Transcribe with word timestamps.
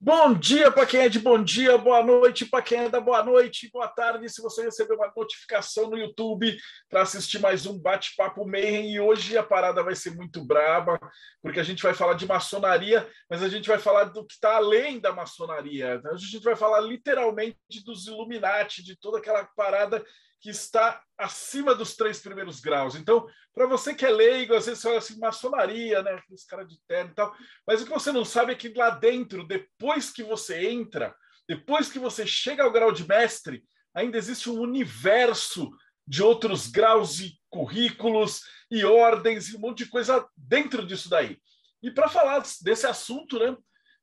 Bom 0.00 0.32
dia 0.32 0.70
para 0.70 0.86
quem 0.86 1.00
é 1.00 1.08
de 1.08 1.18
bom 1.18 1.42
dia, 1.42 1.76
boa 1.76 2.04
noite 2.04 2.46
para 2.46 2.62
quem 2.62 2.84
é 2.84 2.88
da 2.88 3.00
boa 3.00 3.20
noite, 3.20 3.68
boa 3.72 3.88
tarde. 3.88 4.28
Se 4.28 4.40
você 4.40 4.62
recebeu 4.62 4.94
uma 4.94 5.12
notificação 5.16 5.90
no 5.90 5.98
YouTube 5.98 6.56
para 6.88 7.02
assistir 7.02 7.40
mais 7.40 7.66
um 7.66 7.76
bate-papo 7.76 8.46
Mayhem, 8.46 8.92
e 8.92 9.00
hoje 9.00 9.36
a 9.36 9.42
parada 9.42 9.82
vai 9.82 9.96
ser 9.96 10.14
muito 10.14 10.44
braba, 10.44 11.00
porque 11.42 11.58
a 11.58 11.64
gente 11.64 11.82
vai 11.82 11.94
falar 11.94 12.14
de 12.14 12.28
maçonaria, 12.28 13.10
mas 13.28 13.42
a 13.42 13.48
gente 13.48 13.68
vai 13.68 13.80
falar 13.80 14.04
do 14.04 14.24
que 14.24 14.34
está 14.34 14.54
além 14.54 15.00
da 15.00 15.12
maçonaria. 15.12 16.00
A 16.04 16.16
gente 16.16 16.44
vai 16.44 16.54
falar 16.54 16.78
literalmente 16.78 17.58
dos 17.84 18.06
Illuminati, 18.06 18.84
de 18.84 18.96
toda 18.96 19.18
aquela 19.18 19.46
parada 19.56 20.04
que 20.40 20.50
está 20.50 21.02
acima 21.16 21.74
dos 21.74 21.96
três 21.96 22.20
primeiros 22.20 22.60
graus. 22.60 22.94
Então, 22.94 23.26
para 23.54 23.66
você 23.66 23.94
que 23.94 24.06
é 24.06 24.10
leigo, 24.10 24.54
às 24.54 24.66
vezes 24.66 24.80
você 24.80 24.88
fala 24.88 24.98
assim, 24.98 25.18
maçonaria, 25.18 26.02
né? 26.02 26.12
Aqueles 26.12 26.44
caras 26.44 26.68
de 26.68 26.80
terno 26.86 27.10
e 27.10 27.14
tal. 27.14 27.34
Mas 27.66 27.82
o 27.82 27.84
que 27.84 27.90
você 27.90 28.12
não 28.12 28.24
sabe 28.24 28.52
é 28.52 28.54
que 28.54 28.68
lá 28.68 28.90
dentro, 28.90 29.46
depois 29.46 30.10
que 30.10 30.22
você 30.22 30.68
entra, 30.68 31.14
depois 31.48 31.90
que 31.90 31.98
você 31.98 32.26
chega 32.26 32.62
ao 32.62 32.72
grau 32.72 32.92
de 32.92 33.06
mestre, 33.06 33.64
ainda 33.94 34.16
existe 34.16 34.48
um 34.48 34.60
universo 34.60 35.70
de 36.06 36.22
outros 36.22 36.68
graus 36.68 37.20
e 37.20 37.38
currículos 37.50 38.42
e 38.70 38.84
ordens 38.84 39.48
e 39.48 39.56
um 39.56 39.60
monte 39.60 39.84
de 39.84 39.90
coisa 39.90 40.26
dentro 40.36 40.86
disso 40.86 41.10
daí. 41.10 41.38
E 41.82 41.90
para 41.90 42.08
falar 42.08 42.42
desse 42.62 42.86
assunto, 42.86 43.38
né? 43.38 43.56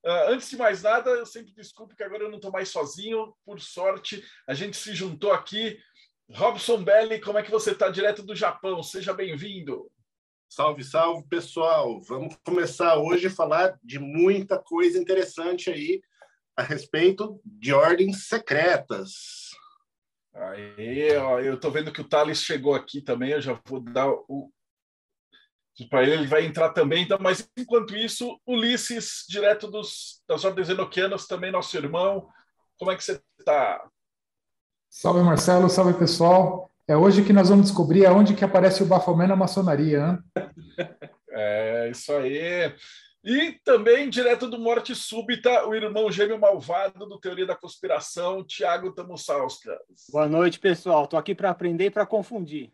Uh, 0.05 0.29
antes 0.29 0.49
de 0.49 0.55
mais 0.55 0.83
nada, 0.83 1.09
eu 1.09 1.25
sempre 1.25 1.51
desculpe 1.53 1.95
que 1.95 2.03
agora 2.03 2.23
eu 2.23 2.29
não 2.29 2.35
estou 2.35 2.51
mais 2.51 2.69
sozinho. 2.69 3.35
Por 3.43 3.59
sorte, 3.59 4.23
a 4.47 4.53
gente 4.53 4.77
se 4.77 4.93
juntou 4.93 5.31
aqui 5.31 5.79
Robson 6.31 6.83
Belli, 6.83 7.21
como 7.21 7.37
é 7.37 7.43
que 7.43 7.51
você 7.51 7.71
está 7.71 7.89
direto 7.89 8.23
do 8.23 8.35
Japão? 8.35 8.81
Seja 8.81 9.13
bem-vindo. 9.13 9.89
Salve, 10.49 10.83
salve, 10.83 11.27
pessoal. 11.27 12.01
Vamos 12.01 12.35
começar 12.43 12.97
hoje 12.97 13.27
a 13.27 13.31
falar 13.31 13.77
de 13.83 13.99
muita 13.99 14.57
coisa 14.57 14.97
interessante 14.97 15.69
aí 15.69 16.01
a 16.55 16.63
respeito 16.63 17.39
de 17.45 17.73
ordens 17.73 18.27
secretas. 18.27 19.51
Aí, 20.33 21.15
ó, 21.17 21.39
eu 21.39 21.55
estou 21.55 21.71
vendo 21.71 21.93
que 21.93 22.01
o 22.01 22.07
Thales 22.07 22.41
chegou 22.41 22.73
aqui 22.73 23.01
também, 23.01 23.31
eu 23.31 23.41
já 23.41 23.59
vou 23.65 23.79
dar 23.79 24.09
o 24.09 24.51
para 25.89 26.03
ele, 26.03 26.13
ele 26.13 26.27
vai 26.27 26.45
entrar 26.45 26.69
também, 26.69 27.03
então, 27.03 27.17
mas 27.19 27.49
enquanto 27.57 27.97
isso, 27.97 28.39
Ulisses, 28.47 29.25
direto 29.27 29.69
dos, 29.69 30.23
das 30.25 30.45
ordens 30.45 30.69
enoquianas, 30.69 31.27
também 31.27 31.51
nosso 31.51 31.75
irmão, 31.75 32.29
como 32.77 32.91
é 32.91 32.95
que 32.95 33.03
você 33.03 33.21
está? 33.37 33.85
Salve 34.97 35.21
Marcelo, 35.21 35.69
salve 35.69 35.99
pessoal. 35.99 36.71
É 36.87 36.95
hoje 36.95 37.21
que 37.21 37.33
nós 37.33 37.49
vamos 37.49 37.65
descobrir 37.65 38.05
aonde 38.05 38.33
que 38.33 38.45
aparece 38.45 38.81
o 38.81 38.85
Bafomé 38.85 39.27
na 39.27 39.35
maçonaria, 39.35 40.13
né? 40.13 40.19
É, 41.37 41.89
isso 41.89 42.13
aí. 42.13 42.73
E 43.21 43.59
também, 43.65 44.09
direto 44.09 44.49
do 44.49 44.57
Morte 44.57 44.95
Súbita, 44.95 45.67
o 45.67 45.75
irmão 45.75 46.09
gêmeo 46.09 46.39
malvado 46.39 47.05
do 47.05 47.19
Teoria 47.19 47.45
da 47.45 47.57
Conspiração, 47.57 48.41
Tiago 48.41 48.93
Tamussauskas. 48.93 49.77
Boa 50.13 50.29
noite, 50.29 50.57
pessoal. 50.59 51.03
Estou 51.03 51.19
aqui 51.19 51.35
para 51.35 51.49
aprender 51.49 51.87
e 51.87 51.91
para 51.91 52.05
confundir. 52.05 52.71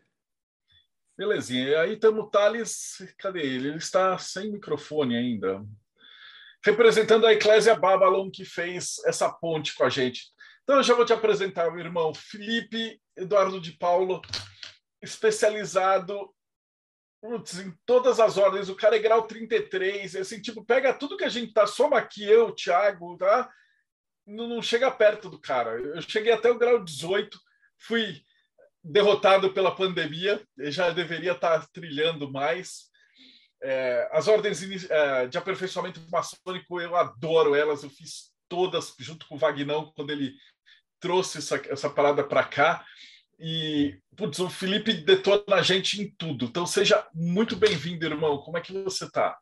Belezinha. 1.18 1.70
E 1.70 1.74
aí 1.74 1.96
temos 1.96 2.24
o 2.24 2.28
Thales, 2.28 3.04
cadê 3.18 3.40
ele? 3.40 3.66
Ele 3.66 3.78
está 3.78 4.16
sem 4.16 4.52
microfone 4.52 5.16
ainda. 5.16 5.60
Representando 6.64 7.26
a 7.26 7.32
Eclésia 7.32 7.74
Babylon, 7.74 8.30
que 8.30 8.44
fez 8.44 9.00
essa 9.06 9.28
ponte 9.28 9.74
com 9.74 9.82
a 9.82 9.90
gente. 9.90 10.32
Então, 10.62 10.76
eu 10.76 10.82
já 10.82 10.94
vou 10.94 11.04
te 11.04 11.12
apresentar 11.12 11.72
o 11.72 11.78
irmão 11.78 12.14
Felipe 12.14 13.00
Eduardo 13.16 13.60
de 13.60 13.72
Paulo, 13.72 14.22
especializado 15.02 16.32
putz, 17.22 17.60
em 17.60 17.72
todas 17.86 18.18
as 18.18 18.36
ordens. 18.36 18.68
O 18.68 18.74
cara 18.74 18.96
é 18.96 18.98
grau 18.98 19.22
33, 19.26 20.16
assim, 20.16 20.42
tipo, 20.42 20.64
pega 20.64 20.92
tudo 20.92 21.16
que 21.16 21.24
a 21.24 21.28
gente 21.28 21.52
tá, 21.52 21.66
soma 21.66 21.96
aqui 21.96 22.24
eu, 22.24 22.52
Thiago, 22.52 23.16
tá? 23.16 23.48
Não, 24.26 24.48
não 24.48 24.60
chega 24.60 24.90
perto 24.90 25.30
do 25.30 25.40
cara. 25.40 25.80
Eu 25.80 26.02
cheguei 26.02 26.32
até 26.32 26.50
o 26.50 26.58
grau 26.58 26.82
18, 26.82 27.38
fui 27.78 28.20
derrotado 28.82 29.54
pela 29.54 29.74
pandemia, 29.74 30.44
já 30.58 30.90
deveria 30.90 31.32
estar 31.32 31.60
tá 31.60 31.68
trilhando 31.72 32.30
mais. 32.30 32.90
É, 33.62 34.08
as 34.10 34.26
ordens 34.26 34.90
é, 34.90 35.28
de 35.28 35.38
aperfeiçoamento 35.38 36.00
maçônico, 36.10 36.80
eu 36.80 36.96
adoro 36.96 37.54
elas, 37.54 37.84
eu 37.84 37.90
fiz 37.90 38.32
todas 38.48 38.94
junto 38.98 39.26
com 39.28 39.36
o 39.36 39.38
Vagnão 39.38 39.92
quando 39.94 40.10
ele 40.10 40.34
trouxe 41.02 41.38
essa, 41.38 41.60
essa 41.68 41.90
parada 41.90 42.24
para 42.24 42.44
cá. 42.44 42.82
E, 43.38 43.98
putz, 44.16 44.38
o 44.38 44.48
Felipe 44.48 44.94
detona 44.94 45.56
a 45.56 45.62
gente 45.62 46.00
em 46.00 46.08
tudo. 46.16 46.44
Então, 46.44 46.64
seja 46.64 47.04
muito 47.12 47.56
bem-vindo, 47.56 48.06
irmão. 48.06 48.38
Como 48.38 48.56
é 48.56 48.60
que 48.60 48.72
você 48.84 49.04
está? 49.04 49.36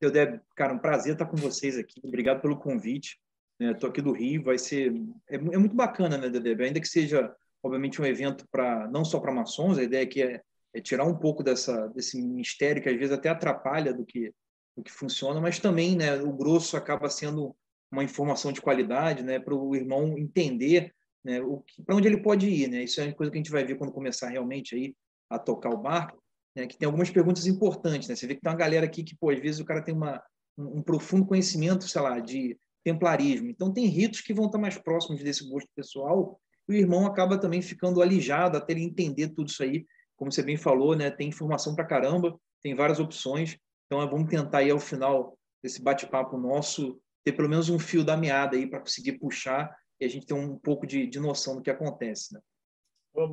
Eu 0.00 0.10
Deb, 0.10 0.40
cara, 0.56 0.72
um 0.72 0.78
prazer 0.78 1.12
estar 1.12 1.26
com 1.26 1.36
vocês 1.36 1.76
aqui. 1.76 2.00
Obrigado 2.02 2.40
pelo 2.40 2.58
convite. 2.58 3.20
Estou 3.60 3.90
aqui 3.90 4.00
do 4.00 4.12
Rio, 4.12 4.44
vai 4.44 4.56
ser 4.56 4.94
é, 5.28 5.34
é 5.34 5.58
muito 5.58 5.74
bacana, 5.74 6.16
né, 6.16 6.30
Deb? 6.30 6.60
Ainda 6.60 6.80
que 6.80 6.88
seja, 6.88 7.34
obviamente, 7.62 8.00
um 8.00 8.06
evento 8.06 8.46
para 8.50 8.88
não 8.88 9.04
só 9.04 9.18
para 9.18 9.34
maçons. 9.34 9.76
A 9.76 9.82
ideia 9.82 10.04
aqui 10.04 10.22
é, 10.22 10.40
é, 10.72 10.80
tirar 10.80 11.04
um 11.04 11.16
pouco 11.16 11.42
dessa 11.42 11.88
desse 11.88 12.22
mistério 12.22 12.80
que 12.80 12.88
às 12.88 12.96
vezes 12.96 13.12
até 13.12 13.28
atrapalha 13.28 13.92
do 13.92 14.06
que 14.06 14.32
do 14.76 14.84
que 14.84 14.92
funciona, 14.92 15.40
mas 15.40 15.58
também, 15.58 15.96
né, 15.96 16.14
o 16.22 16.32
grosso 16.32 16.76
acaba 16.76 17.10
sendo 17.10 17.54
uma 17.90 18.04
informação 18.04 18.52
de 18.52 18.60
qualidade, 18.60 19.22
né, 19.22 19.38
para 19.38 19.54
o 19.54 19.74
irmão 19.74 20.18
entender 20.18 20.94
né, 21.24 21.40
para 21.84 21.96
onde 21.96 22.08
ele 22.08 22.22
pode 22.22 22.48
ir, 22.48 22.68
né? 22.68 22.84
Isso 22.84 23.00
é 23.00 23.04
uma 23.04 23.14
coisa 23.14 23.30
que 23.30 23.36
a 23.36 23.40
gente 23.40 23.50
vai 23.50 23.64
ver 23.64 23.76
quando 23.76 23.92
começar 23.92 24.28
realmente 24.28 24.74
aí 24.74 24.94
a 25.28 25.38
tocar 25.38 25.70
o 25.70 25.76
barco, 25.76 26.22
né? 26.56 26.66
Que 26.66 26.78
tem 26.78 26.86
algumas 26.86 27.10
perguntas 27.10 27.46
importantes, 27.46 28.08
né? 28.08 28.16
Você 28.16 28.26
vê 28.26 28.34
que 28.34 28.40
tem 28.40 28.50
uma 28.50 28.56
galera 28.56 28.86
aqui 28.86 29.02
que, 29.02 29.16
pô, 29.16 29.30
às 29.30 29.38
vezes 29.38 29.60
o 29.60 29.64
cara 29.64 29.82
tem 29.82 29.94
uma, 29.94 30.22
um, 30.56 30.82
profundo 30.82 31.26
conhecimento, 31.26 31.86
sei 31.86 32.00
lá, 32.00 32.18
de 32.20 32.58
templarismo. 32.84 33.50
Então 33.50 33.72
tem 33.72 33.86
ritos 33.86 34.20
que 34.20 34.32
vão 34.32 34.46
estar 34.46 34.58
mais 34.58 34.78
próximos 34.78 35.22
desse 35.22 35.48
gosto 35.48 35.68
pessoal. 35.74 36.40
E 36.68 36.72
o 36.72 36.76
irmão 36.76 37.06
acaba 37.06 37.38
também 37.38 37.60
ficando 37.60 38.00
alijado 38.00 38.56
até 38.56 38.72
ele 38.72 38.84
entender 38.84 39.28
tudo 39.28 39.48
isso 39.48 39.62
aí. 39.62 39.84
Como 40.16 40.32
você 40.32 40.42
bem 40.42 40.56
falou, 40.56 40.96
né? 40.96 41.10
Tem 41.10 41.28
informação 41.28 41.74
para 41.74 41.84
caramba, 41.84 42.38
tem 42.62 42.74
várias 42.74 43.00
opções. 43.00 43.58
Então 43.86 44.08
vamos 44.08 44.28
tentar 44.28 44.58
aí 44.58 44.70
ao 44.70 44.78
final 44.78 45.36
desse 45.62 45.82
bate-papo 45.82 46.38
nosso 46.38 46.98
ter 47.28 47.32
pelo 47.36 47.48
menos 47.48 47.68
um 47.68 47.78
fio 47.78 48.02
da 48.02 48.16
meada 48.16 48.56
aí 48.56 48.66
para 48.66 48.80
conseguir 48.80 49.18
puxar 49.18 49.74
e 50.00 50.04
a 50.04 50.08
gente 50.08 50.26
ter 50.26 50.34
um 50.34 50.58
pouco 50.58 50.86
de, 50.86 51.06
de 51.06 51.20
noção 51.20 51.56
do 51.56 51.62
que 51.62 51.70
acontece. 51.70 52.34
Né? 52.34 52.40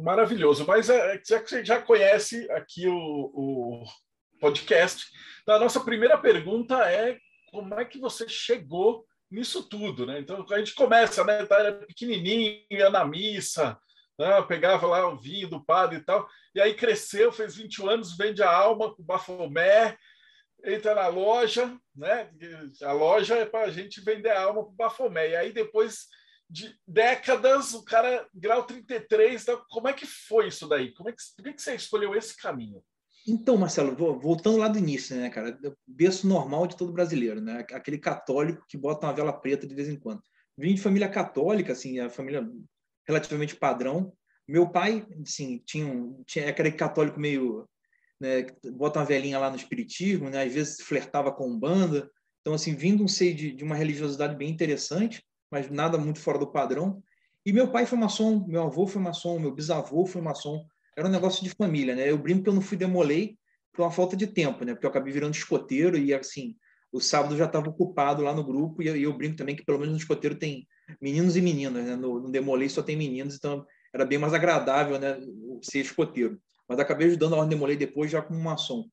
Maravilhoso. 0.01 0.66
Mas 0.66 0.89
é, 0.89 1.22
já 1.25 1.39
que 1.39 1.50
você 1.50 1.63
já 1.63 1.81
conhece 1.81 2.50
aqui 2.51 2.88
o, 2.88 2.95
o 2.95 3.84
podcast, 4.39 5.05
então 5.41 5.55
a 5.55 5.59
nossa 5.59 5.79
primeira 5.79 6.17
pergunta 6.17 6.75
é 6.89 7.17
como 7.51 7.73
é 7.75 7.85
que 7.85 8.00
você 8.00 8.28
chegou 8.28 9.05
nisso 9.31 9.67
tudo, 9.69 10.05
né? 10.05 10.19
Então 10.19 10.45
a 10.50 10.57
gente 10.57 10.75
começa, 10.75 11.23
né? 11.23 11.45
Tá, 11.45 11.59
era 11.59 11.73
pequenininho, 11.73 12.61
ia 12.69 12.89
na 12.89 13.05
missa, 13.05 13.78
né? 14.19 14.41
pegava 14.44 14.88
lá 14.88 15.07
o 15.07 15.17
vinho 15.17 15.50
do 15.50 15.63
padre 15.63 16.00
e 16.00 16.01
tal, 16.01 16.28
e 16.53 16.61
aí 16.61 16.73
cresceu, 16.73 17.31
fez 17.31 17.55
21 17.55 17.89
anos, 17.89 18.17
vende 18.17 18.44
a 18.44 18.51
alma 18.51 18.94
com 18.94 19.03
Bafomé, 19.03 19.97
entra 20.65 20.95
na 20.95 21.07
loja, 21.07 21.77
né? 21.95 22.29
A 22.81 22.91
loja 22.91 23.35
é 23.35 23.45
para 23.45 23.65
a 23.65 23.71
gente 23.71 24.01
vender 24.01 24.31
a 24.31 24.43
alma 24.43 24.63
para 24.63 24.71
o 24.71 24.75
Bafomé. 24.75 25.29
E 25.29 25.35
aí, 25.35 25.53
depois 25.53 26.07
de 26.49 26.75
décadas, 26.87 27.73
o 27.73 27.83
cara, 27.83 28.27
grau 28.33 28.63
33, 28.65 29.41
então, 29.41 29.63
como 29.69 29.87
é 29.87 29.93
que 29.93 30.05
foi 30.05 30.47
isso 30.47 30.67
daí? 30.67 30.93
Como 30.93 31.09
é 31.09 31.11
que, 31.11 31.17
por 31.35 31.53
que 31.53 31.61
você 31.61 31.75
escolheu 31.75 32.15
esse 32.15 32.35
caminho? 32.37 32.83
Então, 33.27 33.57
Marcelo, 33.57 33.95
voltando 34.19 34.57
lá 34.57 34.67
do 34.67 34.77
início, 34.77 35.15
né, 35.15 35.29
cara? 35.29 35.57
Berço 35.87 36.27
normal 36.27 36.67
de 36.67 36.77
todo 36.77 36.93
brasileiro, 36.93 37.41
né? 37.41 37.65
Aquele 37.71 37.97
católico 37.97 38.63
que 38.67 38.77
bota 38.77 39.07
uma 39.07 39.13
vela 39.13 39.33
preta 39.33 39.65
de 39.65 39.73
vez 39.73 39.89
em 39.89 39.99
quando. 39.99 40.21
Vim 40.57 40.75
de 40.75 40.81
família 40.81 41.09
católica, 41.09 41.73
assim, 41.73 41.99
a 41.99 42.09
família 42.09 42.47
relativamente 43.07 43.55
padrão. 43.55 44.13
Meu 44.47 44.69
pai, 44.69 45.05
assim, 45.23 45.57
tinha, 45.66 45.87
um, 45.87 46.23
tinha 46.23 46.49
aquele 46.49 46.72
católico 46.72 47.19
meio 47.19 47.67
né, 48.20 48.47
bota 48.73 49.00
uma 49.00 49.06
velhinha 49.06 49.40
lá 49.40 49.50
no 49.50 49.56
espiritismo, 49.56 50.29
né, 50.29 50.44
às 50.44 50.53
vezes 50.53 50.82
flertava 50.82 51.32
com 51.32 51.58
banda. 51.58 52.09
Então, 52.41 52.53
assim, 52.53 52.76
vindo 52.76 53.03
um 53.03 53.08
seio 53.08 53.35
de, 53.35 53.52
de 53.52 53.64
uma 53.64 53.76
religiosidade 53.76 54.35
bem 54.35 54.50
interessante, 54.50 55.23
mas 55.52 55.70
nada 55.70 55.97
muito 55.97 56.20
fora 56.20 56.38
do 56.38 56.52
padrão. 56.52 57.02
E 57.46 57.53
meu 57.53 57.72
pai 57.72 57.85
foi 57.85 57.97
maçom, 57.97 58.46
meu 58.47 58.64
avô 58.64 58.88
foi 58.88 59.02
maçom, 59.02 59.40
meu 59.40 59.53
bisavô 59.53 60.06
foi 60.06 60.22
maçom. 60.22 60.66
Era 60.97 61.08
um 61.08 61.12
negócio 61.12 61.44
de 61.44 61.50
família, 61.50 61.96
né? 61.96 62.09
Eu 62.09 62.17
brinco 62.17 62.44
que 62.44 62.50
eu 62.50 62.53
não 62.53 62.62
fui 62.62 62.78
demolei 62.78 63.38
por 63.73 63.84
uma 63.84 63.91
falta 63.91 64.16
de 64.16 64.28
tempo, 64.28 64.64
né? 64.64 64.73
Porque 64.73 64.85
eu 64.85 64.90
acabei 64.90 65.12
virando 65.12 65.35
escoteiro 65.35 65.97
e, 65.97 66.14
assim, 66.14 66.56
o 66.91 67.00
sábado 67.00 67.35
já 67.35 67.46
estava 67.46 67.70
ocupado 67.70 68.23
lá 68.23 68.34
no 68.34 68.44
grupo 68.44 68.82
e 68.82 68.88
eu, 68.88 68.96
eu, 68.96 69.14
brinco 69.14 69.35
também 69.35 69.56
que 69.56 69.66
pelo 69.66 69.78
menos 69.78 69.94
no 69.94 70.00
escoteiro 70.00 70.35
tem 70.35 70.67
meninos 71.02 71.35
e 71.35 71.41
meninas, 71.41 71.85
né? 71.85 71.96
No, 71.96 72.20
no 72.22 72.32
demolei 72.32 72.70
só 72.70 72.82
tem 72.82 72.96
meninos, 72.96 73.35
então 73.35 73.66
era 73.94 74.06
bem 74.06 74.17
mais 74.17 74.34
agradável, 74.34 75.00
né? 75.00 75.20
Ser 75.62 75.79
escoteiro 75.79 76.40
mas 76.67 76.79
acabei 76.79 77.08
ajudando 77.08 77.34
a 77.34 77.38
Ordem 77.38 77.52
Demolei 77.52 77.76
depois 77.76 78.12
já 78.12 78.22
como 78.22 78.40
maçom. 78.40 78.85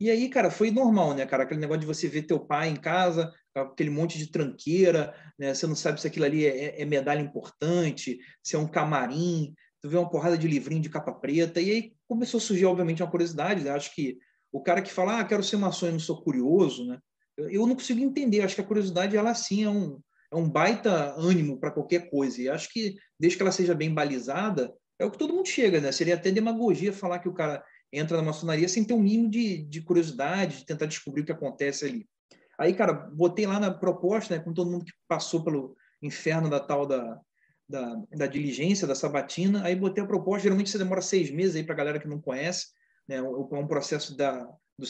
E 0.00 0.10
aí, 0.10 0.30
cara, 0.30 0.50
foi 0.50 0.70
normal, 0.70 1.14
né, 1.14 1.26
cara? 1.26 1.42
Aquele 1.42 1.60
negócio 1.60 1.82
de 1.82 1.86
você 1.86 2.08
ver 2.08 2.22
teu 2.22 2.40
pai 2.40 2.70
em 2.70 2.76
casa, 2.76 3.30
aquele 3.54 3.90
monte 3.90 4.16
de 4.16 4.30
tranqueira, 4.30 5.14
né? 5.38 5.52
Você 5.52 5.66
não 5.66 5.76
sabe 5.76 6.00
se 6.00 6.06
aquilo 6.06 6.24
ali 6.24 6.46
é, 6.46 6.80
é 6.80 6.84
medalha 6.86 7.20
importante, 7.20 8.18
se 8.42 8.56
é 8.56 8.58
um 8.58 8.66
camarim, 8.66 9.54
tu 9.80 9.90
vê 9.90 9.98
uma 9.98 10.08
porrada 10.08 10.38
de 10.38 10.48
livrinho 10.48 10.80
de 10.80 10.88
capa 10.88 11.12
preta, 11.12 11.60
e 11.60 11.70
aí 11.70 11.92
começou 12.08 12.38
a 12.38 12.40
surgir, 12.40 12.64
obviamente, 12.64 13.02
uma 13.02 13.10
curiosidade. 13.10 13.62
Né? 13.62 13.70
Acho 13.70 13.94
que 13.94 14.18
o 14.50 14.62
cara 14.62 14.80
que 14.80 14.90
fala, 14.90 15.20
ah, 15.20 15.24
quero 15.24 15.44
ser 15.44 15.58
maçom 15.58 15.88
e 15.88 15.92
não 15.92 15.98
sou 15.98 16.22
curioso, 16.22 16.86
né? 16.86 16.98
Eu 17.36 17.66
não 17.66 17.74
consigo 17.74 18.00
entender. 18.00 18.42
Acho 18.42 18.54
que 18.54 18.60
a 18.60 18.66
curiosidade, 18.66 19.16
ela 19.16 19.34
sim 19.34 19.64
é 19.64 19.70
um, 19.70 20.00
é 20.32 20.36
um 20.36 20.48
baita 20.48 21.14
ânimo 21.16 21.58
para 21.58 21.70
qualquer 21.70 22.10
coisa. 22.10 22.40
E 22.40 22.48
acho 22.48 22.68
que, 22.72 22.96
desde 23.18 23.36
que 23.36 23.42
ela 23.42 23.52
seja 23.52 23.74
bem 23.74 23.92
balizada, 23.92 24.72
é 25.00 25.04
o 25.04 25.10
que 25.10 25.18
todo 25.18 25.32
mundo 25.32 25.48
chega, 25.48 25.80
né? 25.80 25.90
Seria 25.90 26.14
até 26.14 26.30
demagogia 26.30 26.92
falar 26.92 27.18
que 27.20 27.28
o 27.28 27.32
cara 27.32 27.64
entra 27.90 28.18
na 28.18 28.22
maçonaria 28.22 28.68
sem 28.68 28.84
ter 28.84 28.92
um 28.92 29.00
mínimo 29.00 29.30
de, 29.30 29.62
de 29.62 29.80
curiosidade, 29.80 30.58
de 30.58 30.66
tentar 30.66 30.84
descobrir 30.84 31.22
o 31.22 31.24
que 31.24 31.32
acontece 31.32 31.86
ali. 31.86 32.06
Aí, 32.58 32.74
cara, 32.74 32.92
botei 32.92 33.46
lá 33.46 33.58
na 33.58 33.72
proposta, 33.72 34.36
né, 34.36 34.44
com 34.44 34.52
todo 34.52 34.70
mundo 34.70 34.84
que 34.84 34.92
passou 35.08 35.42
pelo 35.42 35.74
inferno 36.02 36.50
da 36.50 36.60
tal 36.60 36.86
da, 36.86 37.18
da, 37.66 38.02
da 38.12 38.26
diligência, 38.26 38.86
da 38.86 38.94
sabatina, 38.94 39.64
aí 39.64 39.74
botei 39.74 40.04
a 40.04 40.06
proposta, 40.06 40.42
geralmente 40.42 40.68
você 40.68 40.76
demora 40.76 41.00
seis 41.00 41.30
meses 41.30 41.56
aí 41.56 41.64
para 41.64 41.74
galera 41.74 41.98
que 41.98 42.06
não 42.06 42.20
conhece, 42.20 42.66
né, 43.08 43.16
é 43.16 43.22
um 43.22 43.66
processo 43.66 44.14
da, 44.14 44.44
do, 44.78 44.86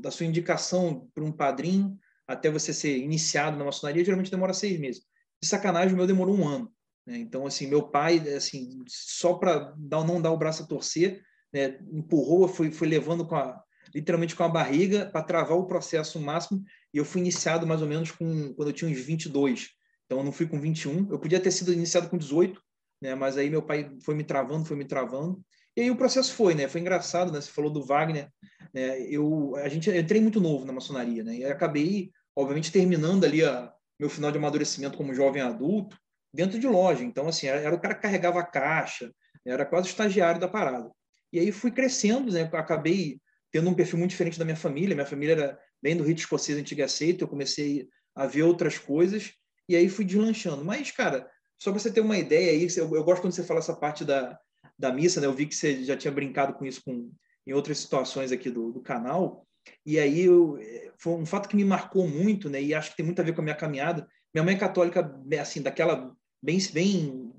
da 0.00 0.10
sua 0.12 0.26
indicação 0.26 1.10
para 1.12 1.24
um 1.24 1.32
padrinho 1.32 1.98
até 2.28 2.48
você 2.48 2.72
ser 2.72 2.96
iniciado 2.96 3.56
na 3.56 3.64
maçonaria, 3.64 4.04
geralmente 4.04 4.30
demora 4.30 4.54
seis 4.54 4.78
meses. 4.78 5.02
De 5.42 5.48
sacanagem, 5.48 5.94
o 5.94 5.96
meu 5.96 6.06
demorou 6.06 6.36
um 6.36 6.46
ano. 6.46 6.72
Né? 7.08 7.16
Então, 7.16 7.46
assim, 7.46 7.66
meu 7.66 7.82
pai, 7.88 8.18
assim, 8.36 8.84
só 8.86 9.32
para 9.32 9.74
não 9.78 10.20
dar 10.20 10.30
o 10.30 10.36
braço 10.36 10.62
a 10.62 10.66
torcer, 10.66 11.22
né, 11.50 11.78
empurrou, 11.90 12.46
foi, 12.46 12.70
foi 12.70 12.86
levando 12.86 13.26
com 13.26 13.34
a, 13.34 13.58
literalmente 13.94 14.36
com 14.36 14.44
a 14.44 14.48
barriga 14.48 15.06
para 15.06 15.22
travar 15.22 15.56
o 15.56 15.66
processo 15.66 16.20
máximo. 16.20 16.62
E 16.92 16.98
eu 16.98 17.06
fui 17.06 17.22
iniciado 17.22 17.66
mais 17.66 17.80
ou 17.80 17.88
menos 17.88 18.10
com 18.10 18.52
quando 18.52 18.68
eu 18.68 18.74
tinha 18.74 18.90
uns 18.90 18.98
22. 18.98 19.70
Então 20.04 20.18
eu 20.18 20.24
não 20.24 20.32
fui 20.32 20.46
com 20.46 20.60
21. 20.60 21.10
Eu 21.10 21.18
podia 21.18 21.40
ter 21.40 21.50
sido 21.50 21.72
iniciado 21.72 22.10
com 22.10 22.18
18, 22.18 22.60
né? 23.00 23.14
Mas 23.14 23.38
aí 23.38 23.48
meu 23.48 23.62
pai 23.62 23.90
foi 24.02 24.14
me 24.14 24.22
travando, 24.22 24.66
foi 24.66 24.76
me 24.76 24.84
travando. 24.84 25.40
E 25.74 25.80
aí 25.80 25.90
o 25.90 25.96
processo 25.96 26.34
foi, 26.34 26.54
né? 26.54 26.68
Foi 26.68 26.82
engraçado, 26.82 27.32
né? 27.32 27.40
Você 27.40 27.50
falou 27.50 27.70
do 27.70 27.82
Wagner. 27.82 28.30
Né? 28.74 29.00
Eu 29.10 29.56
a 29.56 29.68
gente 29.70 29.88
eu 29.88 29.98
entrei 29.98 30.20
muito 30.20 30.42
novo 30.42 30.66
na 30.66 30.74
maçonaria, 30.74 31.24
né? 31.24 31.36
E 31.36 31.44
acabei, 31.46 32.10
obviamente, 32.36 32.70
terminando 32.70 33.24
ali 33.24 33.42
a 33.42 33.72
meu 33.98 34.10
final 34.10 34.30
de 34.30 34.36
amadurecimento 34.36 34.98
como 34.98 35.14
jovem 35.14 35.40
adulto 35.40 35.96
dentro 36.32 36.58
de 36.58 36.66
loja. 36.66 37.02
Então 37.04 37.28
assim, 37.28 37.46
era, 37.46 37.60
era 37.60 37.74
o 37.74 37.80
cara 37.80 37.94
que 37.94 38.02
carregava 38.02 38.40
a 38.40 38.46
caixa, 38.46 39.12
era 39.44 39.64
quase 39.64 39.88
estagiário 39.88 40.40
da 40.40 40.48
parada. 40.48 40.90
E 41.32 41.38
aí 41.38 41.52
fui 41.52 41.70
crescendo, 41.70 42.32
né? 42.32 42.48
Acabei 42.52 43.20
tendo 43.52 43.68
um 43.68 43.74
perfil 43.74 43.98
muito 43.98 44.10
diferente 44.10 44.38
da 44.38 44.44
minha 44.44 44.56
família. 44.56 44.94
Minha 44.94 45.06
família 45.06 45.32
era 45.32 45.58
bem 45.82 45.96
do 45.96 46.04
rito 46.04 46.20
escocês 46.20 46.58
antigo 46.58 46.82
aceito. 46.82 47.24
Eu 47.24 47.28
comecei 47.28 47.88
a 48.14 48.26
ver 48.26 48.42
outras 48.42 48.78
coisas 48.78 49.32
e 49.68 49.76
aí 49.76 49.88
fui 49.88 50.04
deslanchando. 50.04 50.64
Mas, 50.64 50.90
cara, 50.90 51.30
só 51.58 51.70
para 51.70 51.80
você 51.80 51.90
ter 51.90 52.00
uma 52.00 52.16
ideia 52.16 52.52
aí, 52.52 52.66
eu, 52.76 52.94
eu, 52.94 53.04
gosto 53.04 53.22
quando 53.22 53.32
você 53.32 53.44
fala 53.44 53.60
essa 53.60 53.76
parte 53.76 54.04
da, 54.04 54.38
da 54.78 54.92
missa, 54.92 55.20
né? 55.20 55.26
Eu 55.26 55.34
vi 55.34 55.46
que 55.46 55.54
você 55.54 55.84
já 55.84 55.96
tinha 55.96 56.12
brincado 56.12 56.54
com 56.54 56.64
isso 56.64 56.82
com, 56.84 57.10
em 57.46 57.52
outras 57.52 57.78
situações 57.78 58.32
aqui 58.32 58.50
do, 58.50 58.72
do 58.72 58.80
canal. 58.80 59.46
E 59.84 59.98
aí 59.98 60.22
eu, 60.22 60.58
foi 60.98 61.14
um 61.14 61.26
fato 61.26 61.48
que 61.48 61.56
me 61.56 61.64
marcou 61.64 62.08
muito, 62.08 62.48
né? 62.48 62.62
E 62.62 62.74
acho 62.74 62.90
que 62.90 62.96
tem 62.96 63.06
muito 63.06 63.20
a 63.20 63.24
ver 63.24 63.34
com 63.34 63.40
a 63.40 63.44
minha 63.44 63.56
caminhada. 63.56 64.08
Minha 64.34 64.44
mãe 64.44 64.54
é 64.54 64.58
católica, 64.58 65.14
assim, 65.40 65.60
daquela 65.60 66.14
bem, 66.42 66.58
bem 66.72 67.32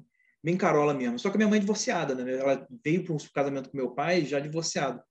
bem 0.43 0.57
carola 0.57 0.93
mesmo. 0.93 1.19
Só 1.19 1.29
que 1.29 1.35
a 1.35 1.37
minha 1.37 1.49
mãe 1.49 1.57
é 1.57 1.61
divorciada, 1.61 2.15
né? 2.15 2.37
Ela 2.37 2.67
veio 2.83 3.03
para 3.03 3.13
um 3.13 3.17
casamento 3.33 3.69
com 3.69 3.77
meu 3.77 3.91
pai 3.91 4.25
já 4.25 4.39
divorciado. 4.39 5.01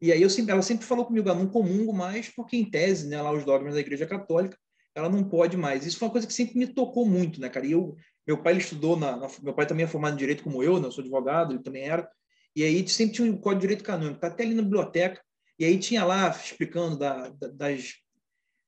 E 0.00 0.12
aí 0.12 0.20
eu 0.20 0.28
sempre, 0.28 0.52
ela 0.52 0.62
sempre 0.62 0.84
falou 0.84 1.06
comigo, 1.06 1.30
ah, 1.30 1.34
não 1.34 1.48
comungo 1.48 1.92
mais, 1.92 2.28
porque 2.28 2.56
em 2.56 2.68
tese, 2.68 3.08
né, 3.08 3.20
lá 3.22 3.32
os 3.32 3.44
dogmas 3.44 3.74
da 3.74 3.80
Igreja 3.80 4.06
Católica, 4.06 4.58
ela 4.94 5.08
não 5.08 5.24
pode 5.24 5.56
mais. 5.56 5.86
Isso 5.86 5.98
foi 5.98 6.08
uma 6.08 6.12
coisa 6.12 6.26
que 6.26 6.32
sempre 6.32 6.58
me 6.58 6.66
tocou 6.66 7.06
muito, 7.06 7.40
né, 7.40 7.48
cara? 7.48 7.66
E 7.66 7.72
eu, 7.72 7.96
meu 8.26 8.42
pai 8.42 8.52
ele 8.52 8.60
estudou 8.60 8.96
na, 8.96 9.16
na, 9.16 9.28
meu 9.42 9.54
pai 9.54 9.66
também 9.66 9.84
é 9.84 9.88
formado 9.88 10.14
em 10.14 10.18
direito 10.18 10.42
como 10.42 10.62
eu, 10.62 10.78
né? 10.78 10.86
Eu 10.86 10.92
sou 10.92 11.02
advogado, 11.02 11.52
ele 11.52 11.62
também 11.62 11.84
era. 11.84 12.08
E 12.54 12.62
aí 12.62 12.86
sempre 12.88 13.14
tinha 13.14 13.30
um 13.30 13.36
código 13.36 13.60
de 13.60 13.66
direito 13.68 13.84
canônico, 13.84 14.20
tá 14.20 14.28
até 14.28 14.44
ali 14.44 14.54
na 14.54 14.62
biblioteca. 14.62 15.20
E 15.58 15.64
aí 15.64 15.78
tinha 15.78 16.04
lá 16.04 16.28
explicando 16.28 16.98
da, 16.98 17.28
da, 17.28 17.48
das, 17.48 17.94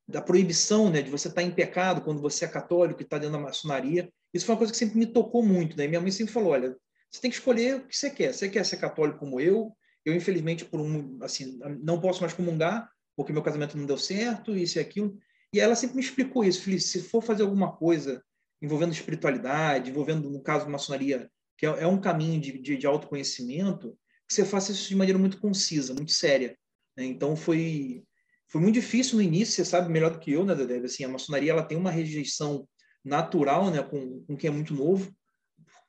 da 0.08 0.22
proibição, 0.22 0.88
né, 0.90 1.02
de 1.02 1.10
você 1.10 1.28
estar 1.28 1.40
tá 1.40 1.46
em 1.46 1.50
pecado 1.50 2.00
quando 2.00 2.20
você 2.20 2.44
é 2.44 2.48
católico 2.48 3.00
e 3.00 3.04
está 3.04 3.18
dentro 3.18 3.32
da 3.36 3.42
maçonaria. 3.42 4.08
Isso 4.32 4.46
foi 4.46 4.54
uma 4.54 4.58
coisa 4.58 4.72
que 4.72 4.78
sempre 4.78 4.98
me 4.98 5.06
tocou 5.06 5.42
muito, 5.42 5.76
né? 5.76 5.86
Minha 5.86 6.00
mãe 6.00 6.10
sempre 6.10 6.32
falou, 6.32 6.52
olha, 6.52 6.76
você 7.10 7.20
tem 7.20 7.30
que 7.30 7.36
escolher 7.36 7.76
o 7.76 7.86
que 7.86 7.96
você 7.96 8.10
quer. 8.10 8.32
Você 8.32 8.48
quer 8.48 8.64
ser 8.64 8.76
católico 8.76 9.18
como 9.18 9.40
eu? 9.40 9.72
Eu, 10.04 10.14
infelizmente, 10.14 10.64
por 10.64 10.80
um, 10.80 11.18
assim, 11.22 11.58
não 11.82 12.00
posso 12.00 12.20
mais 12.20 12.32
comungar, 12.32 12.88
porque 13.16 13.32
meu 13.32 13.42
casamento 13.42 13.76
não 13.76 13.86
deu 13.86 13.98
certo, 13.98 14.56
isso 14.56 14.78
e 14.78 14.80
aquilo. 14.80 15.18
E 15.52 15.58
ela 15.58 15.74
sempre 15.74 15.96
me 15.96 16.02
explicou 16.02 16.44
isso. 16.44 16.62
Falei, 16.62 16.78
se 16.78 17.02
for 17.02 17.22
fazer 17.22 17.42
alguma 17.42 17.74
coisa 17.74 18.22
envolvendo 18.60 18.92
espiritualidade, 18.92 19.90
envolvendo, 19.90 20.30
no 20.30 20.42
caso, 20.42 20.68
maçonaria, 20.68 21.30
que 21.58 21.66
é, 21.66 21.82
é 21.82 21.86
um 21.86 22.00
caminho 22.00 22.40
de, 22.40 22.58
de, 22.58 22.76
de, 22.76 22.86
autoconhecimento, 22.86 23.98
que 24.28 24.34
você 24.34 24.44
faça 24.44 24.72
isso 24.72 24.88
de 24.88 24.96
maneira 24.96 25.18
muito 25.18 25.40
concisa, 25.40 25.94
muito 25.94 26.12
séria. 26.12 26.56
Então, 26.96 27.34
foi, 27.34 28.04
foi 28.48 28.60
muito 28.60 28.74
difícil 28.74 29.16
no 29.16 29.22
início, 29.22 29.54
você 29.54 29.64
sabe 29.64 29.90
melhor 29.90 30.10
do 30.10 30.18
que 30.18 30.32
eu, 30.32 30.44
né, 30.44 30.54
Dedé? 30.54 30.78
Assim, 30.78 31.04
a 31.04 31.08
maçonaria 31.08 31.52
ela 31.52 31.64
tem 31.64 31.76
uma 31.76 31.90
rejeição 31.90 32.66
natural, 33.04 33.70
né, 33.70 33.82
com, 33.82 34.24
com 34.24 34.36
quem 34.36 34.48
é 34.48 34.52
muito 34.52 34.74
novo, 34.74 35.12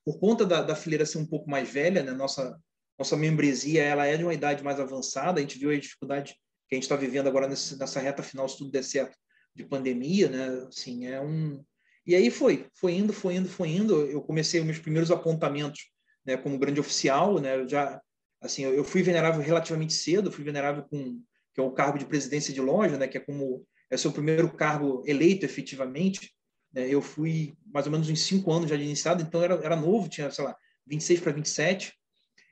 por 0.05 0.19
conta 0.19 0.45
da, 0.45 0.61
da 0.61 0.75
fileira 0.75 1.05
ser 1.05 1.17
um 1.17 1.25
pouco 1.25 1.49
mais 1.49 1.69
velha, 1.69 2.03
né, 2.03 2.11
nossa 2.11 2.57
nossa 2.97 3.15
membresia 3.15 3.83
ela 3.83 4.07
é 4.07 4.17
de 4.17 4.23
uma 4.23 4.33
idade 4.33 4.63
mais 4.63 4.79
avançada, 4.79 5.39
a 5.39 5.41
gente 5.41 5.59
viu 5.59 5.69
a 5.69 5.77
dificuldade 5.77 6.33
que 6.67 6.73
a 6.73 6.75
gente 6.75 6.83
está 6.83 6.95
vivendo 6.95 7.27
agora 7.27 7.47
nesse, 7.47 7.77
nessa 7.77 7.99
reta 7.99 8.23
final, 8.23 8.49
se 8.49 8.57
tudo 8.57 8.71
der 8.71 8.83
certo, 8.83 9.15
de 9.55 9.63
pandemia, 9.63 10.29
né, 10.29 10.65
assim, 10.67 11.05
é 11.05 11.21
um... 11.21 11.63
E 12.05 12.15
aí 12.15 12.31
foi, 12.31 12.67
foi 12.73 12.93
indo, 12.93 13.13
foi 13.13 13.35
indo, 13.35 13.49
foi 13.49 13.69
indo, 13.69 14.01
eu 14.05 14.21
comecei 14.21 14.61
meus 14.63 14.79
primeiros 14.79 15.11
apontamentos, 15.11 15.91
né, 16.25 16.37
como 16.37 16.57
grande 16.57 16.79
oficial, 16.79 17.39
né, 17.39 17.55
eu 17.55 17.67
já, 17.69 18.01
assim, 18.41 18.63
eu 18.63 18.83
fui 18.83 19.03
venerável 19.03 19.41
relativamente 19.41 19.93
cedo, 19.93 20.31
fui 20.31 20.43
venerável 20.43 20.83
com, 20.89 21.21
que 21.57 21.61
é 21.61 21.63
o 21.63 21.71
cargo 21.71 21.97
de 21.97 22.05
presidência 22.05 22.53
de 22.53 22.61
loja, 22.61 22.99
né, 22.99 23.07
que 23.07 23.17
é 23.17 23.19
como, 23.19 23.65
é 23.89 23.97
seu 23.97 24.11
primeiro 24.11 24.47
cargo 24.47 25.01
eleito 25.07 25.43
efetivamente, 25.43 26.31
né? 26.71 26.87
Eu 26.87 27.01
fui 27.01 27.55
mais 27.73 27.87
ou 27.87 27.91
menos 27.91 28.07
uns 28.07 28.21
cinco 28.21 28.51
anos 28.53 28.69
já 28.69 28.75
de 28.75 28.83
iniciado, 28.83 29.23
então 29.23 29.41
era, 29.41 29.55
era 29.55 29.75
novo, 29.75 30.07
tinha, 30.07 30.29
sei 30.29 30.45
lá, 30.45 30.55
26 30.85 31.19
para 31.19 31.31
27. 31.31 31.93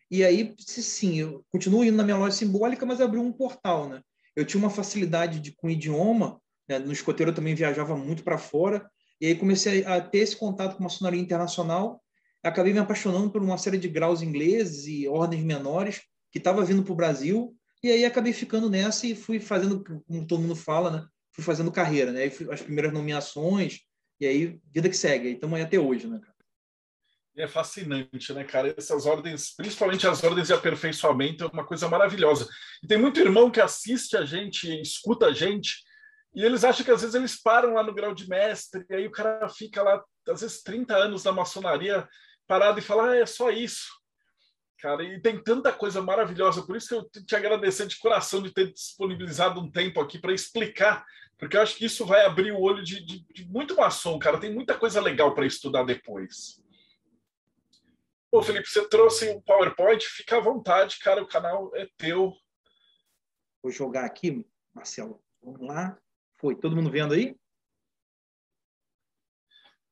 E 0.10 0.24
aí, 0.24 0.56
sim, 0.58 1.20
eu 1.20 1.46
continuo 1.52 1.84
indo 1.84 1.96
na 1.96 2.04
minha 2.04 2.18
loja 2.18 2.36
simbólica, 2.36 2.84
mas 2.84 3.00
abriu 3.00 3.22
um 3.22 3.32
portal, 3.32 3.88
né? 3.88 4.02
Eu 4.36 4.44
tinha 4.44 4.60
uma 4.60 4.72
facilidade 4.72 5.40
de, 5.40 5.52
com 5.52 5.70
idioma, 5.70 6.42
né? 6.68 6.80
no 6.80 6.92
escoteiro 6.92 7.30
eu 7.30 7.36
também 7.36 7.54
viajava 7.54 7.96
muito 7.96 8.24
para 8.24 8.40
fora, 8.40 8.90
e 9.22 9.28
aí 9.28 9.36
comecei 9.36 9.86
a, 9.86 10.02
ter 10.02 10.20
esse 10.20 10.36
contato 10.36 10.78
com 10.78 10.84
a 10.84 10.86
maçonaria 10.86 11.22
internacional, 11.22 12.02
acabei 12.42 12.74
me 12.74 12.80
apaixonando 12.80 13.30
por 13.30 13.44
uma 13.44 13.60
série 13.60 13.78
de 13.78 13.88
graus 13.88 14.24
ingleses 14.24 14.88
e 14.88 15.08
ordens 15.08 15.44
menores 15.44 16.02
que 16.32 16.40
estava 16.40 16.66
vindo 16.66 16.82
para 16.82 16.94
o 16.94 16.96
Brasil, 16.96 17.56
e 17.86 17.92
aí 17.92 18.04
acabei 18.04 18.34
ficando 18.34 18.68
nessa 18.68 19.06
e 19.06 19.16
fui 19.16 19.40
fazendo, 19.40 19.84
como 19.84 20.26
todo 20.26 20.42
mundo 20.42 20.56
fala, 20.56 20.90
né? 20.90 21.08
Fui 21.32 21.44
fazendo 21.44 21.72
carreira, 21.72 22.12
né? 22.12 22.26
As 22.52 22.62
primeiras 22.62 22.92
nomeações, 22.92 23.82
e 24.20 24.26
aí, 24.26 24.60
vida 24.74 24.90
que 24.90 24.98
segue. 24.98 25.34
Estamos 25.34 25.56
aí 25.56 25.62
até 25.62 25.78
hoje, 25.78 26.08
né, 26.08 26.20
cara? 26.20 26.36
É 27.38 27.48
fascinante, 27.48 28.34
né, 28.34 28.44
cara? 28.44 28.74
Essas 28.76 29.06
ordens, 29.06 29.54
principalmente 29.56 30.08
as 30.08 30.24
ordens 30.24 30.48
de 30.48 30.54
aperfeiçoamento, 30.54 31.44
é 31.44 31.48
uma 31.48 31.64
coisa 31.64 31.88
maravilhosa. 31.88 32.50
E 32.82 32.88
tem 32.88 32.98
muito 32.98 33.20
irmão 33.20 33.52
que 33.52 33.62
assiste 33.62 34.18
a 34.18 34.26
gente, 34.26 34.82
escuta 34.82 35.28
a 35.28 35.34
gente, 35.34 35.76
e 36.34 36.44
eles 36.44 36.64
acham 36.64 36.84
que 36.84 36.92
às 36.92 37.02
vezes 37.02 37.14
eles 37.14 37.40
param 37.40 37.76
lá 37.76 37.84
no 37.84 37.94
grau 37.94 38.16
de 38.16 38.28
mestre, 38.28 38.84
e 38.90 38.96
aí 38.96 39.06
o 39.06 39.12
cara 39.12 39.48
fica 39.48 39.84
lá, 39.84 40.04
às 40.28 40.42
vezes, 40.42 40.64
30 40.64 40.96
anos 40.96 41.24
na 41.24 41.32
maçonaria 41.32 42.08
parado 42.48 42.80
e 42.80 42.82
fala: 42.82 43.12
ah, 43.12 43.18
é 43.18 43.28
só 43.28 43.52
isso. 43.52 43.86
Cara, 44.86 45.04
e 45.04 45.20
tem 45.20 45.42
tanta 45.42 45.74
coisa 45.74 46.00
maravilhosa, 46.00 46.62
por 46.62 46.76
isso 46.76 46.88
que 46.90 46.94
eu 46.94 47.24
te 47.24 47.36
agradecer 47.36 47.88
de 47.88 47.98
coração 47.98 48.40
de 48.40 48.54
ter 48.54 48.72
disponibilizado 48.72 49.60
um 49.60 49.72
tempo 49.72 50.00
aqui 50.00 50.20
para 50.20 50.32
explicar 50.32 51.04
porque 51.40 51.58
eu 51.58 51.62
acho 51.62 51.76
que 51.76 51.86
isso 51.86 52.06
vai 52.06 52.24
abrir 52.24 52.52
o 52.52 52.62
olho 52.62 52.84
de, 52.84 53.04
de, 53.04 53.20
de 53.34 53.46
muito 53.50 53.76
maçom, 53.76 54.20
cara. 54.20 54.40
Tem 54.40 54.54
muita 54.54 54.78
coisa 54.78 55.02
legal 55.02 55.34
para 55.34 55.48
estudar 55.48 55.84
depois. 55.84 56.64
Pô, 58.30 58.44
Felipe, 58.44 58.70
você 58.70 58.88
trouxe 58.88 59.28
um 59.32 59.42
PowerPoint, 59.42 60.06
fica 60.06 60.38
à 60.38 60.40
vontade, 60.40 61.00
cara. 61.00 61.24
O 61.24 61.28
canal 61.28 61.76
é 61.76 61.90
teu. 61.98 62.32
Vou 63.64 63.72
jogar 63.72 64.06
aqui, 64.06 64.48
Marcelo. 64.72 65.20
Vamos 65.42 65.62
lá. 65.68 66.00
Foi. 66.38 66.56
Todo 66.56 66.76
mundo 66.76 66.92
vendo 66.92 67.16
aí? 67.16 67.36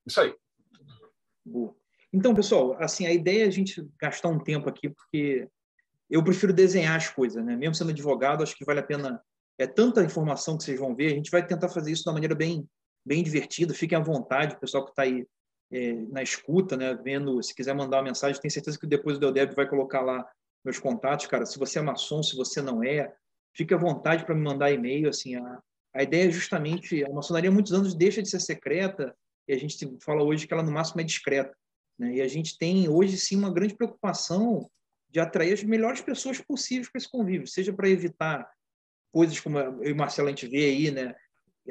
Isso 0.06 0.22
aí. 0.22 0.36
Boa. 1.44 1.83
Então, 2.13 2.36
pessoal, 2.36 2.77
assim, 2.79 3.08
a 3.08 3.12
ideia 3.12 3.46
é 3.46 3.48
a 3.48 3.51
gente 3.51 3.84
gastar 4.00 4.29
um 4.29 4.38
tempo 4.38 4.70
aqui, 4.70 4.88
porque 4.88 5.48
eu 6.10 6.24
prefiro 6.24 6.53
desenhar 6.53 6.96
as 6.96 7.10
coisas, 7.10 7.43
né? 7.43 7.55
Mesmo 7.55 7.74
sendo 7.74 7.89
advogado, 7.89 8.43
acho 8.43 8.55
que 8.55 8.63
vale 8.63 8.79
a 8.79 8.84
pena 8.84 9.20
é 9.58 9.65
tanta 9.65 10.03
informação 10.03 10.58
que 10.58 10.63
vocês 10.63 10.79
vão 10.79 10.96
ver. 10.96 11.08
A 11.08 11.15
gente 11.15 11.32
vai 11.32 11.46
tentar 11.46 11.70
fazer 11.70 11.91
isso 11.91 12.03
de 12.03 12.10
uma 12.10 12.13
maneira 12.13 12.36
bem, 12.36 12.67
bem 13.03 13.24
divertida. 13.24 13.74
Fiquem 13.74 13.98
à 13.98 14.01
vontade, 14.01 14.55
o 14.55 14.60
pessoal 14.60 14.84
que 14.84 14.91
está 14.91 15.03
aí 15.03 15.25
é, 15.72 15.93
na 16.12 16.22
escuta, 16.22 16.77
né, 16.77 16.93
vendo, 16.96 17.41
se 17.41 17.53
quiser 17.53 17.74
mandar 17.74 17.98
uma 17.98 18.03
mensagem, 18.03 18.39
tenho 18.39 18.51
certeza 18.51 18.79
que 18.79 18.86
depois 18.86 19.17
o 19.17 19.20
Deldeb 19.20 19.55
vai 19.55 19.67
colocar 19.67 20.01
lá 20.01 20.24
meus 20.63 20.79
contatos, 20.79 21.25
cara. 21.25 21.46
Se 21.48 21.58
você 21.58 21.79
é 21.79 21.82
maçom, 21.82 22.22
se 22.22 22.36
você 22.36 22.62
não 22.62 22.84
é, 22.84 23.12
fique 23.55 23.74
à 23.74 23.77
vontade 23.77 24.24
para 24.24 24.36
me 24.36 24.41
mandar 24.41 24.72
e-mail. 24.72 25.10
Assim, 25.10 25.36
a, 25.36 25.60
a 25.96 26.03
ideia 26.03 26.27
é 26.27 26.32
justamente 26.32 27.03
a 27.03 27.10
maçonaria 27.10 27.50
há 27.50 27.53
muitos 27.53 27.74
anos 27.74 27.96
deixa 27.96 28.22
de 28.22 28.29
ser 28.29 28.39
secreta 28.39 29.15
e 29.48 29.53
a 29.53 29.58
gente 29.58 29.98
fala 30.03 30.24
hoje 30.24 30.48
que 30.48 30.53
ela 30.53 30.63
no 30.63 30.72
máximo 30.72 31.01
é 31.01 31.03
discreta. 31.03 31.55
Né? 32.03 32.15
E 32.15 32.22
a 32.22 32.27
gente 32.27 32.57
tem 32.57 32.89
hoje 32.89 33.17
sim 33.17 33.38
uma 33.38 33.51
grande 33.51 33.75
preocupação 33.75 34.69
de 35.10 35.19
atrair 35.19 35.53
as 35.53 35.63
melhores 35.63 36.01
pessoas 36.01 36.41
possíveis 36.41 36.89
para 36.89 37.00
esse 37.00 37.10
convívio, 37.10 37.48
seja 37.48 37.72
para 37.72 37.89
evitar 37.89 38.50
coisas 39.12 39.39
como 39.39 39.60
eu 39.60 39.91
e 39.91 39.93
Marcelo 39.93 40.27
a 40.27 40.31
gente 40.31 40.48
vê 40.48 40.65
aí, 40.65 40.91
né, 40.91 41.15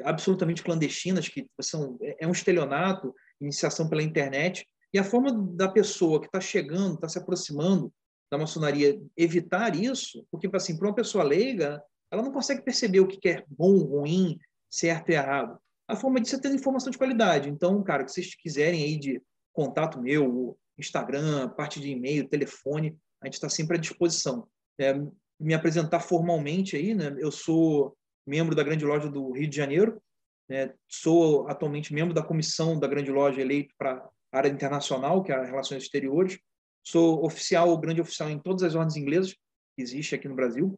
absolutamente 0.03 0.63
clandestinas, 0.63 1.27
que 1.27 1.45
são 1.61 1.97
é 2.01 2.25
um 2.25 2.31
estelionato, 2.31 3.13
iniciação 3.39 3.89
pela 3.89 4.01
internet, 4.01 4.65
e 4.93 4.97
a 4.97 5.03
forma 5.03 5.31
da 5.55 5.67
pessoa 5.67 6.19
que 6.19 6.27
está 6.27 6.39
chegando, 6.39 6.95
está 6.95 7.09
se 7.09 7.17
aproximando 7.17 7.93
da 8.31 8.37
maçonaria 8.37 8.99
evitar 9.17 9.75
isso, 9.75 10.25
porque 10.31 10.49
assim, 10.53 10.77
para 10.77 10.87
uma 10.87 10.95
pessoa 10.95 11.23
leiga, 11.23 11.83
ela 12.09 12.23
não 12.23 12.31
consegue 12.31 12.61
perceber 12.61 13.01
o 13.01 13.07
que 13.07 13.27
é 13.27 13.43
bom, 13.47 13.77
ruim, 13.79 14.39
certo 14.69 15.09
e 15.09 15.13
errado. 15.13 15.59
A 15.87 15.95
forma 15.95 16.21
disso 16.21 16.35
é 16.35 16.39
tendo 16.39 16.55
informação 16.55 16.89
de 16.89 16.97
qualidade. 16.97 17.49
Então, 17.49 17.83
cara, 17.83 18.05
que 18.05 18.11
vocês 18.11 18.33
quiserem 18.35 18.83
aí 18.83 18.97
de 18.97 19.21
contato 19.53 20.01
meu, 20.01 20.57
Instagram, 20.77 21.49
parte 21.49 21.79
de 21.79 21.89
e-mail, 21.89 22.27
telefone, 22.27 22.97
a 23.21 23.27
gente 23.27 23.35
está 23.35 23.47
sempre 23.47 23.77
à 23.77 23.79
disposição. 23.79 24.47
É, 24.79 24.93
me 25.39 25.53
apresentar 25.53 25.99
formalmente 25.99 26.75
aí, 26.75 26.93
né? 26.93 27.15
Eu 27.19 27.31
sou 27.31 27.95
membro 28.25 28.55
da 28.55 28.63
Grande 28.63 28.85
Loja 28.85 29.09
do 29.09 29.31
Rio 29.31 29.49
de 29.49 29.55
Janeiro, 29.55 30.01
né? 30.49 30.73
sou 30.87 31.47
atualmente 31.47 31.93
membro 31.93 32.13
da 32.13 32.23
comissão 32.23 32.79
da 32.79 32.87
Grande 32.87 33.11
Loja 33.11 33.41
eleito 33.41 33.73
para 33.77 34.09
a 34.31 34.37
área 34.37 34.49
internacional, 34.49 35.23
que 35.23 35.31
é 35.31 35.35
a 35.35 35.43
Relações 35.43 35.83
Exteriores. 35.83 36.39
Sou 36.85 37.25
oficial, 37.25 37.77
grande 37.77 38.01
oficial 38.01 38.29
em 38.29 38.39
todas 38.39 38.63
as 38.63 38.75
ordens 38.75 38.97
inglesas 38.97 39.33
que 39.33 39.81
existe 39.81 40.15
aqui 40.15 40.27
no 40.27 40.35
Brasil 40.35 40.77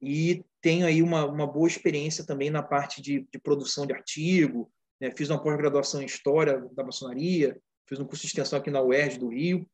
e 0.00 0.44
tenho 0.60 0.86
aí 0.86 1.02
uma, 1.02 1.24
uma 1.24 1.46
boa 1.46 1.68
experiência 1.68 2.26
também 2.26 2.50
na 2.50 2.62
parte 2.62 3.00
de, 3.00 3.26
de 3.30 3.38
produção 3.38 3.86
de 3.86 3.92
artigo. 3.92 4.70
Né? 5.00 5.12
Fiz 5.16 5.30
uma 5.30 5.42
pós-graduação 5.42 6.02
em 6.02 6.06
História 6.06 6.60
da 6.72 6.82
Maçonaria, 6.82 7.56
fiz 7.88 7.98
um 7.98 8.04
curso 8.04 8.22
de 8.22 8.28
extensão 8.28 8.58
aqui 8.58 8.70
na 8.70 8.82
UERJ 8.82 9.18
do 9.18 9.28
Rio, 9.28 9.66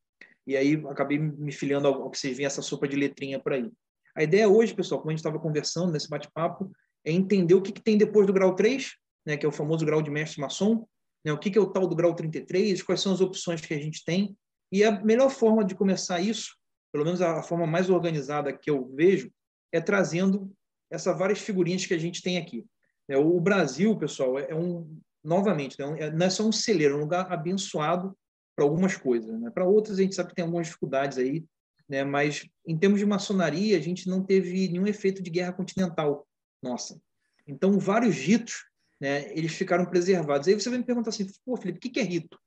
e 0.47 0.57
aí 0.57 0.83
acabei 0.89 1.19
me 1.19 1.53
filiando 1.53 1.89
ao, 1.89 2.11
que 2.11 2.19
vocês 2.19 2.37
veem, 2.37 2.47
essa 2.47 2.63
sopa 2.63 2.89
de 2.89 2.97
letrinha 2.97 3.39
por 3.39 3.53
aí. 3.53 3.71
A 4.17 4.23
ideia 4.23 4.49
hoje, 4.49 4.75
pessoal, 4.75 5.01
como 5.01 5.11
a 5.11 5.13
gente 5.13 5.21
estava 5.21 5.39
conversando 5.39 5.93
nesse 5.93 6.09
bate-papo, 6.09 6.73
é 7.05 7.13
entender 7.13 7.55
o 7.55 7.63
que, 7.63 7.71
que, 7.71 7.83
tem 7.83 7.97
depois 7.97 8.27
do 8.27 8.33
grau 8.33 8.55
3, 8.55 8.93
né, 9.27 9.37
que 9.37 9.45
é 9.45 9.49
o 9.49 9.53
famoso 9.53 9.85
grau 9.85 10.03
de 10.03 10.11
mestre 10.11 10.41
maçom, 10.41 10.87
né, 11.25 11.33
o 11.33 11.39
que, 11.39 11.51
que 11.51 11.59
é 11.59 11.61
o 11.61 11.71
tal 11.71 11.87
do 11.87 11.95
grau 11.95 12.15
33, 12.15 12.83
quais 12.83 13.01
são 13.01 13.13
as 13.13 13.21
opções 13.21 13.61
que 13.61 13.75
a 13.75 13.79
gente 13.79 14.05
tem. 14.05 14.37
E 14.73 14.83
a 14.83 14.91
melhor 15.03 15.31
forma 15.31 15.65
de 15.65 15.75
começar 15.75 16.21
isso, 16.21 16.57
pelo 16.93 17.05
menos 17.05 17.21
a 17.21 17.43
forma 17.43 17.67
mais 17.67 17.91
organizada 17.91 18.53
que 18.53 18.71
eu 18.71 18.89
vejo, 18.95 19.31
é 19.71 19.81
trazendo 19.81 20.51
essas 20.91 21.17
várias 21.19 21.39
figurinhas 21.39 21.85
que 21.85 21.95
a 21.95 21.99
gente 21.99 22.23
tem 22.23 22.39
aqui. 22.39 22.65
É, 23.09 23.17
o 23.17 23.39
Brasil, 23.41 23.97
pessoal, 23.97 24.39
é 24.39 24.55
um, 24.55 24.99
novamente, 25.25 25.81
é 25.81 26.11
não 26.11 26.27
é 26.27 26.31
só 26.31 26.47
um 26.47 26.53
celeiro, 26.53 26.95
é 26.95 26.97
um 26.97 27.01
lugar 27.01 27.31
abençoado 27.33 28.17
para 28.57 28.65
algumas 28.65 28.97
coisas. 28.97 29.39
Né? 29.41 29.51
Para 29.51 29.65
outras, 29.65 29.99
a 29.99 30.03
gente 30.03 30.15
sabe 30.15 30.31
que 30.31 30.35
tem 30.35 30.45
algumas 30.45 30.67
dificuldades 30.67 31.19
aí, 31.19 31.45
né? 31.89 32.05
Mas 32.05 32.47
em 32.67 32.77
termos 32.77 32.99
de 32.99 33.07
maçonaria, 33.07 33.77
a 33.77 33.81
gente 33.81 34.09
não 34.09 34.23
teve 34.23 34.69
nenhum 34.69 34.87
efeito 34.87 35.23
de 35.23 35.31
guerra 35.31 35.53
continental, 35.53 36.27
nossa. 36.63 37.01
Então, 37.47 37.79
vários 37.79 38.17
ritos, 38.17 38.65
né? 39.01 39.33
Eles 39.37 39.53
ficaram 39.53 39.87
preservados. 39.87 40.49
Aí 40.49 40.55
você 40.55 40.69
vai 40.69 40.79
me 40.79 40.85
perguntar 40.85 41.11
assim, 41.11 41.27
pô, 41.45 41.57
Felipe, 41.57 41.79
o 41.79 41.93
que 41.93 42.01
é 42.01 42.03
rito? 42.03 42.39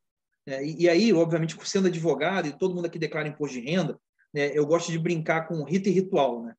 É, 0.46 0.64
e, 0.66 0.90
aí, 0.90 1.14
obviamente, 1.14 1.56
sendo 1.68 1.88
advogado 1.88 2.48
e 2.48 2.58
todo 2.58 2.76
mundo 2.76 2.86
aqui 2.86 3.00
declara 3.00 3.28
imposto 3.28 3.60
de 3.60 3.66
renda, 3.66 4.00
né? 4.34 4.52
Eu 4.54 4.66
gosto 4.66 4.92
de 4.92 5.00
brincar 5.00 5.48
com 5.48 5.64
rito 5.64 5.90
e 5.90 5.92
ritual, 5.92 6.44
né? 6.44 6.56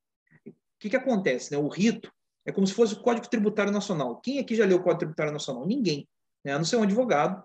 O 0.47 0.53
que 0.79 0.91
que 0.91 0.97
acontece, 0.97 1.53
né? 1.53 1.59
O 1.59 1.69
rito 1.69 2.13
é 2.45 2.53
como 2.53 2.67
se 2.67 2.75
fosse 2.75 2.95
o 2.95 3.01
Código 3.01 3.29
Tributário 3.29 3.73
Nacional. 3.73 4.21
Quem 4.21 4.39
aqui 4.39 4.55
já 4.55 4.65
leu 4.65 4.79
o 4.79 4.83
Código 4.83 5.01
Tributário 5.01 5.33
Nacional? 5.33 5.67
Ninguém. 5.67 6.09
Né? 6.45 6.53
A 6.53 6.59
não 6.59 6.65
ser 6.65 6.77
um 6.77 6.83
advogado 6.83 7.43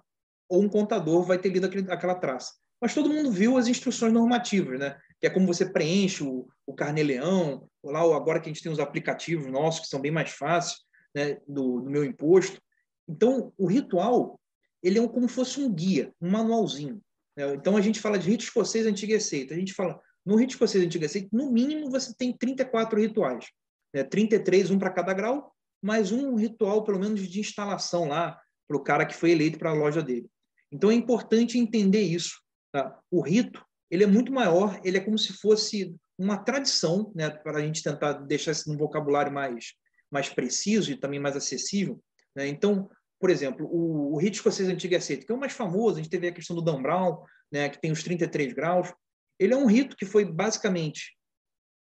ou 0.49 0.61
um 0.61 0.69
contador 0.69 1.23
vai 1.23 1.37
ter 1.37 1.49
lido 1.49 1.65
aquele, 1.65 1.91
aquela 1.91 2.15
traça. 2.15 2.53
Mas 2.81 2.93
todo 2.93 3.09
mundo 3.09 3.31
viu 3.31 3.57
as 3.57 3.67
instruções 3.67 4.13
normativas, 4.13 4.79
né? 4.79 4.97
que 5.19 5.27
é 5.27 5.29
como 5.29 5.47
você 5.47 5.65
preenche 5.65 6.23
o, 6.23 6.47
o 6.65 6.73
carnê-leão, 6.73 7.67
lá 7.83 8.01
agora 8.15 8.39
que 8.39 8.49
a 8.49 8.53
gente 8.53 8.61
tem 8.61 8.71
os 8.71 8.79
aplicativos 8.79 9.47
nossos 9.47 9.81
que 9.81 9.87
são 9.87 9.99
bem 9.99 10.11
mais 10.11 10.31
fáceis 10.31 10.77
né, 11.13 11.39
do, 11.47 11.81
do 11.81 11.89
meu 11.89 12.03
imposto. 12.03 12.61
Então, 13.07 13.51
o 13.57 13.65
ritual 13.65 14.39
ele 14.83 14.99
é 14.99 15.07
como 15.07 15.27
fosse 15.27 15.59
um 15.59 15.73
guia, 15.73 16.13
um 16.21 16.29
manualzinho. 16.29 17.01
Né? 17.35 17.53
Então, 17.55 17.75
a 17.75 17.81
gente 17.81 17.99
fala 17.99 18.19
de 18.19 18.29
rito 18.29 18.43
escocês 18.43 18.85
antiga 18.85 19.13
receita. 19.13 19.53
A 19.53 19.57
gente 19.57 19.73
fala, 19.73 19.99
no 20.25 20.35
rito 20.35 20.51
escocês 20.51 20.83
antiga 20.83 21.05
receita, 21.05 21.29
no 21.31 21.51
mínimo 21.51 21.89
você 21.89 22.13
tem 22.15 22.31
34 22.31 22.99
rituais. 22.99 23.47
Né? 23.93 24.03
33, 24.03 24.71
um 24.71 24.79
para 24.79 24.89
cada 24.89 25.13
grau, 25.13 25.53
mais 25.81 26.11
um 26.11 26.35
ritual, 26.35 26.83
pelo 26.83 26.99
menos, 26.99 27.27
de 27.27 27.39
instalação 27.39 28.07
lá 28.07 28.39
para 28.67 28.77
o 28.77 28.83
cara 28.83 29.05
que 29.05 29.15
foi 29.15 29.31
eleito 29.31 29.57
para 29.57 29.69
a 29.69 29.73
loja 29.73 30.01
dele. 30.01 30.29
Então, 30.71 30.91
é 30.91 30.93
importante 30.93 31.57
entender 31.57 32.01
isso. 32.01 32.41
Tá? 32.71 32.99
O 33.09 33.21
rito 33.21 33.65
ele 33.89 34.03
é 34.03 34.07
muito 34.07 34.31
maior, 34.31 34.79
ele 34.83 34.97
é 34.97 35.01
como 35.01 35.17
se 35.17 35.33
fosse 35.33 35.95
uma 36.17 36.37
tradição, 36.37 37.11
né, 37.15 37.29
para 37.29 37.59
a 37.59 37.61
gente 37.61 37.83
tentar 37.83 38.13
deixar 38.13 38.51
isso 38.51 38.69
num 38.69 38.77
vocabulário 38.77 39.31
mais, 39.31 39.73
mais 40.11 40.29
preciso 40.29 40.91
e 40.91 40.99
também 40.99 41.19
mais 41.19 41.35
acessível. 41.35 42.01
Né? 42.35 42.47
Então, 42.47 42.89
por 43.19 43.29
exemplo, 43.29 43.67
o, 43.67 44.15
o 44.15 44.17
rito 44.17 44.35
escocês 44.35 44.67
antigo 44.67 44.93
e 44.93 44.97
aceito, 44.97 45.25
que 45.25 45.31
é 45.31 45.35
o 45.35 45.39
mais 45.39 45.53
famoso, 45.53 45.95
a 45.95 46.01
gente 46.01 46.09
teve 46.09 46.27
a 46.27 46.33
questão 46.33 46.55
do 46.55 46.61
Dan 46.61 46.81
Brown, 46.81 47.23
né, 47.51 47.69
que 47.69 47.79
tem 47.79 47.91
os 47.91 48.03
33 48.03 48.53
graus, 48.53 48.91
ele 49.39 49.53
é 49.53 49.57
um 49.57 49.67
rito 49.67 49.95
que 49.95 50.05
foi 50.05 50.25
basicamente 50.25 51.16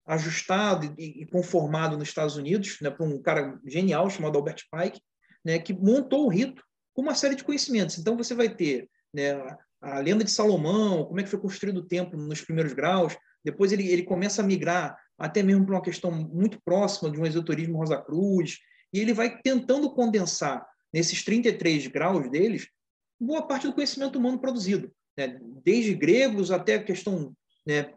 ajustado 0.09 0.95
e, 0.97 1.23
conformado 1.27 1.95
nos 1.95 2.07
Estados 2.07 2.35
Unidos 2.35 2.77
né, 2.81 2.89
por 2.89 3.07
um 3.07 3.21
cara 3.21 3.59
genial 3.67 4.09
chamado 4.09 4.37
Albert 4.37 4.63
Pike, 4.71 4.99
né, 5.45 5.59
que 5.59 5.71
montou 5.71 6.25
o 6.25 6.29
rito 6.29 6.63
com 6.93 7.03
uma 7.03 7.13
série 7.13 7.35
de 7.35 7.43
conhecimentos. 7.43 7.99
Então, 7.99 8.17
você 8.17 8.33
vai 8.33 8.49
ter 8.49 8.89
né, 9.13 9.39
a 9.79 9.99
lenda 9.99 10.23
de 10.23 10.31
Salomão, 10.31 11.05
como 11.05 11.19
é 11.19 11.23
que 11.23 11.29
foi 11.29 11.39
construído 11.39 11.77
o 11.77 11.87
templo 11.87 12.19
nos 12.19 12.41
primeiros 12.41 12.73
graus. 12.73 13.15
Depois 13.45 13.71
ele, 13.71 13.87
ele 13.87 14.01
começa 14.01 14.41
a 14.41 14.45
migrar 14.45 14.97
até 15.15 15.43
mesmo 15.43 15.63
para 15.63 15.75
uma 15.75 15.83
questão 15.83 16.09
muito 16.11 16.59
próxima 16.65 17.11
de 17.11 17.19
um 17.19 17.25
esoterismo 17.25 17.77
Rosa 17.77 17.97
Cruz, 17.97 18.57
e 18.91 18.99
ele 18.99 19.13
vai 19.13 19.39
tentando 19.41 19.93
condensar 19.93 20.65
nesses 20.91 21.23
33 21.23 21.85
graus 21.85 22.31
deles 22.31 22.67
boa 23.19 23.45
parte 23.45 23.67
do 23.67 23.73
conhecimento 23.73 24.17
humano 24.17 24.39
produzido, 24.39 24.91
né? 25.15 25.39
desde 25.63 25.93
gregos 25.93 26.49
até 26.49 26.75
a 26.75 26.83
questão 26.83 27.35
né, 27.69 27.93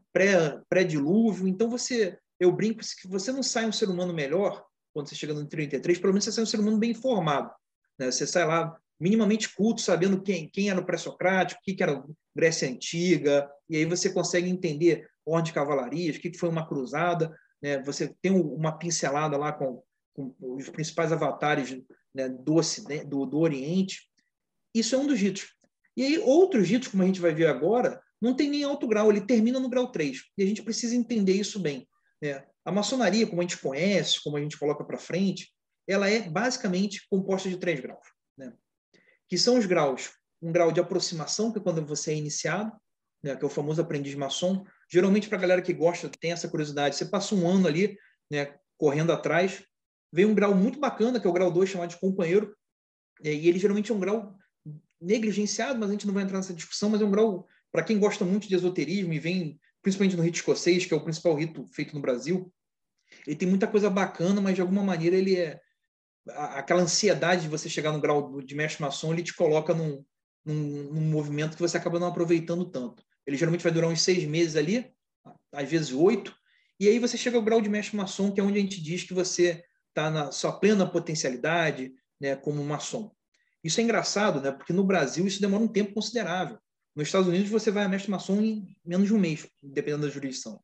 pré-dilúvio. 0.68 1.44
Pré 1.44 1.50
então 1.50 1.70
você, 1.70 2.18
eu 2.38 2.52
brinco 2.52 2.80
que 3.00 3.08
você 3.08 3.32
não 3.32 3.42
sai 3.42 3.64
um 3.64 3.72
ser 3.72 3.88
humano 3.88 4.12
melhor 4.12 4.62
quando 4.92 5.08
você 5.08 5.14
chega 5.14 5.32
no 5.32 5.46
33, 5.46 5.98
pelo 5.98 6.12
menos 6.12 6.24
você 6.24 6.32
sai 6.32 6.44
um 6.44 6.46
ser 6.46 6.60
humano 6.60 6.76
bem 6.76 6.90
informado. 6.90 7.50
Né? 7.98 8.10
Você 8.10 8.26
sai 8.26 8.44
lá 8.44 8.76
minimamente 9.00 9.48
culto, 9.54 9.80
sabendo 9.80 10.20
quem, 10.20 10.46
quem 10.46 10.68
era 10.68 10.78
o 10.78 10.84
pré-socrático, 10.84 11.58
o 11.60 11.64
que, 11.64 11.74
que 11.74 11.82
era 11.82 12.04
Grécia 12.36 12.68
Antiga, 12.68 13.50
e 13.68 13.76
aí 13.76 13.86
você 13.86 14.12
consegue 14.12 14.48
entender 14.48 15.08
ordem 15.24 15.46
de 15.46 15.54
cavalarias, 15.54 16.16
o 16.16 16.20
que, 16.20 16.30
que 16.30 16.38
foi 16.38 16.50
uma 16.50 16.68
cruzada, 16.68 17.34
né? 17.62 17.82
você 17.82 18.14
tem 18.20 18.30
uma 18.30 18.76
pincelada 18.76 19.38
lá 19.38 19.52
com, 19.52 19.82
com 20.14 20.34
os 20.38 20.68
principais 20.68 21.10
avatares 21.10 21.80
né, 22.14 22.28
do, 22.28 22.56
ocidente, 22.56 23.06
do, 23.06 23.24
do 23.24 23.38
Oriente. 23.38 24.10
Isso 24.74 24.94
é 24.94 24.98
um 24.98 25.06
dos 25.06 25.18
ritos. 25.18 25.54
E 25.96 26.04
aí, 26.04 26.18
outros 26.18 26.68
ritos, 26.68 26.88
como 26.88 27.02
a 27.02 27.06
gente 27.06 27.20
vai 27.20 27.34
ver 27.34 27.46
agora, 27.46 28.00
não 28.22 28.34
tem 28.34 28.48
nem 28.48 28.64
alto 28.64 28.86
grau, 28.86 29.10
ele 29.10 29.20
termina 29.20 29.60
no 29.60 29.68
grau 29.68 29.90
3. 29.90 30.18
E 30.38 30.42
a 30.42 30.46
gente 30.46 30.62
precisa 30.62 30.94
entender 30.94 31.34
isso 31.34 31.58
bem. 31.58 31.86
Né? 32.22 32.44
A 32.64 32.72
maçonaria, 32.72 33.26
como 33.26 33.42
a 33.42 33.44
gente 33.44 33.58
conhece, 33.58 34.22
como 34.22 34.36
a 34.36 34.40
gente 34.40 34.58
coloca 34.58 34.84
para 34.84 34.96
frente, 34.96 35.52
ela 35.86 36.08
é 36.08 36.30
basicamente 36.30 37.06
composta 37.10 37.48
de 37.48 37.58
três 37.58 37.80
graus. 37.80 38.06
Né? 38.38 38.52
que 39.32 39.38
são 39.38 39.56
os 39.56 39.64
graus. 39.64 40.10
Um 40.42 40.52
grau 40.52 40.70
de 40.70 40.78
aproximação, 40.78 41.50
que 41.50 41.58
é 41.58 41.62
quando 41.62 41.82
você 41.86 42.12
é 42.12 42.16
iniciado, 42.16 42.70
né, 43.22 43.34
que 43.34 43.42
é 43.42 43.46
o 43.46 43.50
famoso 43.50 43.80
aprendiz 43.80 44.14
maçom. 44.14 44.62
Geralmente, 44.90 45.26
para 45.26 45.38
a 45.38 45.40
galera 45.40 45.62
que 45.62 45.72
gosta, 45.72 46.10
tem 46.20 46.32
essa 46.32 46.50
curiosidade, 46.50 46.96
você 46.96 47.06
passa 47.06 47.34
um 47.34 47.48
ano 47.48 47.66
ali, 47.66 47.96
né, 48.30 48.54
correndo 48.76 49.10
atrás. 49.10 49.64
Vem 50.12 50.26
um 50.26 50.34
grau 50.34 50.54
muito 50.54 50.78
bacana, 50.78 51.18
que 51.18 51.26
é 51.26 51.30
o 51.30 51.32
grau 51.32 51.50
2, 51.50 51.70
chamado 51.70 51.88
de 51.88 51.98
companheiro, 51.98 52.54
e 53.24 53.48
ele 53.48 53.58
geralmente 53.58 53.90
é 53.90 53.94
um 53.94 54.00
grau 54.00 54.36
negligenciado, 55.00 55.80
mas 55.80 55.88
a 55.88 55.92
gente 55.92 56.06
não 56.06 56.12
vai 56.12 56.24
entrar 56.24 56.36
nessa 56.36 56.52
discussão, 56.52 56.90
mas 56.90 57.00
é 57.00 57.04
um 57.06 57.10
grau, 57.10 57.48
para 57.72 57.82
quem 57.82 57.98
gosta 57.98 58.24
muito 58.24 58.46
de 58.46 58.54
esoterismo 58.54 59.12
e 59.12 59.18
vem 59.18 59.58
principalmente 59.82 60.16
no 60.16 60.22
rito 60.22 60.36
escocês, 60.36 60.86
que 60.86 60.94
é 60.94 60.96
o 60.96 61.02
principal 61.02 61.34
rito 61.34 61.66
feito 61.72 61.94
no 61.94 62.00
Brasil, 62.00 62.52
ele 63.26 63.36
tem 63.36 63.48
muita 63.48 63.66
coisa 63.66 63.90
bacana, 63.90 64.40
mas 64.40 64.54
de 64.54 64.60
alguma 64.60 64.82
maneira 64.82 65.16
ele 65.16 65.36
é 65.36 65.60
aquela 66.30 66.82
ansiedade 66.82 67.42
de 67.42 67.48
você 67.48 67.68
chegar 67.68 67.92
no 67.92 68.00
grau 68.00 68.40
de 68.40 68.54
mestre 68.54 68.82
maçom, 68.82 69.12
ele 69.12 69.22
te 69.22 69.34
coloca 69.34 69.74
num, 69.74 70.04
num, 70.44 70.92
num, 70.92 71.00
movimento 71.00 71.56
que 71.56 71.62
você 71.62 71.76
acaba 71.76 71.98
não 71.98 72.06
aproveitando 72.06 72.64
tanto. 72.64 73.02
Ele 73.26 73.36
geralmente 73.36 73.64
vai 73.64 73.72
durar 73.72 73.90
uns 73.90 74.02
seis 74.02 74.24
meses 74.24 74.54
ali, 74.54 74.92
às 75.52 75.68
vezes 75.68 75.92
oito, 75.92 76.34
e 76.78 76.88
aí 76.88 76.98
você 76.98 77.16
chega 77.16 77.36
ao 77.36 77.42
grau 77.42 77.60
de 77.60 77.68
mestre 77.68 77.96
maçom, 77.96 78.32
que 78.32 78.40
é 78.40 78.44
onde 78.44 78.58
a 78.58 78.62
gente 78.62 78.80
diz 78.80 79.04
que 79.04 79.14
você 79.14 79.64
está 79.88 80.10
na 80.10 80.30
sua 80.32 80.52
plena 80.52 80.88
potencialidade 80.88 81.92
né, 82.20 82.34
como 82.36 82.62
maçom. 82.64 83.12
Isso 83.62 83.80
é 83.80 83.84
engraçado, 83.84 84.40
né, 84.40 84.50
porque 84.50 84.72
no 84.72 84.84
Brasil 84.84 85.26
isso 85.26 85.40
demora 85.40 85.62
um 85.62 85.68
tempo 85.68 85.94
considerável. 85.94 86.58
Nos 86.94 87.08
Estados 87.08 87.28
Unidos 87.28 87.48
você 87.48 87.70
vai 87.70 87.84
a 87.84 87.88
mestre 87.88 88.10
maçom 88.10 88.40
em 88.40 88.76
menos 88.84 89.06
de 89.06 89.14
um 89.14 89.18
mês, 89.18 89.48
dependendo 89.62 90.06
da 90.06 90.12
jurisdição. 90.12 90.60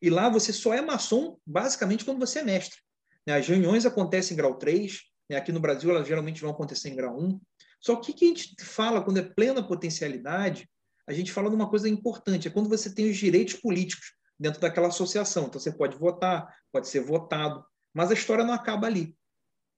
E 0.00 0.10
lá 0.10 0.28
você 0.28 0.52
só 0.52 0.74
é 0.74 0.80
maçom 0.80 1.38
basicamente 1.46 2.04
quando 2.04 2.18
você 2.18 2.40
é 2.40 2.44
mestre. 2.44 2.78
Né? 3.26 3.36
As 3.36 3.46
reuniões 3.46 3.86
acontecem 3.86 4.34
em 4.34 4.36
grau 4.36 4.56
3, 4.56 5.00
né? 5.30 5.36
aqui 5.36 5.52
no 5.52 5.60
Brasil 5.60 5.90
elas 5.90 6.06
geralmente 6.06 6.40
vão 6.40 6.50
acontecer 6.50 6.90
em 6.90 6.96
grau 6.96 7.18
1. 7.18 7.40
Só 7.80 7.96
que 7.96 8.10
o 8.10 8.14
que 8.14 8.24
a 8.24 8.28
gente 8.28 8.54
fala 8.62 9.02
quando 9.02 9.18
é 9.18 9.22
plena 9.22 9.66
potencialidade, 9.66 10.68
a 11.06 11.12
gente 11.12 11.32
fala 11.32 11.48
de 11.48 11.56
uma 11.56 11.68
coisa 11.68 11.88
importante, 11.88 12.46
é 12.46 12.50
quando 12.50 12.68
você 12.68 12.92
tem 12.92 13.10
os 13.10 13.16
direitos 13.16 13.54
políticos 13.54 14.12
dentro 14.38 14.60
daquela 14.60 14.88
associação. 14.88 15.46
Então, 15.46 15.60
você 15.60 15.72
pode 15.72 15.96
votar, 15.96 16.54
pode 16.70 16.88
ser 16.88 17.00
votado, 17.00 17.64
mas 17.94 18.10
a 18.10 18.14
história 18.14 18.44
não 18.44 18.54
acaba 18.54 18.86
ali. 18.86 19.16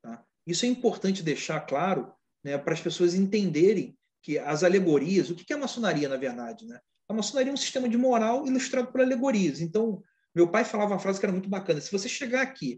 Tá? 0.02 0.22
Isso 0.46 0.64
é 0.64 0.68
importante 0.68 1.22
deixar 1.22 1.60
claro 1.60 2.12
né, 2.42 2.58
para 2.58 2.74
as 2.74 2.80
pessoas 2.80 3.14
entenderem 3.14 3.96
que 4.24 4.38
as 4.38 4.64
alegorias, 4.64 5.28
o 5.28 5.34
que 5.34 5.52
é 5.52 5.56
a 5.56 5.58
maçonaria, 5.58 6.08
na 6.08 6.16
verdade? 6.16 6.66
Né? 6.66 6.80
A 7.06 7.12
maçonaria 7.12 7.50
é 7.50 7.54
um 7.54 7.58
sistema 7.58 7.88
de 7.88 7.98
moral 7.98 8.46
ilustrado 8.46 8.90
por 8.90 9.02
alegorias. 9.02 9.60
Então, 9.60 10.02
meu 10.34 10.48
pai 10.48 10.64
falava 10.64 10.94
uma 10.94 10.98
frase 10.98 11.20
que 11.20 11.26
era 11.26 11.32
muito 11.32 11.48
bacana: 11.48 11.80
se 11.80 11.92
você 11.92 12.08
chegar 12.08 12.40
aqui 12.40 12.74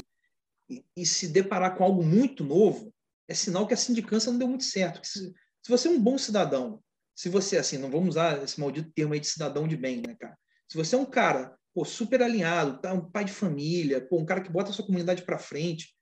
e, 0.68 0.84
e 0.96 1.06
se 1.06 1.28
deparar 1.28 1.76
com 1.76 1.84
algo 1.84 2.02
muito 2.02 2.42
novo, 2.42 2.92
é 3.28 3.34
sinal 3.34 3.64
que 3.64 3.74
a 3.74 3.76
sindicância 3.76 4.30
não 4.30 4.38
deu 4.38 4.48
muito 4.48 4.64
certo. 4.64 5.06
Se, 5.06 5.32
se 5.62 5.70
você 5.70 5.86
é 5.86 5.90
um 5.92 6.00
bom 6.00 6.18
cidadão, 6.18 6.82
se 7.14 7.28
você, 7.28 7.56
assim, 7.56 7.78
não 7.78 7.90
vamos 7.90 8.10
usar 8.10 8.42
esse 8.42 8.60
maldito 8.60 8.90
termo 8.92 9.14
aí 9.14 9.20
de 9.20 9.28
cidadão 9.28 9.68
de 9.68 9.76
bem, 9.76 10.02
né, 10.04 10.16
cara? 10.18 10.36
Se 10.68 10.76
você 10.76 10.96
é 10.96 10.98
um 10.98 11.06
cara 11.06 11.56
pô, 11.72 11.84
super 11.84 12.22
alinhado, 12.22 12.80
tá? 12.80 12.92
um 12.92 13.08
pai 13.08 13.24
de 13.24 13.32
família, 13.32 14.00
pô, 14.00 14.18
um 14.18 14.26
cara 14.26 14.40
que 14.40 14.50
bota 14.50 14.70
a 14.70 14.72
sua 14.72 14.84
comunidade 14.84 15.22
para 15.22 15.38
frente, 15.38 15.94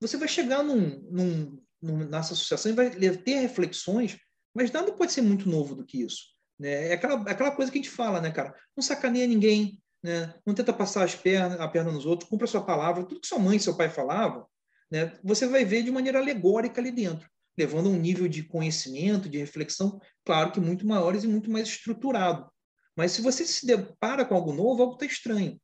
você 0.00 0.16
vai 0.16 0.26
chegar 0.26 0.64
num, 0.64 1.00
num, 1.10 1.62
num, 1.80 1.98
nessa 2.08 2.32
associação 2.32 2.72
e 2.72 2.74
vai 2.74 2.90
ter 2.90 3.38
reflexões, 3.38 4.18
mas 4.54 4.70
nada 4.70 4.92
pode 4.92 5.12
ser 5.12 5.22
muito 5.22 5.48
novo 5.48 5.74
do 5.74 5.84
que 5.84 6.02
isso. 6.02 6.28
Né? 6.58 6.88
É 6.88 6.92
aquela, 6.94 7.20
aquela 7.22 7.50
coisa 7.50 7.70
que 7.70 7.78
a 7.78 7.82
gente 7.82 7.90
fala, 7.90 8.20
né, 8.20 8.30
cara? 8.30 8.54
Não 8.76 8.82
sacaneia 8.82 9.26
ninguém, 9.26 9.80
né? 10.02 10.34
não 10.44 10.54
tenta 10.54 10.72
passar 10.72 11.04
as 11.04 11.14
pernas, 11.14 11.60
a 11.60 11.68
perna 11.68 11.92
nos 11.92 12.06
outros, 12.06 12.28
cumpra 12.28 12.46
sua 12.46 12.64
palavra. 12.64 13.04
Tudo 13.04 13.20
que 13.20 13.26
sua 13.26 13.38
mãe 13.38 13.56
e 13.56 13.60
seu 13.60 13.76
pai 13.76 13.88
falavam, 13.88 14.46
né, 14.90 15.16
você 15.22 15.46
vai 15.46 15.64
ver 15.64 15.82
de 15.82 15.90
maneira 15.90 16.18
alegórica 16.18 16.80
ali 16.80 16.90
dentro, 16.90 17.28
levando 17.56 17.88
a 17.88 17.92
um 17.92 17.98
nível 17.98 18.26
de 18.26 18.42
conhecimento, 18.42 19.28
de 19.28 19.38
reflexão, 19.38 20.00
claro 20.24 20.50
que 20.50 20.60
muito 20.60 20.86
maiores 20.86 21.22
e 21.22 21.28
muito 21.28 21.50
mais 21.50 21.68
estruturado. 21.68 22.50
Mas 22.96 23.12
se 23.12 23.22
você 23.22 23.46
se 23.46 23.64
depara 23.64 24.24
com 24.24 24.34
algo 24.34 24.52
novo, 24.52 24.82
algo 24.82 24.94
está 24.94 25.06
estranho. 25.06 25.60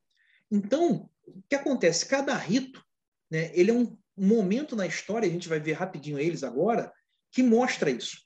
Então, 0.51 1.11
o 1.27 1.43
que 1.49 1.57
acontece? 1.57 2.07
Cada 2.07 2.35
rito, 2.37 2.83
né, 3.31 3.51
ele 3.53 3.73
é 3.73 3.75
um 3.75 3.99
momento 4.17 4.77
na 4.77 4.87
história, 4.87 5.29
a 5.29 5.33
gente 5.33 5.49
vai 5.49 5.59
ver 5.59 5.73
rapidinho 5.73 6.19
eles 6.19 6.45
agora, 6.45 6.93
que 7.33 7.43
mostra 7.43 7.91
isso. 7.91 8.26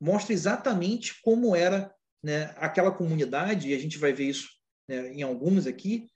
Mostra 0.00 0.32
exatamente 0.32 1.20
como 1.22 1.54
era 1.54 1.94
né, 2.22 2.54
aquela 2.56 2.90
comunidade, 2.90 3.68
e 3.68 3.74
a 3.74 3.78
gente 3.78 3.98
vai 3.98 4.12
ver 4.12 4.28
isso 4.28 4.48
né, 4.88 5.12
em 5.12 5.22
alguns 5.22 5.66
aqui, 5.66 6.08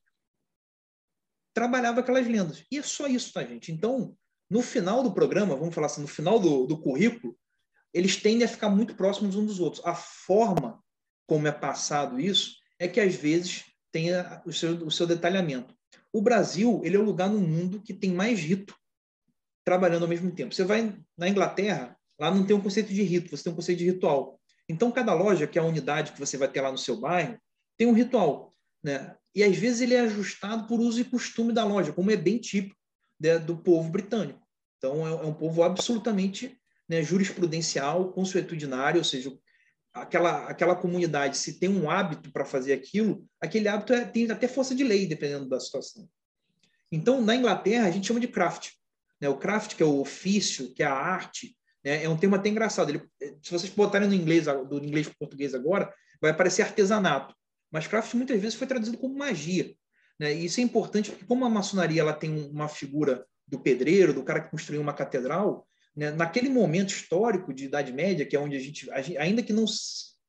trabalhava 1.54 2.00
aquelas 2.00 2.26
lendas. 2.26 2.64
E 2.70 2.78
é 2.78 2.82
só 2.82 3.06
isso, 3.06 3.32
tá, 3.32 3.44
gente? 3.44 3.70
Então, 3.70 4.16
no 4.50 4.62
final 4.62 5.02
do 5.02 5.14
programa, 5.14 5.56
vamos 5.56 5.74
falar 5.74 5.86
assim, 5.86 6.02
no 6.02 6.08
final 6.08 6.38
do, 6.38 6.66
do 6.66 6.80
currículo, 6.80 7.38
eles 7.92 8.16
tendem 8.16 8.44
a 8.44 8.48
ficar 8.48 8.68
muito 8.68 8.96
próximos 8.96 9.36
uns 9.36 9.46
dos 9.46 9.60
outros. 9.60 9.84
A 9.86 9.94
forma 9.94 10.82
como 11.26 11.46
é 11.46 11.52
passado 11.52 12.20
isso 12.20 12.56
é 12.78 12.88
que, 12.88 13.00
às 13.00 13.14
vezes, 13.14 13.64
tem 13.92 14.08
o 14.44 14.52
seu, 14.52 14.74
o 14.86 14.90
seu 14.90 15.06
detalhamento. 15.06 15.74
O 16.12 16.20
Brasil 16.20 16.80
ele 16.84 16.96
é 16.96 16.98
o 16.98 17.04
lugar 17.04 17.30
no 17.30 17.40
mundo 17.40 17.80
que 17.80 17.94
tem 17.94 18.12
mais 18.12 18.40
rito 18.40 18.76
trabalhando 19.64 20.02
ao 20.02 20.08
mesmo 20.08 20.30
tempo. 20.32 20.54
Você 20.54 20.64
vai 20.64 20.96
na 21.16 21.28
Inglaterra, 21.28 21.93
lá 22.18 22.30
não 22.30 22.44
tem 22.44 22.56
um 22.56 22.60
conceito 22.60 22.92
de 22.92 23.02
rito, 23.02 23.30
você 23.30 23.44
tem 23.44 23.52
um 23.52 23.56
conceito 23.56 23.78
de 23.78 23.86
ritual. 23.86 24.40
Então, 24.68 24.90
cada 24.90 25.12
loja, 25.14 25.46
que 25.46 25.58
é 25.58 25.62
a 25.62 25.64
unidade 25.64 26.12
que 26.12 26.20
você 26.20 26.36
vai 26.36 26.48
ter 26.48 26.60
lá 26.60 26.70
no 26.70 26.78
seu 26.78 26.98
bairro, 26.98 27.38
tem 27.76 27.86
um 27.86 27.92
ritual. 27.92 28.54
Né? 28.82 29.14
E, 29.34 29.42
às 29.42 29.56
vezes, 29.56 29.80
ele 29.80 29.94
é 29.94 30.00
ajustado 30.00 30.66
por 30.66 30.80
uso 30.80 31.00
e 31.00 31.04
costume 31.04 31.52
da 31.52 31.64
loja, 31.64 31.92
como 31.92 32.10
é 32.10 32.16
bem 32.16 32.38
típico 32.38 32.76
né, 33.20 33.38
do 33.38 33.56
povo 33.56 33.90
britânico. 33.90 34.40
Então, 34.78 35.06
é, 35.06 35.10
é 35.10 35.26
um 35.26 35.34
povo 35.34 35.62
absolutamente 35.62 36.58
né, 36.88 37.02
jurisprudencial, 37.02 38.12
consuetudinário, 38.12 38.98
ou 38.98 39.04
seja, 39.04 39.32
aquela, 39.92 40.46
aquela 40.48 40.74
comunidade, 40.74 41.36
se 41.36 41.58
tem 41.58 41.68
um 41.68 41.90
hábito 41.90 42.30
para 42.32 42.44
fazer 42.44 42.72
aquilo, 42.72 43.26
aquele 43.40 43.68
hábito 43.68 43.92
é, 43.92 44.04
tem 44.04 44.30
até 44.30 44.48
força 44.48 44.74
de 44.74 44.84
lei, 44.84 45.06
dependendo 45.06 45.48
da 45.48 45.60
situação. 45.60 46.08
Então, 46.90 47.20
na 47.20 47.34
Inglaterra, 47.34 47.86
a 47.86 47.90
gente 47.90 48.06
chama 48.06 48.20
de 48.20 48.28
craft. 48.28 48.72
Né? 49.20 49.28
O 49.28 49.36
craft, 49.36 49.74
que 49.76 49.82
é 49.82 49.86
o 49.86 50.00
ofício, 50.00 50.72
que 50.74 50.82
é 50.82 50.86
a 50.86 50.92
arte? 50.92 51.56
É 51.84 52.08
um 52.08 52.16
termo 52.16 52.34
até 52.34 52.48
engraçado. 52.48 52.88
Ele, 52.90 53.02
se 53.42 53.50
vocês 53.50 53.72
botarem 53.72 54.08
no 54.08 54.14
inglês, 54.14 54.46
do 54.46 54.78
inglês 54.82 55.06
para 55.06 55.14
o 55.14 55.18
português 55.18 55.54
agora, 55.54 55.92
vai 56.20 56.30
aparecer 56.30 56.62
artesanato. 56.62 57.34
Mas 57.70 57.86
craft 57.86 58.14
muitas 58.14 58.40
vezes 58.40 58.56
foi 58.56 58.66
traduzido 58.66 58.96
como 58.96 59.16
magia. 59.16 59.74
Né? 60.18 60.34
E 60.34 60.46
isso 60.46 60.60
é 60.60 60.62
importante 60.62 61.10
porque, 61.10 61.26
como 61.26 61.44
a 61.44 61.50
maçonaria 61.50 62.00
ela 62.00 62.12
tem 62.12 62.48
uma 62.50 62.68
figura 62.68 63.26
do 63.46 63.58
pedreiro, 63.58 64.14
do 64.14 64.22
cara 64.22 64.40
que 64.40 64.50
construiu 64.50 64.80
uma 64.80 64.92
catedral, 64.92 65.66
né, 65.94 66.10
naquele 66.10 66.48
momento 66.48 66.90
histórico 66.90 67.52
de 67.52 67.66
Idade 67.66 67.92
Média, 67.92 68.26
que 68.26 68.34
é 68.34 68.40
onde 68.40 68.56
a 68.56 68.60
gente, 68.60 68.90
a 68.90 69.00
gente 69.00 69.18
ainda 69.18 69.42
que 69.42 69.52
não 69.52 69.64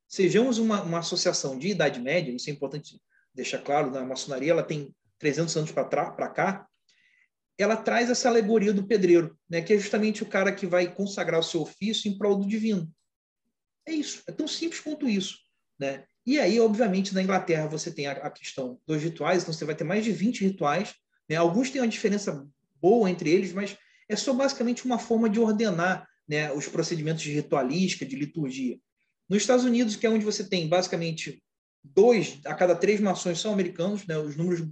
sejamos 0.07 0.57
uma, 0.57 0.81
uma, 0.81 0.99
associação 0.99 1.57
de 1.57 1.69
Idade 1.69 1.99
Média, 1.99 2.31
isso 2.31 2.49
é 2.49 2.53
importante 2.53 2.99
deixar 3.33 3.59
claro, 3.59 3.89
na 3.91 4.03
maçonaria 4.03 4.51
ela 4.51 4.63
tem 4.63 4.93
300 5.19 5.57
anos 5.57 5.71
para 5.71 6.29
cá, 6.29 6.67
ela 7.57 7.77
traz 7.77 8.09
essa 8.09 8.27
alegoria 8.27 8.73
do 8.73 8.85
pedreiro, 8.85 9.37
né, 9.49 9.61
que 9.61 9.73
é 9.73 9.77
justamente 9.77 10.23
o 10.23 10.25
cara 10.25 10.51
que 10.51 10.67
vai 10.67 10.93
consagrar 10.93 11.39
o 11.39 11.43
seu 11.43 11.61
ofício 11.61 12.09
em 12.09 12.17
prol 12.17 12.37
do 12.37 12.47
divino. 12.47 12.91
É 13.85 13.93
isso, 13.93 14.23
é 14.27 14.31
tão 14.31 14.47
simples 14.47 14.81
quanto 14.81 15.07
isso. 15.07 15.37
Né? 15.79 16.03
E 16.25 16.39
aí, 16.39 16.59
obviamente, 16.59 17.13
na 17.13 17.21
Inglaterra 17.21 17.67
você 17.67 17.91
tem 17.91 18.07
a, 18.07 18.29
questão 18.29 18.79
dos 18.85 19.01
rituais, 19.01 19.43
então 19.43 19.53
você 19.53 19.63
vai 19.63 19.75
ter 19.75 19.83
mais 19.83 20.03
de 20.03 20.11
20 20.11 20.43
rituais. 20.43 20.93
Né? 21.29 21.35
Alguns 21.35 21.69
têm 21.69 21.81
uma 21.81 21.87
diferença 21.87 22.45
boa 22.81 23.09
entre 23.09 23.29
eles, 23.29 23.53
mas 23.53 23.77
é 24.09 24.15
só 24.15 24.33
basicamente 24.33 24.85
uma 24.85 24.97
forma 24.97 25.29
de 25.29 25.39
ordenar 25.39 26.07
né, 26.27 26.51
os 26.51 26.67
procedimentos 26.67 27.21
de 27.21 27.31
ritualística, 27.31 28.05
de 28.05 28.15
liturgia. 28.15 28.79
Nos 29.29 29.41
Estados 29.41 29.65
Unidos, 29.65 29.95
que 29.95 30.05
é 30.05 30.09
onde 30.09 30.25
você 30.25 30.43
tem 30.43 30.67
basicamente 30.67 31.41
dois 31.83 32.39
a 32.45 32.53
cada 32.53 32.75
três 32.75 32.99
mações 32.99 33.39
são 33.39 33.53
americanos, 33.53 34.05
né, 34.07 34.17
os 34.17 34.35
números 34.35 34.67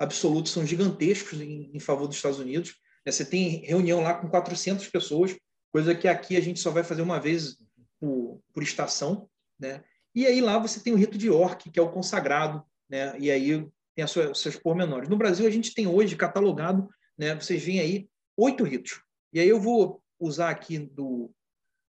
absolutos 0.00 0.50
são 0.50 0.66
gigantescos 0.66 1.38
em, 1.40 1.70
em 1.74 1.78
favor 1.78 2.08
dos 2.08 2.16
Estados 2.16 2.38
Unidos. 2.38 2.74
Né, 3.04 3.12
você 3.12 3.24
tem 3.24 3.64
reunião 3.66 4.00
lá 4.00 4.14
com 4.14 4.28
400 4.28 4.88
pessoas, 4.88 5.36
coisa 5.70 5.94
que 5.94 6.08
aqui 6.08 6.36
a 6.36 6.40
gente 6.40 6.58
só 6.58 6.70
vai 6.70 6.82
fazer 6.82 7.02
uma 7.02 7.20
vez 7.20 7.56
por, 8.00 8.40
por 8.52 8.62
estação. 8.62 9.28
Né? 9.58 9.84
E 10.14 10.26
aí 10.26 10.40
lá 10.40 10.58
você 10.58 10.80
tem 10.80 10.94
o 10.94 10.96
rito 10.96 11.18
de 11.18 11.26
York, 11.26 11.70
que 11.70 11.78
é 11.78 11.82
o 11.82 11.92
consagrado, 11.92 12.64
né? 12.88 13.14
e 13.18 13.30
aí 13.30 13.68
tem 13.94 14.02
as 14.02 14.10
suas, 14.10 14.38
seus 14.38 14.56
pormenores. 14.56 15.08
No 15.08 15.18
Brasil, 15.18 15.46
a 15.46 15.50
gente 15.50 15.74
tem 15.74 15.86
hoje 15.86 16.16
catalogado, 16.16 16.88
né? 17.16 17.34
vocês 17.34 17.62
veem 17.62 17.80
aí, 17.80 18.08
oito 18.38 18.64
ritos. 18.64 19.02
E 19.34 19.38
aí 19.38 19.48
eu 19.48 19.60
vou 19.60 20.02
usar 20.18 20.48
aqui 20.48 20.78
do 20.78 21.30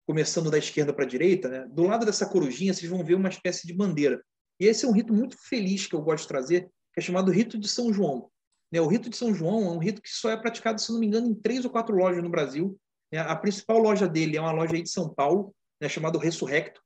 começando 0.07 0.53
da 0.53 0.59
esquerda 0.59 0.93
para 0.93 1.05
a 1.05 1.09
direita, 1.09 1.49
né? 1.49 1.67
do 1.69 1.83
lado 1.83 2.07
dessa 2.07 2.25
corujinha 2.25 2.73
vocês 2.73 2.89
vão 2.89 3.05
ver 3.05 3.17
uma 3.17 3.29
espécie 3.29 3.67
de 3.67 3.73
bandeira. 3.73 4.23
E 4.61 4.67
esse 4.67 4.85
é 4.85 4.89
um 4.89 4.93
rito 4.93 5.13
muito 5.13 5.37
feliz 5.37 5.89
que 5.89 5.97
eu 5.97 6.01
gosto 6.01 6.23
de 6.23 6.29
trazer, 6.29 6.71
que 6.97 7.01
é 7.01 7.03
chamado 7.03 7.31
rito 7.31 7.59
de 7.59 7.69
São 7.69 7.93
João. 7.93 8.31
Né? 8.73 8.81
O 8.81 8.87
rito 8.87 9.11
de 9.11 9.17
São 9.17 9.35
João 9.35 9.67
é 9.67 9.71
um 9.71 9.79
rito 9.79 10.01
que 10.01 10.09
só 10.09 10.31
é 10.31 10.37
praticado, 10.37 10.81
se 10.81 10.91
não 10.91 10.99
me 10.99 11.07
engano, 11.07 11.27
em 11.27 11.35
três 11.35 11.63
ou 11.67 11.71
quatro 11.71 11.95
lojas 11.95 12.23
no 12.23 12.31
Brasil. 12.31 12.81
Né? 13.13 13.19
A 13.19 13.37
principal 13.37 13.79
loja 13.79 14.09
dele 14.09 14.39
é 14.39 14.41
uma 14.41 14.51
loja 14.51 14.75
aí 14.75 14.83
de 14.83 14.89
São 14.89 15.13
Paulo, 15.13 15.55
né? 15.79 15.91
chamada 15.91 16.19
Ressurrecto. 16.19 16.81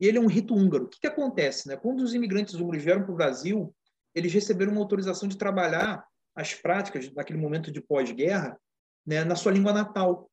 E 0.00 0.06
ele 0.06 0.16
é 0.16 0.20
um 0.20 0.26
rito 0.26 0.54
húngaro. 0.54 0.84
O 0.84 0.88
que, 0.88 0.98
que 0.98 1.06
acontece? 1.06 1.68
Né? 1.68 1.76
Quando 1.76 2.00
os 2.00 2.14
imigrantes 2.14 2.54
húngaros 2.54 2.82
vieram 2.82 3.02
para 3.02 3.12
o 3.12 3.16
Brasil, 3.16 3.74
eles 4.14 4.32
receberam 4.32 4.72
uma 4.72 4.80
autorização 4.80 5.28
de 5.28 5.36
trabalhar 5.36 6.02
as 6.34 6.54
práticas 6.54 7.10
daquele 7.10 7.38
momento 7.38 7.70
de 7.70 7.82
pós-guerra 7.82 8.58
né, 9.06 9.24
na 9.24 9.36
sua 9.36 9.52
língua 9.52 9.74
natal. 9.74 10.30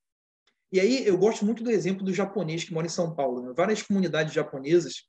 E 0.72 0.80
aí 0.80 1.06
eu 1.06 1.18
gosto 1.18 1.44
muito 1.44 1.66
do 1.66 1.70
exemplo 1.72 2.06
do 2.06 2.14
japonês 2.14 2.64
que 2.64 2.74
mora 2.74 2.88
em 2.88 2.90
São 2.90 3.14
Paulo. 3.14 3.42
Né? 3.42 3.54
Várias 3.54 3.82
comunidades 3.82 4.34
japonesas 4.34 5.06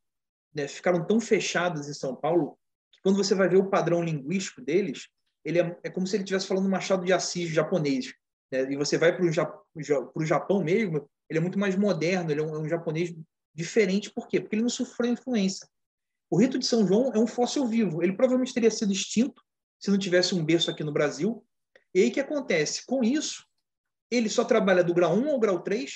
né, 0.52 0.66
ficaram 0.66 1.06
tão 1.06 1.20
fechadas 1.20 1.88
em 1.88 1.94
São 1.94 2.16
Paulo 2.16 2.58
quando 3.08 3.16
você 3.16 3.34
vai 3.34 3.48
ver 3.48 3.56
o 3.56 3.70
padrão 3.70 4.02
linguístico 4.02 4.60
deles, 4.60 5.08
ele 5.42 5.58
é, 5.58 5.78
é 5.82 5.88
como 5.88 6.06
se 6.06 6.14
ele 6.14 6.24
estivesse 6.24 6.46
falando 6.46 6.68
Machado 6.68 7.06
de 7.06 7.12
Assis 7.14 7.48
japonês. 7.48 8.12
Né? 8.52 8.70
E 8.70 8.76
você 8.76 8.98
vai 8.98 9.16
para 9.16 9.24
o 9.24 10.24
Japão 10.26 10.62
mesmo, 10.62 11.08
ele 11.26 11.38
é 11.38 11.40
muito 11.40 11.58
mais 11.58 11.74
moderno, 11.74 12.30
ele 12.30 12.42
é 12.42 12.44
um, 12.44 12.54
é 12.54 12.58
um 12.58 12.68
japonês 12.68 13.14
diferente. 13.54 14.12
Por 14.12 14.28
quê? 14.28 14.38
Porque 14.38 14.56
ele 14.56 14.62
não 14.62 14.68
sofreu 14.68 15.10
influência. 15.10 15.66
O 16.28 16.38
rito 16.38 16.58
de 16.58 16.66
São 16.66 16.86
João 16.86 17.10
é 17.14 17.18
um 17.18 17.26
fóssil 17.26 17.66
vivo. 17.66 18.02
Ele 18.02 18.12
provavelmente 18.12 18.52
teria 18.52 18.70
sido 18.70 18.92
extinto 18.92 19.42
se 19.80 19.90
não 19.90 19.96
tivesse 19.96 20.34
um 20.34 20.44
berço 20.44 20.70
aqui 20.70 20.84
no 20.84 20.92
Brasil. 20.92 21.42
E 21.94 22.02
aí 22.02 22.10
o 22.10 22.12
que 22.12 22.20
acontece? 22.20 22.84
Com 22.84 23.02
isso, 23.02 23.42
ele 24.10 24.28
só 24.28 24.44
trabalha 24.44 24.84
do 24.84 24.92
grau 24.92 25.16
1 25.16 25.30
ao 25.30 25.40
grau 25.40 25.62
3, 25.62 25.90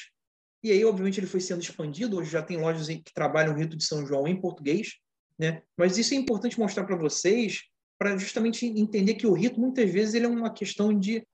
e 0.64 0.70
aí, 0.70 0.83
obviamente, 0.83 1.20
ele 1.20 1.27
foi 1.27 1.40
sendo 1.40 1.61
expandido. 1.61 2.16
Hoje 2.16 2.31
já 2.31 2.40
tem 2.40 2.57
lojas 2.57 2.87
que 2.87 3.12
trabalham 3.12 3.53
o 3.53 3.57
rito 3.59 3.77
de 3.77 3.85
São 3.85 4.07
João 4.07 4.27
em 4.27 4.40
português, 4.40 4.94
né? 5.38 5.62
Mas 5.77 5.99
isso 5.99 6.14
é 6.14 6.16
importante 6.16 6.59
mostrar 6.59 6.85
para 6.85 6.97
vocês, 6.97 7.62
para 7.99 8.16
justamente 8.16 8.66
entender 8.66 9.14
que 9.14 9.27
o 9.27 9.33
rito, 9.33 9.61
muitas 9.61 9.90
vezes, 9.90 10.14
ele 10.14 10.27
é 10.27 10.29
uma 10.29 10.53
questão 10.53 10.97
de 10.97 11.27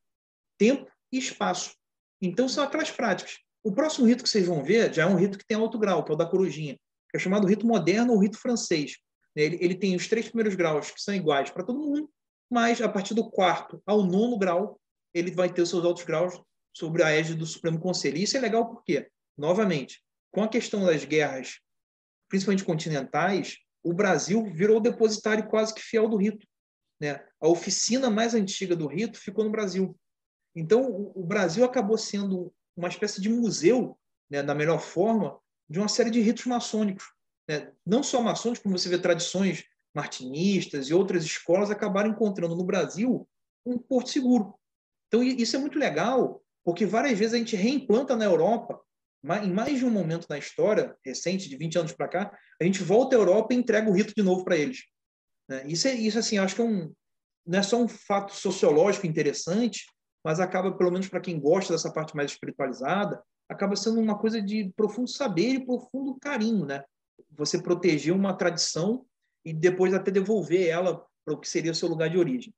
tempo 0.58 0.90
e 1.12 1.18
espaço. 1.18 1.74
Então, 2.20 2.48
são 2.48 2.64
aquelas 2.64 2.90
práticas. 2.90 3.38
O 3.62 3.72
próximo 3.72 4.06
rito 4.06 4.22
que 4.22 4.30
vocês 4.30 4.46
vão 4.46 4.62
ver 4.62 4.92
já 4.92 5.02
é 5.02 5.06
um 5.06 5.16
rito 5.16 5.38
que 5.38 5.46
tem 5.46 5.56
alto 5.56 5.78
grau, 5.78 6.04
que 6.04 6.10
é 6.10 6.14
o 6.14 6.16
da 6.16 6.26
corujinha, 6.26 6.74
que 7.10 7.16
é 7.16 7.18
chamado 7.18 7.46
rito 7.46 7.66
moderno 7.66 8.12
ou 8.12 8.18
rito 8.18 8.38
francês. 8.38 8.96
Ele, 9.34 9.58
ele 9.60 9.74
tem 9.74 9.94
os 9.94 10.08
três 10.08 10.26
primeiros 10.26 10.54
graus, 10.54 10.90
que 10.90 11.00
são 11.00 11.14
iguais 11.14 11.50
para 11.50 11.64
todo 11.64 11.78
mundo, 11.78 12.10
mas 12.50 12.80
a 12.80 12.88
partir 12.88 13.14
do 13.14 13.30
quarto 13.30 13.80
ao 13.86 14.02
nono 14.02 14.38
grau, 14.38 14.80
ele 15.14 15.30
vai 15.30 15.52
ter 15.52 15.62
os 15.62 15.68
seus 15.68 15.84
altos 15.84 16.04
graus 16.04 16.40
sobre 16.74 17.02
a 17.02 17.10
égide 17.10 17.38
do 17.38 17.46
Supremo 17.46 17.78
Conselho. 17.78 18.16
E 18.16 18.22
isso 18.22 18.36
é 18.36 18.40
legal 18.40 18.68
porque, 18.68 19.08
novamente, 19.36 20.02
com 20.30 20.42
a 20.42 20.48
questão 20.48 20.84
das 20.84 21.04
guerras 21.04 21.60
principalmente 22.28 22.64
continentais, 22.64 23.58
o 23.82 23.92
Brasil 23.92 24.44
virou 24.44 24.80
depositário 24.80 25.48
quase 25.48 25.74
que 25.74 25.80
fiel 25.80 26.08
do 26.08 26.16
rito. 26.16 26.46
Né? 27.00 27.24
A 27.40 27.48
oficina 27.48 28.10
mais 28.10 28.34
antiga 28.34 28.74
do 28.74 28.86
rito 28.86 29.18
ficou 29.18 29.44
no 29.44 29.50
Brasil. 29.50 29.96
Então, 30.54 31.12
o 31.14 31.24
Brasil 31.24 31.64
acabou 31.64 31.96
sendo 31.96 32.52
uma 32.76 32.88
espécie 32.88 33.20
de 33.20 33.28
museu, 33.28 33.98
né, 34.30 34.42
da 34.42 34.54
melhor 34.54 34.80
forma, 34.80 35.38
de 35.68 35.78
uma 35.78 35.88
série 35.88 36.10
de 36.10 36.20
ritos 36.20 36.46
maçônicos. 36.46 37.04
Né? 37.48 37.72
Não 37.86 38.02
só 38.02 38.20
maçônicos, 38.20 38.62
como 38.62 38.76
você 38.76 38.88
vê 38.88 38.98
tradições 38.98 39.64
martinistas 39.94 40.88
e 40.88 40.94
outras 40.94 41.24
escolas 41.24 41.70
acabaram 41.70 42.10
encontrando 42.10 42.54
no 42.54 42.64
Brasil 42.64 43.28
um 43.64 43.78
porto 43.78 44.10
seguro. 44.10 44.54
Então, 45.08 45.22
isso 45.22 45.56
é 45.56 45.58
muito 45.58 45.78
legal, 45.78 46.42
porque 46.64 46.84
várias 46.84 47.18
vezes 47.18 47.34
a 47.34 47.38
gente 47.38 47.56
reimplanta 47.56 48.14
na 48.14 48.24
Europa, 48.24 48.80
em 49.42 49.52
mais 49.52 49.78
de 49.78 49.84
um 49.84 49.90
momento 49.90 50.26
na 50.28 50.38
história 50.38 50.96
recente, 51.04 51.48
de 51.48 51.56
20 51.56 51.78
anos 51.78 51.92
para 51.92 52.08
cá, 52.08 52.38
a 52.60 52.64
gente 52.64 52.82
volta 52.82 53.16
à 53.16 53.18
Europa 53.18 53.52
e 53.52 53.56
entrega 53.56 53.90
o 53.90 53.92
rito 53.92 54.14
de 54.14 54.22
novo 54.22 54.44
para 54.44 54.56
eles. 54.56 54.84
Né? 55.48 55.64
Isso, 55.66 55.88
é, 55.88 55.94
isso 55.94 56.18
assim, 56.18 56.38
acho 56.38 56.54
que 56.54 56.60
é 56.60 56.64
um, 56.64 56.92
não 57.46 57.58
é 57.58 57.62
só 57.62 57.80
um 57.82 57.88
fato 57.88 58.34
sociológico 58.34 59.06
interessante, 59.06 59.86
mas 60.24 60.40
acaba, 60.40 60.76
pelo 60.76 60.90
menos 60.90 61.08
para 61.08 61.20
quem 61.20 61.40
gosta 61.40 61.72
dessa 61.72 61.92
parte 61.92 62.14
mais 62.14 62.32
espiritualizada, 62.32 63.22
acaba 63.48 63.74
sendo 63.74 64.00
uma 64.00 64.18
coisa 64.18 64.42
de 64.42 64.70
profundo 64.76 65.08
saber 65.08 65.54
e 65.54 65.64
profundo 65.64 66.18
carinho, 66.20 66.66
né? 66.66 66.84
Você 67.32 67.62
proteger 67.62 68.12
uma 68.12 68.34
tradição 68.34 69.06
e 69.44 69.52
depois 69.52 69.94
até 69.94 70.10
devolver 70.10 70.68
ela 70.68 71.02
para 71.24 71.34
o 71.34 71.40
que 71.40 71.48
seria 71.48 71.72
o 71.72 71.74
seu 71.74 71.88
lugar 71.88 72.10
de 72.10 72.18
origem. 72.18 72.52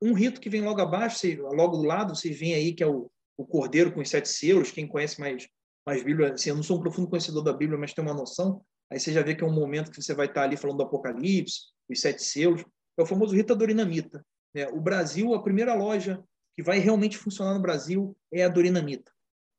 Um 0.00 0.12
rito 0.12 0.40
que 0.40 0.48
vem 0.48 0.60
logo 0.60 0.80
abaixo, 0.80 1.26
logo 1.42 1.78
do 1.78 1.82
lado, 1.82 2.14
vocês 2.14 2.38
veem 2.38 2.54
aí 2.54 2.72
que 2.72 2.84
é 2.84 2.86
o, 2.86 3.10
o 3.36 3.44
Cordeiro 3.44 3.92
com 3.92 4.00
os 4.00 4.08
sete 4.08 4.28
selos. 4.28 4.70
Quem 4.70 4.86
conhece 4.86 5.18
mais, 5.18 5.48
mais 5.88 6.02
Bíblia, 6.02 6.34
assim, 6.34 6.50
eu 6.50 6.56
não 6.56 6.62
sou 6.62 6.76
um 6.76 6.80
profundo 6.82 7.08
conhecedor 7.08 7.42
da 7.42 7.50
Bíblia, 7.50 7.78
mas 7.78 7.94
tem 7.94 8.04
uma 8.04 8.12
noção. 8.12 8.62
Aí 8.92 9.00
você 9.00 9.10
já 9.10 9.22
vê 9.22 9.34
que 9.34 9.42
é 9.42 9.46
um 9.46 9.54
momento 9.54 9.90
que 9.90 10.02
você 10.02 10.12
vai 10.12 10.26
estar 10.26 10.42
ali 10.42 10.54
falando 10.54 10.76
do 10.76 10.82
Apocalipse, 10.82 11.62
os 11.88 11.98
sete 11.98 12.22
selos. 12.22 12.62
É 12.98 13.02
o 13.02 13.06
famoso 13.06 13.34
rito 13.34 13.48
da 13.48 13.54
Dorinamita. 13.54 14.22
Né? 14.54 14.68
O 14.68 14.82
Brasil, 14.82 15.32
a 15.32 15.42
primeira 15.42 15.72
loja 15.72 16.22
que 16.54 16.62
vai 16.62 16.78
realmente 16.78 17.16
funcionar 17.16 17.54
no 17.54 17.62
Brasil 17.62 18.14
é 18.30 18.44
a 18.44 18.48
Dorinamita. 18.50 19.10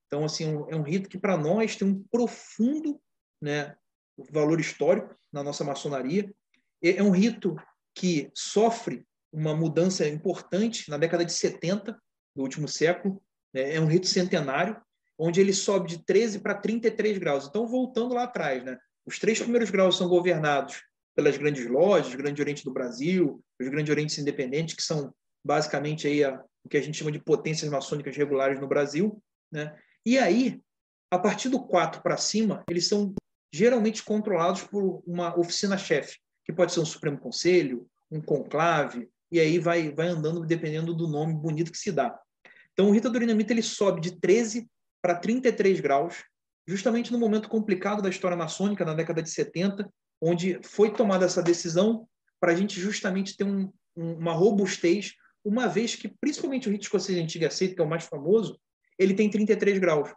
Então, 0.06 0.24
assim, 0.24 0.46
é 0.70 0.76
um 0.76 0.84
rito 0.84 1.10
que 1.10 1.18
para 1.18 1.36
nós 1.36 1.76
tem 1.76 1.88
um 1.88 2.04
profundo 2.12 3.02
né, 3.42 3.76
valor 4.32 4.60
histórico 4.60 5.15
na 5.34 5.42
nossa 5.42 5.63
maçonaria. 5.63 6.32
É 6.84 7.02
um 7.02 7.10
rito 7.10 7.56
que 7.96 8.30
sofre 8.36 9.04
uma 9.34 9.56
mudança 9.56 10.08
importante 10.08 10.92
na 10.92 10.98
década 11.00 11.26
de 11.26 11.34
70 11.34 12.00
do 12.36 12.44
último 12.44 12.68
século. 12.68 13.20
Né? 13.52 13.74
É 13.74 13.82
um 13.82 13.88
rito 13.88 14.06
centenário, 14.06 14.80
onde 15.20 15.42
ele 15.42 15.52
sobe 15.52 15.90
de 15.90 16.04
13 16.06 16.40
para 16.40 16.56
33 16.56 17.18
graus. 17.18 17.46
Então, 17.46 17.68
voltando 17.68 18.16
lá 18.16 18.24
atrás, 18.24 18.64
né? 18.64 18.78
os 19.06 19.20
três 19.20 19.38
primeiros 19.40 19.70
graus 19.70 19.98
são 19.98 20.08
governados 20.08 20.82
pelas 21.14 21.38
grandes 21.38 21.68
lojas, 21.68 22.16
Grande 22.16 22.42
Oriente 22.42 22.64
do 22.64 22.72
Brasil, 22.72 23.44
os 23.60 23.68
Grandes 23.68 23.92
Orientes 23.92 24.18
Independentes, 24.18 24.76
que 24.76 24.82
são 24.82 25.14
basicamente 25.44 26.08
aí 26.08 26.24
a, 26.24 26.42
o 26.64 26.70
que 26.70 26.78
a 26.78 26.82
gente 26.82 26.98
chama 26.98 27.12
de 27.12 27.20
potências 27.20 27.70
maçônicas 27.70 28.16
regulares 28.16 28.62
no 28.62 28.68
Brasil. 28.68 29.22
Né? 29.52 29.78
E 30.06 30.18
aí, 30.18 30.62
a 31.12 31.20
partir 31.20 31.50
do 31.50 31.60
4 31.60 32.02
para 32.02 32.16
cima, 32.16 32.64
eles 32.70 32.88
são 32.88 33.14
geralmente 33.54 34.04
controlados 34.04 34.64
por 34.64 35.04
uma 35.06 35.38
oficina-chefe, 35.38 36.18
que 36.46 36.54
pode 36.54 36.72
ser 36.72 36.80
um 36.80 36.86
Supremo 36.86 37.18
Conselho, 37.18 37.86
um 38.10 38.22
conclave, 38.22 39.10
e 39.30 39.40
aí 39.40 39.60
vai, 39.60 39.92
vai 39.92 40.08
andando 40.08 40.46
dependendo 40.46 40.94
do 40.94 41.08
nome 41.08 41.34
bonito 41.34 41.72
que 41.72 41.78
se 41.78 41.92
dá. 41.92 42.18
Então, 42.72 42.88
o 42.88 42.92
Rita 42.92 43.10
Dorinamita 43.10 43.52
ele 43.52 43.62
sobe 43.62 44.00
de 44.00 44.18
13 44.20 44.70
para 45.02 45.16
33 45.16 45.80
graus, 45.80 46.24
justamente 46.68 47.12
no 47.12 47.20
momento 47.20 47.50
complicado 47.50 48.02
da 48.02 48.10
história 48.10 48.38
maçônica, 48.38 48.86
na 48.86 48.94
década 48.94 49.22
de 49.22 49.30
70, 49.30 49.92
onde 50.22 50.60
foi 50.64 50.94
tomada 50.94 51.26
essa 51.26 51.42
decisão 51.42 52.08
para 52.40 52.52
a 52.52 52.56
gente 52.56 52.80
justamente 52.80 53.36
ter 53.36 53.44
um, 53.44 53.72
um, 53.96 54.14
uma 54.14 54.34
robustez, 54.34 55.14
uma 55.44 55.68
vez 55.68 55.96
que, 55.96 56.08
principalmente 56.08 56.68
o 56.68 56.72
rito 56.72 56.84
escocês 56.84 57.18
antigo 57.18 57.46
aceito, 57.46 57.76
que 57.76 57.82
é 57.82 57.84
o 57.84 57.90
mais 57.90 58.06
famoso, 58.06 58.60
ele 58.98 59.14
tem 59.14 59.30
33 59.30 59.80
graus. 59.80 60.14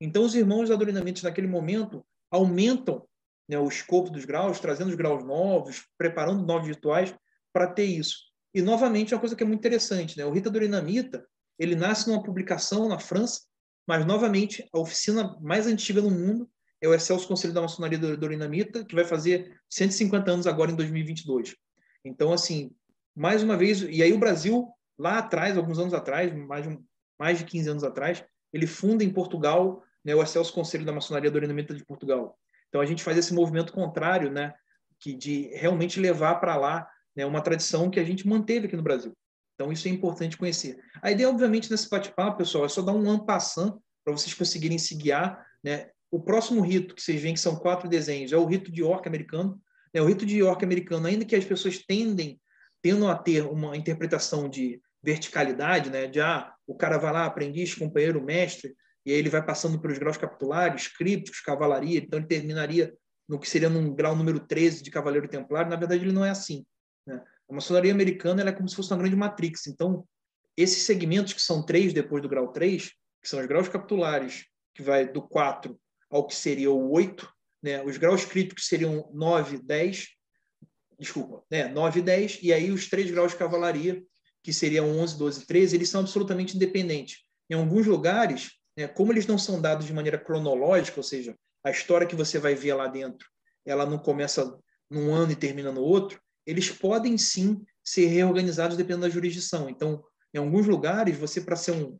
Então, 0.00 0.24
os 0.24 0.34
irmãos 0.34 0.70
adorinamentos, 0.70 1.22
naquele 1.22 1.46
momento, 1.46 2.04
aumentam 2.30 3.06
né, 3.48 3.58
o 3.58 3.68
escopo 3.68 4.10
dos 4.10 4.24
graus, 4.24 4.58
trazendo 4.58 4.88
os 4.88 4.96
graus 4.96 5.24
novos, 5.24 5.86
preparando 5.96 6.44
novos 6.44 6.68
rituais 6.68 7.14
para 7.52 7.68
ter 7.68 7.84
isso. 7.84 8.18
E, 8.52 8.60
novamente, 8.60 9.14
uma 9.14 9.20
coisa 9.20 9.36
que 9.36 9.42
é 9.42 9.46
muito 9.46 9.60
interessante. 9.60 10.16
Né? 10.18 10.24
O 10.24 10.32
Rita 10.32 10.50
Dorinamita 10.50 11.24
ele 11.58 11.76
nasce 11.76 12.08
numa 12.08 12.22
publicação 12.22 12.88
na 12.88 12.98
França, 12.98 13.42
mas, 13.86 14.04
novamente, 14.06 14.68
a 14.72 14.78
oficina 14.78 15.36
mais 15.40 15.66
antiga 15.66 16.00
no 16.00 16.10
mundo 16.10 16.48
é 16.80 16.88
o 16.88 16.94
Excelso 16.94 17.28
Conselho 17.28 17.52
da 17.52 17.62
Maçonaria 17.62 17.98
Dorinamita, 17.98 18.84
que 18.84 18.94
vai 18.94 19.04
fazer 19.04 19.58
150 19.68 20.30
anos 20.30 20.46
agora 20.46 20.70
em 20.70 20.76
2022. 20.76 21.54
Então, 22.04 22.32
assim, 22.32 22.70
mais 23.14 23.42
uma 23.42 23.56
vez, 23.56 23.82
e 23.82 24.02
aí 24.02 24.12
o 24.12 24.18
Brasil, 24.18 24.68
lá 24.98 25.18
atrás, 25.18 25.56
alguns 25.56 25.78
anos 25.78 25.94
atrás, 25.94 26.34
mais 26.34 26.68
de, 26.68 26.78
mais 27.18 27.38
de 27.38 27.44
15 27.44 27.70
anos 27.70 27.84
atrás, 27.84 28.24
ele 28.52 28.66
funda 28.66 29.04
em 29.04 29.10
Portugal 29.10 29.82
né, 30.04 30.14
o 30.14 30.22
Excelso 30.22 30.52
Conselho 30.52 30.84
da 30.84 30.92
Maçonaria 30.92 31.30
Dorinamita 31.30 31.74
de 31.74 31.84
Portugal. 31.84 32.38
Então, 32.68 32.80
a 32.80 32.86
gente 32.86 33.02
faz 33.02 33.16
esse 33.16 33.32
movimento 33.32 33.72
contrário, 33.72 34.30
né, 34.30 34.54
que 34.98 35.14
de 35.14 35.48
realmente 35.54 36.00
levar 36.00 36.36
para 36.36 36.56
lá 36.56 36.88
né, 37.14 37.24
uma 37.24 37.40
tradição 37.40 37.90
que 37.90 38.00
a 38.00 38.04
gente 38.04 38.26
manteve 38.26 38.66
aqui 38.66 38.76
no 38.76 38.82
Brasil. 38.82 39.16
Então, 39.54 39.72
isso 39.72 39.86
é 39.86 39.90
importante 39.90 40.36
conhecer. 40.36 40.78
A 41.00 41.10
ideia, 41.10 41.28
obviamente, 41.28 41.70
nesse 41.70 41.88
bate-papo, 41.88 42.38
pessoal, 42.38 42.64
é 42.64 42.68
só 42.68 42.82
dar 42.82 42.92
um 42.92 43.08
ampassant 43.08 43.78
para 44.04 44.12
vocês 44.12 44.34
conseguirem 44.34 44.78
se 44.78 44.94
guiar. 44.94 45.46
Né? 45.62 45.88
O 46.10 46.20
próximo 46.20 46.60
rito 46.60 46.94
que 46.94 47.02
vocês 47.02 47.20
veem, 47.20 47.34
que 47.34 47.40
são 47.40 47.56
quatro 47.56 47.88
desenhos, 47.88 48.32
é 48.32 48.36
o 48.36 48.44
rito 48.44 48.70
de 48.70 48.82
York 48.82 49.06
americano. 49.08 49.60
Né? 49.92 50.02
O 50.02 50.06
rito 50.06 50.26
de 50.26 50.38
York 50.38 50.64
americano, 50.64 51.06
ainda 51.06 51.24
que 51.24 51.36
as 51.36 51.44
pessoas 51.44 51.78
tendem, 51.78 52.40
tendam 52.82 53.08
a 53.08 53.16
ter 53.16 53.42
uma 53.46 53.76
interpretação 53.76 54.48
de 54.48 54.80
verticalidade, 55.02 55.90
né? 55.90 56.06
de 56.06 56.20
ah, 56.20 56.52
o 56.66 56.74
cara 56.74 56.98
vai 56.98 57.12
lá, 57.12 57.26
aprendiz, 57.26 57.74
companheiro, 57.74 58.22
mestre, 58.22 58.74
e 59.06 59.12
aí 59.12 59.18
ele 59.18 59.28
vai 59.28 59.44
passando 59.44 59.78
pelos 59.78 59.98
graus 59.98 60.16
capitulares, 60.16 60.88
crípticos, 60.88 61.40
cavalaria, 61.40 61.98
então 61.98 62.18
ele 62.18 62.26
terminaria 62.26 62.92
no 63.28 63.38
que 63.38 63.48
seria 63.48 63.68
num 63.68 63.94
grau 63.94 64.16
número 64.16 64.40
13 64.40 64.82
de 64.82 64.90
cavaleiro 64.90 65.28
templário. 65.28 65.70
Na 65.70 65.76
verdade, 65.76 66.04
ele 66.04 66.12
não 66.12 66.24
é 66.24 66.30
assim. 66.30 66.64
Né? 67.06 67.22
A 67.48 67.54
maçonaria 67.54 67.92
americana 67.92 68.48
é 68.48 68.52
como 68.52 68.68
se 68.68 68.76
fosse 68.76 68.90
uma 68.90 68.98
grande 68.98 69.16
matrix. 69.16 69.66
Então, 69.66 70.06
esses 70.56 70.84
segmentos, 70.84 71.32
que 71.32 71.42
são 71.42 71.64
três 71.64 71.92
depois 71.92 72.22
do 72.22 72.28
grau 72.28 72.52
3, 72.52 72.92
que 73.22 73.28
são 73.28 73.40
os 73.40 73.46
graus 73.46 73.68
capitulares, 73.68 74.44
que 74.74 74.82
vai 74.82 75.06
do 75.06 75.22
4 75.22 75.78
ao 76.10 76.26
que 76.26 76.34
seria 76.34 76.70
o 76.70 76.90
8, 76.92 77.28
né? 77.62 77.82
os 77.82 77.96
graus 77.96 78.24
críticos 78.24 78.66
seriam 78.66 79.10
9, 79.12 79.58
10, 79.62 80.08
desculpa, 80.98 81.42
né? 81.50 81.66
9 81.68 82.00
e 82.00 82.02
10, 82.02 82.38
e 82.42 82.52
aí 82.52 82.70
os 82.70 82.88
três 82.88 83.10
graus 83.10 83.32
de 83.32 83.38
cavalaria, 83.38 84.02
que 84.42 84.52
seriam 84.52 84.98
11, 84.98 85.18
12 85.18 85.46
13, 85.46 85.76
eles 85.76 85.88
são 85.88 86.02
absolutamente 86.02 86.56
independentes. 86.56 87.24
Em 87.50 87.54
alguns 87.54 87.86
lugares, 87.86 88.52
né, 88.76 88.86
como 88.86 89.12
eles 89.12 89.26
não 89.26 89.38
são 89.38 89.60
dados 89.60 89.86
de 89.86 89.92
maneira 89.92 90.18
cronológica, 90.18 90.98
ou 90.98 91.02
seja, 91.02 91.34
a 91.64 91.70
história 91.70 92.06
que 92.06 92.14
você 92.14 92.38
vai 92.38 92.54
ver 92.54 92.74
lá 92.74 92.86
dentro, 92.86 93.28
ela 93.64 93.86
não 93.86 93.98
começa 93.98 94.56
num 94.90 95.14
ano 95.14 95.32
e 95.32 95.36
termina 95.36 95.72
no 95.72 95.80
outro, 95.80 96.20
eles 96.46 96.70
podem 96.70 97.16
sim 97.16 97.64
ser 97.82 98.06
reorganizados 98.06 98.76
dependendo 98.76 99.02
da 99.02 99.10
jurisdição. 99.10 99.68
Então, 99.68 100.02
em 100.32 100.38
alguns 100.38 100.66
lugares, 100.66 101.16
você, 101.16 101.40
para 101.40 101.56
ser 101.56 101.72
um, 101.72 101.98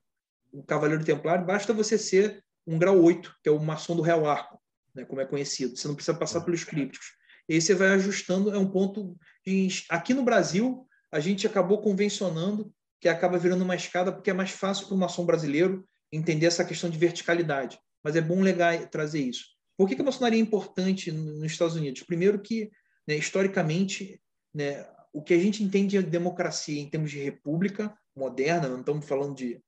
um 0.53 0.63
cavaleiro 0.63 1.05
templário, 1.05 1.47
basta 1.47 1.73
você 1.73 1.99
ser 1.99 2.43
um 2.67 2.79
grau 2.79 3.01
8, 3.01 3.37
que 3.43 3.49
é 3.49 3.53
o 3.53 3.63
maçom 3.63 3.95
do 3.95 4.03
Real 4.03 4.27
Arco, 4.27 4.61
né, 4.95 5.05
como 5.05 5.21
é 5.21 5.27
conhecido. 5.27 5.77
Você 5.77 5.87
não 5.87 5.95
precisa 5.95 6.17
passar 6.17 6.41
pelos 6.41 6.65
crípticos. 6.65 7.07
E 7.49 7.55
aí 7.55 7.61
você 7.61 7.75
vai 7.75 7.89
ajustando, 7.89 8.51
é 8.51 8.59
um 8.59 8.71
ponto 8.71 9.17
de... 9.47 9.69
Aqui 9.91 10.15
no 10.15 10.25
Brasil, 10.25 10.87
a 11.13 11.21
gente 11.21 11.47
acabou 11.47 11.81
convencionando 11.81 12.73
que 13.01 13.09
acaba 13.09 13.39
virando 13.39 13.65
uma 13.65 13.77
escada 13.77 14.11
porque 14.11 14.31
é 14.31 14.35
mais 14.35 14.51
fácil 14.51 14.87
para 14.87 14.95
o 14.95 14.99
maçom 14.99 15.27
brasileiro 15.27 15.87
entender 16.11 16.47
essa 16.47 16.65
questão 16.65 16.89
de 16.89 16.97
verticalidade. 16.97 17.79
Mas 18.03 18.17
é 18.17 18.21
bom 18.21 18.41
legal 18.41 18.87
trazer 18.87 19.21
isso. 19.21 19.45
Por 19.77 19.89
que 19.89 20.01
a 20.01 20.05
maçonaria 20.05 20.39
é 20.39 20.43
importante 20.43 21.11
nos 21.11 21.53
Estados 21.53 21.75
Unidos? 21.75 22.03
Primeiro 22.03 22.41
que, 22.41 22.71
né, 23.07 23.17
historicamente, 23.17 24.21
né, 24.55 24.87
o 25.13 25.23
que 25.23 25.35
a 25.35 25.39
gente 25.39 25.63
entende 25.63 25.99
de 25.99 26.09
democracia 26.09 26.81
em 26.81 26.89
termos 26.89 27.11
de 27.11 27.19
república 27.19 27.97
moderna, 28.15 28.69
não 28.69 28.81
estamos 28.81 29.07
falando 29.07 29.35
de 29.35 29.61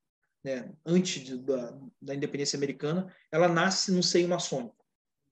né, 0.45 0.71
antes 0.85 1.25
de, 1.25 1.37
da, 1.39 1.77
da, 2.01 2.15
independência 2.15 2.57
americana, 2.57 3.13
ela 3.33 3.49
nasce 3.49 3.91
no 3.91 4.03
seio 4.03 4.29
maçônico. 4.29 4.77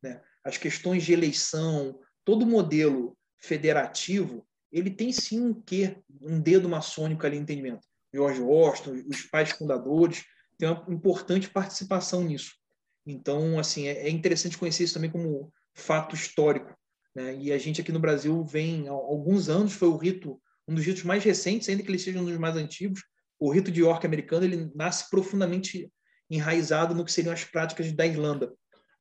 Né? 0.03 0.21
As 0.43 0.59
questões 0.59 1.05
de 1.05 1.13
eleição, 1.13 2.01
todo 2.25 2.45
modelo 2.45 3.17
federativo, 3.39 4.45
ele 4.73 4.91
tem 4.91 5.13
sim 5.13 5.41
um 5.41 5.55
quê, 5.55 5.99
um 6.21 6.41
dedo 6.41 6.69
maçônico 6.69 7.25
ali 7.25 7.37
no 7.37 7.43
entendimento. 7.43 7.87
George 8.13 8.41
Washington, 8.41 9.05
os 9.09 9.23
pais 9.23 9.51
fundadores, 9.51 10.25
tem 10.59 10.69
uma 10.69 10.85
importante 10.89 11.49
participação 11.49 12.23
nisso. 12.23 12.57
Então, 13.07 13.59
assim, 13.59 13.87
é, 13.87 14.09
é 14.09 14.11
interessante 14.11 14.59
conhecer 14.59 14.85
isso 14.85 14.95
também 14.95 15.11
como 15.11 15.53
fato 15.75 16.15
histórico 16.17 16.77
né? 17.15 17.37
E 17.37 17.53
a 17.53 17.59
gente 17.59 17.81
aqui 17.81 17.93
no 17.93 18.01
Brasil 18.01 18.45
vem 18.45 18.89
há 18.89 18.93
alguns 18.93 19.49
anos, 19.49 19.73
foi 19.73 19.89
o 19.89 19.97
rito, 19.97 20.41
um 20.67 20.75
dos 20.75 20.85
ritos 20.85 21.05
mais 21.05 21.23
recentes, 21.23 21.69
ainda 21.69 21.83
que 21.83 21.91
ele 21.91 21.99
seja 21.99 22.19
um 22.19 22.25
dos 22.25 22.37
mais 22.39 22.57
antigos, 22.57 23.03
o 23.39 23.51
rito 23.51 23.71
de 23.71 23.81
York 23.81 24.07
americano, 24.07 24.45
ele 24.45 24.71
nasce 24.75 25.09
profundamente 25.11 25.91
enraizado 26.31 26.95
no 26.95 27.05
que 27.05 27.13
seriam 27.13 27.33
as 27.33 27.45
práticas 27.45 27.93
da 27.93 28.07
Irlanda. 28.07 28.53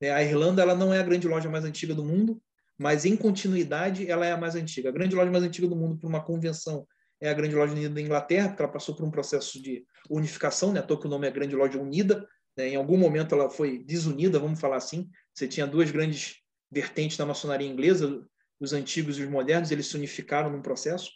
Né? 0.01 0.11
A 0.11 0.21
Irlanda 0.23 0.61
ela 0.61 0.75
não 0.75 0.93
é 0.93 0.99
a 0.99 1.03
grande 1.03 1.27
loja 1.27 1.49
mais 1.49 1.63
antiga 1.63 1.95
do 1.95 2.03
mundo, 2.03 2.41
mas 2.77 3.05
em 3.05 3.15
continuidade 3.15 4.09
ela 4.09 4.25
é 4.25 4.31
a 4.31 4.37
mais 4.37 4.55
antiga. 4.55 4.89
A 4.89 4.91
grande 4.91 5.15
loja 5.15 5.31
mais 5.31 5.43
antiga 5.43 5.67
do 5.67 5.75
mundo 5.75 5.97
por 5.97 6.07
uma 6.07 6.21
convenção 6.21 6.85
é 7.21 7.29
a 7.29 7.33
Grande 7.33 7.55
Loja 7.55 7.71
Unida 7.71 7.93
da 7.93 8.01
Inglaterra, 8.01 8.49
porque 8.49 8.61
ela 8.61 8.71
passou 8.71 8.93
por 8.93 9.05
um 9.05 9.11
processo 9.11 9.61
de 9.61 9.85
unificação, 10.09 10.73
né? 10.73 10.81
à 10.81 10.83
toa 10.83 10.99
que 10.99 11.07
o 11.07 11.09
nome 11.09 11.25
é 11.25 11.31
Grande 11.31 11.55
Loja 11.55 11.79
Unida. 11.79 12.27
Né? 12.57 12.69
Em 12.69 12.75
algum 12.75 12.97
momento 12.97 13.33
ela 13.33 13.49
foi 13.49 13.77
desunida, 13.77 14.39
vamos 14.39 14.59
falar 14.59 14.75
assim. 14.75 15.09
Você 15.33 15.47
tinha 15.47 15.65
duas 15.65 15.89
grandes 15.89 16.42
vertentes 16.73 17.17
da 17.17 17.25
maçonaria 17.25 17.67
inglesa, 17.67 18.25
os 18.59 18.73
antigos 18.73 19.17
e 19.17 19.23
os 19.23 19.29
modernos, 19.29 19.71
eles 19.71 19.87
se 19.87 19.95
unificaram 19.95 20.49
num 20.49 20.61
processo. 20.61 21.11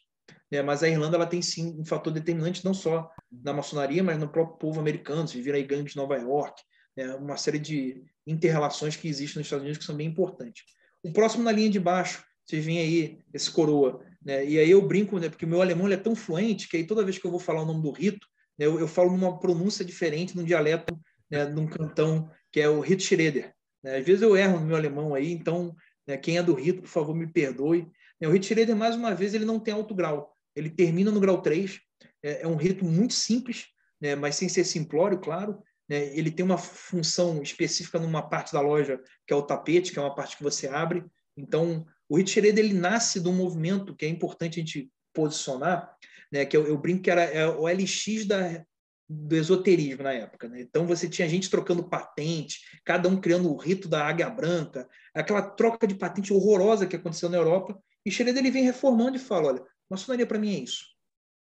Né? 0.52 0.62
Mas 0.62 0.84
a 0.84 0.90
Irlanda 0.90 1.16
ela 1.16 1.26
tem 1.26 1.42
sim 1.42 1.76
um 1.80 1.86
fator 1.86 2.12
determinante 2.12 2.64
não 2.64 2.74
só 2.74 3.10
na 3.32 3.54
maçonaria, 3.54 4.04
mas 4.04 4.20
no 4.20 4.30
próprio 4.30 4.58
povo 4.58 4.80
americano. 4.80 5.28
Você 5.28 5.42
vira 5.42 5.58
aí 5.58 5.64
gangues 5.64 5.94
de 5.94 5.98
Nova 5.98 6.16
York, 6.18 6.62
né? 6.96 7.16
uma 7.16 7.38
série 7.38 7.60
de 7.60 8.04
interrelações 8.26 8.96
que 8.96 9.08
existem 9.08 9.40
nos 9.40 9.48
Estados 9.48 9.64
Unidos 9.64 9.80
que 9.80 9.86
são 9.86 9.96
bem 9.96 10.08
importantes. 10.08 10.64
O 11.04 11.12
próximo 11.12 11.44
na 11.44 11.52
linha 11.52 11.70
de 11.70 11.80
baixo, 11.80 12.24
vocês 12.46 12.66
veem 12.66 12.80
aí 12.80 13.20
esse 13.34 13.52
coroa 13.52 14.06
né? 14.28 14.46
E 14.46 14.60
aí 14.60 14.70
eu 14.70 14.86
brinco, 14.86 15.18
né, 15.18 15.30
porque 15.30 15.46
o 15.46 15.48
meu 15.48 15.62
alemão 15.62 15.88
é 15.88 15.96
tão 15.96 16.14
fluente 16.14 16.68
que 16.68 16.76
aí 16.76 16.86
toda 16.86 17.04
vez 17.04 17.18
que 17.18 17.26
eu 17.26 17.32
vou 17.32 17.40
falar 17.40 17.62
o 17.62 17.66
nome 17.66 17.82
do 17.82 17.92
rito, 17.92 18.28
né, 18.60 18.66
eu, 18.66 18.78
eu, 18.78 18.88
falo 18.88 19.12
numa 19.12 19.40
pronúncia 19.40 19.86
diferente, 19.86 20.36
num 20.36 20.44
dialeto, 20.44 21.00
né, 21.32 21.46
num 21.46 21.66
cantão, 21.66 22.30
que 22.52 22.60
é 22.60 22.68
o 22.68 22.82
Rito 22.82 23.04
Schroeder. 23.04 23.54
Né? 23.84 23.98
Às 23.98 24.06
vezes 24.06 24.22
eu 24.22 24.36
erro 24.36 24.60
no 24.60 24.66
meu 24.66 24.76
alemão 24.76 25.14
aí, 25.14 25.32
então 25.32 25.76
né, 26.08 26.18
quem 26.18 26.38
é 26.38 26.44
do 26.44 26.54
rito, 26.54 26.82
por 26.82 26.90
favor, 26.90 27.16
me 27.16 27.28
perdoe. 27.28 27.88
Né, 28.20 28.28
o 28.28 28.32
Rito 28.32 28.46
Schroeder, 28.46 28.76
mais 28.76 28.96
uma 28.96 29.14
vez, 29.14 29.34
ele 29.34 29.46
não 29.46 29.60
tem 29.60 29.74
alto 29.74 29.94
grau. 29.94 30.34
Ele 30.56 30.70
termina 30.70 31.12
no 31.12 31.20
grau 31.20 31.42
3. 31.42 31.80
É, 32.24 32.44
é 32.44 32.48
um 32.48 32.56
rito 32.56 32.86
muito 32.86 33.14
simples, 33.14 33.66
né, 34.02 34.16
mas 34.16 34.36
sem 34.36 34.50
ser 34.50 34.64
simplório, 34.64 35.20
claro. 35.20 35.62
Né? 35.90 36.18
Ele 36.18 36.32
tem 36.32 36.46
uma 36.46 36.58
função 36.58 37.42
específica 37.42 38.00
numa 38.00 38.22
parte 38.22 38.54
da 38.54 38.62
loja, 38.62 39.00
que 39.26 39.34
é 39.34 39.36
o 39.36 39.42
tapete, 39.42 39.92
que 39.92 40.00
é 40.00 40.02
uma 40.02 40.16
parte 40.16 40.38
que 40.38 40.44
você 40.44 40.68
abre. 40.68 41.04
Então, 41.36 41.86
o 42.10 42.18
Richard 42.18 42.48
ele 42.48 42.74
nasce 42.74 43.20
de 43.20 43.28
um 43.28 43.34
movimento 43.34 43.96
que 43.96 44.06
é 44.06 44.10
importante 44.10 44.60
a 44.60 44.64
gente 44.64 44.90
posicionar, 45.14 45.96
né, 46.32 46.46
que 46.46 46.56
eu, 46.56 46.68
eu 46.68 46.78
brinco 46.78 47.04
que 47.04 47.12
era 47.12 47.24
é 47.24 47.48
o 47.48 47.68
LX 47.68 48.26
da, 48.26 48.66
do 49.10 49.36
esoterismo 49.36 50.04
na 50.04 50.14
época. 50.14 50.50
Né? 50.50 50.62
Então 50.62 50.86
você 50.86 51.08
tinha 51.08 51.30
gente 51.30 51.50
trocando 51.50 51.88
patente, 51.88 52.60
cada 52.84 53.08
um 53.08 53.20
criando 53.20 53.52
o 53.52 53.58
rito 53.58 53.88
da 53.88 54.06
águia 54.06 54.30
branca, 54.30 54.88
aquela 55.14 55.42
troca 55.42 55.88
de 55.88 55.96
patente 55.96 56.34
horrorosa 56.34 56.86
que 56.86 56.96
aconteceu 56.96 57.30
na 57.30 57.38
Europa. 57.38 57.80
E 58.06 58.12
Schroeder 58.12 58.44
ele 58.44 58.52
vem 58.52 58.64
reformando 58.64 59.16
e 59.16 59.20
fala: 59.20 59.50
olha, 59.50 59.66
maçonaria 59.90 60.26
para 60.26 60.40
mim 60.40 60.56
é 60.56 60.60
isso. 60.60 60.86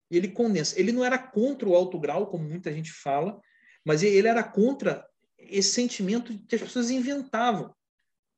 E 0.10 0.18
ele 0.18 0.30
condensa. 0.30 0.80
Ele 0.80 0.92
não 0.92 1.04
era 1.04 1.18
contra 1.18 1.68
o 1.68 1.76
alto 1.76 2.00
grau, 2.00 2.28
como 2.28 2.48
muita 2.48 2.72
gente 2.72 2.92
fala, 2.92 3.40
mas 3.86 4.04
ele 4.04 4.28
era 4.28 4.44
contra 4.44 5.06
esse 5.38 5.74
sentimento 5.74 6.38
que 6.48 6.56
as 6.56 6.62
pessoas 6.62 6.90
inventavam 6.90 7.74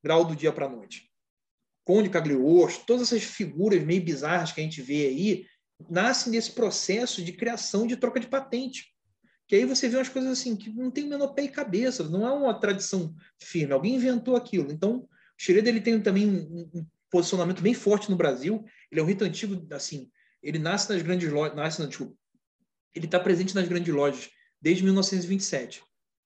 grau 0.02 0.24
do 0.24 0.36
dia 0.36 0.52
para 0.52 0.66
a 0.66 0.68
noite. 0.68 1.10
Conde 1.84 2.08
Cagliostro, 2.08 2.84
todas 2.86 3.02
essas 3.12 3.22
figuras 3.22 3.82
meio 3.84 4.02
bizarras 4.02 4.52
que 4.52 4.60
a 4.60 4.64
gente 4.64 4.82
vê 4.82 5.06
aí, 5.06 5.46
nascem 5.88 6.32
desse 6.32 6.52
processo 6.52 7.22
de 7.22 7.32
criação 7.32 7.86
de 7.86 7.96
troca 7.96 8.18
de 8.18 8.26
patente. 8.26 8.95
Que 9.46 9.56
aí 9.56 9.64
você 9.64 9.88
vê 9.88 9.96
umas 9.96 10.08
coisas 10.08 10.30
assim 10.30 10.56
que 10.56 10.70
não 10.70 10.90
tem 10.90 11.04
o 11.04 11.08
menor 11.08 11.28
pé 11.28 11.44
e 11.44 11.48
cabeça, 11.48 12.08
não 12.08 12.26
é 12.26 12.32
uma 12.32 12.54
tradição 12.58 13.14
firme, 13.38 13.72
alguém 13.72 13.94
inventou 13.94 14.34
aquilo. 14.36 14.72
Então, 14.72 14.96
o 14.98 15.08
Schroeder 15.36 15.72
ele 15.72 15.80
tem 15.80 16.00
também 16.00 16.28
um, 16.28 16.70
um, 16.74 16.86
posicionamento 17.10 17.62
bem 17.62 17.72
forte 17.72 18.10
no 18.10 18.16
Brasil, 18.16 18.64
ele 18.90 19.00
é 19.00 19.04
um 19.04 19.06
rito 19.06 19.24
antigo, 19.24 19.64
assim, 19.72 20.10
ele 20.42 20.58
nasce 20.58 20.92
nas 20.92 21.00
grandes 21.02 21.30
lojas, 21.30 21.56
nasce, 21.56 21.82
ele 22.94 23.06
está 23.06 23.20
presente 23.20 23.54
nas 23.54 23.68
grandes 23.68 23.94
lojas 23.94 24.28
desde 24.60 24.82
1927. 24.82 25.82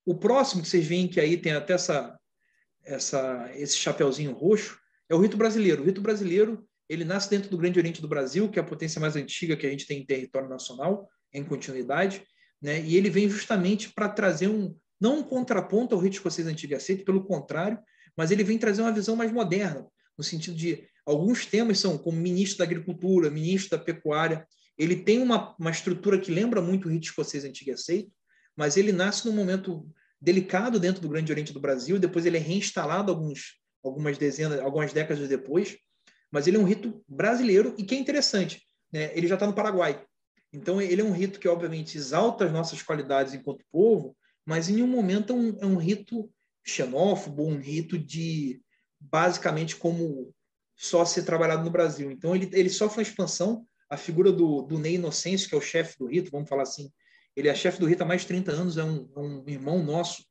O 0.07 0.15
próximo 0.15 0.63
que 0.63 0.69
vocês 0.69 0.87
veem 0.87 1.07
que 1.07 1.21
aí 1.21 1.37
tem 1.37 1.53
até 1.53 1.75
essa, 1.75 2.19
essa, 2.85 3.51
esse 3.55 3.77
chapeuzinho 3.77 4.33
roxo, 4.33 4.79
é 5.09 5.15
o 5.15 5.21
rito 5.21 5.37
brasileiro. 5.37 5.83
O 5.83 5.85
rito 5.85 6.01
brasileiro 6.01 6.67
ele 6.89 7.05
nasce 7.05 7.29
dentro 7.31 7.51
do 7.51 7.59
Grande 7.59 7.79
Oriente 7.79 8.01
do 8.01 8.09
Brasil, 8.09 8.49
que 8.49 8.59
é 8.59 8.63
a 8.63 8.67
potência 8.67 9.01
mais 9.01 9.15
antiga 9.15 9.57
que 9.57 9.67
a 9.67 9.71
gente 9.71 9.87
tem 9.87 10.01
em 10.01 10.07
território 10.07 10.49
nacional, 10.49 11.09
em 11.33 11.45
continuidade, 11.45 12.25
né? 12.61 12.81
e 12.81 12.97
ele 12.97 13.11
vem 13.11 13.29
justamente 13.29 13.91
para 13.91 14.09
trazer 14.09 14.49
um, 14.49 14.75
não 15.01 15.19
um 15.19 15.23
contraponto 15.23 15.95
ao 15.95 16.01
rito 16.01 16.15
escocês 16.15 16.47
antigo 16.47 16.73
e 16.73 16.77
aceito, 16.77 17.05
pelo 17.05 17.25
contrário, 17.25 17.79
mas 18.17 18.31
ele 18.31 18.45
vem 18.45 18.59
trazer 18.59 18.83
uma 18.83 18.93
visão 18.93 19.17
mais 19.17 19.33
moderna, 19.33 19.87
no 20.17 20.25
sentido 20.25 20.57
de 20.57 20.85
alguns 21.07 21.47
temas 21.47 21.79
são 21.79 21.97
como 21.97 22.19
ministro 22.19 22.59
da 22.59 22.65
Agricultura, 22.65 23.31
ministro 23.31 23.77
da 23.77 23.83
Pecuária, 23.83 24.47
ele 24.77 24.97
tem 24.97 25.21
uma, 25.21 25.55
uma 25.59 25.71
estrutura 25.71 26.19
que 26.19 26.31
lembra 26.31 26.61
muito 26.61 26.89
o 26.89 26.91
rito 26.91 27.05
escocês 27.05 27.45
antigo 27.45 27.71
e 27.71 27.73
aceito, 27.73 28.13
mas 28.57 28.77
ele 28.77 28.93
nasce 28.93 29.27
num 29.27 29.33
momento 29.33 29.87
delicado 30.21 30.79
dentro 30.79 31.01
do 31.01 31.09
Grande 31.09 31.33
Oriente 31.33 31.53
do 31.53 31.61
Brasil, 31.61 31.99
depois 31.99 32.27
ele 32.27 32.37
é 32.37 32.41
reinstalado 32.41 33.11
alguns 33.11 33.61
algumas 33.83 34.19
dezenas, 34.19 34.61
algumas 34.61 34.93
décadas 34.93 35.27
depois, 35.29 35.77
mas 36.31 36.47
ele 36.47 36.57
é 36.57 36.61
um 36.61 36.65
rito 36.65 37.03
brasileiro 37.09 37.75
e 37.79 37.85
que 37.85 37.95
é 37.95 37.99
interessante, 37.99 38.63
né? 38.93 39.11
Ele 39.17 39.27
já 39.27 39.35
está 39.35 39.47
no 39.47 39.55
Paraguai, 39.55 40.05
então 40.53 40.81
ele 40.81 41.01
é 41.01 41.05
um 41.05 41.13
rito 41.13 41.39
que 41.39 41.49
obviamente 41.49 41.97
exalta 41.97 42.45
as 42.45 42.53
nossas 42.53 42.83
qualidades 42.83 43.35
enquanto 43.35 43.65
povo, 43.71 44.17
mas 44.45 44.69
em 44.69 44.75
nenhum 44.75 44.89
momento 44.89 45.33
é 45.33 45.37
um, 45.37 45.59
é 45.61 45.67
um 45.67 45.77
rito 45.77 46.31
xenófobo, 46.65 47.47
um 47.47 47.59
rito 47.59 47.99
de 47.99 48.61
basicamente 48.99 49.77
como 49.77 50.35
só 50.77 51.05
ser 51.05 51.23
trabalhado 51.23 51.65
no 51.65 51.71
Brasil. 51.71 52.11
Então 52.11 52.35
ele, 52.35 52.51
ele 52.53 52.69
sofre 52.69 52.99
uma 52.99 53.03
expansão. 53.03 53.67
A 53.89 53.97
figura 53.97 54.31
do, 54.31 54.63
do 54.63 54.79
Ney 54.79 54.95
Inocêncio, 54.95 55.49
que 55.49 55.55
é 55.55 55.59
o 55.59 55.63
chefe 55.63 55.99
do 55.99 56.07
rito, 56.07 56.31
vamos 56.31 56.49
falar 56.49 56.63
assim, 56.63 56.93
ele 57.35 57.49
é 57.49 57.55
chefe 57.55 57.81
do 57.81 57.87
rito 57.87 58.03
há 58.03 58.07
mais 58.07 58.23
de 58.23 58.29
30 58.29 58.53
anos, 58.53 58.77
é 58.77 58.85
um, 58.85 59.09
um 59.17 59.45
irmão 59.49 59.83
nosso 59.83 60.25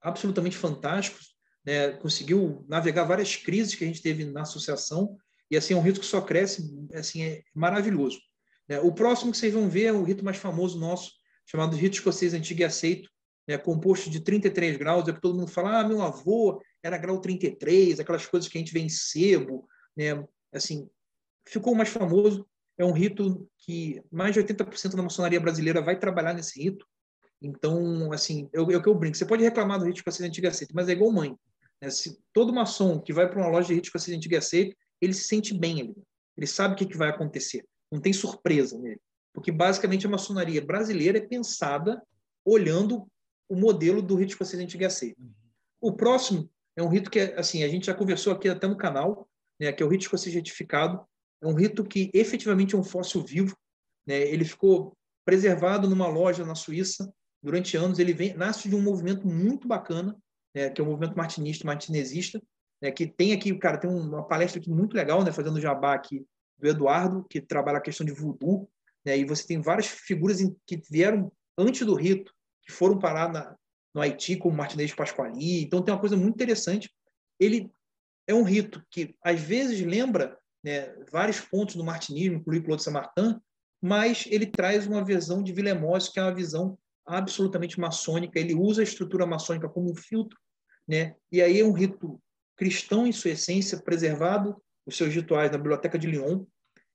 absolutamente 0.00 0.56
fantástico, 0.56 1.18
né, 1.64 1.92
conseguiu 1.92 2.64
navegar 2.68 3.04
várias 3.04 3.36
crises 3.36 3.74
que 3.74 3.84
a 3.84 3.86
gente 3.86 4.02
teve 4.02 4.24
na 4.24 4.42
associação, 4.42 5.16
e 5.50 5.56
assim, 5.56 5.74
é 5.74 5.76
um 5.76 5.82
rito 5.82 6.00
que 6.00 6.06
só 6.06 6.20
cresce, 6.20 6.68
assim, 6.92 7.22
é 7.22 7.42
maravilhoso. 7.54 8.20
Né? 8.68 8.80
O 8.80 8.92
próximo 8.92 9.32
que 9.32 9.38
vocês 9.38 9.52
vão 9.52 9.68
ver 9.68 9.84
é 9.84 9.92
o 9.92 10.02
rito 10.02 10.24
mais 10.24 10.36
famoso 10.36 10.78
nosso, 10.78 11.12
chamado 11.46 11.76
Rito 11.76 11.94
Escocês 11.94 12.34
Antigo 12.34 12.60
e 12.60 12.64
Aceito, 12.64 13.10
né, 13.46 13.56
composto 13.56 14.10
de 14.10 14.20
33 14.20 14.76
graus, 14.76 15.08
é 15.08 15.12
que 15.12 15.20
todo 15.20 15.38
mundo 15.38 15.50
fala, 15.50 15.80
ah, 15.80 15.88
meu 15.88 16.02
avô 16.02 16.60
era 16.82 16.98
grau 16.98 17.18
33, 17.18 17.98
aquelas 17.98 18.26
coisas 18.26 18.48
que 18.48 18.58
a 18.58 18.60
gente 18.60 18.72
vê 18.72 18.80
em 18.80 18.90
sebo, 18.90 19.66
né, 19.96 20.22
assim, 20.52 20.86
ficou 21.46 21.74
mais 21.74 21.88
famoso, 21.88 22.46
é 22.76 22.84
um 22.84 22.92
rito 22.92 23.48
que 23.56 24.02
mais 24.12 24.34
de 24.34 24.40
80% 24.40 24.94
da 24.94 25.02
maçonaria 25.02 25.40
brasileira 25.40 25.80
vai 25.80 25.98
trabalhar 25.98 26.34
nesse 26.34 26.62
rito, 26.62 26.86
então, 27.40 28.12
assim, 28.12 28.50
é 28.52 28.60
o 28.60 28.66
que 28.66 28.88
eu 28.88 28.94
brinco, 28.94 29.16
você 29.16 29.24
pode 29.24 29.42
reclamar 29.42 29.78
do 29.78 29.86
rito 29.86 29.96
escocês 29.96 30.28
antigo 30.28 30.46
e 30.46 30.50
aceito, 30.50 30.74
mas 30.74 30.90
é 30.90 30.92
igual 30.92 31.10
mãe, 31.10 31.34
né? 31.80 31.90
Se 31.90 32.18
todo 32.32 32.52
maçom 32.52 33.00
que 33.00 33.12
vai 33.12 33.28
para 33.28 33.40
uma 33.40 33.48
loja 33.48 33.68
de 33.68 33.74
rito 33.74 33.86
escocês 33.86 34.16
antigo 34.16 34.34
e 34.34 34.36
aceito, 34.36 34.76
ele 35.00 35.14
se 35.14 35.24
sente 35.24 35.54
bem 35.54 35.80
ali. 35.80 35.94
Ele 36.36 36.46
sabe 36.46 36.74
o 36.74 36.76
que, 36.76 36.86
que 36.86 36.96
vai 36.96 37.08
acontecer. 37.08 37.64
Não 37.90 38.00
tem 38.00 38.12
surpresa 38.12 38.78
nele. 38.78 39.00
Porque, 39.32 39.52
basicamente, 39.52 40.06
a 40.06 40.10
maçonaria 40.10 40.60
brasileira 40.60 41.18
é 41.18 41.20
pensada 41.20 42.02
olhando 42.44 43.06
o 43.48 43.56
modelo 43.56 44.02
do 44.02 44.14
rito 44.14 44.30
escocês 44.30 44.60
antigo 44.62 44.84
e. 44.84 45.16
O 45.80 45.92
próximo 45.92 46.50
é 46.76 46.82
um 46.82 46.88
rito 46.88 47.10
que, 47.10 47.20
assim, 47.20 47.62
a 47.62 47.68
gente 47.68 47.86
já 47.86 47.94
conversou 47.94 48.32
aqui 48.32 48.48
até 48.48 48.66
no 48.66 48.76
canal, 48.76 49.28
né, 49.60 49.72
que 49.72 49.82
é 49.82 49.86
o 49.86 49.88
rito 49.88 50.02
escocês 50.02 50.34
retificado. 50.34 51.04
É 51.40 51.46
um 51.46 51.54
rito 51.54 51.84
que 51.84 52.10
efetivamente 52.12 52.74
é 52.74 52.78
um 52.78 52.84
fóssil 52.84 53.22
vivo. 53.22 53.56
Né? 54.06 54.20
Ele 54.20 54.44
ficou 54.44 54.96
preservado 55.24 55.88
numa 55.88 56.08
loja 56.08 56.44
na 56.44 56.54
Suíça 56.54 57.12
durante 57.42 57.76
anos. 57.76 57.98
Ele 57.98 58.12
vem, 58.12 58.34
nasce 58.34 58.68
de 58.68 58.74
um 58.74 58.82
movimento 58.82 59.26
muito 59.26 59.68
bacana, 59.68 60.16
né, 60.54 60.70
que 60.70 60.80
é 60.80 60.84
o 60.84 60.86
movimento 60.86 61.16
martinista, 61.16 61.66
martinesista, 61.66 62.42
né, 62.82 62.90
que 62.90 63.06
tem 63.06 63.32
aqui, 63.32 63.56
cara, 63.58 63.78
tem 63.78 63.90
uma 63.90 64.26
palestra 64.26 64.60
aqui 64.60 64.70
muito 64.70 64.94
legal, 64.94 65.22
né, 65.22 65.32
fazendo 65.32 65.60
jabá 65.60 65.94
aqui 65.94 66.26
do 66.58 66.68
Eduardo, 66.68 67.24
que 67.28 67.40
trabalha 67.40 67.78
a 67.78 67.82
questão 67.82 68.04
de 68.04 68.12
voodoo, 68.12 68.68
né, 69.04 69.16
e 69.16 69.24
você 69.24 69.46
tem 69.46 69.60
várias 69.60 69.86
figuras 69.86 70.38
que 70.66 70.80
vieram 70.90 71.32
antes 71.56 71.86
do 71.86 71.94
rito, 71.94 72.32
que 72.62 72.72
foram 72.72 72.98
parar 72.98 73.32
na, 73.32 73.56
no 73.94 74.00
Haiti, 74.00 74.36
como 74.36 74.56
Martinez 74.56 74.94
Pasquali, 74.94 75.62
então 75.62 75.82
tem 75.82 75.94
uma 75.94 76.00
coisa 76.00 76.16
muito 76.16 76.34
interessante. 76.34 76.90
Ele 77.38 77.70
é 78.26 78.34
um 78.34 78.42
rito 78.42 78.82
que, 78.90 79.14
às 79.22 79.40
vezes, 79.40 79.80
lembra 79.80 80.36
né, 80.62 80.94
vários 81.10 81.40
pontos 81.40 81.76
do 81.76 81.84
martinismo, 81.84 82.36
incluindo 82.36 82.64
Claude 82.64 82.82
Saint-Martin, 82.82 83.40
mas 83.80 84.24
ele 84.28 84.46
traz 84.46 84.86
uma 84.86 85.04
visão 85.04 85.42
de 85.42 85.52
Villemose, 85.52 86.12
que 86.12 86.18
é 86.18 86.22
uma 86.22 86.34
visão 86.34 86.76
absolutamente 87.06 87.78
maçônica. 87.80 88.38
Ele 88.38 88.54
usa 88.54 88.82
a 88.82 88.84
estrutura 88.84 89.24
maçônica 89.24 89.68
como 89.68 89.90
um 89.90 89.94
filtro 89.94 90.36
né? 90.88 91.14
E 91.30 91.42
aí 91.42 91.60
é 91.60 91.64
um 91.64 91.72
rito 91.72 92.18
cristão 92.56 93.06
em 93.06 93.12
sua 93.12 93.32
essência, 93.32 93.78
preservado 93.78 94.60
os 94.88 94.96
seus 94.96 95.14
rituais 95.14 95.52
na 95.52 95.58
Biblioteca 95.58 95.98
de 95.98 96.06
Lyon. 96.06 96.46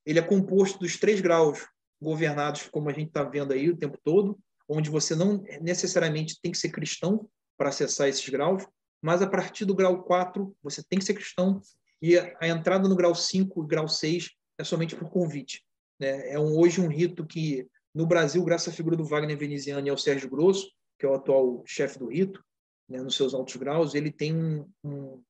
Ele 0.04 0.18
é 0.18 0.22
composto 0.22 0.80
dos 0.80 0.98
três 0.98 1.22
graus 1.22 1.66
governados, 2.02 2.68
como 2.70 2.90
a 2.90 2.94
gente 2.94 3.10
está 3.10 3.24
vendo 3.24 3.54
aí 3.54 3.70
o 3.70 3.78
tempo 3.78 3.98
todo, 4.04 4.38
onde 4.68 4.90
você 4.90 5.16
não 5.16 5.44
necessariamente 5.62 6.40
tem 6.42 6.52
que 6.52 6.58
ser 6.58 6.70
cristão 6.70 7.30
para 7.56 7.70
acessar 7.70 8.10
esses 8.10 8.28
graus, 8.28 8.66
mas 9.02 9.22
a 9.22 9.28
partir 9.28 9.64
do 9.64 9.76
grau 9.76 10.04
4 10.04 10.56
você 10.62 10.84
tem 10.84 10.98
que 10.98 11.06
ser 11.06 11.14
cristão 11.14 11.62
e 12.02 12.18
a 12.18 12.48
entrada 12.48 12.90
no 12.90 12.96
grau 12.96 13.14
5 13.14 13.64
e 13.64 13.68
grau 13.68 13.88
6 13.88 14.32
é 14.58 14.64
somente 14.64 14.96
por 14.96 15.10
convite. 15.10 15.64
Né? 16.00 16.32
É 16.32 16.40
um, 16.40 16.58
hoje 16.58 16.82
um 16.82 16.88
rito 16.88 17.26
que, 17.26 17.68
no 17.94 18.08
Brasil, 18.08 18.44
graças 18.44 18.74
à 18.74 18.76
figura 18.76 18.98
do 18.98 19.06
Wagner 19.06 19.38
Veneziano 19.38 19.88
e 19.88 19.90
ao 19.90 19.98
Sérgio 19.98 20.30
Grosso, 20.30 20.68
que 21.00 21.06
é 21.06 21.10
o 21.10 21.14
atual 21.14 21.64
chefe 21.66 22.00
do 22.00 22.08
rito, 22.08 22.44
né, 22.90 23.02
nos 23.02 23.16
seus 23.16 23.34
altos 23.34 23.56
graus, 23.56 23.94
ele 23.96 24.12
tem 24.12 24.36
um, 24.36 24.68
um, 24.84 25.24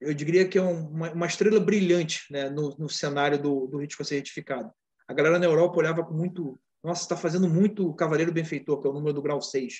eu 0.00 0.12
diria 0.12 0.46
que 0.46 0.58
é 0.58 0.62
uma, 0.62 1.12
uma 1.12 1.26
estrela 1.26 1.60
brilhante 1.60 2.24
né, 2.30 2.50
no, 2.50 2.76
no 2.78 2.88
cenário 2.88 3.40
do, 3.40 3.66
do 3.66 3.78
ritmo 3.78 4.04
retificado. 4.08 4.70
A 5.08 5.12
galera 5.12 5.38
na 5.38 5.46
Europa 5.46 5.78
olhava 5.78 6.04
com 6.04 6.14
muito. 6.14 6.58
Nossa, 6.82 7.02
está 7.02 7.16
fazendo 7.16 7.48
muito 7.48 7.94
Cavaleiro 7.94 8.32
Benfeitor, 8.32 8.80
que 8.80 8.86
é 8.86 8.90
o 8.90 8.94
número 8.94 9.14
do 9.14 9.22
grau 9.22 9.40
6. 9.40 9.74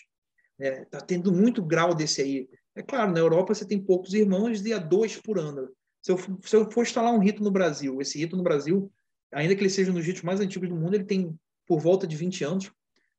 Está 0.58 0.98
é, 0.98 1.00
tendo 1.00 1.32
muito 1.32 1.62
grau 1.62 1.94
desse 1.94 2.22
aí. 2.22 2.48
É 2.74 2.82
claro, 2.82 3.12
na 3.12 3.18
Europa 3.18 3.54
você 3.54 3.66
tem 3.66 3.78
poucos 3.78 4.14
irmãos 4.14 4.64
e 4.64 4.72
a 4.72 4.78
dois 4.78 5.16
por 5.16 5.38
ano. 5.38 5.68
Se 6.02 6.12
eu, 6.12 6.18
se 6.18 6.56
eu 6.56 6.70
for 6.70 6.82
instalar 6.82 7.12
um 7.12 7.18
rito 7.18 7.42
no 7.42 7.50
Brasil, 7.50 8.00
esse 8.00 8.18
rito 8.18 8.36
no 8.36 8.42
Brasil, 8.42 8.90
ainda 9.32 9.54
que 9.54 9.62
ele 9.62 9.70
seja 9.70 9.90
um 9.90 9.94
dos 9.94 10.04
ritos 10.04 10.22
mais 10.22 10.40
antigos 10.40 10.68
do 10.68 10.76
mundo, 10.76 10.94
ele 10.94 11.04
tem 11.04 11.34
por 11.66 11.80
volta 11.80 12.06
de 12.06 12.16
20 12.16 12.44
anos. 12.44 12.70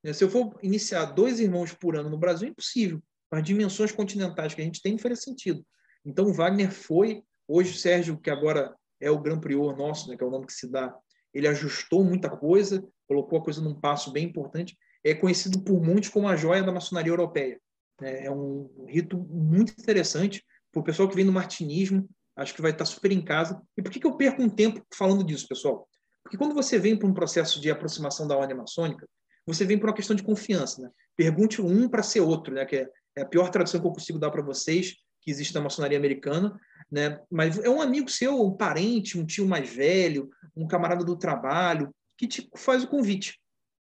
Né? 0.02 0.12
Se 0.12 0.24
eu 0.24 0.30
for 0.30 0.56
iniciar 0.62 1.06
dois 1.06 1.40
irmãos 1.40 1.72
por 1.72 1.96
ano 1.96 2.10
no 2.10 2.18
Brasil, 2.18 2.48
é 2.48 2.50
impossível. 2.50 3.02
As 3.30 3.42
dimensões 3.42 3.92
continentais 3.92 4.54
que 4.54 4.60
a 4.60 4.64
gente 4.64 4.80
tem 4.80 4.92
não 4.92 4.98
faria 4.98 5.16
sentido. 5.16 5.64
Então, 6.06 6.32
Wagner 6.32 6.70
foi. 6.70 7.22
Hoje, 7.48 7.72
o 7.72 7.76
Sérgio, 7.76 8.16
que 8.16 8.30
agora 8.30 8.74
é 9.00 9.10
o 9.10 9.18
Grand 9.18 9.40
Prior 9.40 9.76
nosso, 9.76 10.08
né, 10.08 10.16
que 10.16 10.22
é 10.22 10.26
o 10.26 10.30
nome 10.30 10.46
que 10.46 10.52
se 10.52 10.70
dá, 10.70 10.96
ele 11.34 11.48
ajustou 11.48 12.02
muita 12.02 12.30
coisa, 12.30 12.82
colocou 13.06 13.38
a 13.38 13.42
coisa 13.42 13.60
num 13.60 13.78
passo 13.78 14.12
bem 14.12 14.24
importante. 14.24 14.76
É 15.04 15.14
conhecido 15.14 15.62
por 15.62 15.82
muitos 15.82 16.08
como 16.08 16.28
a 16.28 16.36
joia 16.36 16.62
da 16.62 16.72
maçonaria 16.72 17.12
europeia. 17.12 17.60
É, 18.00 18.26
é 18.26 18.30
um 18.30 18.86
rito 18.88 19.18
muito 19.18 19.72
interessante 19.72 20.44
para 20.72 20.80
o 20.80 20.84
pessoal 20.84 21.08
que 21.08 21.16
vem 21.16 21.26
do 21.26 21.32
martinismo. 21.32 22.08
Acho 22.36 22.54
que 22.54 22.62
vai 22.62 22.70
estar 22.70 22.84
super 22.84 23.10
em 23.12 23.22
casa. 23.22 23.60
E 23.76 23.82
por 23.82 23.90
que, 23.90 24.00
que 24.00 24.06
eu 24.06 24.16
perco 24.16 24.42
um 24.42 24.48
tempo 24.48 24.82
falando 24.94 25.24
disso, 25.24 25.46
pessoal? 25.48 25.88
Porque 26.22 26.36
quando 26.36 26.54
você 26.54 26.78
vem 26.78 26.96
para 26.96 27.08
um 27.08 27.14
processo 27.14 27.60
de 27.60 27.70
aproximação 27.70 28.26
da 28.26 28.36
ordem 28.36 28.56
maçônica, 28.56 29.06
você 29.46 29.64
vem 29.64 29.78
por 29.78 29.88
uma 29.88 29.94
questão 29.94 30.16
de 30.16 30.22
confiança. 30.22 30.82
Né? 30.82 30.90
Pergunte 31.16 31.62
um 31.62 31.88
para 31.88 32.02
ser 32.02 32.20
outro, 32.20 32.54
né? 32.54 32.64
que 32.64 32.76
é, 32.76 32.88
é 33.16 33.22
a 33.22 33.26
pior 33.26 33.48
tradução 33.50 33.80
que 33.80 33.86
eu 33.86 33.92
consigo 33.92 34.18
dar 34.18 34.30
para 34.30 34.42
vocês, 34.42 34.94
que 35.26 35.30
existe 35.32 35.52
na 35.52 35.60
maçonaria 35.60 35.98
americana. 35.98 36.58
Né? 36.90 37.20
Mas 37.28 37.58
é 37.58 37.68
um 37.68 37.82
amigo 37.82 38.08
seu, 38.08 38.40
um 38.40 38.56
parente, 38.56 39.18
um 39.18 39.26
tio 39.26 39.44
mais 39.44 39.68
velho, 39.68 40.30
um 40.56 40.68
camarada 40.68 41.04
do 41.04 41.18
trabalho, 41.18 41.92
que 42.16 42.28
te 42.28 42.48
faz 42.56 42.84
o 42.84 42.88
convite. 42.88 43.40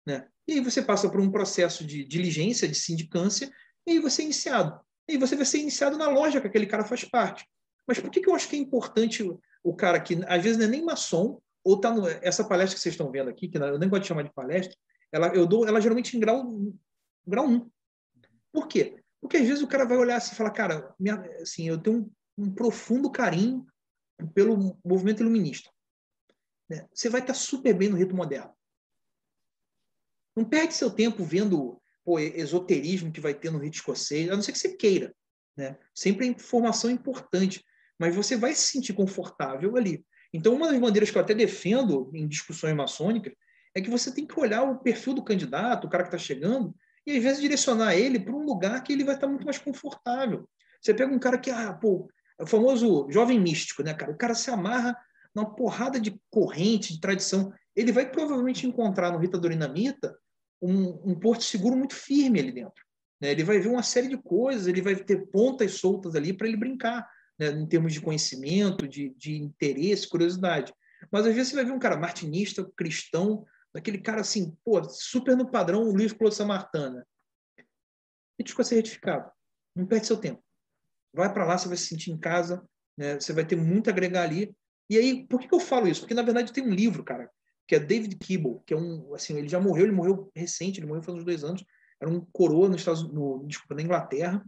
Né? 0.06 0.26
E 0.48 0.54
aí 0.54 0.60
você 0.60 0.80
passa 0.80 1.10
por 1.10 1.20
um 1.20 1.30
processo 1.30 1.86
de 1.86 2.04
diligência, 2.04 2.66
de 2.66 2.74
sindicância, 2.74 3.52
e 3.86 3.92
aí 3.92 3.98
você 3.98 4.22
é 4.22 4.24
iniciado. 4.24 4.80
E 5.06 5.12
aí 5.12 5.18
você 5.18 5.36
vai 5.36 5.44
ser 5.44 5.58
iniciado 5.58 5.98
na 5.98 6.08
loja 6.08 6.40
que 6.40 6.46
aquele 6.46 6.66
cara 6.66 6.84
faz 6.84 7.04
parte. 7.04 7.46
Mas 7.86 8.00
por 8.00 8.10
que, 8.10 8.20
que 8.20 8.28
eu 8.28 8.34
acho 8.34 8.48
que 8.48 8.56
é 8.56 8.58
importante 8.58 9.22
o 9.62 9.76
cara 9.76 10.00
que, 10.00 10.18
às 10.26 10.42
vezes, 10.42 10.56
não 10.56 10.64
é 10.64 10.68
nem 10.68 10.82
maçom, 10.82 11.38
ou 11.62 11.78
tá 11.78 11.92
no, 11.92 12.08
essa 12.08 12.44
palestra 12.44 12.76
que 12.76 12.80
vocês 12.80 12.94
estão 12.94 13.10
vendo 13.10 13.28
aqui, 13.28 13.46
que 13.46 13.58
eu 13.58 13.78
nem 13.78 13.88
gosto 13.88 14.02
de 14.02 14.08
chamar 14.08 14.22
de 14.22 14.32
palestra, 14.32 14.74
ela, 15.12 15.28
eu 15.28 15.46
dou 15.46 15.68
ela 15.68 15.80
geralmente 15.80 16.16
em 16.16 16.20
grau, 16.20 16.58
grau 17.26 17.46
1. 17.46 17.70
Por 18.52 18.68
quê? 18.68 18.96
Porque 19.20 19.38
às 19.38 19.46
vezes 19.46 19.62
o 19.62 19.68
cara 19.68 19.84
vai 19.84 19.96
olhar 19.96 20.16
assim 20.16 20.32
e 20.32 20.36
falar, 20.36 20.50
cara, 20.50 20.94
minha, 20.98 21.14
assim, 21.40 21.68
eu 21.68 21.78
tenho 21.78 22.12
um, 22.38 22.44
um, 22.44 22.54
profundo 22.54 23.10
carinho 23.10 23.66
pelo 24.34 24.78
movimento 24.84 25.20
iluminista. 25.20 25.70
Né? 26.68 26.86
Você 26.92 27.08
vai 27.08 27.20
estar 27.20 27.34
super 27.34 27.74
bem 27.74 27.88
no 27.88 27.96
rito 27.96 28.14
moderno. 28.14 28.52
Não 30.36 30.44
perde 30.44 30.74
seu 30.74 30.90
tempo 30.90 31.24
vendo 31.24 31.80
o 32.04 32.20
esoterismo 32.20 33.10
que 33.10 33.20
vai 33.20 33.34
ter 33.34 33.50
no 33.50 33.58
rito 33.58 33.74
escocês, 33.74 34.30
a 34.30 34.34
não 34.34 34.42
ser 34.42 34.52
que 34.52 34.58
você 34.58 34.76
queira. 34.76 35.14
Né? 35.56 35.76
Sempre 35.94 36.26
é 36.26 36.30
informação 36.30 36.90
importante, 36.90 37.64
mas 37.98 38.14
você 38.14 38.36
vai 38.36 38.54
se 38.54 38.72
sentir 38.72 38.92
confortável 38.92 39.76
ali. 39.76 40.04
Então, 40.32 40.54
uma 40.54 40.68
das 40.68 40.78
maneiras 40.78 41.10
que 41.10 41.16
eu 41.16 41.22
até 41.22 41.34
defendo 41.34 42.10
em 42.14 42.28
discussões 42.28 42.76
maçônicas 42.76 43.32
é 43.74 43.80
que 43.80 43.90
você 43.90 44.12
tem 44.12 44.26
que 44.26 44.38
olhar 44.38 44.62
o 44.62 44.78
perfil 44.78 45.14
do 45.14 45.24
candidato, 45.24 45.86
o 45.86 45.90
cara 45.90 46.04
que 46.04 46.08
está 46.08 46.18
chegando, 46.18 46.74
e 47.06 47.16
às 47.16 47.22
vezes 47.22 47.40
direcionar 47.40 47.94
ele 47.94 48.18
para 48.18 48.34
um 48.34 48.44
lugar 48.44 48.82
que 48.82 48.92
ele 48.92 49.04
vai 49.04 49.14
estar 49.14 49.28
muito 49.28 49.44
mais 49.44 49.58
confortável. 49.58 50.48
Você 50.80 50.92
pega 50.92 51.14
um 51.14 51.18
cara 51.18 51.38
que, 51.38 51.50
ah, 51.50 51.72
pô, 51.72 52.10
é 52.38 52.42
o 52.42 52.46
famoso 52.46 53.06
jovem 53.10 53.40
místico, 53.40 53.82
né, 53.82 53.94
cara? 53.94 54.12
O 54.12 54.16
cara 54.16 54.34
se 54.34 54.50
amarra 54.50 54.96
numa 55.34 55.54
porrada 55.54 56.00
de 56.00 56.20
corrente, 56.30 56.94
de 56.94 57.00
tradição. 57.00 57.52
Ele 57.74 57.92
vai 57.92 58.10
provavelmente 58.10 58.66
encontrar 58.66 59.12
no 59.12 59.18
Rita 59.18 59.38
Dorinamita 59.38 60.16
um, 60.60 61.10
um 61.10 61.14
porto 61.14 61.44
seguro 61.44 61.76
muito 61.76 61.94
firme 61.94 62.40
ali 62.40 62.52
dentro. 62.52 62.84
Né? 63.20 63.30
Ele 63.30 63.44
vai 63.44 63.58
ver 63.58 63.68
uma 63.68 63.82
série 63.82 64.08
de 64.08 64.16
coisas, 64.16 64.66
ele 64.66 64.82
vai 64.82 64.96
ter 64.96 65.26
pontas 65.26 65.74
soltas 65.74 66.14
ali 66.14 66.32
para 66.32 66.48
ele 66.48 66.56
brincar, 66.56 67.08
né? 67.38 67.48
em 67.48 67.66
termos 67.66 67.92
de 67.92 68.00
conhecimento, 68.00 68.88
de, 68.88 69.14
de 69.16 69.36
interesse, 69.36 70.08
curiosidade. 70.08 70.72
Mas 71.10 71.26
às 71.26 71.34
vezes 71.34 71.50
você 71.50 71.56
vai 71.56 71.64
ver 71.64 71.72
um 71.72 71.78
cara 71.78 71.96
martinista, 71.96 72.68
cristão, 72.76 73.44
daquele 73.76 73.98
cara 73.98 74.22
assim, 74.22 74.56
pô, 74.64 74.82
super 74.84 75.36
no 75.36 75.50
padrão, 75.50 75.82
o 75.82 75.92
Luiz 75.92 76.10
Claude 76.10 76.34
Samartana. 76.34 77.06
E 78.38 78.48
ficou 78.48 78.64
ser 78.64 78.76
retificado. 78.76 79.30
Não 79.74 79.86
perde 79.86 80.06
seu 80.06 80.16
tempo. 80.16 80.42
Vai 81.14 81.30
para 81.30 81.44
lá, 81.44 81.58
você 81.58 81.68
vai 81.68 81.76
se 81.76 81.86
sentir 81.86 82.10
em 82.10 82.18
casa, 82.18 82.66
né? 82.96 83.20
você 83.20 83.34
vai 83.34 83.44
ter 83.44 83.56
muito 83.56 83.88
a 83.88 83.92
agregar 83.92 84.22
ali. 84.22 84.56
E 84.88 84.96
aí, 84.96 85.26
por 85.26 85.38
que, 85.38 85.48
que 85.48 85.54
eu 85.54 85.60
falo 85.60 85.86
isso? 85.86 86.00
Porque, 86.00 86.14
na 86.14 86.22
verdade, 86.22 86.54
tem 86.54 86.64
um 86.64 86.72
livro, 86.72 87.04
cara, 87.04 87.30
que 87.68 87.74
é 87.74 87.78
David 87.78 88.16
Kibble, 88.16 88.60
que 88.66 88.72
é 88.72 88.76
um, 88.76 89.14
assim, 89.14 89.36
ele 89.36 89.48
já 89.48 89.60
morreu, 89.60 89.84
ele 89.84 89.92
morreu 89.92 90.30
recente, 90.34 90.80
ele 90.80 90.86
morreu 90.86 91.02
faz 91.02 91.18
uns 91.18 91.24
dois 91.24 91.44
anos, 91.44 91.62
era 92.00 92.10
um 92.10 92.24
coroa 92.32 92.68
nos 92.68 92.80
Estados, 92.80 93.12
no, 93.12 93.44
desculpa, 93.46 93.74
na 93.74 93.82
Inglaterra, 93.82 94.42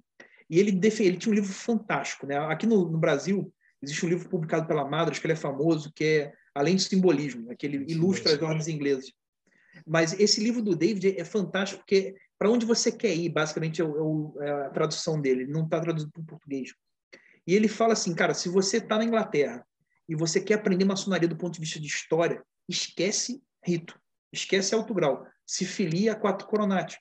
e 0.49 0.59
ele, 0.59 0.71
ele 0.71 1.17
tinha 1.19 1.33
um 1.33 1.35
livro 1.35 1.53
fantástico, 1.53 2.27
né? 2.27 2.39
Aqui 2.39 2.67
no, 2.67 2.89
no 2.91 2.97
Brasil, 2.97 3.53
existe 3.83 4.07
um 4.07 4.09
livro 4.09 4.29
publicado 4.31 4.67
pela 4.67 4.89
Madras, 4.89 5.19
que 5.19 5.27
ele 5.27 5.35
é 5.35 5.37
famoso, 5.37 5.93
que 5.93 6.05
é 6.05 6.33
Além 6.59 6.75
do 6.75 6.83
Simbolismo, 6.83 7.47
né? 7.47 7.55
que 7.57 7.65
ele 7.65 7.85
ilustra 7.89 8.35
as 8.35 8.43
ordens 8.43 8.67
inglesas. 8.67 9.13
Mas 9.87 10.19
esse 10.19 10.41
livro 10.41 10.63
do 10.63 10.77
David 10.77 11.19
é 11.19 11.25
fantástico, 11.25 11.81
porque 11.81 12.17
para 12.39 12.51
onde 12.51 12.65
você 12.65 12.93
quer 12.93 13.15
ir, 13.15 13.29
basicamente, 13.29 13.81
é, 13.81 13.85
o, 13.85 14.35
é 14.41 14.67
a 14.67 14.71
tradução 14.71 15.21
dele, 15.21 15.43
ele 15.43 15.53
não 15.53 15.65
está 15.65 15.81
traduzido 15.81 16.13
para 16.13 16.23
o 16.23 16.27
português. 16.27 16.73
E 17.47 17.55
ele 17.55 17.69
fala 17.69 17.95
assim, 17.95 18.15
cara, 18.15 18.35
se 18.35 18.49
você 18.49 18.77
está 18.77 18.99
na 18.99 19.05
Inglaterra 19.05 19.67
e 20.09 20.15
você 20.15 20.41
quer 20.41 20.55
aprender 20.55 20.85
maçonaria 20.85 21.29
do 21.29 21.37
ponto 21.37 21.55
de 21.55 21.61
vista 21.61 21.81
de 21.81 21.87
história, 21.87 22.43
esquece 22.69 23.43
rito, 23.65 23.99
esquece 24.33 24.75
alto 24.75 24.95
grau, 24.95 25.27
se 25.47 25.65
filia 25.65 26.13
a 26.13 26.17
quatro 26.17 26.47
coronati, 26.47 26.99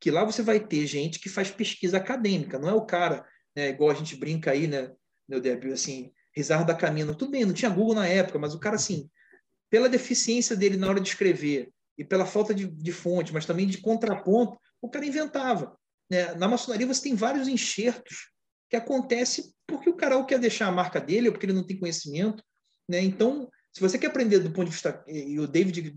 que 0.00 0.10
lá 0.10 0.24
você 0.24 0.42
vai 0.42 0.60
ter 0.60 0.86
gente 0.86 1.18
que 1.18 1.28
faz 1.28 1.50
pesquisa 1.50 1.96
acadêmica, 1.96 2.58
não 2.58 2.68
é 2.68 2.74
o 2.74 2.84
cara, 2.84 3.26
né, 3.56 3.70
igual 3.70 3.90
a 3.90 3.94
gente 3.94 4.16
brinca 4.16 4.50
aí, 4.50 4.66
né, 4.66 4.92
meu 5.28 5.40
Débio, 5.40 5.72
assim, 5.72 6.12
risar 6.34 6.64
da 6.64 6.74
caminho. 6.74 7.14
Tudo 7.14 7.30
bem, 7.30 7.44
não 7.44 7.52
tinha 7.52 7.70
Google 7.70 7.94
na 7.94 8.06
época, 8.06 8.38
mas 8.38 8.54
o 8.54 8.60
cara, 8.60 8.76
assim, 8.76 9.10
pela 9.70 9.88
deficiência 9.88 10.56
dele 10.56 10.76
na 10.76 10.88
hora 10.88 11.00
de 11.00 11.08
escrever 11.08 11.72
e 11.98 12.04
pela 12.04 12.24
falta 12.24 12.54
de, 12.54 12.66
de 12.66 12.92
fonte, 12.92 13.32
mas 13.32 13.44
também 13.44 13.66
de 13.66 13.78
contraponto, 13.78 14.58
o 14.80 14.88
cara 14.88 15.04
inventava. 15.04 15.76
Né? 16.08 16.34
Na 16.34 16.46
maçonaria 16.46 16.86
você 16.86 17.02
tem 17.02 17.14
vários 17.14 17.48
enxertos 17.48 18.30
que 18.70 18.76
acontece 18.76 19.52
porque 19.66 19.90
o 19.90 19.96
cara 19.96 20.22
quer 20.24 20.38
deixar 20.38 20.68
a 20.68 20.72
marca 20.72 21.00
dele 21.00 21.28
ou 21.28 21.32
porque 21.32 21.46
ele 21.46 21.52
não 21.52 21.66
tem 21.66 21.78
conhecimento. 21.78 22.42
Né? 22.88 23.00
Então, 23.00 23.50
se 23.72 23.80
você 23.80 23.98
quer 23.98 24.06
aprender 24.06 24.38
do 24.38 24.50
ponto 24.50 24.66
de 24.66 24.72
vista, 24.72 25.04
e 25.06 25.38
o 25.38 25.46
David 25.46 25.94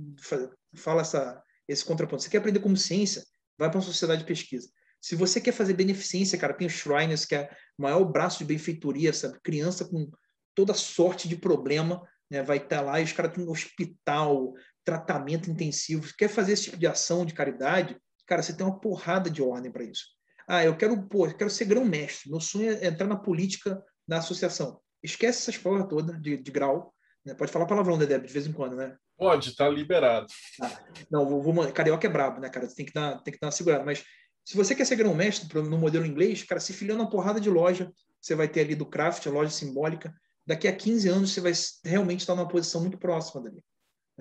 fala 0.75 1.01
essa, 1.01 1.41
esse 1.67 1.85
contraponto, 1.85 2.23
você 2.23 2.29
quer 2.29 2.39
aprender 2.39 2.59
como 2.59 2.75
ciência, 2.75 3.23
vai 3.57 3.69
para 3.69 3.77
uma 3.77 3.85
sociedade 3.85 4.21
de 4.21 4.27
pesquisa. 4.27 4.69
Se 4.99 5.15
você 5.15 5.39
quer 5.39 5.51
fazer 5.51 5.73
beneficência, 5.73 6.37
cara, 6.37 6.53
tem 6.53 6.67
o 6.67 6.69
Shriners, 6.69 7.25
que 7.25 7.35
é 7.35 7.49
o 7.77 7.81
maior 7.81 8.03
braço 8.05 8.39
de 8.39 8.45
benfeitoria, 8.45 9.13
sabe? 9.13 9.39
Criança 9.41 9.85
com 9.85 10.11
toda 10.53 10.73
sorte 10.73 11.27
de 11.27 11.35
problema, 11.35 12.07
né? 12.29 12.43
vai 12.43 12.57
estar 12.57 12.81
lá 12.81 12.99
e 12.99 13.03
os 13.03 13.11
caras 13.11 13.33
têm 13.33 13.43
um 13.43 13.49
hospital, 13.49 14.53
tratamento 14.83 15.49
intensivo. 15.49 16.11
Quer 16.17 16.27
fazer 16.27 16.53
esse 16.53 16.63
tipo 16.63 16.77
de 16.77 16.87
ação 16.87 17.25
de 17.25 17.33
caridade? 17.33 17.97
Cara, 18.25 18.41
você 18.41 18.53
tem 18.53 18.65
uma 18.65 18.79
porrada 18.79 19.29
de 19.29 19.41
ordem 19.41 19.71
para 19.71 19.83
isso. 19.83 20.05
Ah, 20.47 20.63
eu 20.63 20.75
quero, 20.75 21.01
pô, 21.07 21.27
eu 21.27 21.35
quero 21.35 21.49
ser 21.49 21.65
grão-mestre. 21.65 22.29
Meu 22.29 22.39
sonho 22.39 22.71
é 22.71 22.87
entrar 22.87 23.07
na 23.07 23.15
política 23.15 23.83
da 24.07 24.17
associação. 24.17 24.79
Esquece 25.03 25.39
essas 25.39 25.57
porra 25.57 25.87
toda 25.87 26.13
de, 26.19 26.37
de 26.37 26.51
grau. 26.51 26.93
Né? 27.25 27.33
Pode 27.33 27.51
falar 27.51 27.65
palavrão, 27.65 27.97
Dedé, 27.97 28.17
de 28.19 28.31
vez 28.31 28.47
em 28.47 28.51
quando, 28.51 28.75
né? 28.75 28.95
Pode, 29.17 29.55
tá 29.55 29.69
liberado. 29.69 30.27
Ah, 30.61 30.83
não, 31.11 31.27
vou, 31.29 31.41
vou, 31.41 31.71
carioca 31.71 32.07
é 32.07 32.09
brabo, 32.09 32.39
né, 32.39 32.49
cara? 32.49 32.67
Você 32.67 32.75
tem 32.75 32.85
que 32.85 32.93
dar, 32.93 33.21
tem 33.21 33.33
que 33.33 33.39
dar 33.39 33.47
uma 33.47 33.51
segurada. 33.51 33.83
Mas 33.83 34.03
se 34.43 34.57
você 34.57 34.73
quer 34.73 34.85
ser 34.85 34.95
grão-mestre 34.95 35.47
no 35.61 35.77
modelo 35.77 36.05
inglês, 36.05 36.43
cara, 36.43 36.59
se 36.59 36.73
filiando 36.73 37.03
uma 37.03 37.09
porrada 37.09 37.39
de 37.39 37.49
loja, 37.49 37.91
você 38.19 38.35
vai 38.35 38.47
ter 38.47 38.61
ali 38.61 38.75
do 38.75 38.85
craft, 38.85 39.27
a 39.27 39.31
loja 39.31 39.51
simbólica. 39.51 40.13
Daqui 40.45 40.67
a 40.67 40.75
15 40.75 41.07
anos, 41.07 41.31
você 41.31 41.39
vai 41.39 41.53
realmente 41.85 42.21
estar 42.21 42.35
numa 42.35 42.47
posição 42.47 42.81
muito 42.81 42.97
próxima 42.97 43.43
dali. 43.43 43.63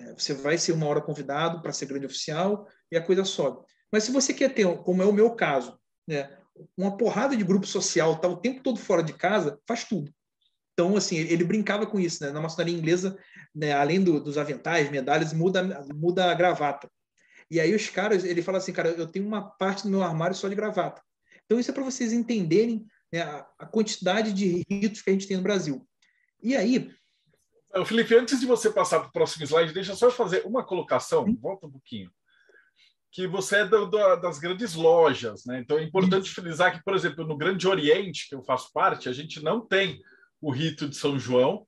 É, 0.00 0.14
você 0.14 0.32
vai 0.32 0.56
ser 0.56 0.72
uma 0.72 0.86
hora 0.86 1.00
convidado 1.00 1.60
para 1.60 1.72
ser 1.72 1.86
grande 1.86 2.06
oficial 2.06 2.66
e 2.90 2.96
a 2.96 3.02
coisa 3.02 3.24
sobe. 3.24 3.64
Mas 3.92 4.04
se 4.04 4.12
você 4.12 4.32
quer 4.32 4.54
ter, 4.54 4.66
como 4.78 5.02
é 5.02 5.06
o 5.06 5.12
meu 5.12 5.32
caso, 5.32 5.78
né, 6.06 6.36
uma 6.76 6.96
porrada 6.96 7.36
de 7.36 7.44
grupo 7.44 7.66
social, 7.66 8.18
tá 8.18 8.28
o 8.28 8.36
tempo 8.36 8.62
todo 8.62 8.78
fora 8.78 9.02
de 9.02 9.12
casa, 9.12 9.58
faz 9.66 9.84
tudo. 9.84 10.12
Então, 10.72 10.96
assim, 10.96 11.16
ele 11.16 11.44
brincava 11.44 11.86
com 11.86 12.00
isso, 12.00 12.24
né? 12.24 12.30
Na 12.30 12.40
maçonaria 12.40 12.74
inglesa, 12.74 13.18
né, 13.54 13.72
além 13.72 14.02
do, 14.02 14.18
dos 14.20 14.38
aventais, 14.38 14.90
medalhas, 14.90 15.32
muda, 15.32 15.62
muda 15.94 16.30
a 16.30 16.34
gravata. 16.34 16.90
E 17.50 17.60
aí 17.60 17.74
os 17.74 17.90
caras, 17.90 18.24
ele 18.24 18.42
fala 18.42 18.58
assim, 18.58 18.72
cara, 18.72 18.90
eu 18.90 19.06
tenho 19.06 19.26
uma 19.26 19.42
parte 19.42 19.82
do 19.82 19.90
meu 19.90 20.02
armário 20.02 20.36
só 20.36 20.48
de 20.48 20.54
gravata. 20.54 21.02
Então, 21.44 21.58
isso 21.58 21.70
é 21.70 21.74
para 21.74 21.82
vocês 21.82 22.12
entenderem 22.12 22.86
né, 23.12 23.22
a, 23.22 23.46
a 23.58 23.66
quantidade 23.66 24.32
de 24.32 24.64
ritos 24.70 25.02
que 25.02 25.10
a 25.10 25.12
gente 25.12 25.26
tem 25.26 25.36
no 25.36 25.42
Brasil. 25.42 25.86
E 26.42 26.56
aí, 26.56 26.90
Felipe, 27.84 28.14
antes 28.14 28.40
de 28.40 28.46
você 28.46 28.70
passar 28.70 29.00
para 29.00 29.08
o 29.08 29.12
próximo 29.12 29.44
slide, 29.44 29.72
deixa 29.72 29.92
eu 29.92 29.96
só 29.96 30.10
fazer 30.10 30.42
uma 30.44 30.64
colocação, 30.64 31.24
volta 31.40 31.66
um 31.66 31.70
pouquinho. 31.70 32.10
Que 33.12 33.26
você 33.26 33.58
é 33.58 33.64
do, 33.64 33.86
do, 33.86 34.16
das 34.16 34.38
grandes 34.38 34.74
lojas, 34.74 35.44
né? 35.44 35.60
Então 35.60 35.78
é 35.78 35.82
importante 35.82 36.26
Isso. 36.26 36.40
frisar 36.40 36.72
que, 36.72 36.82
por 36.84 36.94
exemplo, 36.94 37.26
no 37.26 37.36
Grande 37.36 37.66
Oriente, 37.68 38.28
que 38.28 38.34
eu 38.34 38.42
faço 38.42 38.72
parte, 38.72 39.08
a 39.08 39.12
gente 39.12 39.42
não 39.42 39.60
tem 39.64 40.00
o 40.40 40.50
rito 40.50 40.88
de 40.88 40.96
São 40.96 41.18
João 41.18 41.66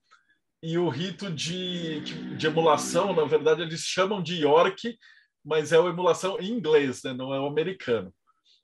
e 0.62 0.78
o 0.78 0.88
rito 0.88 1.30
de, 1.30 2.00
de 2.36 2.46
emulação, 2.46 3.12
na 3.12 3.24
verdade, 3.24 3.62
eles 3.62 3.80
chamam 3.80 4.22
de 4.22 4.40
York, 4.40 4.96
mas 5.44 5.72
é 5.72 5.78
uma 5.78 5.90
emulação 5.90 6.38
em 6.40 6.50
inglês, 6.53 7.03
né? 7.03 7.12
não 7.12 7.34
é 7.34 7.40
o 7.40 7.46
americano. 7.46 8.14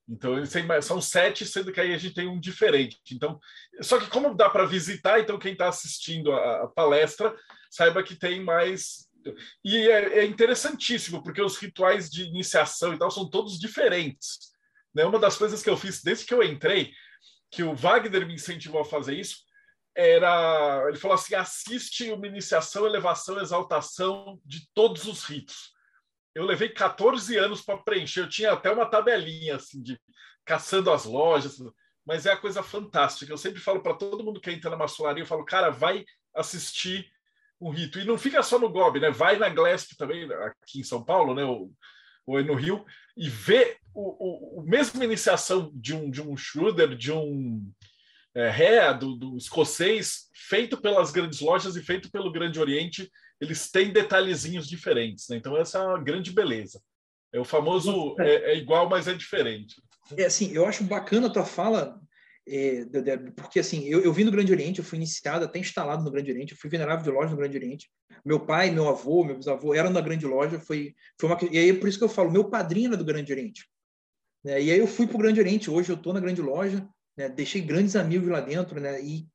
Então, 0.09 0.39
eles 0.39 0.51
são 0.85 1.01
sete, 1.03 1.45
sendo 1.45 1.71
que 1.71 1.81
aí 1.81 1.93
a 1.93 1.99
gente 1.99 2.15
tem 2.15 2.27
um 2.27 2.41
diferente. 2.41 2.99
Então, 3.13 3.39
só 3.83 3.99
que 3.99 4.09
como 4.09 4.35
dá 4.35 4.49
para 4.49 4.65
visitar, 4.65 5.21
então 5.21 5.39
quem 5.39 5.53
está 5.53 5.69
assistindo 5.69 6.33
a, 6.33 6.65
a, 6.65 6.69
palestra 6.69 7.37
saiba 7.71 8.03
que 8.03 8.17
tem 8.17 8.43
mais. 8.43 9.07
E 9.63 9.77
é, 9.77 10.21
é, 10.21 10.25
interessantíssimo, 10.25 11.23
porque 11.23 11.43
os 11.43 11.59
rituais 11.59 12.09
de 12.09 12.25
iniciação 12.25 12.95
e 12.95 12.99
tal 12.99 13.11
são 13.11 13.29
todos 13.29 13.59
diferentes. 13.59 14.39
Né? 14.95 15.05
Uma 15.05 15.19
das 15.19 15.37
coisas 15.37 15.63
que 15.63 15.69
eu 15.69 15.77
fiz 15.77 16.03
desde 16.03 16.25
que 16.25 16.33
eu 16.33 16.43
entrei, 16.43 16.91
que 17.51 17.63
o 17.63 17.75
Wagner 17.75 18.27
me 18.27 18.35
incentivou 18.35 18.81
a 18.81 18.87
fazer 18.87 19.15
isso, 19.15 19.37
era. 19.95 20.87
Ele 20.89 20.97
falou 20.97 21.17
assim: 21.17 21.35
assiste 21.35 22.11
uma 22.11 22.27
iniciação, 22.27 22.87
elevação, 22.87 23.39
exaltação 23.39 24.41
de 24.43 24.67
todos 24.73 25.07
os 25.07 25.25
ritos 25.25 25.77
eu 26.35 26.45
levei 26.45 26.69
14 26.69 27.37
anos 27.37 27.63
para 27.63 27.79
preencher. 27.79 28.21
Eu 28.21 28.29
tinha 28.29 28.53
até 28.53 28.71
uma 28.71 28.87
tabelinha 28.87 29.57
assim 29.57 29.83
de 29.83 30.01
caçando 30.45 30.91
as 30.91 31.05
lojas, 31.05 31.59
mas 32.07 32.27
é 32.27 32.33
a 32.33 32.37
coisa 32.37 32.63
fantástica. 32.63 33.33
Eu 33.33 33.37
sempre 33.37 33.61
falo 33.61 33.83
para 33.83 33.95
todo 33.95 34.25
mundo 34.25 34.41
que 34.41 34.51
entra 34.51 34.71
na 34.71 34.77
maçonaria, 34.77 35.23
eu 35.23 35.27
falo, 35.27 35.45
cara, 35.45 35.71
vai 35.71 36.05
assistir 36.35 37.11
um 37.61 37.71
rito. 37.71 37.99
E 37.99 38.05
não 38.05 38.17
fica 38.17 38.43
só 38.43 38.59
no 38.59 38.71
GOB, 38.71 39.01
né? 39.01 39.11
Vai 39.11 39.37
na 39.37 39.49
Glesp 39.49 39.97
também, 39.97 40.31
aqui 40.33 40.81
em 40.81 40.85
São 40.85 41.05
Paulo, 41.05 41.35
né? 41.35 41.45
Ou, 41.45 41.73
ou 42.27 42.43
no 42.45 42.55
Rio, 42.55 42.85
e 43.17 43.29
vê 43.29 43.77
o, 43.95 44.59
o, 44.59 44.61
o 44.61 44.63
mesmo 44.63 45.03
iniciação 45.03 45.71
de 45.75 45.95
um, 45.95 46.11
de 46.11 46.23
um 46.23 46.37
Schroeder, 46.37 46.95
de 46.97 47.11
um 47.13 47.71
é, 48.35 48.49
Ré, 48.49 48.95
do, 48.95 49.17
do 49.17 49.37
escocês, 49.37 50.29
feito 50.33 50.81
pelas 50.81 51.11
grandes 51.11 51.41
lojas 51.41 51.75
e 51.75 51.83
feito 51.83 52.11
pelo 52.11 52.31
Grande 52.31 52.61
Oriente 52.61 53.11
eles 53.41 53.71
têm 53.71 53.93
detalhezinhos 53.93 54.69
diferentes, 54.69 55.29
né? 55.29 55.37
Então 55.37 55.57
essa 55.57 55.79
é 55.79 55.83
uma 55.83 56.03
grande 56.03 56.33
beleza. 56.33 56.81
É 57.33 57.39
o 57.39 57.45
famoso 57.45 58.17
é, 58.19 58.53
é 58.53 58.57
igual, 58.57 58.89
mas 58.89 59.07
é 59.07 59.15
diferente. 59.15 59.81
É 60.17 60.25
assim, 60.25 60.53
eu 60.53 60.67
acho 60.67 60.85
bacana 60.85 61.27
a 61.27 61.31
tua 61.31 61.45
fala, 61.45 62.01
é, 62.49 62.87
porque 63.37 63.61
assim, 63.61 63.85
eu, 63.85 64.03
eu 64.03 64.13
vim 64.13 64.25
do 64.25 64.31
Grande 64.31 64.51
Oriente, 64.51 64.79
eu 64.79 64.85
fui 64.85 64.97
iniciado, 64.97 65.45
até 65.45 65.59
instalado 65.59 66.03
no 66.03 66.11
Grande 66.11 66.31
Oriente, 66.31 66.53
eu 66.53 66.59
fui 66.59 66.71
venerável 66.71 67.05
de 67.05 67.11
loja 67.11 67.31
no 67.31 67.37
Grande 67.37 67.59
Oriente. 67.59 67.91
Meu 68.25 68.41
pai, 68.41 68.71
meu 68.71 68.89
avô, 68.89 69.23
meu 69.23 69.37
bisavô 69.37 69.75
eram 69.75 69.93
da 69.93 70.01
Grande 70.01 70.27
Loja, 70.27 70.59
foi, 70.59 70.95
foi 71.21 71.31
uma, 71.31 71.39
e 71.51 71.59
aí 71.59 71.71
é 71.71 71.75
por 71.75 71.89
isso 71.89 71.99
que 71.99 72.05
eu 72.05 72.09
falo, 72.09 72.33
meu 72.33 72.49
padrinho 72.49 72.89
era 72.89 72.97
do 72.97 73.05
Grande 73.05 73.33
Oriente. 73.33 73.69
Né? 74.43 74.63
E 74.63 74.71
aí 74.71 74.79
eu 74.79 74.87
fui 74.87 75.07
para 75.07 75.17
o 75.17 75.21
Grande 75.21 75.41
Oriente, 75.41 75.71
hoje 75.71 75.91
eu 75.91 75.97
estou 75.97 76.15
na 76.15 76.21
Grande 76.21 76.41
Loja, 76.41 76.89
né? 77.17 77.29
deixei 77.29 77.61
grandes 77.61 77.95
amigos 77.95 78.29
lá 78.29 78.41
dentro, 78.41 78.81
né? 78.81 79.01
E 79.03 79.27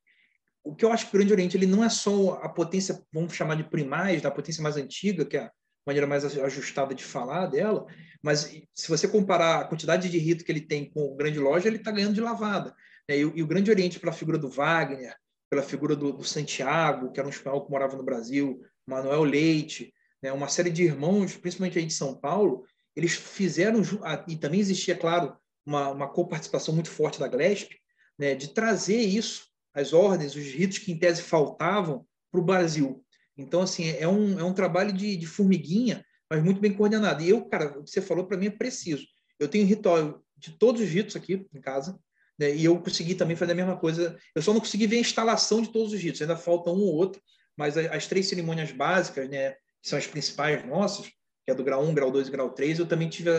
o 0.64 0.74
que 0.74 0.86
eu 0.86 0.92
acho 0.92 1.10
que 1.10 1.16
o 1.16 1.20
Grande 1.20 1.34
Oriente 1.34 1.58
ele 1.58 1.66
não 1.66 1.84
é 1.84 1.90
só 1.90 2.36
a 2.42 2.48
potência, 2.48 3.04
vamos 3.12 3.34
chamar 3.34 3.56
de 3.56 3.64
primais, 3.64 4.22
da 4.22 4.32
potência 4.32 4.64
mais 4.64 4.78
antiga, 4.78 5.26
que 5.26 5.36
é 5.36 5.42
a 5.42 5.52
maneira 5.86 6.08
mais 6.08 6.24
ajustada 6.24 6.96
de 6.96 7.04
falar 7.04 7.48
dela, 7.48 7.86
mas 8.22 8.50
se 8.74 8.88
você 8.88 9.08
comparar 9.08 9.60
a 9.60 9.66
quantidade 9.66 10.10
de 10.10 10.18
rito 10.18 10.46
que 10.46 10.52
ele 10.52 10.62
tem 10.62 10.90
com 10.90 11.02
o 11.02 11.16
Grande 11.16 11.40
Loja, 11.40 11.68
ele 11.68 11.78
está 11.78 11.92
ganhando 11.92 12.14
de 12.14 12.22
lavada. 12.22 12.74
Né? 13.10 13.18
E, 13.18 13.20
e, 13.20 13.44
o 13.44 13.48
Grande 13.48 13.70
Oriente, 13.70 14.00
pela 14.00 14.14
figura 14.14 14.38
do 14.38 14.50
Wagner, 14.50 15.14
pela 15.50 15.62
figura 15.62 15.96
do, 15.96 16.14
do, 16.14 16.24
Santiago, 16.24 17.12
que 17.12 17.20
era 17.20 17.28
um 17.28 17.32
espanhol 17.32 17.66
que 17.66 17.72
morava 17.72 17.98
no 17.98 18.04
Brasil, 18.04 18.62
Manuel 18.88 19.24
Leite, 19.24 19.94
né? 20.22 20.32
uma 20.32 20.48
série 20.48 20.70
de 20.70 20.84
irmãos, 20.84 21.36
principalmente 21.36 21.78
aí 21.78 21.86
de 21.86 21.94
São 21.94 22.16
Paulo, 22.16 22.64
eles 22.96 23.14
fizeram, 23.14 23.82
e 24.28 24.38
também 24.38 24.62
existia, 24.62 24.96
claro, 24.96 25.36
uma, 25.66 25.90
uma 25.90 26.08
coparticipação 26.08 26.74
muito 26.74 26.90
forte 26.90 27.20
da 27.20 27.28
Glesp, 27.28 27.72
né? 28.18 28.34
de 28.34 28.54
trazer 28.54 29.02
isso 29.02 29.53
as 29.74 29.94
ordens, 29.94 30.36
os 30.36 30.46
ritos 30.46 30.78
que 30.78 30.92
em 30.92 30.98
tese 30.98 31.22
faltavam 31.22 32.06
para 32.32 32.40
o 32.40 32.44
Brasil. 32.44 33.04
Então, 33.38 33.62
assim, 33.62 33.90
é 33.90 34.08
um, 34.08 34.40
é 34.40 34.44
um 34.44 34.54
trabalho 34.54 34.94
de, 34.94 35.16
de 35.16 35.26
formiguinha, 35.26 36.06
mas 36.30 36.44
muito 36.44 36.62
bem 36.62 36.74
coordenado. 36.74 37.24
E 37.24 37.30
eu, 37.30 37.44
cara, 37.46 37.80
o 37.80 37.84
que 37.84 37.90
você 37.90 38.02
falou 38.02 38.26
para 38.26 38.38
mim 38.38 38.48
é 38.48 38.52
preciso. 38.52 39.06
Eu 39.40 39.48
tenho 39.48 39.66
ritual 39.66 40.24
de 40.38 40.52
todos 40.52 40.82
os 40.82 40.88
ritos 40.88 41.16
aqui 41.16 41.46
em 41.54 41.62
casa, 41.62 42.00
né, 42.38 42.54
e 42.54 42.66
eu 42.66 42.80
consegui 42.80 43.16
também 43.16 43.36
fazer 43.36 43.54
a 43.54 43.56
mesma 43.56 43.78
coisa. 43.78 44.18
Eu 44.36 44.42
só 44.42 44.54
não 44.54 44.60
consegui 44.60 44.88
ver 44.88 44.98
a 44.98 45.02
instalação 45.02 45.62
de 45.62 45.72
todos 45.72 45.94
os 45.94 46.00
ritos, 46.00 46.22
ainda 46.22 46.36
falta 46.36 46.70
um 46.70 46.82
ou 46.82 46.94
outro, 46.94 47.22
mas 47.56 47.78
as, 47.78 48.08
três 48.08 48.28
cerimônias 48.28 48.72
básicas, 48.72 49.30
né, 49.30 49.52
que 49.82 49.90
são 49.90 49.98
as 49.98 50.08
principais 50.08 50.66
nossas, 50.66 51.08
que 51.08 51.52
é 51.52 51.54
do 51.54 51.64
grau 51.64 51.84
1, 51.84 51.94
grau 51.94 52.12
2 52.12 52.28
e 52.28 52.32
grau 52.32 52.50
3, 52.52 52.80
eu 52.80 52.86
também 52.86 53.10
tive 53.10 53.30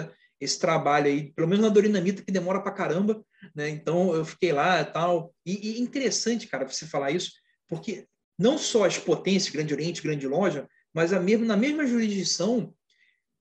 esse 0.45 0.59
trabalho 0.59 1.07
aí, 1.07 1.33
pelo 1.33 1.49
menos 1.49 1.65
na 1.65 1.71
Dorinamita, 1.71 2.23
que 2.23 2.33
demora 2.33 2.61
para 2.61 2.73
caramba, 2.73 3.25
né? 3.55 3.69
Então 3.69 4.15
eu 4.15 4.25
fiquei 4.25 4.53
lá 4.53 4.81
e 4.81 4.85
tal. 4.85 5.35
E, 5.45 5.79
e 5.79 5.81
interessante, 5.81 6.47
cara, 6.47 6.69
você 6.69 6.87
falar 6.87 7.11
isso, 7.11 7.33
porque 7.69 8.07
não 8.39 8.59
só 8.59 8.85
as 8.85 8.99
potências, 8.99 9.53
Grande 9.53 9.73
Oriente, 9.73 10.03
Grande 10.03 10.27
Loja, 10.27 10.69
mas 10.93 11.13
a 11.13 11.21
mesmo, 11.21 11.45
na 11.45 11.57
mesma 11.57 11.87
jurisdição, 11.87 12.75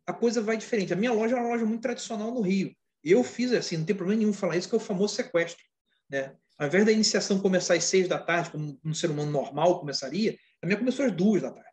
a 0.06 0.14
coisa 0.14 0.41
vai 0.41 0.58
diferente. 0.58 0.93
A 0.93 0.95
minha 0.95 1.14
loja 1.14 1.36
é 1.36 1.39
uma 1.39 1.49
loja 1.49 1.66
muito 1.66 1.82
tradicional 1.82 2.32
no 2.32 2.41
Rio. 2.41 2.76
Eu 3.04 3.24
fiz 3.24 3.51
assim, 3.54 3.78
não 3.78 3.86
tem 3.86 3.95
problema 3.95 4.20
nenhum 4.20 4.34
falar 4.34 4.58
isso, 4.58 4.68
que 4.68 4.76
é 4.76 4.78
o 4.78 4.82
famoso 4.82 5.16
sequestro. 5.16 5.64
Né? 6.10 6.36
Ao 6.58 6.68
invés 6.68 6.86
da 6.86 6.91
iniciação 6.91 7.39
começar 7.39 7.76
às 7.76 7.84
seis 7.84 8.08
da 8.08 8.20
tarde, 8.20 8.51
como 8.51 8.80
um 8.84 8.93
ser 8.93 9.12
humano 9.12 9.32
normal 9.32 9.80
começaria, 9.80 10.38
a 10.62 10.66
minha 10.66 10.78
começou 10.78 11.06
às 11.06 11.12
duas 11.12 11.41
da 11.41 11.51
tarde. 11.51 11.72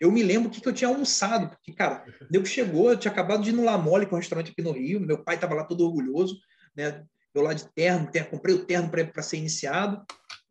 Eu 0.00 0.12
me 0.12 0.22
lembro 0.22 0.48
o 0.48 0.50
que, 0.50 0.60
que 0.60 0.68
eu 0.68 0.72
tinha 0.72 0.88
almoçado, 0.88 1.50
porque, 1.50 1.72
cara, 1.72 2.04
o 2.32 2.44
chegou, 2.44 2.90
eu 2.90 2.96
tinha 2.96 3.10
acabado 3.10 3.42
de 3.42 3.50
ir 3.50 3.52
no 3.52 3.64
La 3.64 3.76
Mole, 3.76 4.06
que 4.06 4.12
é 4.12 4.16
um 4.16 4.20
restaurante 4.20 4.52
aqui 4.52 4.62
no 4.62 4.72
Rio, 4.72 5.00
meu 5.00 5.22
pai 5.22 5.34
estava 5.34 5.54
lá 5.54 5.64
todo 5.64 5.84
orgulhoso, 5.84 6.38
né? 6.76 7.04
Eu 7.34 7.42
lá 7.42 7.52
de 7.52 7.68
terno, 7.72 8.10
terno 8.10 8.30
comprei 8.30 8.54
o 8.54 8.64
terno 8.64 8.90
para 8.90 9.22
ser 9.22 9.36
iniciado, 9.36 10.04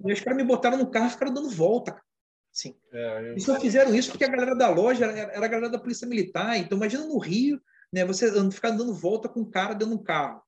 e 0.05 0.13
os 0.13 0.19
caras 0.19 0.37
me 0.37 0.43
botaram 0.43 0.77
no 0.77 0.91
carro 0.91 1.07
e 1.07 1.11
ficaram 1.11 1.33
dando 1.33 1.49
volta, 1.49 1.91
cara. 1.91 2.03
Assim. 2.53 2.75
É, 2.91 3.29
eu... 3.29 3.37
E 3.37 3.41
só 3.41 3.59
fizeram 3.59 3.93
isso 3.93 4.11
porque 4.11 4.25
a 4.25 4.29
galera 4.29 4.55
da 4.55 4.69
loja 4.69 5.05
era, 5.05 5.31
era 5.33 5.45
a 5.45 5.49
galera 5.49 5.69
da 5.69 5.79
Polícia 5.79 6.07
Militar, 6.07 6.57
então 6.57 6.77
imagina 6.77 7.05
no 7.05 7.17
Rio, 7.17 7.61
né, 7.91 8.03
você 8.05 8.31
ficar 8.51 8.71
dando 8.71 8.93
volta 8.93 9.29
com 9.29 9.41
um 9.41 9.49
cara 9.49 9.73
dentro 9.73 9.95
de 9.95 10.01
um 10.01 10.03
carro. 10.03 10.41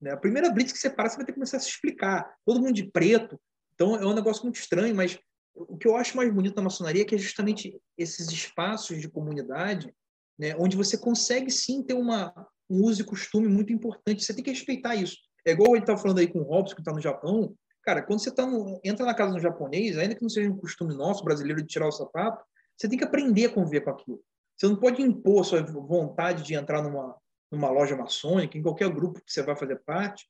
Né? 0.00 0.10
A 0.10 0.16
primeira 0.16 0.50
blitz 0.50 0.72
que 0.72 0.78
você 0.78 0.90
para, 0.90 1.08
você 1.08 1.16
vai 1.16 1.24
ter 1.24 1.32
que 1.32 1.36
começar 1.36 1.56
a 1.56 1.60
se 1.60 1.68
explicar. 1.68 2.34
Todo 2.44 2.60
mundo 2.60 2.72
de 2.72 2.90
preto. 2.90 3.40
Então 3.74 3.94
é 3.96 4.04
um 4.04 4.14
negócio 4.14 4.42
muito 4.42 4.56
estranho, 4.56 4.94
mas 4.94 5.18
o 5.54 5.76
que 5.76 5.86
eu 5.86 5.96
acho 5.96 6.16
mais 6.16 6.32
bonito 6.32 6.56
na 6.56 6.62
maçonaria 6.62 7.02
é 7.02 7.04
que 7.04 7.14
é 7.14 7.18
justamente 7.18 7.80
esses 7.96 8.30
espaços 8.30 9.00
de 9.00 9.08
comunidade, 9.08 9.94
né, 10.38 10.56
onde 10.58 10.76
você 10.76 10.96
consegue 10.96 11.50
sim 11.50 11.82
ter 11.82 11.94
uma, 11.94 12.32
um 12.68 12.82
uso 12.84 13.02
e 13.02 13.04
costume 13.04 13.48
muito 13.48 13.72
importante. 13.72 14.24
Você 14.24 14.34
tem 14.34 14.42
que 14.42 14.50
respeitar 14.50 14.94
isso. 14.94 15.16
É 15.46 15.52
igual 15.52 15.74
ele 15.74 15.82
estava 15.82 16.00
falando 16.00 16.18
aí 16.18 16.26
com 16.26 16.40
o 16.40 16.44
Robson, 16.44 16.74
que 16.74 16.80
está 16.80 16.92
no 16.92 17.00
Japão. 17.00 17.54
Cara, 17.82 18.02
quando 18.02 18.20
você 18.20 18.30
tá 18.30 18.46
no, 18.46 18.80
entra 18.84 19.04
na 19.04 19.14
casa 19.14 19.32
do 19.32 19.40
japonês, 19.40 19.98
ainda 19.98 20.14
que 20.14 20.22
não 20.22 20.28
seja 20.28 20.50
um 20.50 20.56
costume 20.56 20.94
nosso, 20.94 21.24
brasileiro, 21.24 21.60
de 21.60 21.68
tirar 21.68 21.88
o 21.88 21.92
sapato, 21.92 22.44
você 22.76 22.88
tem 22.88 22.98
que 22.98 23.04
aprender 23.04 23.46
a 23.46 23.52
conviver 23.52 23.82
com 23.82 23.90
aquilo. 23.90 24.22
Você 24.56 24.68
não 24.68 24.76
pode 24.76 25.02
impor 25.02 25.44
sua 25.44 25.62
vontade 25.62 26.44
de 26.44 26.54
entrar 26.54 26.82
numa, 26.82 27.16
numa 27.50 27.70
loja 27.70 27.96
maçônica, 27.96 28.56
em 28.56 28.62
qualquer 28.62 28.88
grupo 28.88 29.20
que 29.20 29.32
você 29.32 29.42
vai 29.42 29.56
fazer 29.56 29.82
parte, 29.84 30.26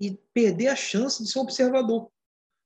e 0.00 0.18
perder 0.32 0.68
a 0.68 0.76
chance 0.76 1.22
de 1.22 1.30
ser 1.30 1.38
um 1.38 1.42
observador 1.42 2.10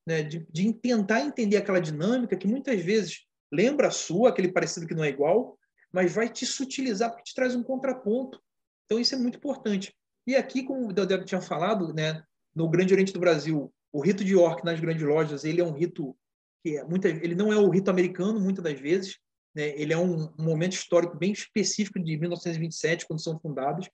né, 0.07 0.23
de, 0.23 0.47
de 0.51 0.73
tentar 0.73 1.21
entender 1.21 1.57
aquela 1.57 1.81
dinâmica 1.81 2.37
que 2.37 2.47
muitas 2.47 2.81
vezes 2.81 3.27
lembra 3.53 3.89
a 3.89 3.91
sua, 3.91 4.31
aquele 4.31 4.53
parecido 4.53 4.87
que 4.87 4.95
não 4.95 5.05
é 5.05 5.09
igual, 5.09 5.59
mas 5.93 6.15
vai 6.15 6.29
te 6.29 6.47
sutilizar 6.47 7.11
porque 7.11 7.25
te 7.25 7.35
traz 7.35 7.55
um 7.55 7.63
contraponto. 7.63 8.41
Então 8.85 8.99
isso 8.99 9.15
é 9.15 9.19
muito 9.19 9.39
importante. 9.39 9.95
E 10.27 10.37
aqui, 10.37 10.63
como 10.63 10.89
o 10.89 10.93
Deodego 10.93 11.25
tinha 11.25 11.41
falado, 11.41 11.93
né, 11.93 12.23
no 12.55 12.69
Grande 12.69 12.93
Oriente 12.93 13.13
do 13.13 13.21
Brasil, 13.21 13.73
o 13.93 14.01
rito 14.01 14.25
de 14.25 14.33
York 14.33 14.65
nas 14.65 14.79
grandes 14.79 15.03
lojas, 15.03 15.45
ele 15.45 15.61
é 15.61 15.65
um 15.65 15.73
rito 15.73 16.17
que 16.63 16.77
é 16.77 16.85
ele 17.23 17.35
não 17.35 17.53
é 17.53 17.57
o 17.57 17.71
rito 17.71 17.91
americano 17.91 18.39
muitas 18.39 18.63
das 18.63 18.79
vezes, 18.79 19.19
né, 19.55 19.69
ele 19.81 19.93
é 19.93 19.97
um, 19.97 20.33
um 20.39 20.45
momento 20.45 20.75
histórico 20.75 21.17
bem 21.17 21.33
específico 21.33 21.99
de 21.99 22.17
1927, 22.17 23.07
quando 23.07 23.23
são 23.23 23.39
fundados. 23.41 23.89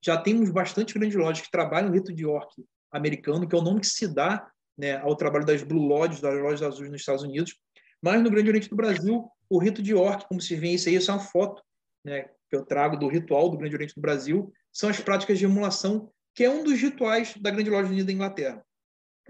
Já 0.00 0.16
temos 0.16 0.50
bastante 0.50 0.94
grandes 0.94 1.16
lojas 1.16 1.44
que 1.44 1.50
trabalham 1.50 1.90
o 1.90 1.92
rito 1.92 2.12
de 2.12 2.22
York 2.22 2.64
americano, 2.90 3.48
que 3.48 3.54
é 3.54 3.58
o 3.58 3.62
nome 3.62 3.80
que 3.80 3.86
se 3.86 4.08
dá 4.08 4.50
né, 4.82 4.96
ao 4.96 5.14
trabalho 5.14 5.46
das 5.46 5.62
Blue 5.62 5.86
Lodges, 5.86 6.20
das 6.20 6.34
lojas 6.34 6.60
azuis 6.60 6.90
nos 6.90 7.00
Estados 7.00 7.22
Unidos. 7.22 7.56
Mas 8.02 8.20
no 8.20 8.28
Grande 8.28 8.48
Oriente 8.48 8.68
do 8.68 8.74
Brasil, 8.74 9.30
o 9.48 9.58
rito 9.58 9.80
de 9.80 9.92
York, 9.92 10.26
como 10.26 10.40
se 10.40 10.56
vê 10.56 10.70
isso 10.70 10.88
aí, 10.88 10.96
isso 10.96 11.08
é 11.08 11.14
uma 11.14 11.20
foto 11.20 11.62
né, 12.04 12.22
que 12.50 12.56
eu 12.56 12.64
trago 12.64 12.96
do 12.96 13.06
ritual 13.06 13.48
do 13.48 13.56
Grande 13.56 13.76
Oriente 13.76 13.94
do 13.94 14.00
Brasil, 14.00 14.52
são 14.72 14.90
as 14.90 14.98
práticas 14.98 15.38
de 15.38 15.44
emulação, 15.44 16.12
que 16.34 16.42
é 16.42 16.50
um 16.50 16.64
dos 16.64 16.80
rituais 16.80 17.32
da 17.36 17.52
Grande 17.52 17.70
Loja 17.70 17.88
Unida 17.88 18.06
da 18.06 18.12
Inglaterra. 18.12 18.66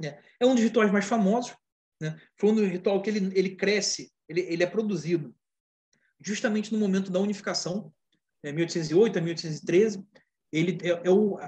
Né. 0.00 0.18
É 0.40 0.46
um 0.46 0.54
dos 0.54 0.64
rituais 0.64 0.90
mais 0.90 1.04
famosos, 1.04 1.54
né? 2.00 2.18
foi 2.40 2.50
um 2.50 2.66
ritual 2.66 3.02
que 3.02 3.10
ele, 3.10 3.30
ele 3.38 3.54
cresce, 3.54 4.10
ele, 4.26 4.40
ele 4.40 4.62
é 4.62 4.66
produzido 4.66 5.34
justamente 6.18 6.72
no 6.72 6.78
momento 6.78 7.12
da 7.12 7.20
unificação, 7.20 7.92
né, 8.42 8.52
1808 8.52 9.18
a 9.18 9.20
1813. 9.20 10.02
Ele 10.50 10.78
é, 10.82 11.08
é 11.08 11.10
o, 11.10 11.38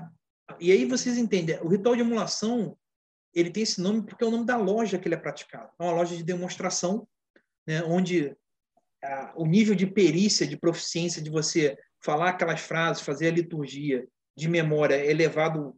e 0.60 0.70
aí 0.72 0.84
vocês 0.84 1.16
entendem, 1.16 1.58
o 1.62 1.68
ritual 1.68 1.94
de 1.94 2.02
emulação 2.02 2.76
ele 3.34 3.50
tem 3.50 3.62
esse 3.62 3.80
nome 3.80 4.02
porque 4.02 4.22
é 4.22 4.26
o 4.26 4.30
nome 4.30 4.46
da 4.46 4.56
loja 4.56 4.98
que 4.98 5.08
ele 5.08 5.14
é 5.14 5.18
praticado. 5.18 5.70
É 5.78 5.82
uma 5.82 5.92
loja 5.92 6.16
de 6.16 6.22
demonstração, 6.22 7.06
né, 7.66 7.82
onde 7.82 8.36
a, 9.02 9.32
o 9.36 9.46
nível 9.46 9.74
de 9.74 9.86
perícia, 9.86 10.46
de 10.46 10.56
proficiência 10.56 11.20
de 11.20 11.30
você 11.30 11.76
falar 12.02 12.30
aquelas 12.30 12.60
frases, 12.60 13.02
fazer 13.02 13.28
a 13.28 13.32
liturgia 13.32 14.06
de 14.36 14.48
memória 14.48 14.94
é 14.94 15.10
elevado 15.10 15.74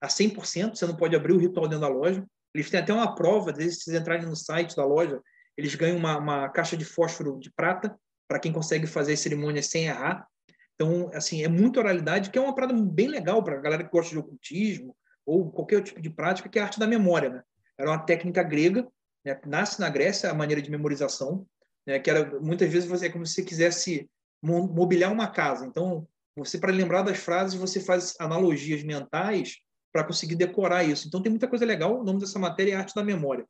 a 0.00 0.08
100%, 0.08 0.74
você 0.74 0.86
não 0.86 0.96
pode 0.96 1.14
abrir 1.14 1.32
o 1.32 1.38
ritual 1.38 1.68
dentro 1.68 1.86
da 1.86 1.92
loja. 1.92 2.26
Eles 2.54 2.68
têm 2.68 2.80
até 2.80 2.92
uma 2.92 3.14
prova, 3.14 3.54
se 3.54 3.70
vocês 3.72 3.96
entrarem 3.96 4.26
no 4.26 4.36
site 4.36 4.76
da 4.76 4.84
loja, 4.84 5.20
eles 5.56 5.74
ganham 5.74 5.96
uma, 5.96 6.18
uma 6.18 6.48
caixa 6.48 6.76
de 6.76 6.84
fósforo 6.84 7.38
de 7.38 7.50
prata 7.52 7.96
para 8.26 8.38
quem 8.38 8.52
consegue 8.52 8.86
fazer 8.86 9.12
as 9.12 9.20
cerimônias 9.20 9.66
sem 9.66 9.86
errar. 9.86 10.26
Então, 10.74 11.10
assim, 11.14 11.44
é 11.44 11.48
muita 11.48 11.80
oralidade, 11.80 12.30
que 12.30 12.38
é 12.38 12.42
uma 12.42 12.54
parada 12.54 12.74
bem 12.74 13.06
legal 13.06 13.42
para 13.44 13.56
a 13.56 13.60
galera 13.60 13.84
que 13.84 13.90
gosta 13.90 14.10
de 14.10 14.18
ocultismo 14.18 14.96
ou 15.24 15.50
qualquer 15.50 15.82
tipo 15.82 16.00
de 16.00 16.10
prática, 16.10 16.48
que 16.48 16.58
é 16.58 16.62
a 16.62 16.64
arte 16.64 16.78
da 16.78 16.86
memória. 16.86 17.30
Né? 17.30 17.42
Era 17.78 17.90
uma 17.90 17.98
técnica 17.98 18.42
grega, 18.42 18.86
né? 19.24 19.40
nasce 19.46 19.80
na 19.80 19.88
Grécia 19.88 20.30
a 20.30 20.34
maneira 20.34 20.60
de 20.60 20.70
memorização, 20.70 21.46
né? 21.86 21.98
que 21.98 22.10
era 22.10 22.40
muitas 22.40 22.70
vezes 22.70 22.88
você 22.88 23.06
é 23.06 23.10
como 23.10 23.26
se 23.26 23.34
você 23.34 23.44
quisesse 23.44 24.08
mobiliar 24.42 25.12
uma 25.12 25.28
casa. 25.28 25.66
Então, 25.66 26.06
você 26.36 26.58
para 26.58 26.72
lembrar 26.72 27.02
das 27.02 27.18
frases, 27.18 27.58
você 27.58 27.80
faz 27.80 28.14
analogias 28.18 28.82
mentais 28.82 29.58
para 29.92 30.04
conseguir 30.04 30.34
decorar 30.34 30.82
isso. 30.84 31.06
Então, 31.06 31.22
tem 31.22 31.30
muita 31.30 31.46
coisa 31.46 31.64
legal. 31.64 32.00
O 32.00 32.04
nome 32.04 32.20
dessa 32.20 32.38
matéria 32.38 32.72
é 32.72 32.76
Arte 32.76 32.94
da 32.94 33.04
Memória. 33.04 33.46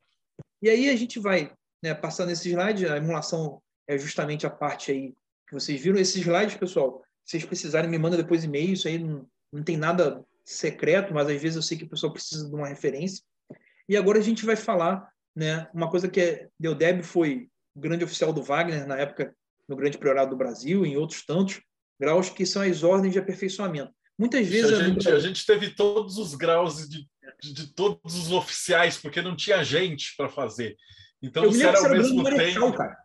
E 0.61 0.69
aí 0.69 0.91
a 0.91 0.97
gente 0.97 1.19
vai 1.19 1.53
né, 1.83 1.95
passar 1.95 2.27
nesse 2.27 2.51
slide. 2.51 2.87
A 2.87 2.97
emulação 2.97 3.63
é 3.87 3.97
justamente 3.97 4.47
a 4.47 4.51
parte 4.51 4.91
aí 4.91 5.15
que 5.49 5.55
vocês 5.55 5.81
viram. 5.81 5.99
Esses 5.99 6.17
slides, 6.17 6.57
pessoal, 6.57 7.03
se 7.25 7.33
vocês 7.33 7.45
precisarem, 7.45 7.89
me 7.89 7.99
manda 7.99 8.17
depois 8.17 8.45
e-mail. 8.45 8.73
Isso 8.73 8.89
aí 8.89 8.99
não, 8.99 9.27
não 9.53 9.63
tem 9.63 9.77
nada 9.77 10.25
secreto, 10.45 11.15
mas 11.15 11.29
às 11.29 11.41
vezes 11.41 11.57
eu 11.57 11.63
sei 11.63 11.79
que 11.79 11.85
o 11.85 11.89
pessoal 11.89 12.13
precisa 12.13 12.49
de 12.49 12.55
uma 12.55 12.69
referência. 12.69 13.23
E 13.89 13.97
agora 13.97 14.19
a 14.19 14.23
gente 14.23 14.45
vai 14.45 14.57
falar 14.57 15.09
né, 15.35 15.69
uma 15.73 15.91
coisa 15.91 16.09
que 16.09 16.21
é, 16.21 16.49
Deodeb 16.59 17.03
foi 17.03 17.49
o 17.75 17.81
grande 17.81 18.05
oficial 18.05 18.33
do 18.33 18.43
Wagner 18.43 18.87
na 18.87 18.99
época 18.99 19.35
no 19.69 19.77
Grande 19.77 19.99
Priorado 19.99 20.31
do 20.31 20.37
Brasil, 20.37 20.85
em 20.85 20.97
outros 20.97 21.25
tantos 21.25 21.61
graus, 21.99 22.29
que 22.29 22.45
são 22.45 22.63
as 22.63 22.83
ordens 22.83 23.13
de 23.13 23.19
aperfeiçoamento. 23.19 23.93
Muitas 24.19 24.47
vezes. 24.47 24.73
A 24.73 24.83
gente, 24.85 25.09
a 25.09 25.19
gente 25.19 25.47
teve 25.47 25.71
todos 25.71 26.19
os 26.19 26.35
graus 26.35 26.89
de, 26.89 27.09
de, 27.41 27.73
todos 27.75 28.15
os 28.17 28.31
oficiais, 28.33 28.99
porque 28.99 29.23
não 29.23 29.35
tinha 29.35 29.65
gente 29.65 30.15
para 30.17 30.29
fazer. 30.29 30.77
Então, 31.23 31.45
eu 31.45 31.53
se 31.53 31.63
era 31.63 31.79
ao 31.79 31.91
mesmo 31.91 32.23
marechal, 32.23 32.65
tempo. 32.65 32.77
Cara. 32.77 32.97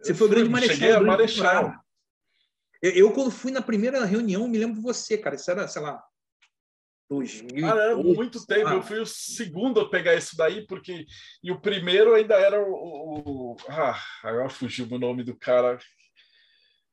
Você 0.00 0.14
foi 0.14 0.26
o 0.26 0.30
grande 0.30 0.48
marechal. 0.48 0.76
Cheguei 0.76 0.92
a 0.92 1.00
marechal. 1.00 1.74
Eu, 2.80 2.90
eu, 2.92 3.12
quando 3.12 3.30
fui 3.30 3.52
na 3.52 3.60
primeira 3.60 4.04
reunião, 4.04 4.48
me 4.48 4.58
lembro 4.58 4.76
de 4.76 4.82
você, 4.82 5.18
cara. 5.18 5.36
Isso 5.36 5.50
era, 5.50 5.68
sei 5.68 5.82
lá, 5.82 6.02
2000. 7.12 7.60
Cara, 7.60 7.96
muito 7.96 8.46
tempo. 8.46 8.68
Ah. 8.68 8.74
Eu 8.74 8.82
fui 8.82 8.98
o 8.98 9.06
segundo 9.06 9.80
a 9.80 9.88
pegar 9.88 10.14
isso 10.14 10.36
daí, 10.36 10.66
porque. 10.66 11.06
E 11.42 11.52
o 11.52 11.60
primeiro 11.60 12.14
ainda 12.14 12.34
era 12.36 12.60
o. 12.60 12.72
o... 12.72 13.56
Ah, 13.68 14.00
agora 14.22 14.48
fugiu 14.48 14.86
o 14.90 14.98
nome 14.98 15.22
do 15.22 15.36
cara. 15.36 15.78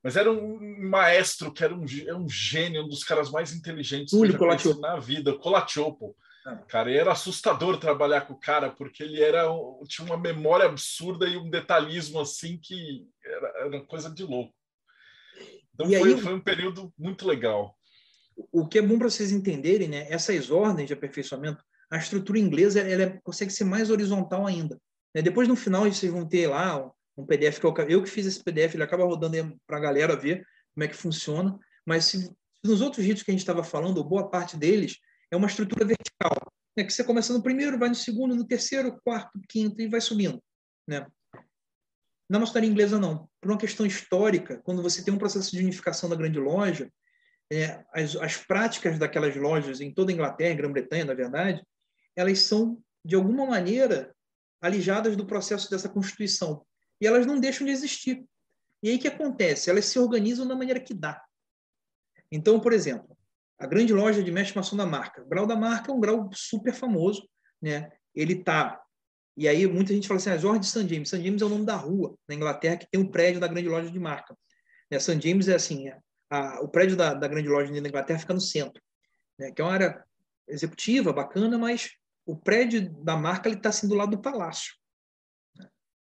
Mas 0.04 0.16
era 0.16 0.32
um 0.32 0.60
maestro 0.90 1.52
que 1.52 1.64
era 1.64 1.76
um, 1.76 1.86
era 2.06 2.18
um 2.18 2.30
gênio, 2.30 2.84
um 2.84 2.88
dos 2.88 3.04
caras 3.04 3.30
mais 3.30 3.54
inteligentes 3.54 4.12
Túlio 4.12 4.38
que 4.38 4.44
eu 4.44 4.52
já 4.52 4.58
conheci 4.58 4.82
na 4.82 4.98
vida, 4.98 5.38
Colaciopo. 5.38 6.16
Ah. 6.46 6.56
Cara, 6.68 6.92
era 6.92 7.12
assustador 7.12 7.78
trabalhar 7.78 8.22
com 8.22 8.34
o 8.34 8.40
cara, 8.40 8.70
porque 8.72 9.04
ele 9.04 9.22
era 9.22 9.46
tinha 9.88 10.06
uma 10.06 10.18
memória 10.18 10.66
absurda 10.66 11.28
e 11.28 11.38
um 11.38 11.50
detalhismo 11.50 12.20
assim 12.20 12.58
que 12.58 13.08
era, 13.24 13.48
era 13.66 13.86
coisa 13.86 14.10
de 14.10 14.24
louco. 14.24 14.54
Então 15.74 15.88
foi, 15.88 16.14
aí, 16.14 16.22
foi 16.22 16.34
um 16.34 16.42
período 16.42 16.94
muito 16.98 17.26
legal. 17.26 17.79
O 18.52 18.68
que 18.68 18.80
é 18.80 18.82
bom 18.82 18.98
para 18.98 19.10
vocês 19.10 19.32
entenderem, 19.32 19.88
né? 19.88 20.08
Essas 20.10 20.50
ordens 20.50 20.88
de 20.88 20.94
aperfeiçoamento, 20.94 21.64
a 21.92 21.98
estrutura 21.98 22.40
inglesa 22.40 22.80
ela 22.82 23.20
consegue 23.24 23.52
ser 23.52 23.64
mais 23.64 23.90
horizontal 23.90 24.46
ainda. 24.46 24.80
Né? 25.14 25.22
Depois 25.22 25.48
no 25.48 25.56
final 25.56 25.86
vocês 25.86 26.12
vão 26.12 26.28
ter 26.28 26.48
lá 26.48 26.90
um 27.18 27.26
PDF 27.26 27.60
que 27.60 27.66
eu, 27.66 27.74
eu 27.90 28.04
que 28.04 28.10
fiz 28.10 28.26
esse 28.26 28.44
PDF, 28.44 28.76
ele 28.76 28.84
acaba 28.84 29.04
rodando 29.04 29.58
para 29.68 29.78
a 29.78 29.82
galera 29.82 30.16
ver 30.16 30.46
como 30.74 30.84
é 30.84 30.88
que 30.88 30.96
funciona. 30.96 31.58
Mas 31.86 32.06
se, 32.06 32.32
nos 32.64 32.82
outros 32.82 33.06
ritos 33.06 33.24
que 33.24 33.32
a 33.32 33.34
gente 33.34 33.42
estava 33.42 33.64
falando, 33.64 34.04
boa 34.04 34.30
parte 34.30 34.56
deles 34.56 34.98
é 35.32 35.36
uma 35.36 35.48
estrutura 35.48 35.86
vertical, 35.86 36.36
né? 36.78 36.84
que 36.84 36.94
você 36.94 37.04
começa 37.04 37.34
no 37.34 37.44
primeiro, 37.44 37.78
vai 37.78 37.90
no 37.90 37.96
segundo, 37.96 38.36
no 38.36 38.46
terceiro, 38.46 39.00
quarto, 39.04 39.40
quinto 39.50 39.82
e 39.82 39.88
vai 39.88 40.02
subindo. 40.02 40.42
Né? 40.88 41.06
Na 42.30 42.40
maçonaria 42.40 42.70
inglesa, 42.70 43.00
não. 43.00 43.28
Por 43.42 43.52
uma 43.52 43.58
questão 43.58 43.86
histórica, 43.86 44.62
quando 44.64 44.84
você 44.84 45.04
tem 45.04 45.14
um 45.14 45.18
processo 45.18 45.52
de 45.52 45.64
unificação 45.64 46.08
da 46.08 46.16
grande 46.16 46.40
loja, 46.40 46.90
é, 47.52 47.84
as, 47.94 48.16
as 48.16 48.38
práticas 48.38 49.00
daquelas 49.00 49.36
lojas 49.36 49.82
em 49.82 49.94
toda 49.94 50.12
a 50.12 50.14
Inglaterra, 50.14 50.56
Grã-Bretanha, 50.56 51.06
na 51.06 51.14
verdade, 51.14 51.66
elas 52.16 52.40
são, 52.40 52.82
de 53.04 53.16
alguma 53.16 53.46
maneira, 53.46 54.14
alijadas 54.62 55.16
do 55.16 55.26
processo 55.26 55.70
dessa 55.70 55.90
constituição 55.90 56.66
e 57.02 57.08
elas 57.08 57.26
não 57.26 57.40
deixam 57.40 57.66
de 57.66 57.72
existir. 57.72 58.26
E 58.84 58.90
aí 58.90 58.98
o 58.98 59.00
que 59.00 59.08
acontece? 59.08 59.70
Elas 59.70 59.86
se 59.86 59.98
organizam 59.98 60.48
da 60.48 60.56
maneira 60.56 60.80
que 60.80 60.94
dá. 60.94 61.22
Então, 62.32 62.60
por 62.60 62.74
exemplo, 62.74 63.18
a 63.58 63.66
grande 63.66 63.94
loja 63.94 64.24
de 64.24 64.32
mestre 64.32 64.56
maçom 64.56 64.78
da 64.78 64.86
marca. 64.86 65.22
O 65.22 65.28
grau 65.28 65.48
da 65.48 65.56
marca 65.56 65.92
é 65.92 65.96
um 65.96 66.00
grau 66.00 66.30
super 66.34 66.74
famoso, 66.74 67.28
né? 67.62 67.92
Ele 68.14 68.44
tá 68.44 68.82
e 69.40 69.48
aí 69.48 69.66
muita 69.66 69.94
gente 69.94 70.06
fala 70.06 70.18
assim, 70.18 70.32
as 70.32 70.44
ordens 70.44 70.66
de 70.66 70.72
St. 70.74 70.94
James. 70.94 71.08
St. 71.08 71.24
James 71.24 71.42
é 71.42 71.46
o 71.46 71.50
nome 71.50 71.66
da 71.66 71.78
rua 71.78 72.14
na 72.28 72.36
Inglaterra 72.36 72.76
que 72.76 72.88
tem 72.92 73.00
um 73.00 73.10
prédio 73.10 73.40
da 73.40 73.48
grande 73.48 73.70
loja 73.70 73.90
de 73.90 73.98
marca. 73.98 74.38
Né? 74.92 75.00
St. 75.00 75.18
James 75.22 75.48
é 75.48 75.56
assim, 75.56 75.88
é, 75.88 75.98
a, 76.30 76.62
o 76.62 76.68
prédio 76.68 76.96
da, 76.96 77.14
da 77.14 77.28
grande 77.28 77.50
loja 77.50 77.72
na 77.72 77.88
Inglaterra 77.88 78.20
fica 78.20 78.34
no 78.34 78.42
centro, 78.42 78.82
né? 79.38 79.52
que 79.52 79.62
é 79.62 79.66
uma 79.66 79.74
área 79.74 80.04
executiva, 80.48 81.14
bacana, 81.14 81.58
mas 81.58 81.92
o 82.26 82.36
prédio 82.36 82.90
da 83.04 83.16
marca 83.16 83.50
está 83.50 83.70
assim 83.70 83.88
do 83.88 83.96
lado 83.96 84.12
do 84.12 84.22
palácio 84.22 84.80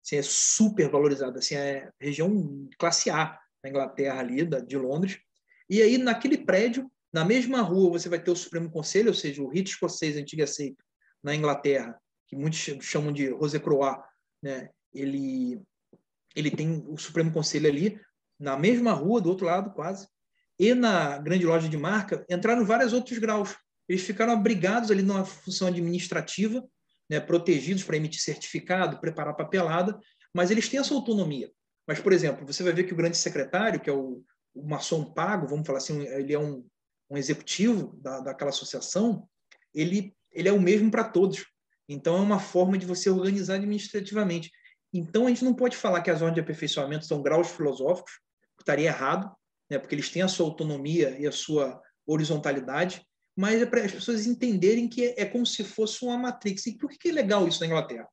assim, 0.08 0.16
é 0.16 0.22
super 0.22 0.88
valorizada, 0.90 1.38
assim, 1.38 1.54
é 1.54 1.90
região 2.00 2.68
classe 2.78 3.10
A 3.10 3.38
na 3.62 3.70
Inglaterra 3.70 4.20
ali, 4.20 4.44
da, 4.44 4.58
de 4.60 4.76
Londres. 4.76 5.18
E 5.68 5.82
aí, 5.82 5.98
naquele 5.98 6.38
prédio, 6.38 6.90
na 7.12 7.24
mesma 7.24 7.60
rua, 7.60 7.90
você 7.90 8.08
vai 8.08 8.22
ter 8.22 8.30
o 8.30 8.36
Supremo 8.36 8.70
Conselho, 8.70 9.08
ou 9.08 9.14
seja, 9.14 9.42
o 9.42 9.48
rito 9.48 9.70
escocês 9.70 10.16
antigo 10.16 10.42
aceito 10.42 10.82
na 11.22 11.34
Inglaterra, 11.34 12.00
que 12.26 12.36
muitos 12.36 12.58
chamam 12.82 13.12
de 13.12 13.28
Rose 13.28 13.58
Croix, 13.60 13.98
né? 14.42 14.70
ele, 14.94 15.60
ele 16.34 16.50
tem 16.50 16.84
o 16.86 16.96
Supremo 16.96 17.32
Conselho 17.32 17.68
ali, 17.68 18.00
na 18.38 18.56
mesma 18.56 18.92
rua, 18.92 19.20
do 19.20 19.28
outro 19.28 19.46
lado, 19.46 19.72
quase. 19.72 20.06
E 20.58 20.74
na 20.74 21.18
grande 21.18 21.46
loja 21.46 21.68
de 21.68 21.76
marca, 21.76 22.24
entraram 22.28 22.64
vários 22.64 22.92
outros 22.92 23.18
graus. 23.18 23.56
Eles 23.88 24.02
ficaram 24.02 24.32
abrigados 24.32 24.90
ali 24.90 25.02
numa 25.02 25.24
função 25.24 25.68
administrativa, 25.68 26.62
né, 27.08 27.18
protegidos 27.20 27.84
para 27.84 27.96
emitir 27.96 28.20
certificado, 28.20 29.00
preparar 29.00 29.34
papelada, 29.34 29.98
mas 30.34 30.50
eles 30.50 30.68
têm 30.68 30.80
essa 30.80 30.94
autonomia. 30.94 31.50
Mas, 31.86 32.00
por 32.00 32.12
exemplo, 32.12 32.46
você 32.46 32.62
vai 32.62 32.72
ver 32.72 32.84
que 32.84 32.92
o 32.92 32.96
grande 32.96 33.16
secretário, 33.16 33.80
que 33.80 33.88
é 33.88 33.92
o, 33.92 34.22
o 34.54 34.68
maçom 34.68 35.04
pago, 35.04 35.46
vamos 35.46 35.66
falar 35.66 35.78
assim, 35.78 36.06
ele 36.06 36.34
é 36.34 36.38
um, 36.38 36.66
um 37.08 37.16
executivo 37.16 37.96
da, 38.02 38.20
daquela 38.20 38.50
associação, 38.50 39.26
ele, 39.72 40.14
ele 40.30 40.48
é 40.48 40.52
o 40.52 40.60
mesmo 40.60 40.90
para 40.90 41.04
todos. 41.04 41.46
Então, 41.88 42.16
é 42.18 42.20
uma 42.20 42.38
forma 42.38 42.76
de 42.76 42.84
você 42.84 43.08
organizar 43.08 43.54
administrativamente. 43.54 44.50
Então, 44.92 45.26
a 45.26 45.28
gente 45.30 45.44
não 45.44 45.54
pode 45.54 45.76
falar 45.76 46.02
que 46.02 46.10
as 46.10 46.20
ordens 46.20 46.34
de 46.34 46.40
aperfeiçoamento 46.40 47.06
são 47.06 47.22
graus 47.22 47.48
filosóficos, 47.48 48.12
estaria 48.68 48.88
errado, 48.88 49.34
né, 49.70 49.78
porque 49.78 49.94
eles 49.94 50.10
têm 50.10 50.22
a 50.22 50.28
sua 50.28 50.46
autonomia 50.46 51.16
e 51.18 51.26
a 51.26 51.32
sua 51.32 51.80
horizontalidade, 52.06 53.02
mas 53.36 53.62
é 53.62 53.66
para 53.66 53.84
as 53.84 53.92
pessoas 53.92 54.26
entenderem 54.26 54.88
que 54.88 55.06
é, 55.06 55.22
é, 55.22 55.24
como 55.24 55.46
se 55.46 55.62
fosse 55.62 56.04
uma 56.04 56.18
matrix. 56.18 56.66
E 56.66 56.76
por 56.76 56.90
que 56.90 57.08
é 57.08 57.12
legal 57.12 57.46
isso 57.46 57.60
na 57.60 57.66
Inglaterra? 57.66 58.08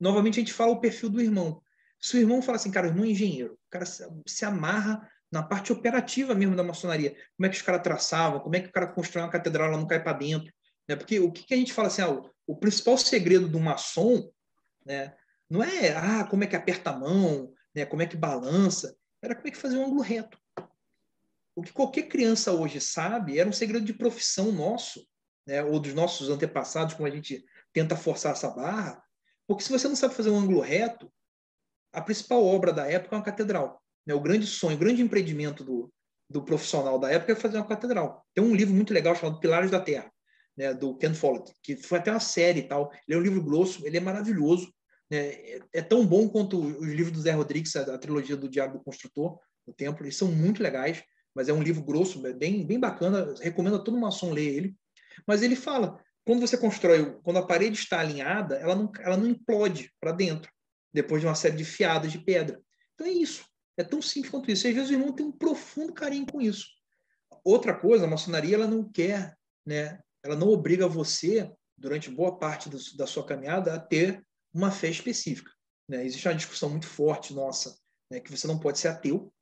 Novamente, 0.00 0.38
a 0.38 0.40
gente 0.40 0.52
fala 0.52 0.72
o 0.72 0.80
perfil 0.80 1.08
do 1.08 1.20
irmão. 1.20 1.62
Se 2.00 2.16
o 2.16 2.20
irmão 2.20 2.42
fala 2.42 2.56
assim, 2.56 2.70
cara, 2.70 2.86
o 2.86 2.90
irmão 2.90 3.04
é 3.04 3.08
engenheiro, 3.08 3.54
o 3.54 3.70
cara 3.70 3.86
se, 3.86 4.04
se 4.26 4.44
amarra 4.44 5.08
na 5.30 5.42
parte 5.42 5.72
operativa 5.72 6.34
mesmo 6.34 6.56
da 6.56 6.62
maçonaria. 6.62 7.14
Como 7.36 7.46
é 7.46 7.48
que 7.48 7.56
os 7.56 7.62
caras 7.62 7.82
traçavam, 7.82 8.40
como 8.40 8.56
é 8.56 8.60
que 8.60 8.68
o 8.68 8.72
cara 8.72 8.88
constrói 8.88 9.24
uma 9.24 9.30
catedral, 9.30 9.68
ela 9.68 9.76
não 9.76 9.86
cai 9.86 10.02
para 10.02 10.18
dentro. 10.18 10.52
Né? 10.88 10.96
Porque 10.96 11.20
o 11.20 11.30
que, 11.30 11.44
que, 11.44 11.54
a 11.54 11.56
gente 11.56 11.72
fala 11.72 11.88
assim, 11.88 12.02
ah, 12.02 12.10
o, 12.10 12.30
o, 12.46 12.56
principal 12.56 12.96
segredo 12.96 13.48
do 13.48 13.60
maçom 13.60 14.30
né, 14.84 15.14
não 15.48 15.62
é 15.62 15.92
ah, 15.96 16.24
como 16.24 16.44
é 16.44 16.46
que 16.46 16.56
aperta 16.56 16.90
a 16.90 16.98
mão, 16.98 17.52
né, 17.74 17.84
como 17.86 18.02
é 18.02 18.06
que 18.06 18.16
balança, 18.16 18.96
era 19.22 19.34
como 19.34 19.48
é 19.48 19.50
que 19.50 19.56
fazer 19.56 19.78
um 19.78 19.86
ângulo 19.86 20.02
reto. 20.02 20.38
O 21.54 21.62
que 21.62 21.72
qualquer 21.72 22.04
criança 22.04 22.52
hoje 22.52 22.80
sabe 22.80 23.38
era 23.38 23.48
um 23.48 23.52
segredo 23.52 23.84
de 23.84 23.94
profissão 23.94 24.52
nosso, 24.52 25.06
né, 25.46 25.62
ou 25.62 25.80
dos 25.80 25.94
nossos 25.94 26.28
antepassados, 26.28 26.94
como 26.94 27.08
a 27.08 27.10
gente 27.10 27.44
tenta 27.72 27.96
forçar 27.96 28.32
essa 28.32 28.50
barra, 28.50 29.02
porque 29.46 29.62
se 29.62 29.70
você 29.70 29.88
não 29.88 29.96
sabe 29.96 30.14
fazer 30.14 30.30
um 30.30 30.38
ângulo 30.38 30.60
reto, 30.60 31.10
a 31.92 32.02
principal 32.02 32.44
obra 32.44 32.72
da 32.72 32.90
época 32.90 33.14
é 33.14 33.18
uma 33.18 33.24
catedral. 33.24 33.82
Né? 34.04 34.12
O 34.12 34.20
grande 34.20 34.46
sonho, 34.46 34.76
o 34.76 34.78
grande 34.78 35.02
empreendimento 35.02 35.64
do, 35.64 35.92
do 36.28 36.42
profissional 36.42 36.98
da 36.98 37.10
época 37.10 37.32
é 37.32 37.36
fazer 37.36 37.56
uma 37.56 37.66
catedral. 37.66 38.26
Tem 38.34 38.44
um 38.44 38.54
livro 38.54 38.74
muito 38.74 38.92
legal 38.92 39.14
chamado 39.14 39.40
Pilares 39.40 39.70
da 39.70 39.80
Terra, 39.80 40.12
né, 40.56 40.74
do 40.74 40.96
Ken 40.96 41.14
Follett, 41.14 41.52
que 41.62 41.76
foi 41.76 41.98
até 41.98 42.10
uma 42.10 42.20
série 42.20 42.60
e 42.60 42.68
tal. 42.68 42.90
Ele 43.06 43.16
é 43.16 43.20
um 43.20 43.22
livro 43.22 43.42
grosso, 43.42 43.86
ele 43.86 43.96
é 43.96 44.00
maravilhoso. 44.00 44.72
É, 45.10 45.60
é 45.72 45.82
tão 45.82 46.04
bom 46.06 46.28
quanto 46.28 46.58
os 46.58 46.88
livros 46.88 47.12
do 47.12 47.20
Zé 47.20 47.32
Rodrigues, 47.32 47.74
a, 47.76 47.94
a 47.94 47.98
trilogia 47.98 48.36
do 48.36 48.48
Diabo 48.48 48.80
Construtor, 48.80 49.38
o 49.66 49.72
Templo. 49.72 50.04
Eles 50.04 50.16
são 50.16 50.30
muito 50.30 50.62
legais 50.62 51.02
mas 51.36 51.50
é 51.50 51.52
um 51.52 51.62
livro 51.62 51.84
grosso, 51.84 52.18
bem, 52.18 52.66
bem 52.66 52.80
bacana, 52.80 53.34
recomendo 53.42 53.76
a 53.76 53.78
todo 53.78 54.00
maçom 54.00 54.32
ler 54.32 54.56
ele. 54.56 54.76
Mas 55.26 55.42
ele 55.42 55.54
fala, 55.54 56.02
quando 56.24 56.40
você 56.40 56.56
constrói, 56.56 57.20
quando 57.22 57.36
a 57.36 57.46
parede 57.46 57.78
está 57.78 58.00
alinhada, 58.00 58.56
ela 58.56 58.74
não, 58.74 58.90
ela 59.00 59.18
não 59.18 59.28
implode 59.28 59.92
para 60.00 60.12
dentro, 60.12 60.50
depois 60.94 61.20
de 61.20 61.26
uma 61.26 61.34
série 61.34 61.54
de 61.54 61.64
fiadas 61.64 62.10
de 62.10 62.18
pedra. 62.18 62.58
Então 62.94 63.06
é 63.06 63.10
isso, 63.10 63.44
é 63.76 63.84
tão 63.84 64.00
simples 64.00 64.30
quanto 64.30 64.50
isso. 64.50 64.66
E 64.66 64.70
às 64.70 64.74
vezes 64.74 64.90
o 64.90 64.94
irmão 64.94 65.12
tem 65.12 65.26
um 65.26 65.32
profundo 65.32 65.92
carinho 65.92 66.24
com 66.24 66.40
isso. 66.40 66.68
Outra 67.44 67.74
coisa, 67.74 68.06
a 68.06 68.08
maçonaria 68.08 68.56
ela 68.56 68.66
não 68.66 68.90
quer, 68.90 69.36
né? 69.66 70.00
ela 70.24 70.36
não 70.36 70.48
obriga 70.48 70.88
você 70.88 71.52
durante 71.76 72.10
boa 72.10 72.38
parte 72.38 72.70
do, 72.70 72.78
da 72.96 73.06
sua 73.06 73.26
caminhada, 73.26 73.74
a 73.74 73.78
ter 73.78 74.25
uma 74.56 74.70
fé 74.70 74.88
específica. 74.88 75.52
Né? 75.88 76.04
Existe 76.04 76.26
uma 76.26 76.34
discussão 76.34 76.70
muito 76.70 76.86
forte 76.86 77.34
nossa, 77.34 77.78
né, 78.10 78.20
que 78.20 78.30
você 78.30 78.46
não 78.46 78.58
pode 78.58 78.78
ser 78.78 78.88
ateu. 78.88 79.32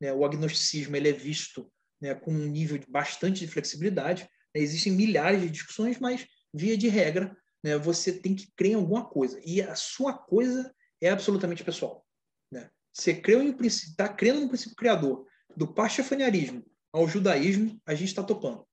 Né? 0.00 0.12
O 0.12 0.24
agnosticismo 0.24 0.96
ele 0.96 1.08
é 1.08 1.12
visto 1.12 1.70
né, 2.00 2.14
com 2.14 2.32
um 2.32 2.46
nível 2.46 2.78
de 2.78 2.86
bastante 2.88 3.40
de 3.40 3.48
flexibilidade. 3.48 4.22
Né? 4.54 4.62
Existem 4.62 4.92
milhares 4.92 5.42
de 5.42 5.50
discussões, 5.50 5.98
mas, 5.98 6.26
via 6.54 6.76
de 6.76 6.88
regra, 6.88 7.36
né, 7.64 7.76
você 7.76 8.12
tem 8.12 8.34
que 8.34 8.50
crer 8.56 8.72
em 8.72 8.76
alguma 8.76 9.08
coisa. 9.08 9.40
E 9.44 9.60
a 9.60 9.74
sua 9.74 10.14
coisa 10.14 10.72
é 11.00 11.10
absolutamente 11.10 11.64
pessoal. 11.64 12.06
Né? 12.52 12.70
Você 12.92 13.10
está 13.10 14.08
crendo 14.08 14.40
no 14.40 14.48
princípio 14.48 14.76
criador, 14.76 15.26
do 15.56 15.66
pastafarianismo 15.66 16.64
ao 16.92 17.08
judaísmo, 17.08 17.80
a 17.84 17.94
gente 17.94 18.08
está 18.08 18.22
topando. 18.22 18.64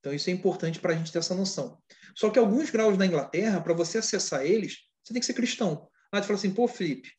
Então, 0.00 0.12
isso 0.12 0.28
é 0.28 0.32
importante 0.32 0.78
para 0.78 0.92
a 0.92 0.96
gente 0.96 1.10
ter 1.10 1.18
essa 1.18 1.34
noção. 1.34 1.78
Só 2.14 2.30
que 2.30 2.38
alguns 2.38 2.70
graus 2.70 2.96
na 2.98 3.06
Inglaterra, 3.06 3.60
para 3.60 3.72
você 3.72 3.98
acessar 3.98 4.44
eles, 4.44 4.78
você 5.04 5.12
tem 5.12 5.20
que 5.20 5.26
ser 5.26 5.34
cristão. 5.34 5.88
Aí 6.10 6.20
tu 6.20 6.26
fala 6.26 6.38
assim, 6.38 6.54
pô, 6.54 6.66
Felipe, 6.66 7.12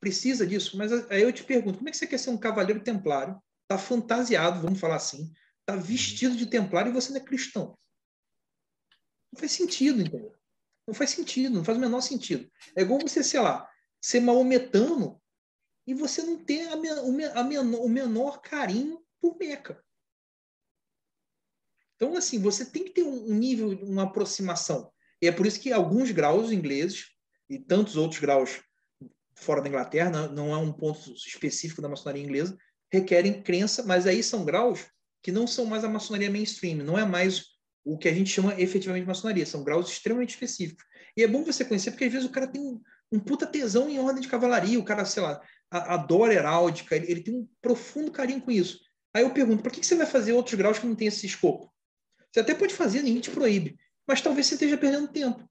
precisa 0.00 0.46
disso? 0.46 0.76
Mas 0.76 0.92
aí 1.10 1.22
eu 1.22 1.32
te 1.32 1.44
pergunto, 1.44 1.78
como 1.78 1.88
é 1.88 1.92
que 1.92 1.98
você 1.98 2.06
quer 2.06 2.18
ser 2.18 2.30
um 2.30 2.38
cavaleiro 2.38 2.82
templário, 2.82 3.40
tá 3.66 3.76
fantasiado, 3.76 4.62
vamos 4.62 4.80
falar 4.80 4.96
assim, 4.96 5.32
tá 5.66 5.76
vestido 5.76 6.36
de 6.36 6.46
templário 6.46 6.90
e 6.90 6.94
você 6.94 7.10
não 7.10 7.18
é 7.18 7.24
cristão? 7.24 7.78
Não 9.32 9.38
faz 9.38 9.52
sentido, 9.52 10.00
entendeu? 10.00 10.34
Não 10.86 10.94
faz 10.94 11.10
sentido, 11.10 11.54
não 11.54 11.64
faz 11.64 11.76
o 11.76 11.80
menor 11.80 12.00
sentido. 12.00 12.50
É 12.74 12.80
igual 12.80 12.98
você, 12.98 13.22
sei 13.22 13.40
lá, 13.40 13.68
ser 14.00 14.20
maometano 14.20 15.20
e 15.86 15.92
você 15.92 16.22
não 16.22 16.42
ter 16.42 16.68
a, 16.68 16.72
a, 16.72 17.42
o 17.42 17.88
menor 17.88 18.40
carinho 18.40 19.04
por 19.20 19.36
Meca. 19.36 19.84
Então, 21.96 22.16
assim, 22.16 22.40
você 22.40 22.64
tem 22.64 22.84
que 22.84 22.90
ter 22.90 23.02
um 23.02 23.34
nível, 23.34 23.70
uma 23.82 24.04
aproximação. 24.04 24.92
E 25.20 25.26
é 25.26 25.32
por 25.32 25.46
isso 25.46 25.60
que 25.60 25.72
alguns 25.72 26.10
graus 26.10 26.52
ingleses 26.52 27.06
e 27.48 27.58
tantos 27.58 27.96
outros 27.96 28.20
graus 28.20 28.60
fora 29.34 29.60
da 29.62 29.68
Inglaterra, 29.68 30.28
não 30.28 30.52
é 30.52 30.56
um 30.56 30.72
ponto 30.72 31.12
específico 31.12 31.80
da 31.80 31.88
maçonaria 31.88 32.22
inglesa, 32.22 32.56
requerem 32.92 33.42
crença, 33.42 33.84
mas 33.84 34.06
aí 34.06 34.22
são 34.22 34.44
graus 34.44 34.86
que 35.22 35.32
não 35.32 35.46
são 35.46 35.64
mais 35.64 35.84
a 35.84 35.88
maçonaria 35.88 36.30
mainstream, 36.30 36.78
não 36.78 36.98
é 36.98 37.04
mais 37.04 37.46
o 37.84 37.96
que 37.96 38.08
a 38.08 38.14
gente 38.14 38.30
chama 38.30 38.60
efetivamente 38.60 39.04
de 39.04 39.08
maçonaria, 39.08 39.46
são 39.46 39.64
graus 39.64 39.90
extremamente 39.90 40.30
específicos. 40.30 40.84
E 41.16 41.22
é 41.22 41.26
bom 41.26 41.44
você 41.44 41.64
conhecer, 41.64 41.90
porque 41.90 42.04
às 42.04 42.12
vezes 42.12 42.28
o 42.28 42.32
cara 42.32 42.46
tem 42.46 42.60
um, 43.10 43.18
puta 43.18 43.46
tesão 43.46 43.88
em 43.88 43.98
ordem 43.98 44.22
de 44.22 44.28
cavalaria, 44.28 44.78
o 44.78 44.84
cara, 44.84 45.04
sei 45.04 45.22
lá, 45.22 45.40
adora 45.70 46.34
heráldica, 46.34 46.96
ele, 46.96 47.10
ele 47.10 47.20
tem 47.22 47.34
um 47.34 47.48
profundo 47.60 48.10
carinho 48.10 48.40
com 48.40 48.50
isso. 48.50 48.80
Aí 49.14 49.22
eu 49.22 49.30
pergunto, 49.30 49.62
por 49.62 49.72
que 49.72 49.84
você 49.84 49.96
vai 49.96 50.06
fazer 50.06 50.32
outros 50.32 50.54
graus 50.54 50.78
que 50.78 50.86
não 50.86 50.94
tem 50.94 51.08
esse 51.08 51.26
escopo? 51.26 51.72
Você 52.30 52.40
até 52.40 52.54
pode 52.54 52.74
fazer, 52.74 53.02
ninguém 53.02 53.20
te 53.20 53.30
proíbe, 53.30 53.78
mas 54.08 54.22
talvez 54.22 54.46
você 54.46 54.54
esteja 54.54 54.78
perdendo 54.78 55.06
tempo. 55.08 55.46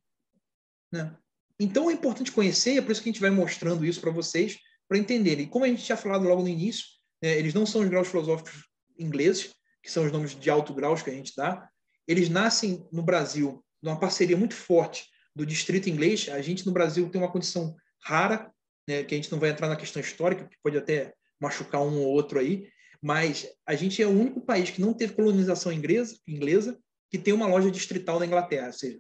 Né? 0.91 1.15
Então 1.59 1.89
é 1.89 1.93
importante 1.93 2.31
conhecer, 2.31 2.73
e 2.73 2.77
é 2.79 2.81
por 2.81 2.91
isso 2.91 3.01
que 3.01 3.09
a 3.09 3.11
gente 3.11 3.21
vai 3.21 3.29
mostrando 3.29 3.85
isso 3.85 4.01
para 4.01 4.09
vocês, 4.09 4.57
para 4.87 4.97
entenderem. 4.97 5.45
E 5.45 5.47
como 5.47 5.63
a 5.63 5.67
gente 5.67 5.83
tinha 5.83 5.95
falado 5.95 6.27
logo 6.27 6.41
no 6.41 6.47
início, 6.47 6.85
né, 7.21 7.37
eles 7.37 7.53
não 7.53 7.65
são 7.65 7.81
os 7.81 7.89
graus 7.89 8.07
filosóficos 8.07 8.65
ingleses, 8.97 9.53
que 9.83 9.91
são 9.91 10.05
os 10.05 10.11
nomes 10.11 10.37
de 10.37 10.49
alto 10.49 10.73
graus 10.73 11.03
que 11.03 11.09
a 11.11 11.13
gente 11.13 11.33
dá, 11.35 11.69
eles 12.07 12.29
nascem 12.29 12.87
no 12.91 13.03
Brasil 13.03 13.63
numa 13.81 13.99
parceria 13.99 14.35
muito 14.35 14.55
forte 14.55 15.05
do 15.35 15.45
distrito 15.45 15.87
inglês. 15.87 16.27
A 16.29 16.41
gente 16.41 16.65
no 16.65 16.71
Brasil 16.71 17.07
tem 17.09 17.21
uma 17.21 17.31
condição 17.31 17.75
rara, 18.03 18.51
né, 18.87 19.03
que 19.03 19.13
a 19.13 19.17
gente 19.17 19.31
não 19.31 19.39
vai 19.39 19.51
entrar 19.51 19.67
na 19.67 19.75
questão 19.75 20.01
histórica, 20.01 20.47
que 20.47 20.57
pode 20.63 20.77
até 20.77 21.13
machucar 21.39 21.81
um 21.81 21.99
ou 21.99 22.07
outro 22.07 22.39
aí, 22.39 22.67
mas 23.01 23.47
a 23.65 23.75
gente 23.75 24.01
é 24.01 24.07
o 24.07 24.19
único 24.19 24.41
país 24.41 24.71
que 24.71 24.81
não 24.81 24.93
teve 24.93 25.13
colonização 25.13 25.71
inglesa, 25.71 26.17
inglesa 26.27 26.79
que 27.09 27.17
tem 27.17 27.33
uma 27.33 27.47
loja 27.47 27.71
distrital 27.71 28.19
na 28.19 28.25
Inglaterra. 28.25 28.67
Ou 28.67 28.73
seja, 28.73 28.99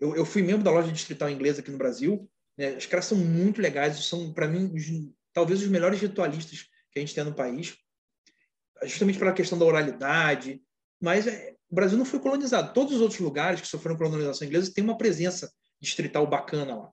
eu, 0.00 0.14
eu 0.14 0.24
fui 0.24 0.42
membro 0.42 0.62
da 0.62 0.70
loja 0.70 0.92
distrital 0.92 1.30
inglesa 1.30 1.60
aqui 1.60 1.70
no 1.70 1.78
Brasil. 1.78 2.28
Né? 2.56 2.76
Os 2.76 2.86
caras 2.86 3.06
são 3.06 3.18
muito 3.18 3.60
legais, 3.60 4.04
são, 4.04 4.32
para 4.32 4.48
mim, 4.48 4.72
os, 4.74 4.86
talvez 5.32 5.62
os 5.62 5.68
melhores 5.68 6.00
ritualistas 6.00 6.66
que 6.90 6.98
a 6.98 7.00
gente 7.00 7.14
tem 7.14 7.24
no 7.24 7.34
país, 7.34 7.76
justamente 8.84 9.18
pela 9.18 9.32
questão 9.32 9.58
da 9.58 9.64
oralidade. 9.64 10.62
Mas 11.00 11.26
é, 11.26 11.54
o 11.70 11.74
Brasil 11.74 11.98
não 11.98 12.04
foi 12.04 12.20
colonizado. 12.20 12.72
Todos 12.72 12.94
os 12.94 13.00
outros 13.00 13.20
lugares 13.20 13.60
que 13.60 13.66
sofreram 13.66 13.98
colonização 13.98 14.46
inglesa 14.46 14.72
têm 14.72 14.84
uma 14.84 14.98
presença 14.98 15.50
distrital 15.80 16.26
bacana 16.26 16.74
lá. 16.74 16.90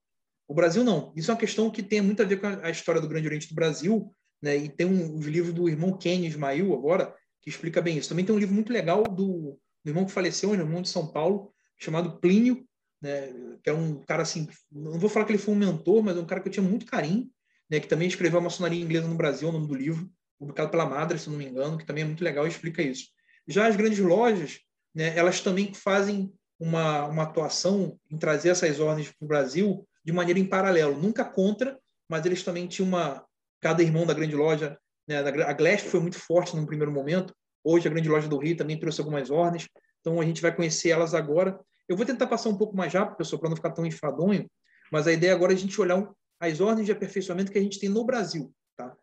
O 0.47 0.53
Brasil 0.53 0.84
não. 0.84 1.11
Isso 1.16 1.32
é 1.32 1.34
uma 1.34 1.39
questão 1.39 1.72
que 1.72 1.82
tem 1.82 2.01
muito 2.01 2.22
a 2.22 2.26
ver 2.26 2.39
com 2.39 2.47
a, 2.47 2.70
história 2.70 3.01
do 3.01 3.07
Grande 3.07 3.28
Oriente 3.28 3.49
do 3.49 3.55
Brasil, 3.55 4.11
né? 4.41 4.55
E 4.55 4.70
tem 4.70 4.86
um, 4.86 5.18
os 5.18 5.26
livros 5.26 5.53
do 5.53 5.68
irmão 5.68 5.97
Kenny 5.97 6.28
Ismail 6.28 6.72
agora 6.74 7.16
que 7.41 7.49
explica 7.49 7.82
bem 7.82 7.97
isso. 7.97 8.09
Também 8.09 8.26
tem 8.26 8.36
um 8.36 8.39
livro 8.39 8.53
muito 8.53 8.72
legal 8.72 9.03
do, 9.03 9.59
do 9.86 9.91
irmão 9.91 10.03
que 10.03 10.11
faleceu, 10.11 10.49
um 10.49 10.55
irmão 10.55 10.81
de 10.81 10.89
São 10.89 11.07
Paulo, 11.07 11.53
chamado 11.77 12.19
Plínio, 12.19 12.65
né? 12.99 13.31
Que 13.63 13.69
é 13.69 13.73
um 13.73 14.01
cara 14.01 14.23
assim, 14.23 14.49
não 14.71 14.99
vou 14.99 15.09
falar 15.09 15.25
que 15.25 15.31
ele 15.31 15.38
foi 15.38 15.53
um 15.53 15.57
mentor, 15.57 16.03
mas 16.03 16.17
é 16.17 16.19
um 16.19 16.25
cara 16.25 16.41
que 16.41 16.49
eu 16.49 16.51
tinha 16.51 16.67
muito 16.67 16.88
carinho, 16.88 17.29
né? 17.69 17.79
Que 17.79 17.88
também 17.88 18.07
escreveu 18.07 18.39
a 18.39 18.43
maçonaria 18.43 18.83
inglesa 18.83 19.07
no 19.07 19.15
Brasil, 19.15 19.47
o 19.47 19.51
nome 19.51 19.67
do 19.67 19.75
livro, 19.75 20.09
publicado 20.39 20.71
pela 20.71 20.88
Madre, 20.88 21.19
se 21.19 21.29
não 21.29 21.38
me 21.38 21.45
engano, 21.45 21.77
que 21.77 21.86
também 21.86 22.03
é 22.03 22.07
muito 22.07 22.23
legal 22.23 22.45
e 22.45 22.49
explica 22.49 22.81
isso. 22.81 23.09
Já 23.47 23.67
as 23.67 23.75
grandes 23.75 23.99
lojas, 23.99 24.59
né? 24.93 25.15
Elas 25.15 25.39
também 25.39 25.71
fazem 25.71 26.33
uma, 26.59 27.05
uma 27.05 27.23
atuação 27.23 27.99
em 28.09 28.17
trazer 28.17 28.49
essas 28.49 28.79
ordens 28.79 29.11
para 29.11 29.25
o 29.25 29.27
Brasil 29.27 29.88
de 30.03 30.11
maneira 30.11 30.39
em 30.39 30.45
paralelo, 30.45 30.99
nunca 30.99 31.23
contra, 31.23 31.79
mas 32.09 32.25
eles 32.25 32.43
também 32.43 32.67
tinham 32.67 32.88
uma, 32.88 33.23
cada 33.61 33.83
irmão 33.83 34.05
da 34.05 34.13
grande 34.13 34.36
loja, 34.36 34.77
né, 35.07 35.17
a 35.19 35.53
Glass 35.53 35.81
foi 35.81 35.99
muito 35.99 36.17
forte 36.17 36.55
no 36.55 36.65
primeiro 36.65 36.91
momento, 36.91 37.36
hoje 37.66 37.88
a 37.88 37.91
grande 37.91 38.07
loja 38.07 38.28
do 38.28 38.38
Rio 38.38 38.55
também 38.55 38.80
trouxe 38.80 39.01
algumas 39.01 39.32
ordens, 39.32 39.68
então 39.99 40.22
a 40.22 40.26
gente 40.26 40.41
vai 40.41 40.55
conhecer 40.55 40.89
elas 40.89 41.16
agora. 41.16 41.59
Eu 41.89 41.97
vou 41.97 42.05
tentar 42.05 42.28
passar 42.28 42.49
um 42.49 42.57
pouco 42.57 42.78
mais 42.78 42.93
rápido, 42.93 43.18
pessoal, 43.18 43.39
para 43.39 43.49
não 43.49 43.55
ficar 43.55 43.72
tão 43.72 43.86
enfadonho, 43.86 44.49
mas 44.91 45.07
a 45.07 45.11
ideia 45.11 45.34
agora 45.34 45.51
é 45.51 45.55
a 45.55 45.57
gente 45.57 45.80
olhar 45.82 46.07
as 46.39 46.61
ordens 46.61 46.86
de 46.86 46.91
aperfeiçoamento 46.91 47.51
que 47.51 47.57
a 47.57 47.61
gente 47.61 47.80
tem 47.80 47.89
no 47.89 48.05
Brasil, 48.05 48.53
tá? 48.78 48.95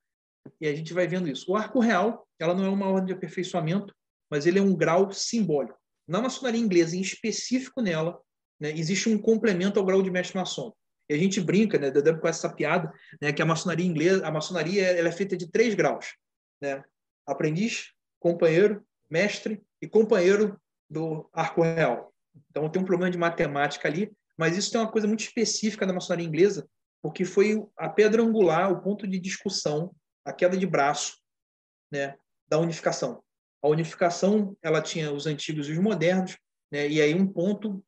E 0.60 0.68
a 0.68 0.74
gente 0.74 0.94
vai 0.94 1.06
vendo 1.06 1.28
isso. 1.28 1.50
O 1.50 1.56
arco 1.56 1.80
real, 1.80 2.26
ela 2.38 2.54
não 2.54 2.64
é 2.64 2.68
uma 2.68 2.88
ordem 2.88 3.06
de 3.06 3.12
aperfeiçoamento, 3.12 3.92
mas 4.30 4.46
ele 4.46 4.58
é 4.58 4.62
um 4.62 4.76
grau 4.76 5.10
simbólico. 5.12 5.76
Na 6.06 6.20
maçonaria 6.20 6.60
inglesa, 6.60 6.96
em 6.96 7.00
específico 7.00 7.80
nela, 7.80 8.18
né, 8.60 8.70
existe 8.70 9.08
um 9.08 9.18
complemento 9.18 9.78
ao 9.80 9.84
grau 9.84 10.02
de 10.02 10.10
mestre 10.10 10.36
maçom. 10.36 10.72
E 11.08 11.14
a 11.14 11.18
gente 11.18 11.40
brinca, 11.40 11.78
né, 11.78 11.90
com 11.90 12.28
essa 12.28 12.48
piada, 12.48 12.92
né, 13.20 13.32
que 13.32 13.42
a 13.42 13.46
maçonaria 13.46 13.84
inglesa, 13.84 14.26
a 14.26 14.30
maçonaria 14.30 14.86
ela 14.86 15.08
é 15.08 15.12
feita 15.12 15.36
de 15.36 15.50
três 15.50 15.74
graus, 15.74 16.14
né? 16.60 16.82
Aprendiz, 17.26 17.92
companheiro, 18.22 18.86
mestre 19.10 19.60
e 19.80 19.88
companheiro 19.88 20.58
do 20.88 21.28
arco 21.32 21.60
real. 21.60 22.14
Então 22.48 22.70
tem 22.70 22.80
um 22.80 22.84
problema 22.84 23.10
de 23.10 23.18
matemática 23.18 23.88
ali, 23.88 24.12
mas 24.38 24.56
isso 24.56 24.70
tem 24.70 24.80
uma 24.80 24.90
coisa 24.90 25.08
muito 25.08 25.24
específica 25.24 25.84
da 25.84 25.92
maçonaria 25.92 26.26
inglesa, 26.26 26.68
porque 27.02 27.24
foi 27.24 27.60
a 27.76 27.88
pedra 27.88 28.22
angular, 28.22 28.70
o 28.70 28.80
ponto 28.80 29.08
de 29.08 29.18
discussão, 29.18 29.92
a 30.24 30.32
queda 30.32 30.56
de 30.56 30.66
braço, 30.66 31.18
né, 31.90 32.16
da 32.48 32.58
unificação. 32.58 33.22
A 33.60 33.68
unificação, 33.68 34.56
ela 34.62 34.80
tinha 34.80 35.12
os 35.12 35.26
antigos 35.26 35.68
e 35.68 35.72
os 35.72 35.78
modernos, 35.78 36.38
né, 36.70 36.88
e 36.88 37.02
aí 37.02 37.14
um 37.14 37.26
ponto 37.26 37.84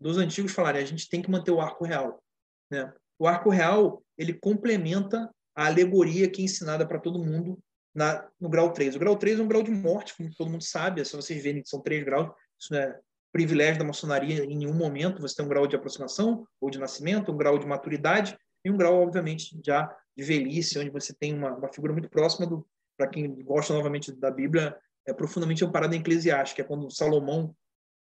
dos 0.00 0.16
antigos 0.16 0.52
falarem, 0.52 0.82
a 0.82 0.86
gente 0.86 1.08
tem 1.08 1.20
que 1.20 1.30
manter 1.30 1.50
o 1.50 1.60
arco 1.60 1.84
real. 1.84 2.22
Né? 2.70 2.90
O 3.18 3.26
arco 3.26 3.50
real 3.50 4.02
ele 4.16 4.32
complementa 4.32 5.30
a 5.54 5.66
alegoria 5.66 6.28
que 6.28 6.40
é 6.40 6.44
ensinada 6.46 6.86
para 6.86 6.98
todo 6.98 7.22
mundo 7.22 7.58
na, 7.94 8.26
no 8.40 8.48
grau 8.48 8.72
3. 8.72 8.96
O 8.96 8.98
grau 8.98 9.16
3 9.16 9.38
é 9.38 9.42
um 9.42 9.48
grau 9.48 9.62
de 9.62 9.70
morte, 9.70 10.14
como 10.16 10.34
todo 10.34 10.50
mundo 10.50 10.64
sabe, 10.64 11.00
é 11.00 11.04
só 11.04 11.16
vocês 11.16 11.42
verem 11.42 11.62
que 11.62 11.68
são 11.68 11.80
três 11.80 12.04
graus, 12.04 12.30
isso 12.58 12.72
não 12.72 12.80
é 12.80 12.98
privilégio 13.32 13.78
da 13.78 13.84
maçonaria 13.84 14.44
em 14.44 14.56
nenhum 14.56 14.74
momento, 14.74 15.20
você 15.20 15.34
tem 15.34 15.44
um 15.44 15.48
grau 15.48 15.66
de 15.66 15.74
aproximação 15.74 16.46
ou 16.60 16.70
de 16.70 16.78
nascimento, 16.78 17.32
um 17.32 17.36
grau 17.36 17.58
de 17.58 17.66
maturidade 17.66 18.38
e 18.64 18.70
um 18.70 18.76
grau, 18.76 19.02
obviamente, 19.02 19.58
já 19.64 19.94
de 20.16 20.24
velhice, 20.24 20.78
onde 20.78 20.90
você 20.90 21.12
tem 21.12 21.34
uma, 21.34 21.52
uma 21.52 21.72
figura 21.72 21.92
muito 21.92 22.08
próxima 22.08 22.46
do, 22.46 22.66
para 22.96 23.08
quem 23.08 23.42
gosta 23.42 23.74
novamente 23.74 24.12
da 24.12 24.30
Bíblia, 24.30 24.76
é 25.06 25.12
profundamente 25.12 25.64
amparada 25.64 25.94
em 25.94 26.00
Eclesiastes, 26.00 26.54
que 26.54 26.62
é 26.62 26.64
quando 26.64 26.90
Salomão 26.90 27.54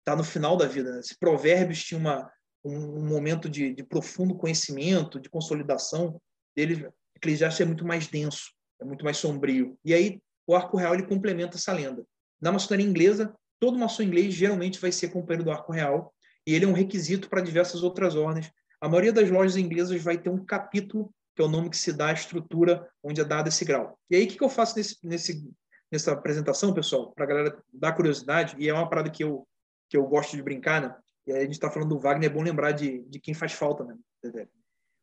está 0.00 0.16
no 0.16 0.24
final 0.24 0.56
da 0.56 0.66
vida. 0.66 0.98
Esse 0.98 1.16
Provérbios 1.16 1.82
tinha 1.84 1.98
uma, 1.98 2.30
um, 2.64 3.06
momento 3.06 3.48
de, 3.48 3.72
de, 3.72 3.82
profundo 3.82 4.34
conhecimento, 4.34 5.20
de 5.20 5.30
consolidação 5.30 6.20
dele, 6.54 6.88
Eclesiastes 7.16 7.60
é 7.60 7.64
muito 7.64 7.86
mais 7.86 8.08
denso, 8.08 8.52
é 8.82 8.84
muito 8.84 9.04
mais 9.04 9.16
sombrio. 9.16 9.78
E 9.84 9.94
aí 9.94 10.20
o 10.46 10.54
arco 10.54 10.76
real 10.76 10.94
ele 10.94 11.06
complementa 11.06 11.56
essa 11.56 11.72
lenda. 11.72 12.04
Na 12.40 12.52
maçonaria 12.52 12.86
inglesa, 12.86 13.34
todo 13.60 13.78
maçom 13.78 14.02
inglês 14.02 14.34
geralmente 14.34 14.80
vai 14.80 14.90
ser 14.90 15.08
companheiro 15.08 15.44
do 15.44 15.52
arco 15.52 15.72
real, 15.72 16.12
e 16.46 16.54
ele 16.54 16.64
é 16.64 16.68
um 16.68 16.72
requisito 16.72 17.28
para 17.30 17.40
diversas 17.40 17.82
outras 17.82 18.16
ordens. 18.16 18.50
A 18.80 18.88
maioria 18.88 19.12
das 19.12 19.30
lojas 19.30 19.56
inglesas 19.56 20.02
vai 20.02 20.18
ter 20.18 20.28
um 20.28 20.44
capítulo, 20.44 21.14
que 21.36 21.40
é 21.40 21.44
o 21.44 21.48
nome 21.48 21.70
que 21.70 21.76
se 21.76 21.92
dá 21.92 22.08
à 22.08 22.12
estrutura 22.12 22.88
onde 23.02 23.20
é 23.20 23.24
dado 23.24 23.48
esse 23.48 23.64
grau. 23.64 23.96
E 24.10 24.16
aí, 24.16 24.24
o 24.24 24.28
que 24.28 24.42
eu 24.42 24.48
faço 24.48 24.76
nesse, 24.76 24.96
nesse, 25.04 25.48
nessa 25.90 26.12
apresentação, 26.12 26.74
pessoal, 26.74 27.12
para 27.12 27.24
a 27.24 27.28
galera 27.28 27.62
dar 27.72 27.92
curiosidade, 27.92 28.56
e 28.58 28.68
é 28.68 28.74
uma 28.74 28.88
parada 28.88 29.08
que 29.08 29.22
eu, 29.22 29.46
que 29.88 29.96
eu 29.96 30.04
gosto 30.06 30.34
de 30.34 30.42
brincar, 30.42 30.82
né? 30.82 30.96
E 31.24 31.32
aí 31.32 31.38
a 31.38 31.44
gente 31.44 31.52
está 31.52 31.70
falando 31.70 31.90
do 31.90 32.00
Wagner, 32.00 32.28
é 32.28 32.32
bom 32.32 32.42
lembrar 32.42 32.72
de, 32.72 32.98
de 33.08 33.20
quem 33.20 33.32
faz 33.32 33.52
falta, 33.52 33.84
né? 33.84 33.96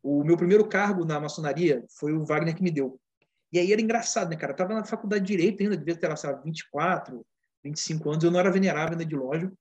O 0.03 0.23
meu 0.23 0.35
primeiro 0.35 0.67
cargo 0.67 1.05
na 1.05 1.19
maçonaria 1.19 1.85
foi 1.97 2.11
o 2.11 2.25
Wagner 2.25 2.55
que 2.55 2.63
me 2.63 2.71
deu. 2.71 2.99
E 3.51 3.59
aí 3.59 3.71
era 3.71 3.81
engraçado, 3.81 4.29
né, 4.29 4.35
cara? 4.35 4.53
Eu 4.53 4.57
tava 4.57 4.73
na 4.73 4.83
faculdade 4.83 5.25
de 5.25 5.35
Direito 5.35 5.61
ainda, 5.61 5.75
devia 5.75 5.95
ter, 5.95 6.15
sei 6.17 6.29
lá, 6.29 6.37
24, 6.37 7.25
25 7.63 8.09
anos, 8.11 8.23
eu 8.23 8.31
não 8.31 8.39
era 8.39 8.51
venerável 8.51 8.91
ainda 8.91 9.05
de 9.05 9.15
loja. 9.15 9.51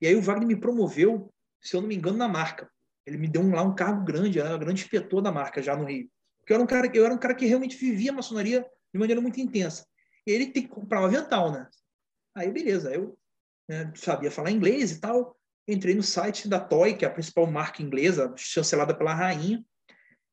E 0.00 0.06
aí 0.06 0.14
o 0.14 0.22
Wagner 0.22 0.46
me 0.46 0.56
promoveu, 0.56 1.32
se 1.60 1.76
eu 1.76 1.80
não 1.80 1.88
me 1.88 1.96
engano, 1.96 2.16
na 2.16 2.28
marca. 2.28 2.70
Ele 3.06 3.18
me 3.18 3.28
deu 3.28 3.42
um, 3.42 3.54
lá 3.54 3.62
um 3.62 3.74
cargo 3.74 4.04
grande, 4.04 4.40
era 4.40 4.56
um 4.56 4.58
grande 4.58 4.82
inspetor 4.82 5.22
da 5.22 5.30
marca 5.30 5.62
já 5.62 5.76
no 5.76 5.84
Rio. 5.84 6.10
Porque 6.38 6.52
eu 6.52 6.56
era 6.56 6.64
um 6.64 6.66
cara, 6.66 6.90
eu 6.94 7.04
era 7.04 7.14
um 7.14 7.18
cara 7.18 7.34
que 7.34 7.46
realmente 7.46 7.76
vivia 7.76 8.10
a 8.10 8.14
maçonaria 8.14 8.66
de 8.92 8.98
maneira 8.98 9.20
muito 9.20 9.40
intensa. 9.40 9.86
E 10.26 10.30
ele 10.32 10.50
tem 10.50 10.62
que 10.62 10.68
comprar 10.68 11.00
um 11.00 11.04
avental, 11.04 11.52
né? 11.52 11.68
Aí, 12.34 12.50
beleza. 12.50 12.92
Eu 12.92 13.16
né, 13.68 13.92
sabia 13.94 14.30
falar 14.30 14.50
inglês 14.50 14.92
e 14.92 15.00
tal. 15.00 15.36
Entrei 15.68 15.94
no 15.94 16.02
site 16.02 16.48
da 16.48 16.60
Toy, 16.60 16.96
que 16.96 17.04
é 17.04 17.08
a 17.08 17.10
principal 17.10 17.46
marca 17.46 17.82
inglesa, 17.82 18.32
chancelada 18.36 18.94
pela 18.94 19.14
rainha. 19.14 19.64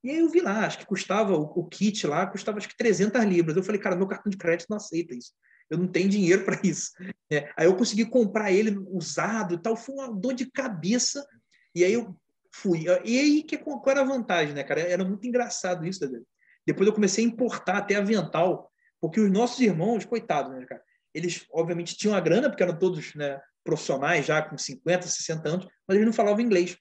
E 0.04 0.10
aí 0.10 0.20
eu 0.20 0.30
vi 0.30 0.42
lá, 0.42 0.66
acho 0.66 0.80
que 0.80 0.86
custava, 0.86 1.34
o, 1.34 1.44
o 1.44 1.68
kit 1.68 2.06
lá 2.06 2.28
custava 2.28 2.58
acho 2.58 2.68
que 2.68 2.78
300 2.78 3.24
libras. 3.24 3.56
Eu 3.56 3.64
falei, 3.64 3.80
cara, 3.80 3.96
meu 3.96 4.08
cartão 4.08 4.30
de 4.30 4.38
crédito 4.38 4.68
não 4.70 4.78
aceita 4.78 5.16
isso. 5.16 5.32
Eu 5.70 5.78
não 5.78 5.88
tenho 5.88 6.10
dinheiro 6.10 6.44
para 6.44 6.60
isso. 6.64 6.92
É, 7.32 7.52
aí 7.58 7.66
eu 7.66 7.76
consegui 7.76 8.06
comprar 8.06 8.52
ele 8.52 8.78
usado 8.90 9.56
e 9.56 9.58
tal. 9.58 9.78
Foi 9.78 9.96
uma 9.96 10.12
dor 10.12 10.34
de 10.34 10.50
cabeça. 10.52 11.26
E 11.74 11.84
aí 11.84 11.94
eu 11.94 12.16
fui. 12.54 12.86
E 13.06 13.20
aí, 13.20 13.44
que, 13.44 13.58
qual 13.58 13.82
era 13.88 14.02
a 14.02 14.06
vantagem, 14.06 14.54
né, 14.54 14.64
cara? 14.64 14.82
Era 14.82 15.04
muito 15.06 15.26
engraçado 15.26 15.86
isso. 15.86 16.10
Né? 16.12 16.20
Depois 16.66 16.88
eu 16.88 16.94
comecei 16.94 17.24
a 17.24 17.28
importar 17.28 17.78
até 17.78 17.96
avental, 17.96 18.72
porque 19.02 19.20
os 19.20 19.32
nossos 19.32 19.60
irmãos, 19.60 20.06
coitados, 20.06 20.54
né, 20.54 20.66
cara? 20.66 20.84
Eles, 21.14 21.46
obviamente, 21.52 21.96
tinham 21.96 22.16
a 22.16 22.20
grana, 22.20 22.50
porque 22.50 22.64
eram 22.64 22.78
todos 22.78 23.14
né, 23.16 23.40
profissionais 23.64 24.26
já 24.26 24.42
com 24.42 24.58
50, 24.58 25.08
60 25.08 25.48
anos, 25.50 25.68
mas 25.88 25.96
eles 25.96 26.06
não 26.06 26.14
falavam 26.14 26.42
inglês. 26.42 26.76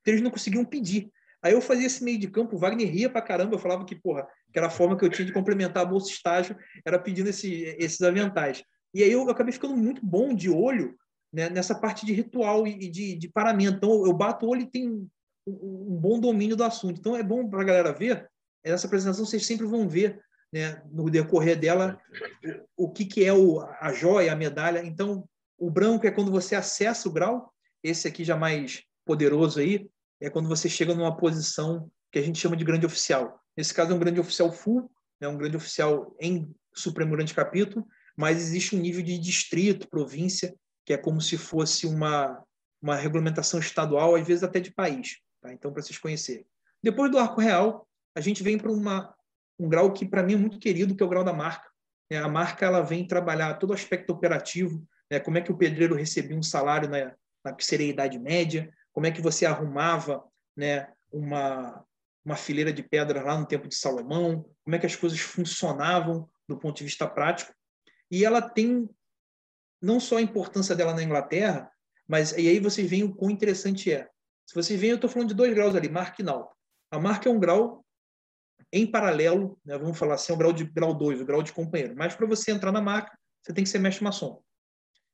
Então 0.00 0.14
eles 0.14 0.22
não 0.22 0.30
conseguiam 0.30 0.64
pedir. 0.64 1.10
Aí 1.42 1.52
eu 1.52 1.60
fazia 1.60 1.86
esse 1.86 2.02
meio 2.02 2.18
de 2.18 2.28
campo, 2.28 2.56
o 2.56 2.58
Wagner 2.58 2.90
ria 2.90 3.08
pra 3.08 3.22
caramba, 3.22 3.54
eu 3.54 3.58
falava 3.58 3.84
que, 3.84 3.94
porra, 3.94 4.26
que 4.52 4.58
era 4.58 4.66
a 4.66 4.70
forma 4.70 4.96
que 4.96 5.04
eu 5.04 5.10
tinha 5.10 5.26
de 5.26 5.32
complementar 5.32 5.84
a 5.84 5.86
bolsa 5.86 6.10
estágio, 6.10 6.56
era 6.84 6.98
pedindo 6.98 7.28
esse, 7.28 7.76
esses 7.78 8.00
aventais. 8.00 8.62
E 8.92 9.02
aí 9.02 9.12
eu 9.12 9.28
acabei 9.30 9.52
ficando 9.52 9.76
muito 9.76 10.04
bom 10.04 10.34
de 10.34 10.50
olho 10.50 10.96
né, 11.32 11.48
nessa 11.48 11.74
parte 11.74 12.04
de 12.06 12.12
ritual 12.12 12.66
e 12.66 12.88
de, 12.88 13.14
de 13.16 13.28
paramento. 13.28 13.76
Então 13.76 14.06
eu 14.06 14.12
bato 14.12 14.46
o 14.46 14.48
olho 14.48 14.62
e 14.62 14.70
tenho 14.70 15.08
um, 15.46 15.96
bom 16.00 16.18
domínio 16.18 16.56
do 16.56 16.64
assunto. 16.64 16.98
Então 16.98 17.16
é 17.16 17.22
bom 17.22 17.48
para 17.48 17.60
a 17.60 17.64
galera 17.64 17.92
ver, 17.92 18.28
nessa 18.64 18.86
apresentação 18.86 19.24
vocês 19.24 19.46
sempre 19.46 19.66
vão 19.66 19.88
ver 19.88 20.20
né, 20.52 20.82
no 20.90 21.10
decorrer 21.10 21.58
dela 21.58 22.00
o, 22.76 22.86
o 22.86 22.90
que, 22.90 23.04
que 23.04 23.24
é 23.24 23.32
o, 23.32 23.60
a 23.60 23.92
joia, 23.92 24.32
a 24.32 24.36
medalha. 24.36 24.84
Então 24.84 25.28
o 25.58 25.70
branco 25.70 26.06
é 26.06 26.10
quando 26.10 26.30
você 26.30 26.54
acessa 26.54 27.08
o 27.08 27.12
grau, 27.12 27.52
esse 27.82 28.08
aqui 28.08 28.24
já 28.24 28.36
mais 28.36 28.82
poderoso 29.04 29.60
aí, 29.60 29.88
é 30.20 30.30
quando 30.30 30.48
você 30.48 30.68
chega 30.68 30.94
numa 30.94 31.16
posição 31.16 31.90
que 32.10 32.18
a 32.18 32.22
gente 32.22 32.38
chama 32.38 32.56
de 32.56 32.64
grande 32.64 32.86
oficial. 32.86 33.40
Nesse 33.56 33.74
caso 33.74 33.92
é 33.92 33.94
um 33.94 33.98
grande 33.98 34.20
oficial 34.20 34.50
full, 34.50 34.90
é 35.20 35.28
um 35.28 35.36
grande 35.36 35.56
oficial 35.56 36.14
em 36.20 36.54
Supremo 36.74 37.12
Grande 37.12 37.34
Capítulo, 37.34 37.86
mas 38.16 38.38
existe 38.38 38.74
um 38.74 38.80
nível 38.80 39.02
de 39.02 39.18
distrito, 39.18 39.88
província, 39.88 40.54
que 40.84 40.92
é 40.92 40.96
como 40.96 41.20
se 41.20 41.36
fosse 41.36 41.86
uma, 41.86 42.42
uma 42.80 42.96
regulamentação 42.96 43.60
estadual, 43.60 44.14
às 44.14 44.26
vezes 44.26 44.42
até 44.42 44.60
de 44.60 44.72
país. 44.72 45.18
Tá? 45.40 45.52
Então, 45.52 45.72
para 45.72 45.82
vocês 45.82 45.98
conhecerem. 45.98 46.46
Depois 46.82 47.10
do 47.10 47.18
arco 47.18 47.40
real, 47.40 47.86
a 48.14 48.20
gente 48.20 48.42
vem 48.42 48.58
para 48.58 48.72
um 48.72 49.68
grau 49.68 49.92
que, 49.92 50.06
para 50.06 50.22
mim, 50.22 50.34
é 50.34 50.36
muito 50.36 50.58
querido, 50.58 50.94
que 50.96 51.02
é 51.02 51.06
o 51.06 51.08
grau 51.08 51.24
da 51.24 51.32
marca. 51.32 51.68
É, 52.10 52.18
a 52.18 52.28
marca 52.28 52.64
ela 52.64 52.80
vem 52.80 53.06
trabalhar 53.06 53.54
todo 53.54 53.70
o 53.70 53.74
aspecto 53.74 54.10
operativo, 54.12 54.82
né? 55.10 55.20
como 55.20 55.36
é 55.36 55.40
que 55.40 55.52
o 55.52 55.56
pedreiro 55.56 55.94
recebia 55.94 56.36
um 56.36 56.42
salário 56.42 56.88
na, 56.88 57.14
na 57.44 57.52
que 57.52 57.64
seria 57.64 57.88
Idade 57.88 58.18
Média, 58.18 58.72
como 58.92 59.06
é 59.06 59.10
que 59.10 59.22
você 59.22 59.46
arrumava 59.46 60.24
né, 60.56 60.92
uma, 61.12 61.84
uma 62.24 62.36
fileira 62.36 62.72
de 62.72 62.82
pedras 62.82 63.24
lá 63.24 63.38
no 63.38 63.46
tempo 63.46 63.68
de 63.68 63.74
Salomão, 63.74 64.48
como 64.64 64.76
é 64.76 64.78
que 64.78 64.86
as 64.86 64.96
coisas 64.96 65.20
funcionavam 65.20 66.28
do 66.48 66.58
ponto 66.58 66.78
de 66.78 66.84
vista 66.84 67.06
prático. 67.06 67.52
E 68.10 68.24
ela 68.24 68.40
tem 68.40 68.88
não 69.80 70.00
só 70.00 70.16
a 70.16 70.22
importância 70.22 70.74
dela 70.74 70.94
na 70.94 71.02
Inglaterra, 71.02 71.70
mas 72.06 72.32
e 72.32 72.48
aí 72.48 72.58
vocês 72.58 72.88
veem 72.88 73.04
o 73.04 73.14
quão 73.14 73.30
interessante 73.30 73.92
é. 73.92 74.08
Se 74.46 74.54
vocês 74.54 74.80
veem, 74.80 74.90
eu 74.90 74.96
estou 74.96 75.10
falando 75.10 75.28
de 75.28 75.34
dois 75.34 75.52
graus 75.54 75.76
ali, 75.76 75.88
marca 75.88 76.22
e 76.22 76.24
náutica. 76.24 76.56
A 76.90 76.98
marca 76.98 77.28
é 77.28 77.32
um 77.32 77.38
grau 77.38 77.84
em 78.72 78.90
paralelo, 78.90 79.58
né, 79.64 79.78
vamos 79.78 79.98
falar 79.98 80.14
assim, 80.14 80.32
é 80.32 80.34
um 80.34 80.38
grau 80.38 80.52
de 80.52 80.64
grau 80.64 80.94
2, 80.94 81.20
o 81.20 81.24
grau 81.24 81.42
de 81.42 81.52
companheiro. 81.52 81.94
Mas 81.96 82.14
para 82.14 82.26
você 82.26 82.50
entrar 82.50 82.72
na 82.72 82.80
marca, 82.80 83.16
você 83.42 83.52
tem 83.52 83.64
que 83.64 83.70
ser 83.70 83.78
mestre 83.78 84.04
maçom. 84.04 84.42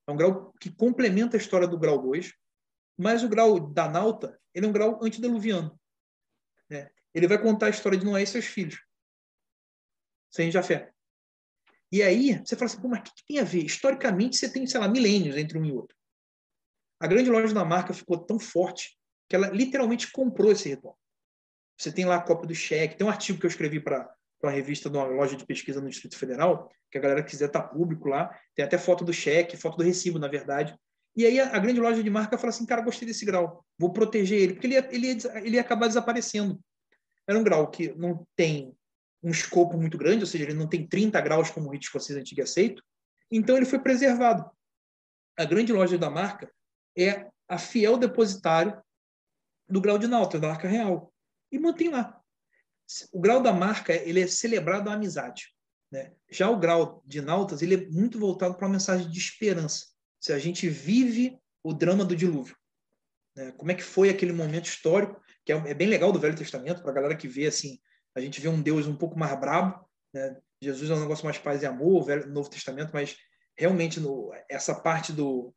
É 0.08 0.12
um 0.12 0.16
grau 0.16 0.52
que 0.60 0.70
complementa 0.70 1.36
a 1.36 1.40
história 1.40 1.66
do 1.66 1.78
grau 1.78 2.00
2, 2.00 2.32
mas 2.96 3.22
o 3.22 3.28
grau 3.28 3.58
da 3.58 3.88
Nauta, 3.88 4.40
ele 4.54 4.66
é 4.66 4.68
um 4.68 4.72
grau 4.72 5.02
antediluviano. 5.02 5.78
Né? 6.70 6.90
Ele 7.12 7.28
vai 7.28 7.40
contar 7.40 7.66
a 7.66 7.70
história 7.70 7.98
de 7.98 8.04
Noé 8.04 8.22
e 8.22 8.26
seus 8.26 8.44
filhos, 8.44 8.80
sem 10.30 10.50
Jafé. 10.50 10.92
E 11.90 12.02
aí, 12.02 12.38
você 12.38 12.56
fala 12.56 12.70
assim, 12.70 12.88
mas 12.88 13.00
o 13.00 13.02
que, 13.04 13.14
que, 13.14 13.26
tem 13.26 13.38
a 13.38 13.44
ver? 13.44 13.64
Historicamente, 13.64 14.36
você 14.36 14.50
tem, 14.50 14.66
sei 14.66 14.80
lá, 14.80 14.88
milênios 14.88 15.36
entre 15.36 15.58
um 15.58 15.64
e 15.64 15.72
outro. 15.72 15.96
A 16.98 17.06
grande 17.06 17.30
loja 17.30 17.54
da 17.54 17.64
marca 17.64 17.92
ficou 17.92 18.18
tão 18.18 18.38
forte 18.38 18.98
que 19.28 19.36
ela 19.36 19.48
literalmente 19.48 20.10
comprou 20.10 20.50
esse 20.50 20.68
ritual. 20.68 20.98
Você 21.78 21.92
tem 21.92 22.04
lá 22.04 22.16
a 22.16 22.22
cópia 22.22 22.48
do 22.48 22.54
cheque, 22.54 22.96
tem 22.96 23.06
um 23.06 23.10
artigo 23.10 23.38
que 23.38 23.46
eu 23.46 23.50
escrevi 23.50 23.80
para 23.80 24.12
uma 24.42 24.52
revista 24.52 24.90
de 24.90 24.96
uma 24.96 25.06
loja 25.06 25.36
de 25.36 25.44
pesquisa 25.44 25.80
no 25.80 25.88
Distrito 25.88 26.18
Federal, 26.18 26.70
que 26.90 26.98
a 26.98 27.00
galera 27.00 27.22
quiser 27.22 27.48
tá 27.48 27.62
público 27.62 28.08
lá, 28.08 28.38
tem 28.54 28.64
até 28.64 28.78
foto 28.78 29.04
do 29.04 29.12
cheque, 29.12 29.56
foto 29.56 29.76
do 29.76 29.82
recibo, 29.82 30.18
na 30.18 30.28
verdade, 30.28 30.76
e 31.16 31.24
aí 31.24 31.40
a, 31.40 31.54
a, 31.54 31.58
grande 31.58 31.80
loja 31.80 32.02
de 32.02 32.10
marca 32.10 32.36
fala 32.36 32.50
assim, 32.50 32.66
cara, 32.66 32.82
gostei 32.82 33.06
desse 33.06 33.24
grau, 33.24 33.64
vou 33.78 33.92
proteger 33.92 34.40
ele, 34.40 34.52
porque 34.54 34.66
ele 34.66 34.74
ia, 34.74 34.88
ele, 34.90 35.06
ia, 35.06 35.38
ele 35.38 35.56
ia 35.56 35.60
acabar 35.60 35.86
desaparecendo. 35.86 36.60
Era 37.26 37.38
um 37.38 37.44
grau 37.44 37.70
que 37.70 37.94
não 37.94 38.26
tem 38.34 38.76
um 39.22 39.30
escopo 39.30 39.76
muito 39.76 39.96
grande, 39.96 40.24
ou 40.24 40.26
seja, 40.26 40.44
ele 40.44 40.54
não 40.54 40.68
tem 40.68 40.86
30 40.86 41.20
graus 41.20 41.50
como 41.50 41.68
o 41.68 41.72
rito 41.72 41.84
escocês 41.84 42.18
antigo 42.18 42.42
aceito, 42.42 42.82
então 43.30 43.56
ele 43.56 43.64
foi 43.64 43.78
preservado. 43.78 44.50
A 45.36 45.44
grande 45.44 45.72
loja 45.72 45.96
da 45.96 46.10
marca 46.10 46.52
é 46.96 47.28
a 47.48 47.58
fiel 47.58 47.96
depositário 47.96 48.82
do 49.68 49.80
grau 49.80 49.98
de 49.98 50.06
náutica, 50.06 50.40
da 50.40 50.48
marca 50.48 50.68
real, 50.68 51.12
e 51.50 51.58
mantém 51.58 51.88
lá. 51.88 52.20
O 53.12 53.20
grau 53.20 53.40
da 53.40 53.52
marca 53.52 53.94
ele 53.94 54.20
é 54.20 54.26
celebrado 54.26 54.90
a 54.90 54.94
amizade. 54.94 55.54
Né? 55.90 56.12
Já 56.30 56.50
o 56.50 56.58
grau 56.58 57.02
de 57.06 57.20
nautas 57.20 57.62
ele 57.62 57.74
é 57.74 57.88
muito 57.88 58.18
voltado 58.18 58.56
para 58.56 58.66
uma 58.66 58.72
mensagem 58.72 59.08
de 59.08 59.18
esperança 59.18 59.93
se 60.24 60.32
a 60.32 60.38
gente 60.38 60.66
vive 60.70 61.38
o 61.62 61.74
drama 61.74 62.02
do 62.02 62.16
dilúvio. 62.16 62.56
Né? 63.36 63.52
Como 63.58 63.70
é 63.70 63.74
que 63.74 63.82
foi 63.82 64.08
aquele 64.08 64.32
momento 64.32 64.64
histórico, 64.64 65.20
que 65.44 65.52
é, 65.52 65.56
é 65.56 65.74
bem 65.74 65.86
legal 65.86 66.10
do 66.10 66.18
Velho 66.18 66.34
Testamento, 66.34 66.80
para 66.80 66.92
a 66.92 66.94
galera 66.94 67.14
que 67.14 67.28
vê 67.28 67.46
assim, 67.46 67.78
a 68.16 68.20
gente 68.22 68.40
vê 68.40 68.48
um 68.48 68.62
Deus 68.62 68.86
um 68.86 68.96
pouco 68.96 69.18
mais 69.18 69.38
brabo, 69.38 69.86
né? 70.14 70.34
Jesus 70.62 70.90
é 70.90 70.94
um 70.94 71.00
negócio 71.00 71.26
mais 71.26 71.36
paz 71.36 71.62
e 71.62 71.66
amor, 71.66 72.00
o 72.00 72.02
Velho, 72.02 72.26
Novo 72.32 72.48
Testamento, 72.48 72.90
mas 72.94 73.14
realmente 73.54 74.00
no, 74.00 74.32
essa 74.48 74.74
parte 74.74 75.12
do, 75.12 75.54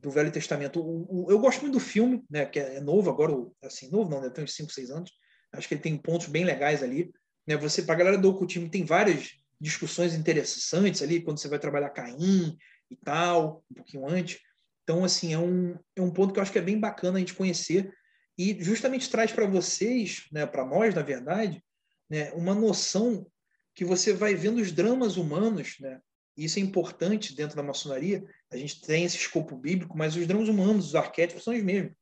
do 0.00 0.10
Velho 0.10 0.32
Testamento, 0.32 0.80
o, 0.80 1.26
o, 1.26 1.30
eu 1.30 1.38
gosto 1.38 1.60
muito 1.60 1.74
do 1.74 1.80
filme, 1.80 2.24
né, 2.28 2.46
que 2.46 2.58
é, 2.58 2.78
é 2.78 2.80
novo 2.80 3.08
agora, 3.10 3.32
assim, 3.62 3.88
novo 3.92 4.10
não, 4.10 4.20
né, 4.20 4.28
tem 4.28 4.42
uns 4.42 4.56
5, 4.56 4.72
6 4.72 4.90
anos, 4.90 5.12
acho 5.52 5.68
que 5.68 5.74
ele 5.74 5.82
tem 5.82 5.96
pontos 5.96 6.26
bem 6.26 6.44
legais 6.44 6.82
ali, 6.82 7.12
né, 7.46 7.56
você, 7.56 7.80
para 7.80 7.94
a 7.94 7.98
galera 7.98 8.18
do 8.18 8.28
ocultismo, 8.28 8.68
tem 8.68 8.84
várias 8.84 9.34
discussões 9.60 10.14
interessantes 10.14 11.00
ali, 11.00 11.22
quando 11.22 11.38
você 11.38 11.46
vai 11.46 11.60
trabalhar 11.60 11.90
Caim, 11.90 12.58
e 12.90 12.96
tal, 12.96 13.64
um 13.70 13.74
pouquinho 13.74 14.08
antes. 14.08 14.40
Então, 14.82 15.04
assim, 15.04 15.32
é 15.32 15.38
um, 15.38 15.78
é 15.94 16.02
um 16.02 16.10
ponto 16.10 16.32
que 16.32 16.38
eu 16.38 16.42
acho 16.42 16.52
que 16.52 16.58
é 16.58 16.62
bem 16.62 16.78
bacana 16.78 17.16
a 17.16 17.20
gente 17.20 17.34
conhecer 17.34 17.92
e 18.36 18.56
justamente 18.62 19.10
traz 19.10 19.30
para 19.30 19.46
vocês, 19.46 20.26
né, 20.32 20.46
para 20.46 20.64
nós, 20.64 20.94
na 20.94 21.02
verdade, 21.02 21.62
né, 22.08 22.32
uma 22.32 22.54
noção 22.54 23.26
que 23.74 23.84
você 23.84 24.12
vai 24.12 24.34
vendo 24.34 24.60
os 24.60 24.72
dramas 24.72 25.16
humanos, 25.16 25.76
né? 25.78 26.00
Isso 26.36 26.58
é 26.58 26.62
importante 26.62 27.34
dentro 27.34 27.54
da 27.54 27.62
maçonaria. 27.62 28.24
A 28.50 28.56
gente 28.56 28.80
tem 28.80 29.04
esse 29.04 29.16
escopo 29.16 29.56
bíblico, 29.56 29.96
mas 29.96 30.16
os 30.16 30.26
dramas 30.26 30.48
humanos, 30.48 30.88
os 30.88 30.94
arquétipos 30.94 31.44
são 31.44 31.54
os 31.54 31.62
mesmos. 31.62 31.92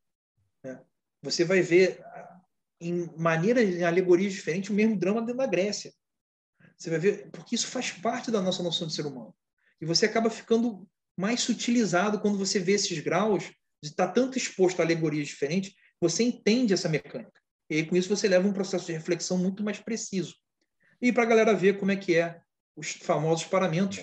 Né? 0.62 0.80
Você 1.22 1.44
vai 1.44 1.60
ver 1.60 2.00
em 2.80 3.10
maneiras, 3.16 3.74
em 3.74 3.82
alegorias 3.82 4.32
diferentes, 4.32 4.70
o 4.70 4.74
mesmo 4.74 4.96
drama 4.96 5.20
dentro 5.20 5.38
da 5.38 5.46
Grécia. 5.46 5.92
Você 6.76 6.90
vai 6.90 6.98
ver, 7.00 7.30
porque 7.32 7.56
isso 7.56 7.66
faz 7.66 7.90
parte 7.90 8.30
da 8.30 8.40
nossa 8.40 8.62
noção 8.62 8.86
de 8.86 8.94
ser 8.94 9.06
humano. 9.06 9.34
E 9.80 9.86
você 9.86 10.06
acaba 10.06 10.30
ficando 10.30 10.88
mais 11.16 11.40
sutilizado 11.40 12.20
quando 12.20 12.38
você 12.38 12.58
vê 12.58 12.72
esses 12.72 12.98
graus 13.00 13.44
de 13.82 13.90
estar 13.90 14.08
tanto 14.08 14.38
exposto 14.38 14.80
a 14.80 14.84
alegorias 14.84 15.28
diferentes, 15.28 15.74
você 16.00 16.22
entende 16.22 16.72
essa 16.72 16.88
mecânica. 16.88 17.40
E 17.70 17.76
aí, 17.76 17.86
com 17.86 17.96
isso 17.96 18.08
você 18.08 18.28
leva 18.28 18.48
um 18.48 18.52
processo 18.52 18.86
de 18.86 18.92
reflexão 18.92 19.36
muito 19.36 19.62
mais 19.62 19.78
preciso. 19.78 20.34
E 21.00 21.12
para 21.12 21.24
a 21.24 21.26
galera 21.26 21.54
ver 21.54 21.78
como 21.78 21.92
é 21.92 21.96
que 21.96 22.14
é 22.14 22.40
os 22.76 22.92
famosos 22.92 23.44
paramentos. 23.44 23.98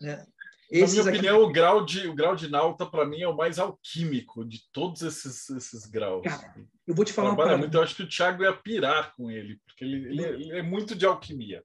Né? 0.00 0.26
Na 0.72 0.86
minha 0.86 1.02
opinião, 1.02 1.42
o 1.42 1.52
grau 1.52 1.84
de, 1.84 2.08
o 2.08 2.14
grau 2.14 2.34
de 2.34 2.48
Nauta, 2.48 2.86
para 2.86 3.06
mim, 3.06 3.20
é 3.20 3.28
o 3.28 3.36
mais 3.36 3.58
alquímico 3.58 4.44
de 4.44 4.60
todos 4.72 5.02
esses, 5.02 5.48
esses 5.50 5.86
graus. 5.86 6.22
Cara, 6.24 6.54
eu 6.86 6.94
vou 6.94 7.04
te 7.04 7.12
falar 7.12 7.32
uma 7.32 7.56
muito, 7.56 7.76
Eu 7.76 7.82
acho 7.82 7.94
que 7.94 8.02
o 8.02 8.08
Thiago 8.08 8.42
ia 8.42 8.52
pirar 8.52 9.14
com 9.14 9.30
ele, 9.30 9.60
porque 9.64 9.84
ele, 9.84 10.08
ele, 10.08 10.24
ele 10.24 10.58
é 10.58 10.62
muito 10.62 10.94
de 10.94 11.06
alquimia. 11.06 11.62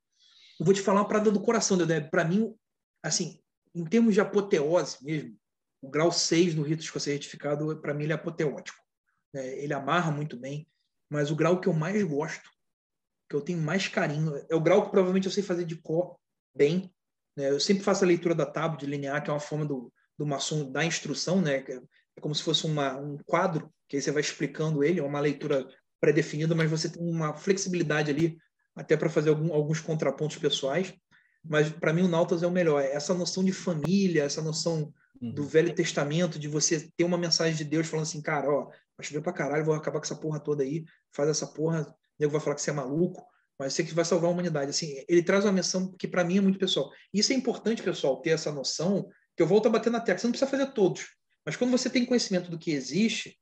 Eu 0.60 0.66
vou 0.66 0.74
te 0.74 0.82
falar 0.82 1.00
uma 1.00 1.08
parada 1.08 1.32
do 1.32 1.42
coração, 1.42 1.78
Dedé. 1.78 2.02
Para 2.02 2.26
mim, 2.26 2.54
assim, 3.02 3.40
em 3.80 3.86
termos 3.86 4.14
de 4.14 4.22
apoteose 4.22 4.98
mesmo, 5.02 5.38
o 5.82 5.90
grau 5.90 6.12
6 6.12 6.56
no 6.56 6.64
rito 6.64 6.84
escocês 6.84 7.16
retificado, 7.16 7.80
para 7.82 7.94
mim, 7.94 8.04
ele 8.04 8.12
é 8.12 8.16
apoteótico. 8.16 8.78
É, 9.34 9.64
ele 9.64 9.74
amarra 9.74 10.12
muito 10.12 10.38
bem, 10.38 10.68
mas 11.10 11.32
o 11.32 11.36
grau 11.36 11.62
que 11.62 11.70
eu 11.70 11.74
mais 11.74 12.04
gosto, 12.04 12.50
que 13.30 13.36
eu 13.36 13.42
tenho 13.42 13.60
mais 13.60 13.88
carinho, 13.88 14.36
é 14.50 14.56
o 14.56 14.60
grau 14.60 14.84
que 14.84 14.92
provavelmente 14.92 15.26
eu 15.26 15.32
sei 15.32 15.44
fazer 15.44 15.66
de 15.66 15.78
cor 15.78 16.18
bem. 16.54 16.94
Né? 17.38 17.50
Eu 17.52 17.60
sempre 17.60 17.84
faço 17.84 18.04
a 18.04 18.08
leitura 18.08 18.36
da 18.36 18.46
tábua 18.46 18.78
de 18.78 18.86
linear, 18.86 19.24
que 19.24 19.30
é 19.30 19.34
uma 19.34 19.40
forma 19.40 19.66
do, 19.66 19.94
do 20.18 20.26
maçom 20.26 20.70
da 20.70 20.84
instrução, 20.84 21.42
né? 21.42 21.64
é 21.68 22.22
como 22.22 22.36
se 22.36 22.44
fosse 22.44 22.66
uma, 22.66 22.98
um 22.98 23.18
quadro 23.26 23.72
que 23.88 23.96
aí 23.96 24.02
você 24.02 24.12
vai 24.12 24.22
explicando 24.22 24.84
ele, 24.84 25.00
é 25.00 25.04
uma 25.04 25.20
leitura 25.20 25.66
pré-definida, 26.02 26.54
mas 26.54 26.70
você 26.70 26.90
tem 26.90 27.02
uma 27.02 27.34
flexibilidade 27.34 28.12
ali 28.12 28.38
até 28.76 28.96
para 28.96 29.10
fazer 29.10 29.30
algum, 29.30 29.54
alguns 29.54 29.80
contrapontos 29.80 30.38
pessoais. 30.38 30.94
Mas 31.44 31.70
para 31.70 31.94
mim 31.94 32.04
o 32.04 32.08
Nautas 32.08 32.44
é 32.44 32.48
o 32.48 32.52
melhor. 32.52 32.82
Essa 32.82 33.14
noção 33.14 33.44
de 33.44 33.52
família, 33.52 34.24
essa 34.24 34.42
noção 34.42 34.94
uhum. 35.22 35.34
do 35.34 35.44
Velho 35.46 35.74
Testamento, 35.74 36.38
de 36.38 36.48
você 36.48 36.90
ter 36.96 37.04
uma 37.04 37.18
mensagem 37.18 37.56
de 37.56 37.64
Deus 37.64 37.88
falando 37.88 38.04
assim, 38.04 38.22
cara, 38.22 38.50
ó, 38.50 38.66
vai 38.66 39.06
chover 39.06 39.22
para 39.22 39.34
caralho, 39.34 39.66
vou 39.66 39.74
acabar 39.74 40.00
com 40.00 40.06
essa 40.06 40.16
porra 40.16 40.40
toda 40.40 40.64
aí, 40.64 40.84
faz 41.12 41.30
essa 41.30 41.48
porra, 41.48 41.82
o 41.82 41.94
nego 42.20 42.32
vai 42.32 42.42
falar 42.42 42.56
que 42.56 42.62
você 42.62 42.70
é 42.70 42.74
maluco, 42.74 43.26
mas 43.58 43.74
você 43.74 43.84
que 43.84 43.94
vai 43.94 44.06
salvar 44.06 44.30
a 44.30 44.34
humanidade. 44.34 44.70
Assim, 44.70 45.04
ele 45.08 45.24
traz 45.24 45.46
uma 45.46 45.52
menção 45.52 45.94
que 45.98 46.08
para 46.08 46.24
mim 46.24 46.38
é 46.38 46.42
muito 46.42 46.60
pessoal. 46.60 46.92
Isso 47.14 47.32
é 47.32 47.36
importante, 47.36 47.82
pessoal, 47.82 48.22
ter 48.22 48.32
essa 48.32 48.52
noção, 48.52 49.10
que 49.36 49.44
eu 49.44 49.48
volto 49.48 49.68
a 49.68 49.70
bater 49.70 49.90
na 49.90 50.00
tecla. 50.00 50.20
Você 50.20 50.28
não 50.28 50.32
precisa 50.32 50.52
fazer 50.52 50.68
todos, 50.74 51.08
mas 51.46 51.56
quando 51.56 51.72
você 51.72 51.90
tem 51.90 52.06
conhecimento 52.06 52.52
do 52.52 52.60
que 52.60 52.72
existe, 52.72 53.38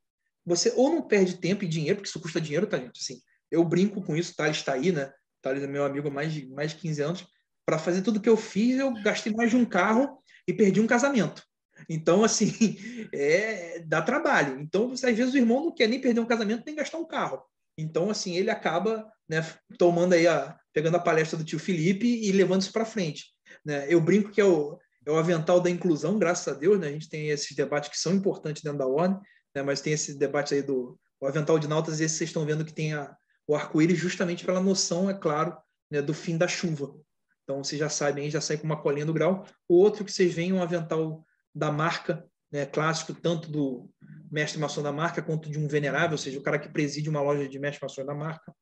você 0.46 0.72
ou 0.76 0.90
não 0.90 1.02
perde 1.02 1.38
tempo 1.38 1.64
e 1.64 1.68
dinheiro, 1.68 1.98
porque 1.98 2.08
isso 2.08 2.22
custa 2.22 2.40
dinheiro, 2.40 2.68
tá, 2.68 2.78
gente? 2.78 3.02
Assim, 3.02 3.20
eu 3.52 3.64
brinco 3.66 4.02
com 4.02 4.16
isso, 4.16 4.36
Thales 4.36 4.58
está 4.58 4.74
aí, 4.74 4.92
né? 4.92 5.12
Thales 5.42 5.62
é 5.62 5.68
meu 5.68 5.84
amigo 5.84 6.08
há 6.08 6.12
mais 6.12 6.32
de, 6.32 6.48
mais 6.48 6.72
de 6.72 6.78
15 6.78 7.02
anos. 7.02 7.28
Para 7.68 7.78
fazer 7.78 8.02
tudo 8.02 8.22
que 8.22 8.30
eu 8.30 8.38
fiz, 8.38 8.80
eu 8.80 8.94
gastei 9.04 9.34
mais 9.34 9.50
de 9.50 9.58
um 9.58 9.66
carro 9.66 10.24
e 10.48 10.54
perdi 10.54 10.80
um 10.80 10.88
casamento. 10.88 11.44
Então, 11.90 12.24
assim, 12.24 12.78
é, 13.14 13.80
dá 13.86 14.02
trabalho. 14.02 14.60
Então, 14.62 14.94
às 14.94 15.02
vezes 15.02 15.34
o 15.34 15.38
irmão 15.38 15.66
não 15.66 15.76
quer 15.76 15.88
nem 15.88 16.00
perder 16.00 16.22
um 16.22 16.26
casamento, 16.26 16.64
nem 16.66 16.76
gastar 16.76 16.98
um 16.98 17.06
carro. 17.06 17.44
Então, 17.78 18.10
assim, 18.10 18.38
ele 18.38 18.50
acaba 18.50 19.06
né, 19.28 19.46
tomando 19.78 20.14
aí 20.14 20.26
a, 20.26 20.58
pegando 20.74 20.96
a 20.96 21.02
palestra 21.02 21.38
do 21.38 21.44
tio 21.44 21.60
Felipe 21.60 22.08
e 22.08 22.32
levando 22.32 22.62
isso 22.62 22.72
para 22.72 22.86
frente. 22.86 23.26
Né? 23.66 23.86
Eu 23.90 24.00
brinco 24.00 24.32
que 24.32 24.40
é 24.40 24.46
o, 24.46 24.80
é 25.06 25.12
o 25.12 25.18
avental 25.18 25.60
da 25.60 25.70
inclusão, 25.70 26.18
graças 26.18 26.48
a 26.48 26.58
Deus, 26.58 26.80
né? 26.80 26.88
A 26.88 26.92
gente 26.92 27.10
tem 27.10 27.30
esses 27.30 27.56
debates 27.56 27.90
que 27.90 28.00
são 28.00 28.14
importantes 28.14 28.64
dentro 28.64 28.80
da 28.80 28.88
ordem, 28.88 29.20
né? 29.54 29.62
Mas 29.62 29.82
tem 29.82 29.94
esse 29.94 30.18
debate 30.18 30.54
aí 30.54 30.62
do 30.62 30.98
o 31.20 31.26
avental 31.26 31.58
de 31.58 31.68
nautas, 31.68 32.00
esse 32.00 32.16
vocês 32.16 32.30
estão 32.30 32.46
vendo 32.46 32.64
que 32.64 32.74
tem 32.74 32.94
a, 32.94 33.16
o 33.48 33.56
arco-íris 33.56 33.98
justamente 33.98 34.46
pela 34.46 34.62
noção, 34.62 35.10
é 35.10 35.14
claro, 35.14 35.58
né, 35.90 36.02
do 36.02 36.14
fim 36.14 36.38
da 36.38 36.48
chuva. 36.48 36.94
Então, 37.48 37.64
vocês 37.64 37.80
já 37.80 37.88
sabem, 37.88 38.30
já 38.30 38.42
sai 38.42 38.58
com 38.58 38.66
uma 38.66 38.82
colinha 38.82 39.06
do 39.06 39.14
grau. 39.14 39.46
O 39.70 39.78
outro 39.78 40.04
que 40.04 40.12
vocês 40.12 40.34
veem 40.34 40.52
é 40.52 40.54
um 40.54 40.62
avental 40.62 41.26
da 41.56 41.72
marca, 41.72 42.26
né, 42.52 42.66
clássico, 42.66 43.14
tanto 43.14 43.50
do 43.50 43.90
mestre 44.30 44.60
maçom 44.60 44.84
da 44.84 44.92
marca 44.92 45.22
quanto 45.22 45.50
de 45.50 45.58
um 45.58 45.66
venerável, 45.66 46.12
ou 46.12 46.18
seja, 46.18 46.38
o 46.38 46.44
cara 46.44 46.60
que 46.60 46.68
preside 46.68 47.10
uma 47.10 47.22
loja 47.22 47.48
de 47.48 47.58
mestre 47.58 47.82
maçom 47.82 48.06
da 48.06 48.14
marca. 48.14 48.54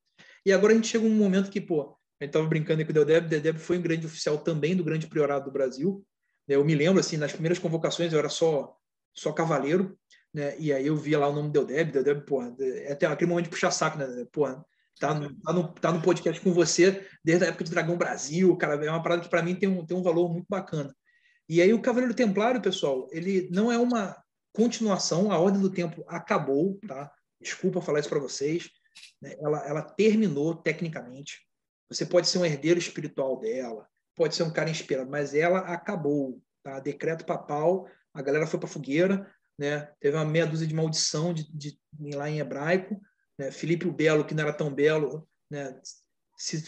E 0.44 0.52
agora 0.52 0.72
a 0.72 0.76
gente 0.76 0.86
chega 0.86 1.04
um 1.04 1.10
momento 1.10 1.50
que, 1.50 1.60
pô, 1.60 1.96
a 2.20 2.24
gente 2.24 2.30
estava 2.30 2.46
brincando 2.46 2.84
com 2.84 2.92
o 2.92 2.94
Dedeb, 2.94 3.28
Dedeb 3.28 3.58
foi 3.58 3.76
um 3.76 3.82
grande 3.82 4.06
oficial 4.06 4.38
também 4.38 4.76
do 4.76 4.84
grande 4.84 5.08
priorado 5.08 5.46
do 5.46 5.50
Brasil. 5.50 6.06
Eu 6.46 6.64
me 6.64 6.76
lembro, 6.76 7.00
assim, 7.00 7.16
nas 7.16 7.32
primeiras 7.32 7.58
convocações 7.58 8.12
eu 8.12 8.20
era 8.20 8.28
só, 8.28 8.72
só 9.12 9.32
cavaleiro, 9.32 9.98
né? 10.32 10.56
E 10.60 10.72
aí 10.72 10.86
eu 10.86 10.96
via 10.96 11.18
lá 11.18 11.26
o 11.26 11.34
nome 11.34 11.50
do 11.50 11.64
Deldeb, 11.64 11.90
Deldeb, 11.90 12.24
porra, 12.24 12.54
é 12.60 12.92
até 12.92 13.06
aquele 13.06 13.28
momento 13.28 13.46
de 13.46 13.50
puxar 13.50 13.72
saco, 13.72 13.98
né? 13.98 14.06
Porra, 14.30 14.64
tá 14.98 15.14
no, 15.14 15.34
tá, 15.40 15.52
no, 15.52 15.68
tá 15.74 15.92
no 15.92 16.02
podcast 16.02 16.40
com 16.40 16.52
você 16.52 17.06
desde 17.24 17.44
a 17.44 17.48
época 17.48 17.64
de 17.64 17.70
Dragão 17.70 17.96
Brasil, 17.96 18.56
cara, 18.56 18.84
é 18.84 18.90
uma 18.90 19.02
parada 19.02 19.22
que 19.22 19.28
para 19.28 19.42
mim 19.42 19.54
tem 19.54 19.68
um, 19.68 19.84
tem 19.84 19.96
um 19.96 20.02
valor 20.02 20.32
muito 20.32 20.46
bacana. 20.48 20.94
E 21.48 21.62
aí 21.62 21.72
o 21.72 21.80
Cavaleiro 21.80 22.14
Templário, 22.14 22.60
pessoal, 22.60 23.06
ele 23.12 23.48
não 23.52 23.70
é 23.70 23.78
uma 23.78 24.16
continuação, 24.52 25.30
a 25.30 25.38
Ordem 25.38 25.60
do 25.60 25.70
Tempo 25.70 26.04
acabou, 26.08 26.78
tá? 26.86 27.12
Desculpa 27.40 27.80
falar 27.80 28.00
isso 28.00 28.08
para 28.08 28.18
vocês, 28.18 28.70
né? 29.20 29.36
ela, 29.38 29.66
ela 29.66 29.82
terminou 29.82 30.54
tecnicamente. 30.54 31.46
Você 31.88 32.04
pode 32.04 32.28
ser 32.28 32.38
um 32.38 32.44
herdeiro 32.44 32.78
espiritual 32.78 33.38
dela, 33.38 33.86
pode 34.16 34.34
ser 34.34 34.42
um 34.42 34.52
cara 34.52 34.70
inspirado, 34.70 35.10
mas 35.10 35.34
ela 35.34 35.58
acabou, 35.58 36.40
tá? 36.62 36.80
Decreto 36.80 37.24
papal, 37.24 37.86
a 38.12 38.22
galera 38.22 38.46
foi 38.46 38.58
para 38.58 38.68
fogueira, 38.68 39.30
né? 39.58 39.88
Teve 40.00 40.16
uma 40.16 40.24
meia 40.24 40.46
dúzia 40.46 40.66
de 40.66 40.74
maldição 40.74 41.32
de, 41.32 41.46
de, 41.52 41.78
de 41.92 42.16
lá 42.16 42.28
em 42.28 42.40
hebraico, 42.40 43.00
né? 43.38 43.50
Filipe 43.50 43.86
o 43.86 43.92
Belo, 43.92 44.24
que 44.24 44.34
não 44.34 44.44
era 44.44 44.52
tão 44.52 44.72
belo, 44.72 45.28
né? 45.50 45.78
Se 46.36 46.64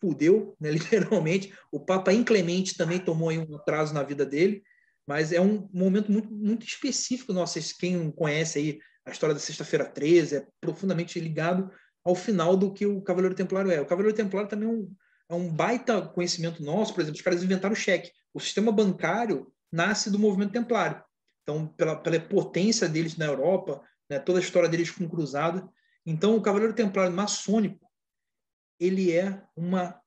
fudeu, 0.00 0.56
né? 0.60 0.70
literalmente. 0.72 1.54
O 1.70 1.80
Papa 1.80 2.12
inclemente 2.12 2.76
também 2.76 2.98
tomou 2.98 3.30
um 3.30 3.56
atraso 3.56 3.94
na 3.94 4.02
vida 4.02 4.24
dele, 4.24 4.62
mas 5.06 5.32
é 5.32 5.40
um 5.40 5.68
momento 5.72 6.10
muito, 6.10 6.32
muito 6.32 6.66
específico. 6.66 7.32
Nossa, 7.32 7.60
quem 7.78 8.10
conhece 8.10 8.58
aí 8.58 8.78
a 9.04 9.10
história 9.10 9.34
da 9.34 9.40
Sexta-feira 9.40 9.84
13 9.84 10.36
é 10.36 10.46
profundamente 10.60 11.20
ligado 11.20 11.70
ao 12.04 12.14
final 12.14 12.56
do 12.56 12.72
que 12.72 12.86
o 12.86 13.00
Cavaleiro 13.00 13.34
Templário 13.34 13.70
é. 13.70 13.80
O 13.80 13.86
Cavaleiro 13.86 14.16
Templário 14.16 14.48
também 14.48 14.68
é 14.68 14.72
um, 14.72 14.92
é 15.30 15.34
um 15.34 15.48
baita 15.48 16.02
conhecimento 16.02 16.62
nosso. 16.62 16.92
Por 16.92 17.00
exemplo, 17.00 17.16
os 17.16 17.22
caras 17.22 17.42
inventaram 17.42 17.72
o 17.72 17.76
cheque. 17.76 18.10
O 18.34 18.40
sistema 18.40 18.72
bancário 18.72 19.52
nasce 19.72 20.10
do 20.10 20.18
movimento 20.18 20.52
templário. 20.52 21.02
Então, 21.42 21.66
pela, 21.68 21.96
pela 21.96 22.20
potência 22.20 22.88
deles 22.88 23.16
na 23.16 23.26
Europa, 23.26 23.80
né, 24.10 24.18
toda 24.18 24.38
a 24.38 24.42
história 24.42 24.68
deles 24.68 24.90
com 24.90 25.08
cruzado. 25.08 25.70
Então, 26.06 26.36
o 26.36 26.40
Cavaleiro 26.40 26.72
Templário 26.72 27.12
maçônico, 27.12 27.84
ele 28.78 29.12
é 29.12 29.42
uma 29.56 30.00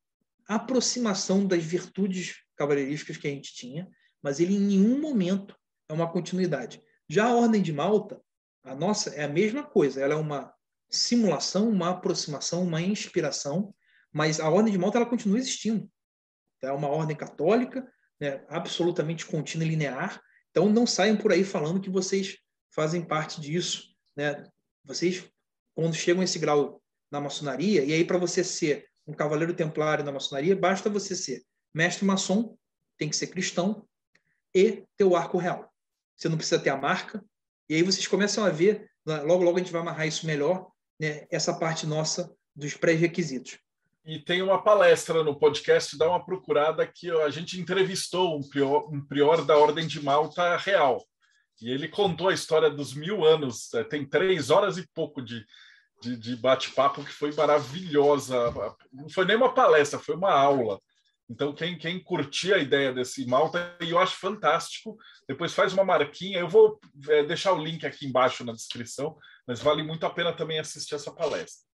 aproximação 0.47 1.45
das 1.45 1.63
virtudes 1.63 2.37
cavaleirísticas 2.55 3.17
que 3.17 3.27
a 3.27 3.31
gente 3.31 3.53
tinha, 3.53 3.87
mas 4.21 4.39
ele 4.39 4.55
em 4.55 4.59
nenhum 4.59 4.99
momento 5.01 5.55
é 5.89 5.93
uma 5.93 6.09
continuidade. 6.11 6.81
Já 7.07 7.27
a 7.27 7.35
Ordem 7.35 7.61
de 7.61 7.73
Malta, 7.73 8.21
a 8.63 8.73
nossa 8.73 9.09
é 9.11 9.23
a 9.23 9.29
mesma 9.29 9.63
coisa, 9.63 10.01
ela 10.01 10.13
é 10.13 10.17
uma 10.17 10.53
simulação, 10.89 11.69
uma 11.69 11.89
aproximação, 11.89 12.63
uma 12.63 12.81
inspiração, 12.81 13.73
mas 14.11 14.39
a 14.39 14.49
Ordem 14.49 14.71
de 14.71 14.79
Malta 14.79 14.97
ela 14.97 15.05
continua 15.05 15.37
existindo. 15.37 15.89
É 16.61 16.71
uma 16.71 16.87
ordem 16.87 17.15
católica, 17.15 17.87
né, 18.19 18.43
absolutamente 18.49 19.25
contínua 19.25 19.65
e 19.65 19.69
linear. 19.69 20.21
Então 20.51 20.69
não 20.69 20.85
saiam 20.85 21.15
por 21.15 21.31
aí 21.31 21.43
falando 21.43 21.79
que 21.79 21.89
vocês 21.89 22.37
fazem 22.69 23.05
parte 23.05 23.39
disso, 23.39 23.95
né? 24.15 24.43
Vocês 24.83 25.29
quando 25.79 25.95
chegam 25.95 26.19
a 26.19 26.25
esse 26.25 26.37
grau 26.37 26.81
na 27.09 27.21
maçonaria, 27.21 27.85
e 27.85 27.93
aí 27.93 28.03
para 28.03 28.17
você 28.17 28.43
ser 28.43 28.89
um 29.07 29.13
cavaleiro 29.13 29.53
templário 29.53 30.03
na 30.03 30.11
maçonaria, 30.11 30.53
basta 30.53 30.89
você 30.89 31.15
ser 31.15 31.41
mestre 31.73 32.05
maçom, 32.05 32.57
tem 32.97 33.07
que 33.07 33.15
ser 33.15 33.27
cristão 33.27 33.87
e 34.53 34.83
ter 34.97 35.05
o 35.05 35.15
arco 35.15 35.37
real. 35.37 35.71
Você 36.17 36.27
não 36.27 36.35
precisa 36.35 36.59
ter 36.59 36.69
a 36.69 36.75
marca. 36.75 37.23
E 37.69 37.75
aí 37.75 37.81
vocês 37.81 38.05
começam 38.05 38.43
a 38.43 38.49
ver, 38.49 38.91
né, 39.05 39.21
logo 39.21 39.41
logo 39.41 39.55
a 39.55 39.59
gente 39.59 39.71
vai 39.71 39.79
amarrar 39.79 40.05
isso 40.05 40.27
melhor, 40.27 40.69
né, 40.99 41.25
essa 41.31 41.57
parte 41.57 41.87
nossa 41.87 42.29
dos 42.53 42.73
pré-requisitos. 42.73 43.57
E 44.03 44.19
tem 44.19 44.41
uma 44.41 44.61
palestra 44.61 45.23
no 45.23 45.39
podcast, 45.39 45.97
dá 45.97 46.09
uma 46.09 46.25
procurada 46.25 46.85
que 46.85 47.09
a 47.09 47.29
gente 47.29 47.57
entrevistou 47.57 48.37
um 48.37 48.41
prior, 48.49 48.93
um 48.93 48.99
prior 49.05 49.45
da 49.45 49.57
Ordem 49.57 49.87
de 49.87 50.03
Malta 50.03 50.57
real. 50.57 51.01
E 51.61 51.71
ele 51.71 51.87
contou 51.87 52.29
a 52.29 52.33
história 52.33 52.69
dos 52.69 52.93
mil 52.93 53.25
anos. 53.25 53.73
É, 53.73 53.83
tem 53.83 54.05
três 54.05 54.49
horas 54.49 54.77
e 54.77 54.87
pouco 54.93 55.21
de, 55.21 55.45
de, 56.01 56.17
de 56.17 56.35
bate-papo 56.35 57.03
que 57.03 57.11
foi 57.11 57.33
maravilhosa. 57.33 58.53
Não 58.91 59.09
foi 59.09 59.25
nem 59.25 59.35
uma 59.35 59.53
palestra, 59.53 59.99
foi 59.99 60.15
uma 60.15 60.31
aula. 60.31 60.79
Então, 61.29 61.53
quem, 61.53 61.77
quem 61.77 62.03
curtir 62.03 62.53
a 62.53 62.57
ideia 62.57 62.91
desse 62.91 63.25
Malta, 63.27 63.77
eu 63.79 63.99
acho 63.99 64.15
fantástico, 64.15 64.97
depois 65.27 65.53
faz 65.53 65.73
uma 65.73 65.83
marquinha. 65.83 66.39
Eu 66.39 66.49
vou 66.49 66.79
é, 67.07 67.23
deixar 67.23 67.53
o 67.53 67.63
link 67.63 67.85
aqui 67.85 68.07
embaixo 68.07 68.43
na 68.43 68.51
descrição, 68.51 69.15
mas 69.45 69.59
vale 69.59 69.83
muito 69.83 70.05
a 70.05 70.09
pena 70.09 70.33
também 70.33 70.59
assistir 70.59 70.95
essa 70.95 71.13
palestra. 71.13 71.69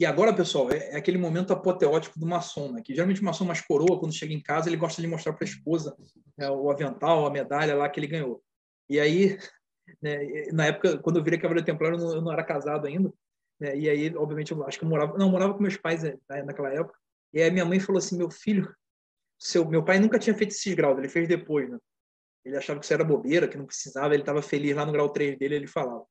E 0.00 0.06
agora, 0.06 0.32
pessoal, 0.32 0.70
é, 0.70 0.92
é 0.92 0.96
aquele 0.96 1.18
momento 1.18 1.52
apoteótico 1.52 2.18
do 2.18 2.26
maçom, 2.26 2.72
né? 2.72 2.80
que 2.82 2.94
geralmente 2.94 3.20
o 3.20 3.24
maçom 3.24 3.44
mais 3.44 3.60
coroa, 3.60 3.98
quando 3.98 4.14
chega 4.14 4.32
em 4.32 4.40
casa, 4.40 4.68
ele 4.68 4.76
gosta 4.76 5.02
de 5.02 5.08
mostrar 5.08 5.32
para 5.34 5.44
a 5.44 5.50
esposa 5.50 5.94
né, 6.36 6.48
o 6.48 6.70
avental, 6.70 7.26
a 7.26 7.30
medalha 7.30 7.74
lá 7.74 7.88
que 7.88 8.00
ele 8.00 8.06
ganhou. 8.06 8.42
E 8.88 8.98
aí, 8.98 9.36
né, 10.02 10.46
na 10.52 10.66
época, 10.66 10.98
quando 10.98 11.18
eu 11.18 11.24
virei 11.24 11.38
Cavaleiro 11.38 11.66
Templário, 11.66 11.98
eu 11.98 12.04
não, 12.04 12.14
eu 12.14 12.22
não 12.22 12.32
era 12.32 12.44
casado 12.44 12.86
ainda. 12.86 13.12
Né, 13.60 13.76
e 13.76 13.88
aí, 13.88 14.16
obviamente, 14.16 14.52
eu 14.52 14.64
acho 14.66 14.78
que 14.78 14.84
eu 14.84 14.88
morava, 14.88 15.16
não, 15.18 15.26
eu 15.26 15.32
morava 15.32 15.54
com 15.54 15.62
meus 15.62 15.76
pais 15.76 16.02
né, 16.02 16.16
naquela 16.44 16.72
época. 16.72 16.98
E 17.32 17.42
aí 17.42 17.50
minha 17.50 17.64
mãe 17.64 17.80
falou 17.80 17.98
assim, 17.98 18.16
meu 18.16 18.30
filho, 18.30 18.74
seu, 19.38 19.68
meu 19.68 19.84
pai 19.84 19.98
nunca 19.98 20.18
tinha 20.18 20.36
feito 20.36 20.50
esses 20.50 20.74
graus, 20.74 20.98
ele 20.98 21.08
fez 21.08 21.28
depois, 21.28 21.68
né? 21.68 21.78
Ele 22.44 22.56
achava 22.56 22.78
que 22.78 22.84
isso 22.84 22.94
era 22.94 23.04
bobeira, 23.04 23.46
que 23.46 23.58
não 23.58 23.66
precisava, 23.66 24.14
ele 24.14 24.22
estava 24.22 24.40
feliz 24.40 24.74
lá 24.74 24.86
no 24.86 24.92
grau 24.92 25.10
3 25.10 25.38
dele, 25.38 25.56
ele 25.56 25.66
falava. 25.66 26.04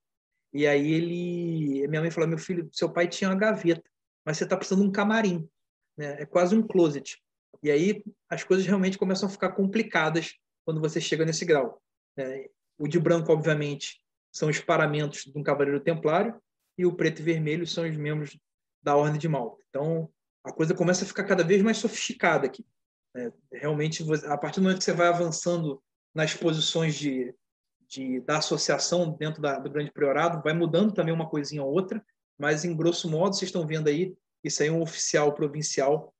E 0.52 0.66
aí 0.66 0.92
ele, 0.92 1.88
minha 1.88 2.00
mãe 2.00 2.10
falou, 2.10 2.28
meu 2.28 2.38
filho, 2.38 2.68
seu 2.72 2.90
pai 2.92 3.08
tinha 3.08 3.30
uma 3.30 3.36
gaveta, 3.36 3.82
mas 4.24 4.38
você 4.38 4.44
está 4.44 4.56
precisando 4.56 4.82
de 4.82 4.88
um 4.88 4.92
camarim, 4.92 5.48
né? 5.96 6.22
É 6.22 6.26
quase 6.26 6.54
um 6.56 6.66
closet. 6.66 7.18
E 7.62 7.70
aí 7.70 8.04
as 8.28 8.44
coisas 8.44 8.64
realmente 8.66 8.98
começam 8.98 9.28
a 9.28 9.32
ficar 9.32 9.52
complicadas 9.52 10.34
quando 10.64 10.80
você 10.80 11.00
chega 11.00 11.24
nesse 11.24 11.44
grau. 11.44 11.82
Né? 12.16 12.46
O 12.78 12.86
de 12.86 12.98
branco, 12.98 13.32
obviamente, 13.32 14.00
são 14.32 14.48
os 14.48 14.60
paramentos 14.60 15.24
de 15.24 15.36
um 15.36 15.42
cavaleiro 15.42 15.80
templário 15.80 16.40
e 16.76 16.86
o 16.86 16.94
preto 16.94 17.20
e 17.20 17.24
vermelho 17.24 17.66
são 17.66 17.88
os 17.88 17.96
membros 17.96 18.38
da 18.82 18.96
Ordem 18.96 19.18
de 19.18 19.28
Malta. 19.28 19.62
Então 19.68 20.08
a 20.44 20.52
coisa 20.52 20.74
começa 20.74 21.04
a 21.04 21.08
ficar 21.08 21.24
cada 21.24 21.42
vez 21.42 21.60
mais 21.62 21.78
sofisticada 21.78 22.46
aqui. 22.46 22.64
Né? 23.14 23.32
Realmente, 23.52 24.04
a 24.26 24.38
partir 24.38 24.60
do 24.60 24.62
momento 24.62 24.78
que 24.78 24.84
você 24.84 24.92
vai 24.92 25.08
avançando 25.08 25.82
nas 26.14 26.34
posições 26.34 26.94
de 26.94 27.34
de, 27.88 28.20
da 28.20 28.38
associação 28.38 29.10
dentro 29.10 29.40
da, 29.40 29.58
do 29.58 29.70
Grande 29.70 29.90
Priorado, 29.90 30.42
vai 30.42 30.52
mudando 30.52 30.92
também 30.92 31.12
uma 31.12 31.28
coisinha 31.28 31.64
ou 31.64 31.72
outra, 31.72 32.04
mas 32.38 32.64
em 32.64 32.76
grosso 32.76 33.10
modo, 33.10 33.34
vocês 33.34 33.48
estão 33.48 33.66
vendo 33.66 33.88
aí, 33.88 34.14
isso 34.44 34.62
aí 34.62 34.68
é 34.68 34.72
um 34.72 34.82
oficial 34.82 35.34
provincial, 35.34 36.14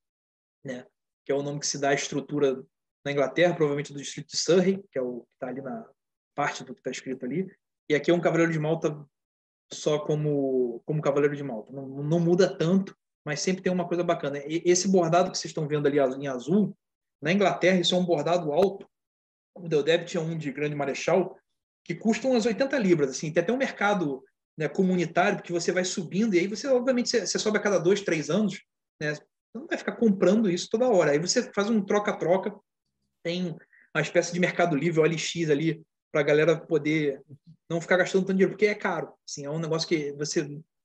né, 0.64 0.86
que 1.24 1.30
é 1.30 1.34
o 1.34 1.42
nome 1.42 1.60
que 1.60 1.66
se 1.66 1.78
dá 1.78 1.90
à 1.90 1.94
estrutura 1.94 2.60
na 3.04 3.12
Inglaterra, 3.12 3.54
provavelmente 3.54 3.92
do 3.92 4.00
distrito 4.00 4.30
de 4.30 4.36
Surrey, 4.38 4.82
que 4.90 4.98
é 4.98 5.02
o 5.02 5.20
que 5.20 5.34
está 5.34 5.48
ali 5.48 5.60
na 5.60 5.86
parte 6.38 6.62
do 6.62 6.72
que 6.72 6.78
está 6.78 6.92
escrito 6.92 7.26
ali, 7.26 7.50
E 7.88 7.96
aqui 7.96 8.12
é 8.12 8.14
um 8.14 8.20
Cavaleiro 8.20 8.52
de 8.52 8.60
Malta 8.60 9.04
só 9.72 9.98
como, 9.98 10.80
como 10.86 11.02
Cavaleiro 11.02 11.34
de 11.34 11.42
Malta. 11.42 11.72
Não, 11.72 11.88
não 11.88 12.20
muda 12.20 12.56
tanto, 12.56 12.96
mas 13.24 13.40
sempre 13.40 13.60
tem 13.60 13.72
uma 13.72 13.88
coisa 13.88 14.04
bacana. 14.04 14.38
E 14.46 14.62
esse 14.64 14.86
bordado 14.86 15.32
que 15.32 15.36
vocês 15.36 15.50
estão 15.50 15.66
vendo 15.66 15.88
ali 15.88 15.98
em 15.98 16.28
azul, 16.28 16.76
na 17.20 17.32
Inglaterra, 17.32 17.80
isso 17.80 17.92
é 17.92 17.98
um 17.98 18.04
bordado 18.04 18.52
alto. 18.52 18.88
O 19.52 19.68
Deodeb 19.68 20.04
tinha 20.04 20.22
um 20.22 20.38
de 20.38 20.52
grande 20.52 20.76
marechal, 20.76 21.36
que 21.84 21.92
custa 21.92 22.28
umas 22.28 22.46
80 22.46 22.78
libras. 22.78 23.10
Assim, 23.10 23.32
tem 23.32 23.42
até 23.42 23.52
um 23.52 23.56
mercado 23.56 24.22
né, 24.56 24.68
comunitário, 24.68 25.38
porque 25.38 25.52
você 25.52 25.72
vai 25.72 25.84
subindo, 25.84 26.36
e 26.36 26.38
aí 26.38 26.46
você, 26.46 26.68
obviamente, 26.68 27.08
você, 27.08 27.26
você 27.26 27.38
sobe 27.38 27.58
a 27.58 27.62
cada 27.62 27.78
dois, 27.78 28.00
três 28.02 28.30
anos, 28.30 28.62
né? 29.00 29.12
Você 29.12 29.22
não 29.52 29.66
vai 29.66 29.76
ficar 29.76 29.96
comprando 29.96 30.48
isso 30.48 30.68
toda 30.70 30.88
hora. 30.88 31.10
Aí 31.10 31.18
você 31.18 31.52
faz 31.52 31.68
um 31.68 31.84
troca-troca, 31.84 32.54
tem 33.24 33.56
uma 33.92 34.02
espécie 34.02 34.32
de 34.32 34.38
mercado 34.38 34.76
livre, 34.76 35.00
OLX 35.00 35.50
ali, 35.50 35.82
para 36.10 36.20
a 36.20 36.24
galera 36.24 36.56
poder 36.56 37.22
não 37.68 37.80
ficar 37.80 37.96
gastando 37.96 38.22
tanto 38.22 38.36
dinheiro, 38.36 38.52
porque 38.52 38.66
é 38.66 38.74
caro. 38.74 39.12
Assim, 39.28 39.44
é 39.44 39.50
um 39.50 39.58
negócio 39.58 39.88
que 39.88 40.12
você. 40.12 40.40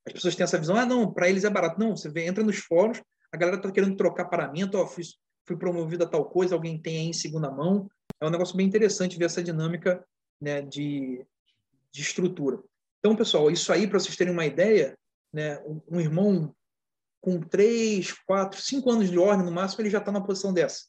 As 0.05 0.13
pessoas 0.13 0.35
têm 0.35 0.43
essa 0.43 0.57
visão, 0.57 0.75
ah, 0.75 0.85
não, 0.85 1.11
para 1.11 1.29
eles 1.29 1.45
é 1.45 1.49
barato. 1.49 1.79
Não, 1.79 1.95
você 1.95 2.09
entra 2.19 2.43
nos 2.43 2.57
fóruns, 2.57 3.01
a 3.31 3.37
galera 3.37 3.57
está 3.57 3.71
querendo 3.71 3.95
trocar 3.95 4.25
paramento, 4.25 4.77
ó, 4.77 4.85
fui, 4.85 5.03
fui 5.47 5.55
promovido 5.55 6.03
a 6.03 6.07
tal 6.07 6.25
coisa, 6.25 6.55
alguém 6.55 6.77
tem 6.77 6.97
aí 6.97 7.05
em 7.07 7.13
segunda 7.13 7.49
mão. 7.49 7.89
É 8.19 8.25
um 8.25 8.29
negócio 8.29 8.55
bem 8.55 8.67
interessante 8.67 9.17
ver 9.17 9.25
essa 9.25 9.41
dinâmica 9.41 10.05
né, 10.41 10.61
de, 10.61 11.25
de 11.91 12.01
estrutura. 12.01 12.61
Então, 12.99 13.15
pessoal, 13.15 13.49
isso 13.49 13.71
aí, 13.71 13.87
para 13.87 13.99
vocês 13.99 14.15
terem 14.15 14.33
uma 14.33 14.45
ideia, 14.45 14.97
né, 15.31 15.61
um 15.89 15.99
irmão 15.99 16.53
com 17.21 17.39
três, 17.39 18.11
quatro, 18.11 18.61
cinco 18.61 18.91
anos 18.91 19.09
de 19.09 19.17
ordem 19.17 19.45
no 19.45 19.51
máximo, 19.51 19.81
ele 19.81 19.89
já 19.89 19.99
está 19.99 20.11
na 20.11 20.21
posição 20.21 20.53
dessa. 20.53 20.85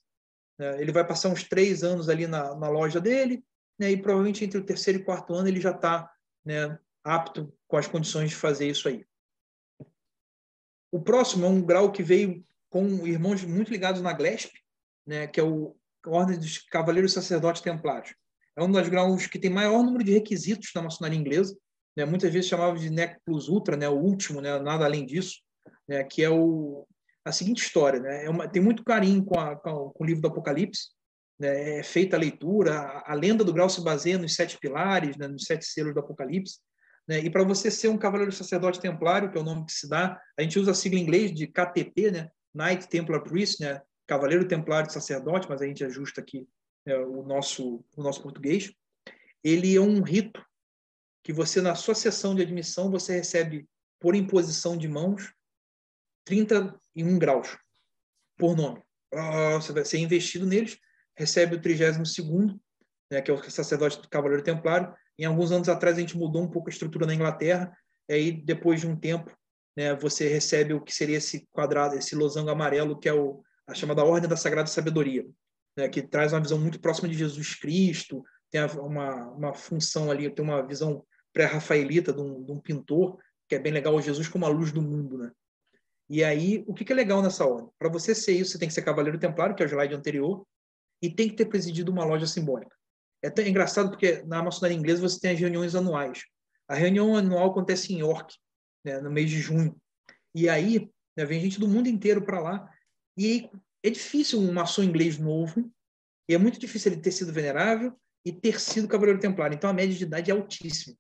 Né? 0.59 0.82
Ele 0.82 0.91
vai 0.91 1.07
passar 1.07 1.28
uns 1.28 1.45
três 1.45 1.85
anos 1.85 2.09
ali 2.09 2.26
na, 2.26 2.55
na 2.57 2.68
loja 2.68 3.01
dele, 3.01 3.45
né, 3.79 3.91
e 3.91 3.97
provavelmente 4.01 4.45
entre 4.45 4.59
o 4.59 4.64
terceiro 4.64 5.01
e 5.01 5.05
quarto 5.05 5.35
ano 5.35 5.49
ele 5.49 5.61
já 5.61 5.70
está 5.70 6.11
né, 6.45 6.79
apto 7.03 7.53
com 7.66 7.77
as 7.77 7.87
condições 7.87 8.31
de 8.31 8.37
fazer 8.37 8.68
isso 8.68 8.89
aí. 8.89 9.05
O 10.93 11.01
próximo 11.01 11.45
é 11.45 11.49
um 11.49 11.61
grau 11.61 11.91
que 11.91 12.03
veio 12.03 12.45
com 12.70 13.07
irmãos 13.07 13.45
muito 13.45 13.70
ligados 13.70 14.01
na 14.01 14.12
GLESP, 14.12 14.53
né, 15.07 15.27
que 15.27 15.41
é 15.41 15.43
o 15.43 15.77
Ordem 16.07 16.39
dos 16.39 16.59
Cavaleiros 16.59 17.12
Sacerdotes 17.12 17.62
Templários. 17.62 18.14
É 18.57 18.62
um 18.62 18.70
dos 18.70 18.89
graus 18.89 19.27
que 19.27 19.39
tem 19.39 19.51
maior 19.51 19.83
número 19.83 20.05
de 20.05 20.12
requisitos 20.12 20.70
na 20.75 20.83
maçonaria 20.83 21.18
inglesa, 21.18 21.57
né, 21.97 22.05
muitas 22.05 22.33
vezes 22.33 22.49
chamava 22.49 22.77
de 22.79 22.91
NEC 22.91 23.18
Plus 23.25 23.49
Ultra, 23.49 23.77
né, 23.77 23.89
o 23.89 23.95
último, 23.95 24.41
né, 24.41 24.59
nada 24.59 24.85
além 24.85 25.05
disso, 25.05 25.41
né, 25.89 26.05
que 26.05 26.22
é 26.22 26.31
o, 26.31 26.87
a 27.25 27.33
seguinte 27.33 27.62
história. 27.62 28.01
Né, 28.01 28.25
é 28.27 28.31
uma, 28.31 28.49
tem 28.49 28.62
muito 28.62 28.85
carinho 28.85 29.25
com, 29.25 29.39
a, 29.39 29.57
com, 29.57 29.93
o 29.99 30.05
livro 30.05 30.22
do 30.22 30.29
Apocalipse, 30.29 30.91
é 31.41 31.82
feita 31.82 32.16
a 32.16 32.18
leitura, 32.18 32.78
a, 32.78 33.12
a, 33.12 33.14
lenda 33.14 33.43
do 33.43 33.53
grau 33.53 33.68
se 33.68 33.82
baseia 33.82 34.18
nos 34.18 34.35
sete 34.35 34.59
pilares, 34.59 35.16
né, 35.16 35.26
nos 35.26 35.45
sete 35.45 35.64
selos 35.64 35.93
do 35.93 36.01
Apocalipse, 36.01 36.59
né, 37.09 37.18
e 37.18 37.30
para 37.30 37.45
você 37.45 37.70
ser 37.70 37.89
um 37.89 37.99
cavaleiro 37.99 38.32
sacerdote 38.32 38.80
templário, 38.80 39.30
que 39.30 39.37
é 39.37 39.41
o 39.41 39.45
nome 39.45 39.66
que 39.66 39.72
se 39.72 39.89
dá, 39.89 40.20
a 40.39 40.43
gente 40.43 40.59
usa 40.59 40.70
a 40.70 40.74
sigla 40.74 40.99
em 40.99 41.03
inglês 41.03 41.32
de 41.32 41.47
KTP, 41.47 42.11
né, 42.11 42.28
Knight 42.55 42.89
Templar 42.89 43.22
Priest, 43.22 43.61
né, 43.61 43.80
cavaleiro 44.07 44.47
templário 44.47 44.91
sacerdote, 44.91 45.49
mas 45.49 45.61
a 45.61 45.66
gente 45.66 45.85
ajusta 45.85 46.20
aqui 46.20 46.47
né, 46.87 46.97
o, 46.97 47.22
nosso, 47.22 47.85
o 47.97 48.03
nosso 48.03 48.22
português. 48.22 48.72
Ele 49.43 49.74
é 49.74 49.80
um 49.80 50.03
rito 50.03 50.45
que 51.22 51.32
você, 51.32 51.61
na 51.61 51.74
sua 51.74 51.95
sessão 51.95 52.35
de 52.35 52.43
admissão, 52.43 52.91
você 52.91 53.14
recebe, 53.14 53.66
por 53.99 54.14
imposição 54.14 54.76
de 54.76 54.87
mãos, 54.87 55.32
31 56.24 57.18
graus 57.18 57.57
por 58.37 58.57
nome. 58.57 58.82
Ah, 59.12 59.55
você 59.55 59.72
vai 59.72 59.85
ser 59.85 59.99
investido 59.99 60.47
neles, 60.47 60.78
recebe 61.17 61.57
o 61.57 61.61
32 61.61 62.15
né, 63.11 63.21
que 63.21 63.31
é 63.31 63.35
o 63.35 63.51
sacerdote 63.51 64.01
do 64.01 64.09
Cavaleiro 64.09 64.43
Templário. 64.43 64.93
Em 65.19 65.25
alguns 65.25 65.53
anos 65.53 65.69
atrás 65.69 65.97
a 65.97 66.01
gente 66.01 66.17
mudou 66.17 66.43
um 66.43 66.51
pouco 66.51 66.69
a 66.69 66.73
estrutura 66.73 67.07
na 67.07 67.15
Inglaterra, 67.15 67.77
e 68.09 68.12
aí 68.12 68.33
depois 68.33 68.81
de 68.81 68.87
um 68.87 68.97
tempo 68.97 69.31
né, 69.77 69.95
você 69.95 70.29
recebe 70.29 70.75
o 70.75 70.81
que 70.81 70.93
seria 70.93 71.19
esse 71.19 71.47
quadrado, 71.53 71.97
esse 71.97 72.15
losango 72.15 72.51
amarelo, 72.51 72.99
que 72.99 73.09
é 73.09 73.12
o, 73.12 73.43
a 73.67 73.75
chamada 73.75 74.05
Ordem 74.05 74.29
da 74.29 74.37
Sagrada 74.37 74.69
Sabedoria, 74.69 75.27
né, 75.77 75.89
que 75.89 76.03
traz 76.03 76.33
uma 76.33 76.41
visão 76.41 76.59
muito 76.59 76.81
próxima 76.81 77.09
de 77.09 77.15
Jesus 77.17 77.55
Cristo, 77.55 78.23
tem 78.51 78.62
uma, 78.79 79.31
uma 79.31 79.55
função 79.55 80.11
ali, 80.11 80.31
tem 80.31 80.45
uma 80.45 80.67
visão 80.67 81.05
pré-rafaelita 81.33 82.12
de, 82.12 82.21
um, 82.21 82.45
de 82.45 82.53
um, 82.53 82.61
pintor, 82.61 83.19
que 83.49 83.57
é 83.57 83.59
bem 83.59 83.73
legal, 83.73 84.01
Jesus 84.01 84.29
como 84.29 84.47
a 84.47 84.49
luz 84.49 84.71
do 84.71 84.81
mundo. 84.81 85.19
Né? 85.19 85.33
E 86.09 86.23
aí, 86.23 86.62
o 86.67 86.73
que, 86.73 86.85
que 86.85 86.93
é 86.93 86.97
legal 86.97 87.21
nessa 87.21 87.45
ordem? 87.45 87.69
Para 87.77 87.89
você 87.89 88.15
ser 88.15 88.33
isso, 88.33 88.53
você 88.53 88.59
tem 88.59 88.69
que 88.69 88.75
ser 88.75 88.83
Cavaleiro 88.83 89.19
Templário, 89.19 89.57
que 89.57 89.62
é 89.62 89.67
o 89.67 89.69
slide 89.69 89.95
anterior, 89.95 90.47
e 91.05 91.11
tem 91.11 91.29
que 91.29 91.37
ter 91.37 91.45
presidido 91.45 91.93
uma 91.93 92.03
loja 92.03 92.27
simbólica. 92.27 92.75
É 93.23 93.29
tão 93.29 93.47
engraçado 93.47 93.91
porque 93.91 94.23
na 94.23 94.43
maçonaria 94.43 94.77
inglesa 94.77 95.03
você 95.03 95.21
tem 95.21 95.33
as 95.33 95.39
reuniões 95.39 95.75
anuais. 95.75 96.23
A 96.67 96.75
reunião 96.75 97.15
anual 97.15 97.51
acontece 97.51 97.93
em 97.93 97.99
York, 97.99 98.35
né, 98.83 98.99
no 99.03 99.11
mês 99.11 99.29
de 99.29 99.39
junho. 99.39 99.77
E 100.35 100.49
aí 100.49 100.91
né, 101.15 101.27
vem 101.27 101.43
gente 101.43 101.61
do 101.61 101.69
mundo 101.69 101.89
inteiro 101.89 102.25
para 102.25 102.41
lá. 102.41 102.71
E 103.19 103.51
é 103.83 103.91
difícil 103.91 104.41
um 104.41 104.51
maçom 104.51 104.83
inglês 104.83 105.19
novo, 105.19 105.71
e 106.27 106.35
é 106.35 106.39
muito 106.39 106.59
difícil 106.59 106.91
ele 106.91 107.03
ter 107.03 107.13
sido 107.13 107.35
venerável 107.35 107.95
e 108.25 108.33
ter 108.33 108.59
sido 108.59 108.89
cavaleiro 108.89 109.21
templário. 109.21 109.55
Então 109.55 109.69
a 109.69 109.75
média 109.75 109.95
de 109.95 110.05
idade 110.05 110.31
é 110.31 110.35
altíssima. 110.35 110.97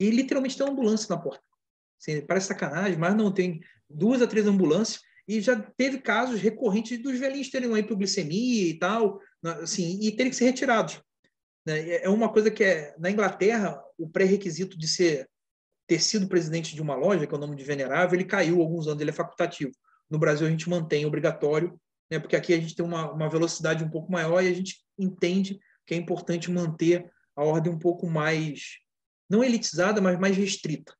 E 0.00 0.08
literalmente 0.08 0.56
tem 0.56 0.64
uma 0.64 0.72
ambulância 0.72 1.14
na 1.14 1.20
porta. 1.20 1.44
Assim, 2.00 2.22
parece 2.22 2.46
sacanagem, 2.46 2.96
mas 2.96 3.14
não, 3.14 3.30
tem 3.30 3.60
duas 3.90 4.22
a 4.22 4.26
três 4.26 4.46
ambulâncias 4.46 5.02
e 5.28 5.40
já 5.40 5.58
teve 5.76 5.98
casos 5.98 6.40
recorrentes 6.40 6.98
dos 7.02 7.18
velhinhos 7.18 7.50
terem 7.50 7.68
uma 7.68 7.78
hipoglicemia 7.78 8.68
e 8.70 8.78
tal, 8.78 9.20
assim, 9.44 9.98
e 10.00 10.12
terem 10.12 10.30
que 10.30 10.36
ser 10.36 10.46
retirados. 10.46 11.00
Né? 11.66 11.96
É 12.02 12.08
uma 12.08 12.32
coisa 12.32 12.50
que 12.50 12.64
é 12.64 12.94
na 12.98 13.10
Inglaterra 13.10 13.82
o 13.98 14.08
pré-requisito 14.08 14.78
de 14.78 14.88
ser 14.88 15.28
ter 15.86 16.00
sido 16.00 16.28
presidente 16.28 16.74
de 16.74 16.80
uma 16.80 16.94
loja, 16.94 17.26
que 17.26 17.34
é 17.34 17.36
o 17.36 17.40
nome 17.40 17.56
de 17.56 17.64
venerável, 17.64 18.18
ele 18.18 18.24
caiu 18.24 18.60
alguns 18.60 18.86
anos, 18.86 19.00
ele 19.00 19.10
é 19.10 19.14
facultativo. 19.14 19.72
No 20.08 20.18
Brasil 20.18 20.46
a 20.46 20.50
gente 20.50 20.68
mantém 20.68 21.04
obrigatório, 21.04 21.78
né? 22.10 22.18
porque 22.18 22.36
aqui 22.36 22.54
a 22.54 22.60
gente 22.60 22.74
tem 22.74 22.84
uma, 22.84 23.12
uma 23.12 23.28
velocidade 23.28 23.84
um 23.84 23.90
pouco 23.90 24.10
maior 24.10 24.42
e 24.42 24.48
a 24.48 24.54
gente 24.54 24.82
entende 24.98 25.58
que 25.86 25.94
é 25.94 25.96
importante 25.96 26.50
manter 26.50 27.10
a 27.36 27.44
ordem 27.44 27.72
um 27.72 27.78
pouco 27.78 28.08
mais 28.08 28.78
não 29.28 29.42
elitizada, 29.42 30.00
mas 30.00 30.18
mais 30.18 30.36
restrita. 30.36 30.94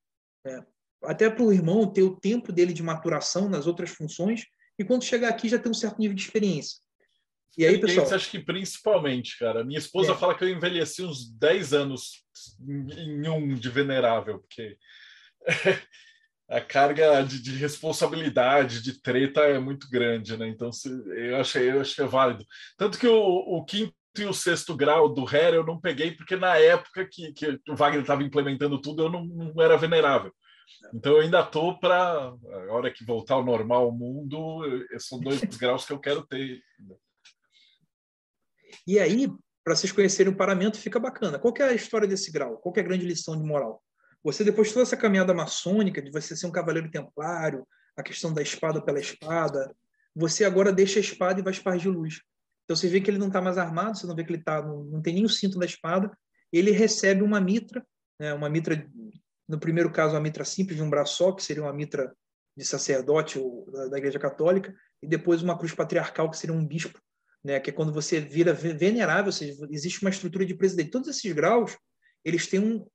Né? 0.44 0.62
Até 1.02 1.30
para 1.30 1.44
o 1.44 1.52
irmão 1.52 1.90
ter 1.90 2.02
o 2.02 2.16
tempo 2.16 2.52
dele 2.52 2.72
de 2.72 2.82
maturação 2.82 3.48
nas 3.48 3.66
outras 3.66 3.90
funções 3.90 4.44
e 4.78 4.84
quando 4.84 5.04
chegar 5.04 5.28
aqui 5.28 5.48
já 5.48 5.58
ter 5.58 5.68
um 5.68 5.74
certo 5.74 5.98
nível 5.98 6.14
de 6.14 6.22
experiência. 6.22 6.78
E 7.56 7.66
aí, 7.66 7.78
pessoal? 7.78 8.14
acho 8.14 8.30
que 8.30 8.38
principalmente, 8.38 9.38
cara. 9.38 9.64
Minha 9.64 9.78
esposa 9.78 10.12
é. 10.12 10.16
fala 10.16 10.34
que 10.34 10.44
eu 10.44 10.48
envelheci 10.48 11.02
uns 11.02 11.30
10 11.38 11.72
anos 11.72 12.24
em 12.66 13.28
um 13.28 13.54
de 13.54 13.68
venerável, 13.68 14.40
porque 14.40 14.76
a 16.48 16.60
carga 16.60 17.22
de, 17.22 17.40
de, 17.40 17.56
responsabilidade, 17.56 18.82
de 18.82 19.00
treta 19.00 19.40
é 19.42 19.58
muito 19.58 19.88
grande, 19.88 20.36
né? 20.36 20.48
Então, 20.48 20.70
eu 21.16 21.36
acho, 21.36 21.58
eu 21.58 21.80
acho 21.80 21.94
que 21.94 22.02
é 22.02 22.06
válido. 22.06 22.44
Tanto 22.76 22.98
que 22.98 23.06
o, 23.06 23.16
o 23.16 23.64
quinto 23.64 23.94
e 24.16 24.24
o 24.24 24.32
sexto 24.32 24.76
grau 24.76 25.12
do 25.12 25.24
Hera 25.24 25.56
eu 25.56 25.64
não 25.64 25.80
peguei, 25.80 26.12
porque 26.12 26.36
na 26.36 26.56
época 26.56 27.06
que, 27.10 27.32
que 27.32 27.60
o 27.68 27.74
Wagner 27.74 28.02
estava 28.02 28.22
implementando 28.22 28.80
tudo, 28.80 29.04
eu 29.04 29.10
não, 29.10 29.24
não 29.24 29.62
era 29.62 29.76
venerável. 29.76 30.32
Então 30.94 31.12
eu 31.12 31.20
ainda 31.20 31.40
estou 31.40 31.78
para 31.78 31.96
a 31.98 32.72
hora 32.72 32.90
que 32.90 33.04
voltar 33.04 33.34
ao 33.34 33.44
normal 33.44 33.88
o 33.88 33.92
mundo, 33.92 34.62
são 34.98 35.18
dois 35.18 35.40
graus 35.58 35.84
que 35.84 35.92
eu 35.92 35.98
quero 35.98 36.24
ter. 36.26 36.60
E 38.86 38.98
aí, 38.98 39.28
para 39.64 39.74
vocês 39.74 39.92
conhecerem 39.92 40.32
o 40.32 40.36
paramento, 40.36 40.78
fica 40.78 41.00
bacana. 41.00 41.38
Qual 41.38 41.54
é 41.58 41.62
a 41.64 41.72
história 41.72 42.06
desse 42.06 42.30
grau? 42.30 42.58
Qual 42.58 42.74
é 42.76 42.80
a 42.80 42.84
grande 42.84 43.06
lição 43.06 43.36
de 43.36 43.42
moral? 43.42 43.82
Você, 44.22 44.44
depois 44.44 44.68
de 44.68 44.74
toda 44.74 44.84
essa 44.84 44.96
caminhada 44.96 45.34
maçônica, 45.34 46.02
de 46.02 46.10
você 46.10 46.36
ser 46.36 46.46
um 46.46 46.52
cavaleiro 46.52 46.90
templário, 46.90 47.66
a 47.96 48.02
questão 48.02 48.32
da 48.32 48.42
espada 48.42 48.82
pela 48.82 49.00
espada, 49.00 49.74
você 50.14 50.44
agora 50.44 50.72
deixa 50.72 50.98
a 50.98 51.02
espada 51.02 51.40
e 51.40 51.42
vai 51.42 51.52
espargir 51.52 51.90
luz. 51.90 52.20
Então 52.64 52.76
você 52.76 52.88
vê 52.88 53.00
que 53.00 53.10
ele 53.10 53.18
não 53.18 53.28
está 53.28 53.40
mais 53.40 53.58
armado, 53.58 53.96
você 53.96 54.06
não 54.06 54.14
vê 54.14 54.24
que 54.24 54.32
ele 54.32 54.42
tá, 54.42 54.62
não, 54.62 54.84
não 54.84 55.02
tem 55.02 55.14
nem 55.14 55.24
o 55.24 55.28
cinto 55.28 55.58
da 55.58 55.66
espada. 55.66 56.10
Ele 56.52 56.70
recebe 56.70 57.22
uma 57.22 57.40
mitra, 57.40 57.84
né, 58.18 58.32
uma 58.32 58.48
mitra, 58.48 58.86
no 59.48 59.58
primeiro 59.58 59.90
caso, 59.90 60.14
uma 60.14 60.20
mitra 60.20 60.44
simples 60.44 60.76
de 60.76 60.82
um 60.82 60.90
braço 60.90 61.16
só, 61.16 61.32
que 61.32 61.42
seria 61.42 61.62
uma 61.62 61.72
mitra 61.72 62.14
de 62.56 62.64
sacerdote 62.64 63.38
ou 63.38 63.70
da, 63.70 63.88
da 63.88 63.98
Igreja 63.98 64.18
Católica, 64.18 64.74
e 65.02 65.06
depois 65.06 65.42
uma 65.42 65.58
cruz 65.58 65.74
patriarcal, 65.74 66.30
que 66.30 66.38
seria 66.38 66.54
um 66.54 66.64
bispo, 66.64 66.98
né, 67.44 67.60
que 67.60 67.70
é 67.70 67.72
quando 67.72 67.92
você 67.92 68.18
vira 68.18 68.54
venerável, 68.54 69.26
ou 69.26 69.32
seja, 69.32 69.54
existe 69.70 70.00
uma 70.00 70.10
estrutura 70.10 70.46
de 70.46 70.54
presidente. 70.54 70.90
Todos 70.90 71.08
esses 71.08 71.30
graus, 71.32 71.76
eles 72.24 72.46
têm 72.46 72.58
um, 72.58 72.86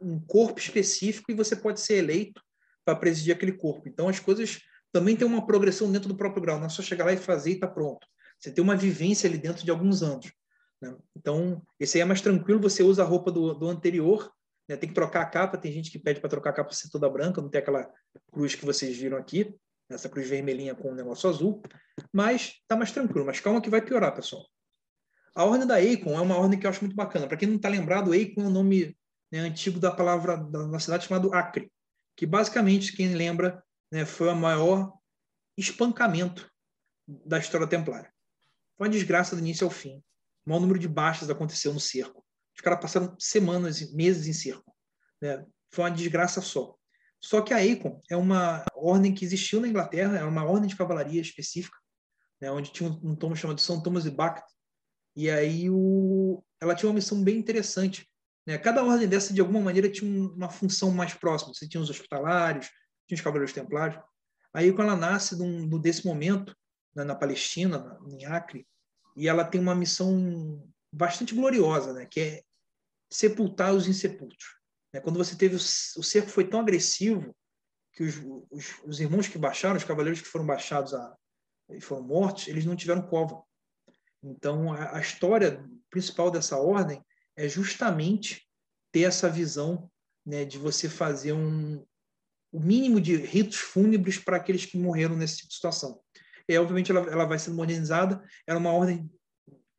um, 0.00 0.18
corpo 0.20 0.58
específico 0.58 1.30
e 1.30 1.34
você 1.34 1.54
pode 1.54 1.80
ser 1.80 1.94
eleito 1.94 2.42
para 2.84 2.96
presidir 2.96 3.34
aquele 3.34 3.52
corpo. 3.52 3.88
Então, 3.88 4.08
as 4.08 4.18
coisas 4.18 4.58
também 4.90 5.16
têm 5.16 5.26
uma 5.26 5.46
progressão 5.46 5.90
dentro 5.90 6.08
do 6.08 6.16
próprio 6.16 6.42
grau, 6.42 6.58
não 6.58 6.66
é 6.66 6.68
só 6.68 6.82
chegar 6.82 7.04
lá 7.04 7.12
e 7.12 7.16
fazer 7.16 7.50
e 7.50 7.54
está 7.54 7.68
pronto. 7.68 8.04
Você 8.38 8.50
tem 8.50 8.62
uma 8.62 8.76
vivência 8.76 9.28
ali 9.28 9.38
dentro 9.38 9.64
de 9.64 9.70
alguns 9.70 10.02
anos. 10.02 10.32
Né? 10.80 10.94
Então, 11.16 11.62
esse 11.78 11.96
aí 11.96 12.02
é 12.02 12.04
mais 12.04 12.20
tranquilo, 12.20 12.60
você 12.60 12.82
usa 12.82 13.02
a 13.04 13.06
roupa 13.06 13.30
do, 13.30 13.54
do 13.54 13.68
anterior, 13.68 14.32
né? 14.68 14.76
tem 14.76 14.88
que 14.88 14.94
trocar 14.94 15.22
a 15.22 15.26
capa, 15.26 15.56
tem 15.56 15.72
gente 15.72 15.92
que 15.92 15.98
pede 15.98 16.20
para 16.20 16.28
trocar 16.28 16.50
a 16.50 16.54
capa 16.54 16.72
ser 16.72 16.90
toda 16.90 17.08
branca, 17.08 17.40
não 17.40 17.48
tem 17.48 17.60
aquela 17.60 17.88
cruz 18.32 18.56
que 18.56 18.66
vocês 18.66 18.96
viram 18.96 19.16
aqui, 19.16 19.54
essa 19.94 20.08
cruz 20.08 20.28
vermelhinha 20.28 20.74
com 20.74 20.90
um 20.90 20.94
negócio 20.94 21.28
azul, 21.28 21.62
mas 22.12 22.60
tá 22.66 22.76
mais 22.76 22.92
tranquilo, 22.92 23.26
mas 23.26 23.40
calma 23.40 23.60
que 23.60 23.70
vai 23.70 23.82
piorar, 23.82 24.14
pessoal. 24.14 24.46
A 25.34 25.44
ordem 25.44 25.66
da 25.66 25.80
Eikon 25.80 26.14
é 26.14 26.20
uma 26.20 26.36
ordem 26.36 26.58
que 26.58 26.66
eu 26.66 26.70
acho 26.70 26.82
muito 26.82 26.96
bacana. 26.96 27.26
Para 27.26 27.36
quem 27.36 27.48
não 27.48 27.56
está 27.56 27.68
lembrado, 27.68 28.14
Eikon 28.14 28.42
é 28.42 28.46
o 28.46 28.50
nome 28.50 28.96
né, 29.30 29.40
antigo 29.40 29.80
da 29.80 29.90
palavra 29.90 30.36
da, 30.36 30.66
da 30.66 30.78
cidade 30.78 31.06
chamado 31.06 31.32
Acre, 31.34 31.72
que 32.16 32.26
basicamente, 32.26 32.94
quem 32.94 33.14
lembra, 33.14 33.62
né, 33.90 34.04
foi 34.04 34.28
o 34.28 34.36
maior 34.36 34.92
espancamento 35.56 36.50
da 37.08 37.38
história 37.38 37.66
templária. 37.66 38.12
Foi 38.76 38.86
uma 38.86 38.92
desgraça 38.92 39.34
do 39.34 39.40
início 39.40 39.66
ao 39.66 39.70
fim. 39.70 40.02
O 40.44 40.50
maior 40.50 40.60
número 40.60 40.78
de 40.78 40.88
baixas 40.88 41.30
aconteceu 41.30 41.72
no 41.72 41.80
cerco. 41.80 42.24
Os 42.54 42.60
caras 42.60 42.80
passaram 42.80 43.16
semanas 43.18 43.92
meses 43.92 44.26
em 44.26 44.32
cerco. 44.32 44.74
Né? 45.20 45.44
Foi 45.70 45.84
uma 45.84 45.90
desgraça 45.90 46.40
só. 46.40 46.76
Só 47.24 47.40
que 47.40 47.54
a 47.54 47.58
Acon 47.58 48.00
é 48.10 48.16
uma 48.16 48.64
ordem 48.74 49.14
que 49.14 49.24
existiu 49.24 49.60
na 49.60 49.68
Inglaterra, 49.68 50.18
é 50.18 50.24
uma 50.24 50.44
ordem 50.44 50.68
de 50.68 50.76
cavalaria 50.76 51.20
específica, 51.20 51.78
né, 52.40 52.50
onde 52.50 52.72
tinha 52.72 52.90
um, 52.90 53.12
um 53.12 53.14
tomo 53.14 53.36
chamado 53.36 53.60
São 53.60 53.80
Thomas 53.80 54.02
de 54.02 54.10
Bact, 54.10 54.44
e 55.14 55.30
aí 55.30 55.68
o, 55.70 56.42
ela 56.60 56.74
tinha 56.74 56.88
uma 56.88 56.96
missão 56.96 57.22
bem 57.22 57.36
interessante. 57.36 58.08
Né? 58.46 58.58
Cada 58.58 58.82
ordem 58.82 59.08
dessa, 59.08 59.32
de 59.32 59.40
alguma 59.40 59.60
maneira, 59.60 59.90
tinha 59.90 60.10
uma 60.32 60.48
função 60.48 60.90
mais 60.90 61.14
próxima. 61.14 61.54
Você 61.54 61.68
tinha 61.68 61.80
os 61.80 61.90
hospitalários, 61.90 62.66
tinha 63.06 63.16
os 63.16 63.20
cavaleiros 63.20 63.52
templários. 63.52 64.02
Aí, 64.54 64.72
quando 64.72 64.88
ela 64.88 64.96
nasce 64.96 65.36
num, 65.36 65.78
desse 65.78 66.06
momento, 66.06 66.56
né, 66.94 67.04
na 67.04 67.14
Palestina, 67.14 67.78
na, 67.78 67.98
em 68.10 68.24
Acre, 68.24 68.66
e 69.16 69.28
ela 69.28 69.44
tem 69.44 69.60
uma 69.60 69.74
missão 69.74 70.66
bastante 70.92 71.34
gloriosa, 71.34 71.92
né, 71.92 72.06
que 72.06 72.20
é 72.20 72.42
sepultar 73.10 73.74
os 73.74 73.86
insepultos. 73.86 74.61
Né? 74.92 75.00
Quando 75.00 75.16
você 75.16 75.36
teve 75.36 75.56
o, 75.56 75.58
o 75.58 76.02
cerco 76.02 76.28
foi 76.28 76.48
tão 76.48 76.60
agressivo 76.60 77.34
que 77.92 78.02
os, 78.02 78.16
os, 78.50 78.80
os, 78.84 79.00
irmãos 79.00 79.28
que 79.28 79.38
baixaram, 79.38 79.76
os 79.76 79.84
cavaleiros 79.84 80.20
que 80.20 80.28
foram 80.28 80.46
baixados 80.46 80.94
a, 80.94 81.16
e 81.70 81.80
foram 81.80 82.02
mortos, 82.02 82.48
eles 82.48 82.64
não 82.64 82.76
tiveram 82.76 83.02
cova. 83.02 83.42
Então, 84.22 84.72
a, 84.72 84.96
a 84.96 85.00
história 85.00 85.64
principal 85.90 86.30
dessa 86.30 86.56
ordem 86.56 87.02
é 87.36 87.48
justamente 87.48 88.48
ter 88.90 89.02
essa 89.02 89.28
visão 89.28 89.90
né, 90.24 90.44
de 90.44 90.58
você 90.58 90.88
fazer 90.88 91.32
um, 91.32 91.84
o 92.52 92.60
mínimo 92.60 93.00
de 93.00 93.16
ritos 93.16 93.56
fúnebres 93.56 94.18
para 94.18 94.36
aqueles 94.36 94.64
que 94.64 94.78
morreram 94.78 95.16
nessa 95.16 95.36
tipo 95.36 95.52
situação. 95.52 96.00
E, 96.48 96.56
obviamente, 96.58 96.90
ela, 96.90 97.00
ela 97.10 97.24
vai 97.24 97.38
sendo 97.38 97.56
modernizada. 97.56 98.22
Era 98.46 98.58
uma 98.58 98.72
ordem 98.72 99.10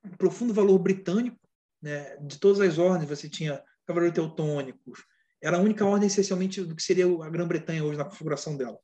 de 0.04 0.18
profundo 0.18 0.54
valor 0.54 0.78
britânico. 0.80 1.38
Né? 1.82 2.18
De 2.18 2.40
todas 2.40 2.60
as 2.62 2.78
ordens, 2.78 3.10
você 3.10 3.30
tinha 3.30 3.64
cavaleiros 3.86 4.16
teutônicos. 4.16 5.04
Era 5.42 5.58
a 5.58 5.62
única 5.62 5.86
ordem, 5.86 6.08
essencialmente, 6.08 6.62
do 6.62 6.76
que 6.76 6.84
seria 6.84 7.06
a 7.06 7.30
Grã-Bretanha 7.30 7.84
hoje 7.84 7.98
na 7.98 8.06
configuração 8.06 8.56
dela. 8.56 8.78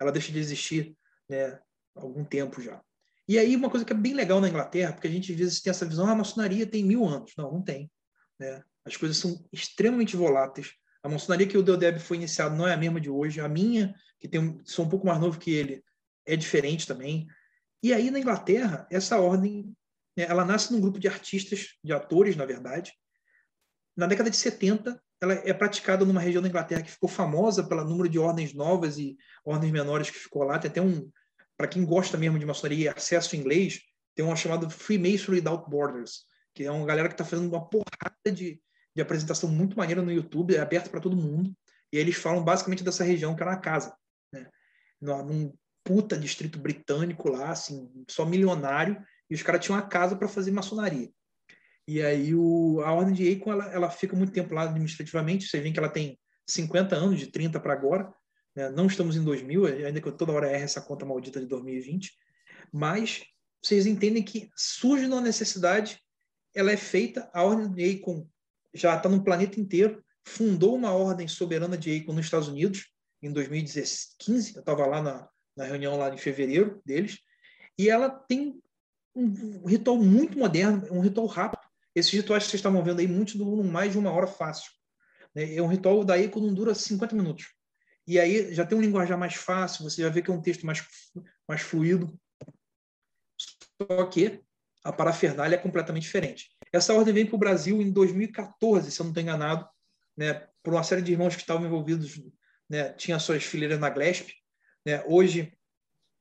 Ela 0.00 0.12
deixa 0.12 0.30
de 0.30 0.38
existir 0.38 0.96
né, 1.28 1.58
há 1.96 2.00
algum 2.00 2.24
tempo 2.24 2.60
já. 2.60 2.82
E 3.28 3.38
aí, 3.38 3.56
uma 3.56 3.70
coisa 3.70 3.84
que 3.84 3.92
é 3.92 3.96
bem 3.96 4.14
legal 4.14 4.40
na 4.40 4.48
Inglaterra, 4.48 4.92
porque 4.92 5.08
a 5.08 5.10
gente 5.10 5.32
às 5.32 5.38
vezes 5.38 5.60
tem 5.60 5.70
essa 5.70 5.86
visão, 5.86 6.06
ah, 6.06 6.12
a 6.12 6.16
maçonaria 6.16 6.66
tem 6.66 6.84
mil 6.84 7.04
anos. 7.04 7.32
Não, 7.38 7.52
não 7.52 7.62
tem. 7.62 7.90
Né? 8.38 8.62
As 8.84 8.96
coisas 8.96 9.16
são 9.16 9.42
extremamente 9.52 10.16
voláteis. 10.16 10.72
A 11.02 11.08
maçonaria 11.08 11.46
que 11.46 11.56
o 11.56 11.62
Deodeb 11.62 11.98
foi 11.98 12.16
iniciado 12.16 12.56
não 12.56 12.66
é 12.66 12.74
a 12.74 12.76
mesma 12.76 13.00
de 13.00 13.08
hoje. 13.08 13.40
A 13.40 13.48
minha, 13.48 13.94
que 14.20 14.28
tem, 14.28 14.60
sou 14.64 14.84
um 14.84 14.88
pouco 14.88 15.06
mais 15.06 15.20
novo 15.20 15.38
que 15.38 15.52
ele, 15.52 15.82
é 16.26 16.36
diferente 16.36 16.86
também. 16.86 17.26
E 17.82 17.92
aí, 17.92 18.10
na 18.10 18.18
Inglaterra, 18.18 18.86
essa 18.90 19.18
ordem, 19.18 19.74
né, 20.16 20.26
ela 20.28 20.44
nasce 20.44 20.72
num 20.72 20.80
grupo 20.80 20.98
de 20.98 21.08
artistas, 21.08 21.70
de 21.82 21.92
atores, 21.92 22.36
na 22.36 22.44
verdade. 22.44 22.92
Na 23.96 24.06
década 24.06 24.30
de 24.30 24.36
70, 24.36 25.00
ela 25.20 25.34
é 25.34 25.52
praticada 25.52 26.04
numa 26.04 26.20
região 26.20 26.42
da 26.42 26.48
Inglaterra 26.48 26.82
que 26.82 26.90
ficou 26.90 27.08
famosa 27.08 27.62
pelo 27.62 27.84
número 27.84 28.08
de 28.08 28.18
ordens 28.18 28.52
novas 28.52 28.98
e 28.98 29.16
ordens 29.44 29.72
menores 29.72 30.10
que 30.10 30.18
ficou 30.18 30.42
lá. 30.44 30.58
Tem 30.58 30.70
até 30.70 30.80
um, 30.80 31.10
para 31.56 31.68
quem 31.68 31.84
gosta 31.84 32.16
mesmo 32.16 32.38
de 32.38 32.46
maçonaria 32.46 32.86
e 32.86 32.88
acesso 32.88 33.36
inglês, 33.36 33.80
tem 34.14 34.24
uma 34.24 34.36
chamada 34.36 34.68
Freemasonry 34.68 35.38
Without 35.38 35.70
Borders, 35.70 36.24
que 36.54 36.64
é 36.64 36.70
uma 36.70 36.86
galera 36.86 37.08
que 37.08 37.14
está 37.14 37.24
fazendo 37.24 37.48
uma 37.48 37.68
porrada 37.68 38.32
de, 38.32 38.60
de 38.94 39.02
apresentação 39.02 39.48
muito 39.48 39.76
maneira 39.76 40.02
no 40.02 40.12
YouTube, 40.12 40.54
é 40.54 40.60
aberto 40.60 40.90
para 40.90 41.00
todo 41.00 41.16
mundo. 41.16 41.54
E 41.92 41.98
eles 41.98 42.16
falam 42.16 42.42
basicamente 42.42 42.82
dessa 42.82 43.04
região 43.04 43.36
que 43.36 43.42
era 43.42 43.52
a 43.52 43.60
casa, 43.60 43.94
né? 44.32 44.48
num 45.00 45.52
puta 45.84 46.16
distrito 46.16 46.58
britânico 46.58 47.30
lá, 47.30 47.50
assim, 47.50 47.90
só 48.08 48.24
milionário, 48.24 49.02
e 49.28 49.34
os 49.34 49.42
caras 49.42 49.64
tinham 49.64 49.78
uma 49.78 49.86
casa 49.86 50.16
para 50.16 50.28
fazer 50.28 50.50
maçonaria. 50.50 51.10
E 51.86 52.00
aí 52.02 52.34
o, 52.34 52.80
a 52.84 52.92
Ordem 52.92 53.14
de 53.14 53.32
Acon, 53.32 53.52
ela, 53.52 53.72
ela 53.72 53.90
fica 53.90 54.16
muito 54.16 54.32
tempo 54.32 54.54
lá 54.54 54.62
administrativamente, 54.62 55.46
você 55.46 55.60
vê 55.60 55.72
que 55.72 55.78
ela 55.78 55.88
tem 55.88 56.18
50 56.46 56.94
anos, 56.94 57.18
de 57.18 57.26
30 57.26 57.58
para 57.60 57.72
agora, 57.72 58.12
né? 58.54 58.70
não 58.70 58.86
estamos 58.86 59.16
em 59.16 59.24
2000, 59.24 59.66
ainda 59.66 60.00
que 60.00 60.06
eu 60.06 60.16
toda 60.16 60.32
hora 60.32 60.50
erre 60.50 60.64
essa 60.64 60.80
conta 60.80 61.04
maldita 61.04 61.40
de 61.40 61.46
2020, 61.46 62.12
mas 62.72 63.24
vocês 63.62 63.86
entendem 63.86 64.22
que 64.22 64.50
surge 64.56 65.06
uma 65.06 65.20
necessidade, 65.20 65.98
ela 66.54 66.70
é 66.70 66.76
feita, 66.76 67.30
a 67.32 67.42
Ordem 67.42 67.72
de 67.72 67.98
Acon 67.98 68.26
já 68.74 68.96
está 68.96 69.08
no 69.08 69.22
planeta 69.22 69.60
inteiro, 69.60 70.02
fundou 70.24 70.74
uma 70.76 70.92
ordem 70.92 71.26
soberana 71.26 71.76
de 71.76 71.96
Acon 71.96 72.12
nos 72.12 72.26
Estados 72.26 72.48
Unidos, 72.48 72.86
em 73.22 73.32
2015, 73.32 74.56
eu 74.56 74.60
estava 74.60 74.86
lá 74.86 75.00
na, 75.00 75.28
na 75.56 75.64
reunião 75.64 75.96
lá 75.96 76.12
em 76.12 76.18
fevereiro 76.18 76.80
deles, 76.84 77.18
e 77.78 77.88
ela 77.88 78.10
tem 78.10 78.60
um 79.14 79.66
ritual 79.66 79.96
muito 79.96 80.38
moderno, 80.38 80.86
um 80.90 81.00
ritual 81.00 81.26
rápido. 81.26 81.61
Esses 81.94 82.12
rituais 82.12 82.44
que 82.44 82.50
vocês 82.50 82.60
estavam 82.60 82.82
vendo 82.82 83.00
aí, 83.00 83.06
muitos 83.06 83.34
duram 83.34 83.62
mais 83.64 83.92
de 83.92 83.98
uma 83.98 84.10
hora 84.10 84.26
fácil. 84.26 84.70
Né? 85.34 85.54
É 85.54 85.62
um 85.62 85.66
ritual 85.66 86.04
daí 86.04 86.30
não 86.34 86.54
dura 86.54 86.74
50 86.74 87.14
minutos. 87.14 87.48
E 88.06 88.18
aí 88.18 88.52
já 88.54 88.66
tem 88.66 88.76
um 88.76 88.80
linguajar 88.80 89.18
mais 89.18 89.34
fácil, 89.34 89.84
você 89.84 90.02
já 90.02 90.08
vê 90.08 90.22
que 90.22 90.30
é 90.30 90.34
um 90.34 90.42
texto 90.42 90.66
mais, 90.66 90.84
mais 91.48 91.60
fluido. 91.60 92.18
Só 93.80 94.04
que 94.06 94.42
a 94.84 94.92
parafernália 94.92 95.56
é 95.56 95.58
completamente 95.58 96.02
diferente. 96.02 96.50
Essa 96.72 96.94
ordem 96.94 97.14
vem 97.14 97.26
para 97.26 97.36
o 97.36 97.38
Brasil 97.38 97.80
em 97.80 97.92
2014, 97.92 98.90
se 98.90 99.00
eu 99.00 99.04
não 99.04 99.10
estou 99.10 99.22
enganado, 99.22 99.68
né, 100.16 100.48
por 100.62 100.74
uma 100.74 100.82
série 100.82 101.02
de 101.02 101.12
irmãos 101.12 101.36
que 101.36 101.42
estavam 101.42 101.66
envolvidos, 101.66 102.20
né, 102.68 102.92
tinha 102.94 103.18
suas 103.18 103.44
fileiras 103.44 103.78
na 103.78 103.90
Glesp, 103.90 104.30
né? 104.84 105.02
Hoje, 105.06 105.52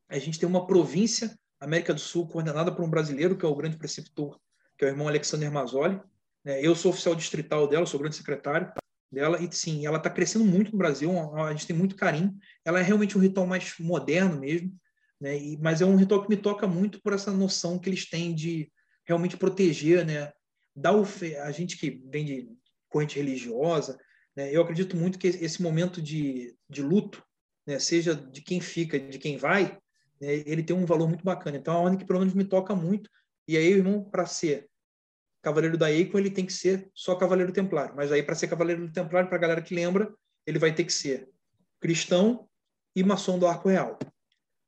a 0.10 0.20
gente 0.20 0.40
tem 0.40 0.48
uma 0.48 0.68
província, 0.68 1.38
América 1.60 1.94
do 1.94 2.00
Sul, 2.00 2.28
coordenada 2.28 2.72
por 2.72 2.84
um 2.84 2.90
brasileiro, 2.90 3.38
que 3.38 3.46
é 3.46 3.48
o 3.48 3.56
grande 3.56 3.78
preceptor, 3.78 4.40
que 4.82 4.86
é 4.86 4.88
o 4.88 4.92
irmão 4.94 5.08
Alexander 5.08 5.52
Mazzoli. 5.52 6.02
Né? 6.44 6.60
Eu 6.60 6.76
sou 6.76 6.90
oficial 6.90 7.14
distrital 7.14 7.68
dela, 7.68 7.86
sou 7.86 8.00
grande 8.00 8.16
secretário 8.16 8.74
dela, 9.12 9.40
e 9.40 9.52
sim, 9.54 9.86
ela 9.86 9.98
está 9.98 10.10
crescendo 10.10 10.44
muito 10.44 10.72
no 10.72 10.78
Brasil, 10.80 11.12
a 11.36 11.52
gente 11.52 11.68
tem 11.68 11.76
muito 11.76 11.96
carinho. 11.96 12.36
Ela 12.66 12.80
é 12.80 12.82
realmente 12.82 13.16
um 13.16 13.22
ritual 13.22 13.46
mais 13.46 13.76
moderno 13.78 14.40
mesmo, 14.40 14.76
né? 15.20 15.38
E, 15.38 15.56
mas 15.58 15.82
é 15.82 15.86
um 15.86 15.96
ritual 15.96 16.24
que 16.24 16.30
me 16.30 16.38
toca 16.38 16.66
muito 16.66 17.00
por 17.00 17.14
essa 17.14 17.32
noção 17.32 17.78
que 17.78 17.90
eles 17.90 18.10
têm 18.10 18.34
de 18.34 18.72
realmente 19.06 19.38
proteger, 19.38 20.04
né? 20.04 20.32
Dar 20.76 20.96
a 21.44 21.52
gente 21.52 21.78
que 21.78 22.02
vem 22.10 22.26
de 22.26 22.50
corrente 22.90 23.18
religiosa, 23.18 24.00
né? 24.36 24.50
eu 24.56 24.64
acredito 24.64 24.98
muito 24.98 25.20
que 25.20 25.28
esse 25.28 25.62
momento 25.62 26.02
de, 26.02 26.56
de 26.70 26.82
luto 26.82 27.24
né, 27.68 27.78
seja 27.78 28.16
de 28.16 28.42
quem 28.42 28.60
fica, 28.60 29.00
de 29.00 29.20
quem 29.20 29.38
vai, 29.38 29.78
né, 30.20 30.44
ele 30.46 30.64
tem 30.64 30.76
um 30.76 30.86
valor 30.86 31.08
muito 31.08 31.24
bacana. 31.24 31.58
Então, 31.58 31.74
é 31.74 31.78
uma 31.78 31.84
ordem 31.84 32.00
que 32.00 32.06
pelo 32.06 32.20
menos 32.20 32.34
me 32.34 32.44
toca 32.44 32.76
muito. 32.76 33.10
E 33.48 33.58
aí, 33.58 33.68
irmão, 33.68 34.04
para 34.04 34.26
ser 34.26 34.71
cavaleiro 35.42 35.78
da 35.78 35.92
Eiko, 35.92 36.18
ele 36.18 36.30
tem 36.30 36.46
que 36.46 36.54
ser 36.54 36.90
só 36.94 37.16
cavaleiro 37.16 37.52
templário. 37.52 37.96
Mas 37.96 38.12
aí, 38.12 38.22
para 38.22 38.36
ser 38.36 38.48
cavaleiro 38.48 38.92
templário, 38.92 39.28
para 39.28 39.38
a 39.38 39.42
galera 39.42 39.62
que 39.62 39.74
lembra, 39.74 40.14
ele 40.46 40.60
vai 40.60 40.74
ter 40.74 40.84
que 40.84 40.94
ser 40.94 41.30
cristão 41.80 42.48
e 42.96 43.04
maçom 43.04 43.40
do 43.40 43.48
arco 43.48 43.70
real. 43.70 43.98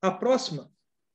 A 0.02 0.12
próxima 0.12 0.72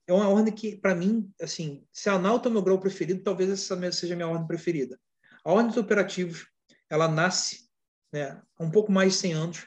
é 0.07 0.13
uma 0.13 0.29
ordem 0.29 0.55
que, 0.55 0.77
para 0.77 0.95
mim, 0.95 1.31
assim, 1.41 1.85
se 1.93 2.09
a 2.09 2.19
Nauta 2.19 2.49
é 2.49 2.51
o 2.51 2.53
meu 2.53 2.63
grau 2.63 2.79
preferido, 2.79 3.23
talvez 3.23 3.51
essa 3.51 3.93
seja 3.93 4.15
a 4.15 4.17
minha 4.17 4.29
ordem 4.29 4.47
preferida. 4.47 4.99
A 5.45 5.53
ordem 5.53 5.69
dos 5.69 5.77
operativos, 5.77 6.47
ela 6.89 7.09
nasce 7.09 7.69
né, 8.13 8.41
há 8.59 8.65
um 8.65 8.71
pouco 8.71 8.91
mais 8.91 9.13
de 9.13 9.19
100 9.19 9.33
anos, 9.35 9.67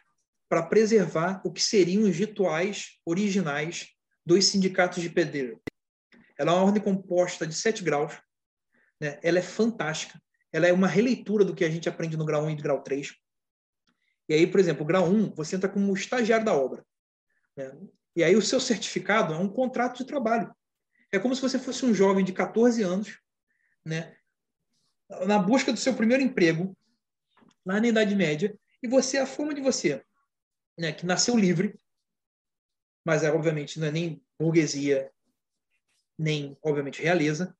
para 0.50 0.64
preservar 0.64 1.42
o 1.46 1.52
que 1.52 1.62
seriam 1.62 2.04
os 2.04 2.16
rituais 2.16 3.00
originais 3.06 3.88
dos 4.26 4.46
sindicatos 4.46 5.02
de 5.02 5.10
pedreiro. 5.10 5.62
Ela 6.38 6.52
é 6.52 6.56
uma 6.56 6.66
ordem 6.66 6.84
composta 6.84 7.48
de 7.48 7.54
sete 7.54 7.84
graus, 7.84 8.20
né? 9.02 9.20
ela 9.24 9.40
é 9.40 9.42
fantástica, 9.42 10.22
ela 10.54 10.68
é 10.68 10.72
uma 10.72 10.88
releitura 10.88 11.44
do 11.44 11.56
que 11.56 11.66
a 11.66 11.70
gente 11.70 11.90
aprende 11.90 12.16
no 12.16 12.26
grau 12.26 12.44
1 12.44 12.52
e 12.52 12.56
no 12.56 12.62
grau 12.62 12.84
3. 12.84 13.16
E 14.30 14.34
aí, 14.36 14.46
por 14.46 14.60
exemplo, 14.60 14.84
o 14.84 14.86
grau 14.86 15.06
1, 15.06 15.34
você 15.34 15.56
entra 15.56 15.68
como 15.68 15.94
estagiário 15.94 16.46
da 16.46 16.54
obra. 16.54 16.86
Né? 17.58 17.76
E 18.16 18.24
aí 18.24 18.36
o 18.36 18.42
seu 18.42 18.60
certificado 18.60 19.34
é 19.34 19.38
um 19.38 19.50
contrato 19.50 19.98
de 19.98 20.06
trabalho. 20.06 20.54
É 21.12 21.18
como 21.18 21.36
se 21.36 21.42
você 21.42 21.58
fosse 21.58 21.84
um 21.84 21.94
jovem 21.94 22.24
de 22.24 22.32
14 22.32 22.84
anos, 22.84 23.20
né? 23.84 24.16
na 25.26 25.40
busca 25.40 25.74
do 25.74 25.80
seu 25.80 25.96
primeiro 25.96 26.24
emprego, 26.24 26.78
lá 27.66 27.82
na 27.82 27.88
Idade 27.88 28.16
Média, 28.16 28.58
e 28.84 28.88
você, 28.88 29.18
a 29.18 29.26
forma 29.26 29.54
de 29.54 29.62
você 29.62 30.04
né, 30.78 30.92
que 30.92 31.06
nasceu 31.06 31.36
livre, 31.36 31.78
mas 33.06 33.24
é, 33.24 33.32
obviamente 33.32 33.80
não 33.80 33.88
é 33.88 33.92
nem 33.92 34.24
burguesia, 34.40 35.12
nem, 36.18 36.58
obviamente, 36.62 37.02
realeza, 37.02 37.56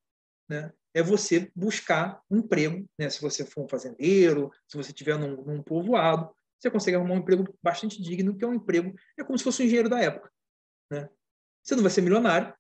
né? 0.48 0.72
É 0.94 1.02
você 1.02 1.52
buscar 1.56 2.22
um 2.30 2.38
emprego, 2.38 2.88
né? 2.98 3.10
se 3.10 3.22
você 3.22 3.46
for 3.46 3.64
um 3.64 3.68
fazendeiro, 3.68 4.52
se 4.68 4.76
você 4.78 4.92
estiver 4.92 5.18
num, 5.18 5.42
num 5.44 5.64
povoado, 5.64 6.34
você 6.60 6.70
consegue 6.70 6.98
arrumar 6.98 7.16
um 7.16 7.20
emprego 7.20 7.58
bastante 7.62 8.02
digno, 8.02 8.38
que 8.38 8.44
é 8.44 8.48
um 8.48 8.54
emprego, 8.54 8.94
é 9.18 9.24
como 9.24 9.38
se 9.38 9.44
fosse 9.44 9.62
um 9.62 9.66
engenheiro 9.66 9.90
da 9.90 10.00
época. 10.00 10.32
Né? 10.92 11.10
Você 11.64 11.76
não 11.76 11.82
vai 11.82 11.92
ser 11.92 12.02
milionário, 12.02 12.54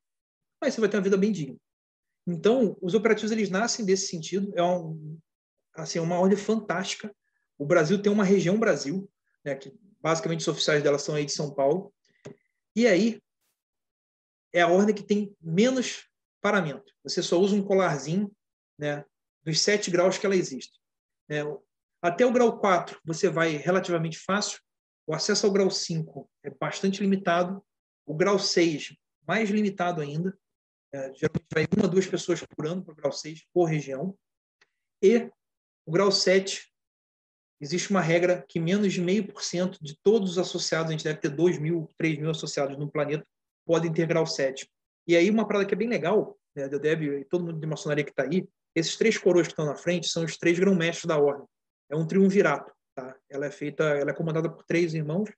mas 0.61 0.73
você 0.73 0.81
vai 0.81 0.89
ter 0.89 0.97
uma 0.97 1.03
vida 1.03 1.17
bem 1.17 1.31
digna. 1.31 1.57
Então, 2.25 2.77
os 2.81 2.93
operativos 2.93 3.31
eles 3.31 3.49
nascem 3.49 3.85
desse 3.85 4.07
sentido, 4.07 4.51
é 4.55 4.63
um, 4.63 5.17
assim, 5.75 5.99
uma 5.99 6.19
ordem 6.19 6.37
fantástica, 6.37 7.13
O 7.57 7.65
Brasil 7.65 8.01
tem 8.01 8.11
uma 8.11 8.23
região 8.23 8.59
Brasil, 8.59 9.09
né, 9.45 9.55
que 9.55 9.71
basicamente 9.99 10.41
os 10.41 10.47
oficiais 10.47 10.81
dela 10.81 10.97
são 10.97 11.13
aí 11.13 11.25
de 11.25 11.31
São 11.31 11.53
Paulo. 11.53 11.93
E 12.75 12.87
aí 12.87 13.21
é 14.53 14.61
a 14.61 14.67
ordem 14.67 14.95
que 14.95 15.03
tem 15.03 15.35
menos 15.39 16.07
paramento. 16.41 16.93
Você 17.03 17.21
só 17.21 17.39
usa 17.39 17.55
um 17.55 17.63
colarzinho 17.63 18.31
né, 18.77 19.05
dos 19.43 19.59
7 19.61 19.91
graus 19.91 20.17
que 20.17 20.25
ela 20.25 20.35
existe. 20.35 20.79
É, 21.29 21.41
até 22.01 22.25
o 22.25 22.31
grau 22.31 22.59
4 22.59 22.99
você 23.05 23.29
vai 23.29 23.51
relativamente 23.57 24.17
fácil. 24.17 24.59
O 25.05 25.13
acesso 25.13 25.45
ao 25.45 25.53
grau 25.53 25.69
5 25.69 26.29
é 26.43 26.49
bastante 26.49 27.01
limitado. 27.01 27.63
O 28.05 28.15
grau 28.15 28.39
6, 28.39 28.95
mais 29.27 29.49
limitado 29.49 30.01
ainda. 30.01 30.37
É, 30.93 31.13
geralmente 31.13 31.45
vai 31.53 31.65
uma, 31.77 31.87
duas 31.87 32.05
pessoas 32.05 32.43
por 32.43 32.65
ano 32.65 32.83
para 32.83 32.91
o 32.91 32.95
grau 32.95 33.11
6, 33.11 33.45
por 33.53 33.65
região. 33.65 34.17
E 35.01 35.29
o 35.85 35.91
grau 35.91 36.11
7, 36.11 36.71
existe 37.59 37.89
uma 37.91 38.01
regra 38.01 38.43
que 38.47 38.59
menos 38.59 38.91
de 38.91 39.01
meio 39.01 39.25
por 39.27 39.43
cento 39.43 39.77
de 39.81 39.97
todos 40.01 40.31
os 40.31 40.37
associados, 40.37 40.89
a 40.89 40.91
gente 40.91 41.03
deve 41.03 41.19
ter 41.19 41.29
2 41.29 41.59
mil, 41.59 41.87
3 41.97 42.17
mil 42.19 42.29
associados 42.29 42.77
no 42.77 42.91
planeta, 42.91 43.25
podem 43.65 43.93
ter 43.93 44.07
grau 44.07 44.25
7. 44.25 44.69
E 45.07 45.15
aí 45.15 45.29
uma 45.29 45.47
parada 45.47 45.65
que 45.65 45.73
é 45.73 45.77
bem 45.77 45.87
legal, 45.87 46.37
né, 46.55 46.69
eu 46.71 46.79
deve, 46.79 47.19
e 47.19 47.25
todo 47.25 47.45
mundo 47.45 47.59
de 47.59 47.67
maçonaria 47.67 48.03
que 48.03 48.11
está 48.11 48.23
aí, 48.23 48.47
esses 48.75 48.95
três 48.95 49.17
coroas 49.17 49.47
que 49.47 49.53
estão 49.53 49.65
na 49.65 49.75
frente 49.75 50.07
são 50.07 50.23
os 50.23 50.37
três 50.37 50.57
grão-mestres 50.57 51.05
da 51.05 51.17
ordem. 51.17 51.45
É 51.89 51.95
um 51.95 52.05
triunvirato. 52.05 52.71
Tá? 52.95 53.15
Ela 53.29 53.45
é 53.45 53.51
feita, 53.51 53.83
ela 53.83 54.11
é 54.11 54.13
comandada 54.13 54.49
por 54.49 54.63
três 54.63 54.93
irmãos. 54.93 55.29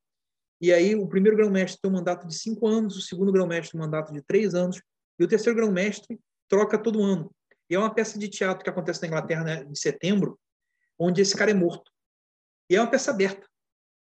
E 0.61 0.71
aí 0.71 0.95
o 0.95 1.07
primeiro 1.07 1.35
grão-mestre 1.35 1.81
tem 1.81 1.89
um 1.89 1.93
mandato 1.93 2.27
de 2.27 2.35
cinco 2.35 2.67
anos, 2.67 2.95
o 2.95 3.01
segundo 3.01 3.31
grão-mestre 3.31 3.77
um 3.77 3.81
mandato 3.81 4.13
de 4.13 4.21
três 4.21 4.53
anos, 4.55 4.81
e 5.19 5.23
o 5.23 5.27
terceiro 5.27 5.57
grão-mestre 5.57 6.19
troca 6.47 6.77
todo 6.77 7.03
ano. 7.03 7.33
E 7.69 7.75
é 7.75 7.79
uma 7.79 7.93
peça 7.93 8.19
de 8.19 8.27
teatro 8.27 8.63
que 8.63 8.69
acontece 8.69 9.01
na 9.01 9.07
Inglaterra 9.07 9.43
né, 9.43 9.63
em 9.63 9.75
setembro, 9.75 10.39
onde 10.97 11.21
esse 11.21 11.35
cara 11.35 11.51
é 11.51 11.53
morto. 11.53 11.91
E 12.69 12.75
é 12.75 12.81
uma 12.81 12.89
peça 12.89 13.11
aberta. 13.11 13.47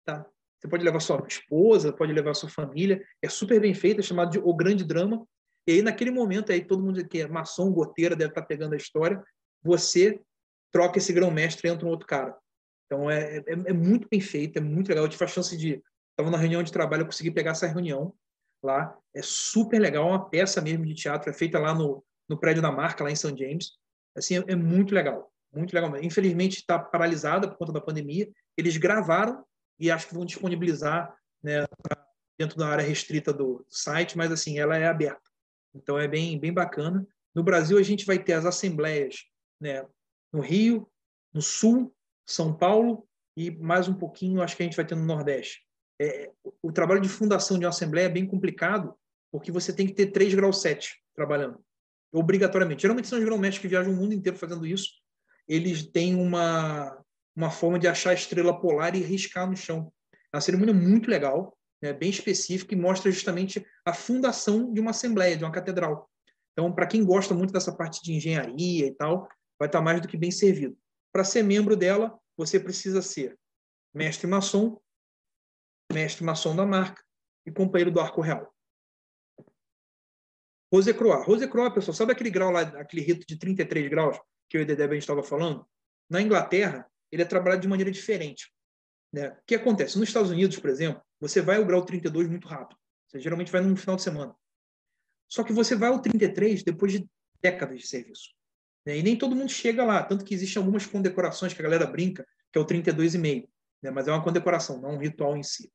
Tá? 0.06 0.26
Você 0.60 0.68
pode 0.68 0.84
levar 0.84 1.00
sua 1.00 1.24
esposa, 1.28 1.92
pode 1.92 2.14
levar 2.14 2.34
sua 2.34 2.50
família. 2.50 3.04
É 3.22 3.30
super 3.30 3.60
bem 3.60 3.74
feita, 3.74 4.02
é 4.02 4.04
chamado 4.04 4.32
de 4.32 4.40
O 4.40 4.54
Grande 4.54 4.84
Drama. 4.84 5.28
E 5.68 5.74
aí, 5.74 5.82
naquele 5.82 6.12
momento, 6.12 6.52
aí 6.52 6.64
todo 6.64 6.84
mundo 6.84 7.06
que 7.08 7.22
é 7.22 7.28
maçom, 7.28 7.72
goteira, 7.72 8.16
deve 8.16 8.32
estar 8.32 8.44
pegando 8.44 8.74
a 8.74 8.78
história. 8.78 9.24
Você 9.64 10.22
troca 10.72 10.98
esse 10.98 11.12
grão-mestre 11.12 11.68
e 11.68 11.72
entra 11.72 11.86
um 11.86 11.90
outro 11.90 12.08
cara. 12.08 12.36
Então, 12.86 13.10
é, 13.10 13.38
é, 13.38 13.44
é, 13.48 13.74
muito 13.74 14.08
bem 14.10 14.22
feito, 14.22 14.58
é 14.58 14.62
muito 14.62 14.90
legal. 14.90 15.06
Eu 15.06 15.10
tive 15.10 15.24
a 15.24 15.28
chance 15.28 15.56
de... 15.58 15.82
Estava 16.12 16.30
na 16.30 16.38
reunião 16.38 16.64
de 16.64 16.72
trabalho, 16.72 17.02
eu 17.02 17.06
consegui 17.06 17.32
pegar 17.32 17.52
essa 17.52 17.68
reunião 17.68 18.14
lá. 18.64 18.98
É 19.14 19.22
super 19.22 19.80
legal, 19.80 20.08
é 20.08 20.10
uma 20.12 20.30
peça 20.30 20.62
mesmo 20.62 20.86
de 20.86 20.94
teatro. 20.94 21.30
É 21.30 21.34
feita 21.34 21.60
lá 21.60 21.74
no, 21.74 22.04
no 22.30 22.40
prédio 22.40 22.62
da 22.62 22.72
marca, 22.72 23.04
lá 23.04 23.12
em 23.12 23.16
St. 23.16 23.36
James. 23.38 23.72
Assim, 24.16 24.38
é, 24.38 24.44
é 24.50 24.56
muito 24.56 24.94
legal 24.94 25.32
muito 25.56 25.74
legal. 25.74 25.96
Infelizmente 26.04 26.58
está 26.58 26.78
paralisada 26.78 27.48
por 27.48 27.58
conta 27.58 27.72
da 27.72 27.82
pandemia. 27.82 28.30
Eles 28.58 28.78
gravaram 28.78 29.44
e 29.80 29.90
acho 29.90 30.08
que 30.08 30.14
vão 30.14 30.26
disponibilizar 30.26 31.16
né, 31.42 31.66
dentro 32.38 32.58
da 32.58 32.68
área 32.68 32.84
restrita 32.84 33.34
do 33.34 33.66
site, 33.70 34.18
mas 34.18 34.32
assim 34.32 34.60
ela 34.60 34.78
é 34.78 34.88
aberta. 34.88 35.22
Então 35.76 36.00
é 36.00 36.08
bem 36.08 36.40
bem 36.40 36.54
bacana. 36.54 37.06
No 37.34 37.44
Brasil 37.44 37.78
a 37.78 37.84
gente 37.84 38.06
vai 38.06 38.18
ter 38.18 38.34
as 38.34 38.46
assembleias, 38.46 39.26
né, 39.60 39.86
no 40.32 40.42
Rio, 40.42 40.90
no 41.34 41.42
Sul, 41.42 41.94
São 42.26 42.54
Paulo 42.54 43.08
e 43.38 43.52
mais 43.52 43.88
um 43.88 43.94
pouquinho 43.94 44.42
acho 44.42 44.56
que 44.56 44.64
a 44.64 44.66
gente 44.66 44.78
vai 44.78 44.86
ter 44.86 44.96
no 44.96 45.06
Nordeste. 45.06 45.62
É, 46.02 46.32
o 46.62 46.72
trabalho 46.72 47.02
de 47.02 47.10
fundação 47.10 47.60
de 47.60 47.66
uma 47.66 47.70
assembleia 47.70 48.06
é 48.06 48.10
bem 48.10 48.26
complicado 48.26 48.96
porque 49.32 49.52
você 49.52 49.74
tem 49.74 49.86
que 49.86 49.94
ter 49.94 50.08
3 50.08 50.34
graus 50.34 50.62
7 50.62 50.96
trabalhando 51.14 51.60
obrigatoriamente. 52.14 52.82
Geralmente 52.82 53.10
são 53.10 53.20
os 53.20 53.26
grão-mestres 53.26 53.62
que 53.62 53.68
viajam 53.68 53.92
o 53.92 53.96
mundo 53.96 54.14
inteiro 54.14 54.38
fazendo 54.38 54.66
isso 54.66 54.90
eles 55.48 55.86
têm 55.86 56.16
uma, 56.16 56.98
uma 57.36 57.52
forma 57.52 57.80
de 57.80 57.88
achar 57.88 58.12
a 58.12 58.16
estrela 58.16 58.60
polar 58.60 58.96
e 58.96 59.02
riscar 59.02 59.50
no 59.50 59.56
chão. 59.56 59.92
É 60.34 60.36
uma 60.36 60.42
cerimônia 60.42 60.74
muito 60.74 61.10
legal, 61.10 61.58
né, 61.82 61.94
bem 61.94 62.10
específica 62.10 62.74
e 62.74 62.78
mostra 62.78 63.12
justamente 63.12 63.66
a 63.86 63.94
fundação 63.94 64.72
de 64.74 64.80
uma 64.80 64.92
assembleia, 64.92 65.38
de 65.38 65.44
uma 65.44 65.52
catedral. 65.52 66.10
Então, 66.54 66.74
para 66.74 66.88
quem 66.88 67.04
gosta 67.04 67.34
muito 67.34 67.52
dessa 67.52 67.76
parte 67.76 68.02
de 68.02 68.14
engenharia 68.14 68.88
e 68.88 68.92
tal, 68.92 69.28
vai 69.60 69.68
estar 69.68 69.82
mais 69.82 70.02
do 70.02 70.08
que 70.08 70.18
bem 70.18 70.32
servido. 70.32 70.78
Para 71.12 71.24
ser 71.24 71.44
membro 71.44 71.76
dela, 71.76 72.18
você 72.38 72.60
precisa 72.60 73.02
ser 73.02 73.38
mestre 73.94 74.28
maçom, 74.28 74.80
mestre 75.92 76.24
maçom 76.24 76.56
da 76.56 76.66
marca 76.66 77.04
e 77.46 77.52
companheiro 77.52 77.92
do 77.92 78.00
arco 78.00 78.22
real. 78.22 78.54
Rose 80.74 80.94
Croix. 80.94 81.26
Rose 81.26 81.48
Croix, 81.48 81.74
pessoal, 81.74 81.96
sabe 81.96 82.12
aquele 82.12 82.30
grau 82.30 82.52
lá, 82.52 82.62
aquele 82.62 83.02
rito 83.02 83.26
de 83.28 83.38
33 83.38 83.90
graus? 83.90 84.18
que 84.50 84.58
eu 84.58 84.62
e 84.62 84.64
o 84.64 84.68
Dedé 84.68 84.96
estava 84.96 85.24
falando, 85.24 85.66
na 86.10 86.22
Inglaterra, 86.22 86.90
ele 87.12 87.22
é 87.22 87.26
trabalhado 87.26 87.62
de 87.62 87.68
maneira 87.68 87.92
diferente. 87.92 88.52
Né? 89.12 89.30
O 89.30 89.38
que 89.46 89.56
acontece? 89.56 89.98
Nos 89.98 90.10
Estados 90.10 90.32
Unidos, 90.32 90.58
por 90.60 90.70
exemplo, 90.70 91.02
você 91.20 91.42
vai 91.42 91.58
ao 91.58 91.66
grau 91.66 91.84
32 91.84 92.28
muito 92.28 92.48
rápido. 92.48 92.80
Você 93.08 93.20
geralmente 93.20 93.52
vai 93.52 93.62
no 93.62 93.76
final 93.76 93.96
de 93.96 94.04
semana. 94.04 94.36
Só 95.28 95.44
que 95.44 95.54
você 95.54 95.76
vai 95.76 95.90
ao 95.90 96.02
33 96.02 96.64
depois 96.64 96.92
de 96.92 97.10
décadas 97.42 97.80
de 97.80 97.88
serviço. 97.88 98.30
Né? 98.86 98.98
E 98.98 99.04
nem 99.04 99.18
todo 99.18 99.36
mundo 99.36 99.50
chega 99.50 99.84
lá. 99.84 100.04
Tanto 100.04 100.26
que 100.26 100.34
existem 100.34 100.60
algumas 100.60 100.86
condecorações 100.86 101.54
que 101.54 101.62
a 101.62 101.64
galera 101.64 101.86
brinca, 101.86 102.28
que 102.52 102.60
é 102.60 102.62
o 102.62 102.66
32,5. 102.66 103.48
Né? 103.82 103.92
Mas 103.92 104.08
é 104.08 104.12
uma 104.12 104.24
condecoração, 104.24 104.80
não 104.80 104.96
um 104.96 105.00
ritual 105.00 105.36
em 105.36 105.44
si. 105.44 105.72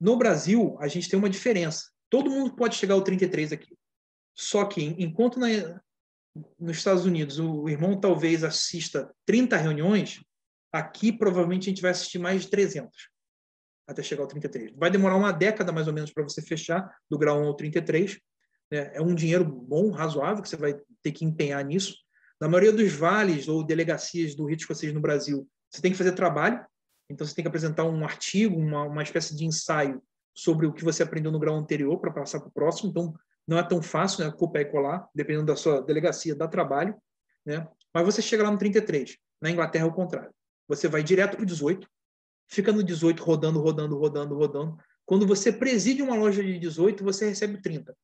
No 0.00 0.16
Brasil, 0.16 0.76
a 0.80 0.88
gente 0.88 1.08
tem 1.08 1.18
uma 1.18 1.30
diferença. 1.30 1.90
Todo 2.10 2.30
mundo 2.30 2.54
pode 2.54 2.74
chegar 2.74 2.94
ao 2.94 3.04
33 3.04 3.52
aqui. 3.52 3.76
Só 4.34 4.64
que, 4.64 4.82
enquanto 4.82 5.38
na, 5.38 5.46
nos 6.58 6.78
Estados 6.78 7.04
Unidos 7.04 7.38
o 7.38 7.68
irmão 7.68 7.98
talvez 8.00 8.42
assista 8.42 9.14
30 9.24 9.56
reuniões, 9.56 10.20
aqui 10.72 11.12
provavelmente 11.12 11.68
a 11.68 11.70
gente 11.70 11.82
vai 11.82 11.92
assistir 11.92 12.18
mais 12.18 12.42
de 12.42 12.48
300 12.48 13.11
até 13.92 14.02
chegar 14.02 14.22
ao 14.22 14.28
33. 14.28 14.72
Vai 14.76 14.90
demorar 14.90 15.16
uma 15.16 15.32
década 15.32 15.72
mais 15.72 15.86
ou 15.86 15.92
menos 15.92 16.12
para 16.12 16.22
você 16.22 16.42
fechar 16.42 16.90
do 17.10 17.18
grau 17.18 17.40
1 17.40 17.46
ao 17.46 17.54
33. 17.54 18.18
Né? 18.70 18.90
É 18.94 19.00
um 19.00 19.14
dinheiro 19.14 19.44
bom, 19.44 19.90
razoável, 19.90 20.42
que 20.42 20.48
você 20.48 20.56
vai 20.56 20.74
ter 21.02 21.12
que 21.12 21.24
empenhar 21.24 21.64
nisso. 21.64 21.96
Na 22.40 22.48
maioria 22.48 22.72
dos 22.72 22.92
vales 22.92 23.46
ou 23.48 23.64
delegacias 23.64 24.34
do 24.34 24.46
rito 24.46 24.60
escocês 24.60 24.92
no 24.92 25.00
Brasil, 25.00 25.48
você 25.70 25.80
tem 25.80 25.92
que 25.92 25.98
fazer 25.98 26.12
trabalho. 26.12 26.64
Então, 27.08 27.26
você 27.26 27.34
tem 27.34 27.42
que 27.42 27.48
apresentar 27.48 27.84
um 27.84 28.04
artigo, 28.04 28.58
uma, 28.58 28.84
uma 28.84 29.02
espécie 29.02 29.36
de 29.36 29.44
ensaio 29.44 30.02
sobre 30.34 30.66
o 30.66 30.72
que 30.72 30.84
você 30.84 31.02
aprendeu 31.02 31.30
no 31.30 31.38
grau 31.38 31.56
anterior 31.56 31.98
para 32.00 32.10
passar 32.10 32.40
para 32.40 32.48
o 32.48 32.52
próximo. 32.52 32.90
Então, 32.90 33.14
não 33.46 33.58
é 33.58 33.62
tão 33.62 33.82
fácil, 33.82 34.24
né? 34.24 34.30
Copiar 34.30 34.62
e 34.62 34.70
colar, 34.70 35.08
dependendo 35.14 35.46
da 35.46 35.56
sua 35.56 35.82
delegacia, 35.82 36.34
dá 36.34 36.48
trabalho, 36.48 36.94
né? 37.44 37.68
Mas 37.92 38.04
você 38.04 38.22
chega 38.22 38.42
lá 38.42 38.50
no 38.50 38.58
33. 38.58 39.16
Na 39.40 39.50
Inglaterra 39.50 39.84
é 39.84 39.88
o 39.88 39.92
contrário. 39.92 40.32
Você 40.68 40.88
vai 40.88 41.02
direto 41.02 41.36
para 41.36 41.42
o 41.42 41.46
18, 41.46 41.86
fica 42.52 42.70
no 42.70 42.82
18 42.82 43.22
rodando, 43.22 43.60
rodando, 43.60 43.96
rodando, 43.96 44.34
rodando. 44.34 44.78
Quando 45.06 45.26
você 45.26 45.50
preside 45.50 46.02
uma 46.02 46.14
loja 46.14 46.44
de 46.44 46.58
18, 46.58 47.02
você 47.02 47.30
recebe 47.30 47.60
30. 47.62 47.96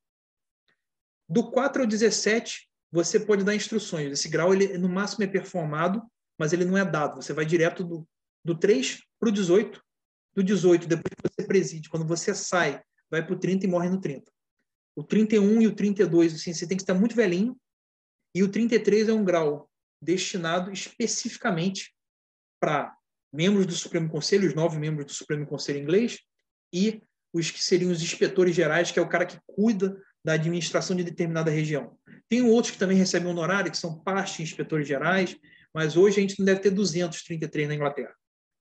Do 1.29 1.51
4 1.51 1.83
ao 1.83 1.89
17, 1.89 2.67
você 2.91 3.21
pode 3.21 3.45
dar 3.45 3.55
instruções. 3.55 4.11
Esse 4.11 4.29
grau, 4.29 4.55
ele 4.55 4.79
no 4.79 4.89
máximo 4.89 5.23
é 5.25 5.27
performado, 5.27 6.03
mas 6.39 6.55
ele 6.55 6.65
não 6.65 6.79
é 6.79 6.85
dado. 6.85 7.17
Você 7.17 7.35
vai 7.35 7.45
direto 7.45 7.85
do, 7.85 8.09
do 8.43 8.59
3 8.59 9.03
para 9.21 9.29
o 9.29 9.33
18. 9.33 9.83
Do 10.35 10.43
18, 10.43 10.89
depois 10.89 11.15
que 11.15 11.29
você 11.31 11.47
preside, 11.47 11.91
quando 11.91 12.07
você 12.07 12.35
sai, 12.35 12.83
vai 13.11 13.25
para 13.25 13.35
o 13.35 13.39
30 13.39 13.67
e 13.67 13.69
morre 13.69 13.91
no 13.91 14.01
30. 14.01 14.33
O 14.97 15.05
31 15.05 15.61
e 15.61 15.67
o 15.67 15.75
32, 15.75 16.35
assim, 16.35 16.55
você 16.55 16.67
tem 16.67 16.77
que 16.77 16.83
estar 16.83 16.95
muito 16.95 17.15
velhinho. 17.15 17.55
E 18.35 18.43
o 18.43 18.51
33 18.51 19.11
é 19.11 19.13
um 19.13 19.25
grau 19.25 19.71
destinado 20.01 20.73
especificamente 20.73 21.95
para 22.59 22.98
membros 23.33 23.67
do 23.67 23.73
Supremo 23.73 24.09
Conselho, 24.09 24.49
os 24.49 24.55
nove 24.55 24.79
membros 24.79 25.07
do 25.07 25.13
Supremo 25.13 25.47
Conselho 25.47 25.79
inglês, 25.79 26.19
e 26.73 27.03
os 27.33 27.51
que 27.51 27.63
seriam 27.63 27.91
os 27.91 28.03
inspetores 28.03 28.55
gerais, 28.55 28.91
que 28.91 28.99
é 28.99 29.03
o 29.03 29.09
cara 29.09 29.27
que 29.27 29.39
cuida 29.47 30.01
da 30.25 30.33
administração 30.33 30.97
de 30.97 31.05
determinada 31.05 31.51
região. 31.51 31.97
Tem 32.29 32.43
outros 32.43 32.73
que 32.73 32.79
também 32.79 32.97
recebem 32.97 33.31
honorário, 33.31 33.71
que 33.71 33.79
são 33.79 33.99
parte 33.99 34.43
inspetores 34.43 34.87
gerais, 34.87 35.37
mas 35.75 35.97
hoje 35.97 36.19
a 36.19 36.21
gente 36.21 36.39
não 36.39 36.47
deve 36.47 36.61
ter 36.61 36.71
233 36.71 37.69
na 37.69 37.75
Inglaterra. 37.75 38.15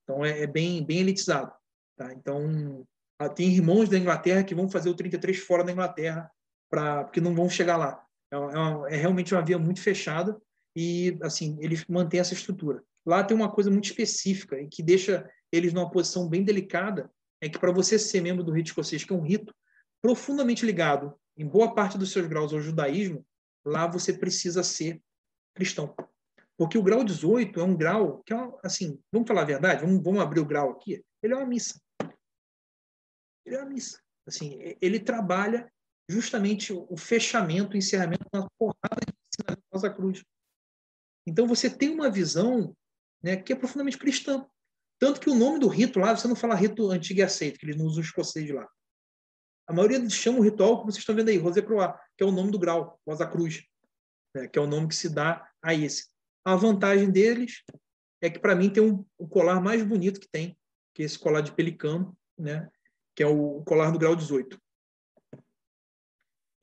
Então 0.04 0.24
é, 0.24 0.44
é 0.44 0.48
bem, 0.48 0.86
bem 0.86 1.00
elitizado. 1.00 1.52
Tá? 1.98 2.14
Então, 2.14 2.86
tem 3.36 3.50
irmãos 3.50 3.90
da 3.90 3.98
Inglaterra 3.98 4.44
que 4.44 4.56
vão 4.56 4.70
fazer 4.70 4.90
o 4.90 4.94
33 4.94 5.38
fora 5.40 5.64
da 5.64 5.72
Inglaterra, 5.72 6.30
pra, 6.70 7.04
porque 7.04 7.20
não 7.20 7.34
vão 7.34 7.50
chegar 7.50 7.78
lá. 7.78 8.02
É, 8.32 8.36
é, 8.36 8.40
uma, 8.40 8.90
é 8.90 8.96
realmente 8.96 9.34
uma 9.34 9.42
via 9.42 9.58
muito 9.58 9.82
fechada 9.82 10.40
e 10.76 11.18
assim 11.22 11.58
eles 11.60 11.86
mantêm 11.88 12.20
essa 12.20 12.34
estrutura. 12.34 12.84
Lá 13.08 13.24
tem 13.24 13.36
uma 13.36 13.52
coisa 13.52 13.72
muito 13.72 13.86
específica 13.86 14.60
e 14.60 14.68
que 14.68 14.84
deixa 14.84 15.30
eles 15.52 15.74
numa 15.74 15.90
posição 15.90 16.28
bem 16.28 16.44
delicada, 16.44 17.10
é 17.42 17.48
que 17.48 17.58
para 17.58 17.72
você 17.72 17.98
ser 17.98 18.22
membro 18.22 18.44
do 18.44 18.52
rito 18.52 18.68
escocês, 18.68 19.04
que 19.04 19.14
é 19.14 19.16
um 19.16 19.24
rito 19.24 19.54
profundamente 20.02 20.66
ligado, 20.66 21.18
em 21.38 21.48
boa 21.48 21.74
parte 21.74 21.98
dos 21.98 22.12
seus 22.12 22.28
graus 22.28 22.54
ao 22.54 22.60
judaísmo, 22.60 23.26
lá 23.66 23.88
você 23.88 24.12
precisa 24.12 24.62
ser 24.62 25.02
cristão. 25.56 25.96
Porque 26.58 26.78
o 26.78 26.84
grau 26.84 27.04
18 27.04 27.60
é 27.60 27.64
um 27.64 27.78
grau 27.78 28.22
que 28.26 28.34
é, 28.34 28.52
assim, 28.64 29.00
vamos 29.12 29.28
falar 29.28 29.44
a 29.44 29.46
verdade, 29.46 29.86
vamos, 29.86 30.04
vamos 30.04 30.20
abrir 30.20 30.42
o 30.42 30.46
grau 30.46 30.72
aqui, 30.72 31.04
ele 31.24 31.34
é 31.34 31.38
uma 31.38 31.46
missa 31.46 31.80
ele 33.48 33.56
é 33.56 33.62
uma 33.62 33.70
missa. 33.70 34.00
Assim, 34.28 34.60
ele 34.82 35.00
trabalha 35.00 35.72
justamente 36.10 36.74
o 36.74 36.98
fechamento, 36.98 37.74
o 37.74 37.78
encerramento 37.78 38.26
na 38.34 38.48
porrada 38.58 39.00
de 39.06 39.14
ensinamento 39.34 39.82
da 39.82 39.90
cruz. 39.90 40.24
Então 41.26 41.48
você 41.48 41.70
tem 41.70 41.90
uma 41.90 42.12
visão 42.12 42.76
né, 43.28 43.36
que 43.36 43.52
é 43.52 43.56
profundamente 43.58 43.98
cristã. 43.98 44.48
Tanto 44.98 45.20
que 45.20 45.30
o 45.30 45.36
nome 45.36 45.60
do 45.60 45.68
rito 45.68 46.00
lá, 46.00 46.16
você 46.16 46.30
não 46.30 46.36
fala 46.36 46.56
rito 46.56 46.90
antigo 46.90 47.20
e 47.20 47.24
aceito, 47.24 47.60
que 47.60 47.66
eles 47.66 47.76
não 47.76 47.86
usam 47.86 48.02
escocês 48.02 48.50
lá. 48.50 48.66
A 49.68 49.74
maioria 49.74 50.10
chama 50.10 50.40
o 50.40 50.42
ritual, 50.42 50.78
como 50.78 50.90
vocês 50.90 51.00
estão 51.00 51.14
vendo 51.14 51.28
aí, 51.28 51.38
Rosé 51.38 51.62
Croix, 51.62 51.94
que 52.18 52.24
é 52.24 52.26
o 52.26 52.32
nome 52.32 52.52
do 52.52 52.58
grau, 52.58 52.98
Rosa 53.06 53.28
Cruz, 53.28 53.66
né, 54.34 54.48
que 54.48 54.58
é 54.58 54.62
o 54.62 54.66
nome 54.66 54.88
que 54.88 54.96
se 54.96 55.10
dá 55.10 55.46
a 55.62 55.74
esse. 55.74 56.08
A 56.46 56.56
vantagem 56.56 57.12
deles 57.12 57.64
é 58.22 58.30
que, 58.30 58.40
para 58.40 58.56
mim, 58.56 58.70
tem 58.70 58.82
um, 58.82 59.06
o 59.18 59.28
colar 59.28 59.60
mais 59.60 59.84
bonito 59.84 60.22
que 60.22 60.30
tem, 60.32 60.58
que 60.96 61.04
é 61.04 61.06
esse 61.06 61.20
colar 61.20 61.42
de 61.42 61.52
pelicano, 61.52 62.18
né, 62.40 62.70
que 63.14 63.22
é 63.22 63.28
o 63.28 63.62
colar 63.66 63.92
do 63.92 64.00
grau 64.00 64.16
18. 64.16 64.58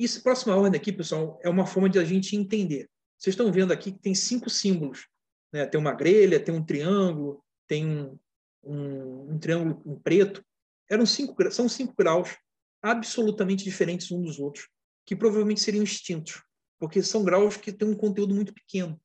Isso, 0.01 0.23
próxima 0.23 0.57
ordem 0.57 0.81
aqui, 0.81 0.91
pessoal, 0.91 1.39
é 1.43 1.49
uma 1.51 1.67
forma 1.67 1.91
de 1.91 1.99
a 1.99 2.05
gente 2.05 2.35
entender. 2.35 2.89
Vocês 3.19 3.35
estão 3.35 3.53
vendo 3.53 3.71
aqui 3.71 3.93
que 3.93 3.99
tem 3.99 4.15
cinco 4.15 4.49
símbolos. 4.49 5.07
Né? 5.55 5.65
Tem 5.67 5.81
uma 5.81 5.93
grelha, 5.93 6.41
tem 6.41 6.53
um 6.53 6.65
triângulo, 6.65 7.41
tem 7.69 7.87
um, 7.87 8.19
um, 8.65 9.35
um 9.35 9.39
triângulo 9.39 9.81
em 9.87 9.97
preto. 9.97 10.45
Eram 10.91 11.07
cinco, 11.07 11.37
são 11.53 11.69
cinco 11.69 11.95
graus 11.97 12.37
absolutamente 12.83 13.63
diferentes 13.63 14.11
uns 14.11 14.27
dos 14.27 14.39
outros, 14.41 14.69
que 15.07 15.15
provavelmente 15.15 15.61
seriam 15.61 15.85
extintos, 15.85 16.43
porque 16.77 17.01
são 17.05 17.23
graus 17.23 17.57
que 17.57 17.73
têm 17.73 17.89
um 17.89 17.95
conteúdo 17.95 18.35
muito 18.35 18.53
pequeno. 18.53 18.95
O 18.95 18.99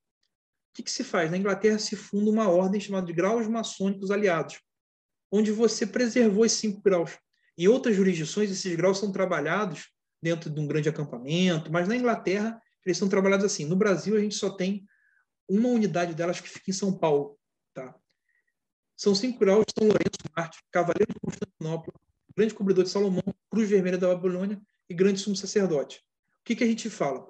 que, 0.73 0.81
que 0.81 0.91
se 0.91 1.03
faz? 1.03 1.29
Na 1.29 1.37
Inglaterra 1.37 1.77
se 1.77 1.95
funda 1.95 2.31
uma 2.31 2.49
ordem 2.49 2.81
chamada 2.81 3.05
de 3.05 3.13
graus 3.13 3.47
maçônicos 3.47 4.09
aliados, 4.09 4.59
onde 5.31 5.51
você 5.51 5.85
preservou 5.85 6.45
esses 6.45 6.57
cinco 6.57 6.81
graus. 6.81 7.15
Em 7.55 7.67
outras 7.67 7.95
jurisdições, 7.95 8.49
esses 8.49 8.75
graus 8.75 8.97
são 8.97 9.11
trabalhados 9.11 9.89
dentro 10.21 10.49
de 10.49 10.59
um 10.59 10.65
grande 10.65 10.89
acampamento, 10.89 11.71
mas 11.71 11.87
na 11.87 11.95
Inglaterra 11.95 12.59
eles 12.83 12.97
são 12.97 13.07
trabalhados 13.07 13.45
assim. 13.45 13.65
No 13.65 13.75
Brasil, 13.75 14.17
a 14.17 14.19
gente 14.19 14.33
só 14.33 14.49
tem 14.49 14.83
uma 15.49 15.69
unidade 15.69 16.13
delas 16.13 16.39
que 16.39 16.49
fica 16.49 16.69
em 16.69 16.73
São 16.73 16.97
Paulo. 16.97 17.37
Tá? 17.73 17.95
São 18.95 19.15
cinco 19.15 19.39
graus, 19.39 19.65
São 19.77 19.87
Lourenço, 19.87 20.17
Marte, 20.35 20.59
Cavaleiro 20.71 21.13
de 21.13 21.19
Constantinopla, 21.19 21.93
Grande 22.35 22.53
Cobridor 22.53 22.83
de 22.83 22.89
Salomão, 22.89 23.23
Cruz 23.49 23.69
Vermelha 23.69 23.97
da 23.97 24.07
Babilônia 24.07 24.61
e 24.89 24.93
Grande 24.93 25.19
Sumo 25.19 25.35
Sacerdote. 25.35 25.97
O 25.97 26.43
que, 26.45 26.55
que 26.55 26.63
a 26.63 26.67
gente 26.67 26.89
fala? 26.89 27.27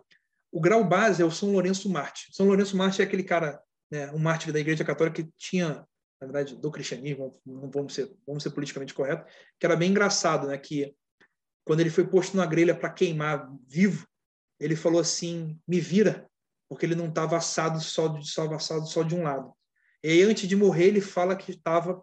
O 0.52 0.60
grau 0.60 0.84
base 0.84 1.22
é 1.22 1.26
o 1.26 1.32
São 1.32 1.52
Lourenço 1.52 1.90
Marte. 1.90 2.28
São 2.32 2.46
Lourenço 2.48 2.76
Marte 2.76 3.02
é 3.02 3.06
aquele 3.06 3.24
cara, 3.24 3.62
né, 3.90 4.12
um 4.12 4.20
mártir 4.20 4.52
da 4.52 4.60
Igreja 4.60 4.84
Católica 4.84 5.22
que 5.24 5.32
tinha, 5.38 5.86
na 6.20 6.28
verdade, 6.28 6.56
do 6.56 6.72
cristianismo, 6.72 7.40
não 7.46 7.70
vamos 7.70 7.94
ser, 7.94 8.12
vamos 8.26 8.44
ser 8.44 8.52
politicamente 8.52 8.94
corretos, 8.94 9.32
que 9.60 9.66
era 9.66 9.76
bem 9.76 9.92
engraçado, 9.92 10.48
né, 10.48 10.58
que 10.58 10.96
quando 11.64 11.82
ele 11.82 11.92
foi 11.92 12.08
posto 12.08 12.36
na 12.36 12.48
grelha 12.48 12.74
para 12.74 12.90
queimar 12.90 13.48
vivo, 13.68 14.08
ele 14.60 14.76
falou 14.76 15.00
assim: 15.00 15.60
me 15.68 15.80
vira, 15.80 16.28
porque 16.70 16.86
ele 16.86 16.96
não 16.96 17.08
estava 17.08 17.36
assado 17.36 17.82
só 17.82 18.08
de, 18.08 18.30
só, 18.30 18.46
assado 18.54 18.88
só 18.88 19.04
de 19.04 19.16
um 19.16 19.24
lado. 19.24 19.52
E 20.04 20.10
aí, 20.10 20.22
antes 20.22 20.48
de 20.48 20.56
morrer, 20.56 20.86
ele 20.86 21.02
fala 21.02 21.36
que 21.36 21.52
estava 21.52 22.02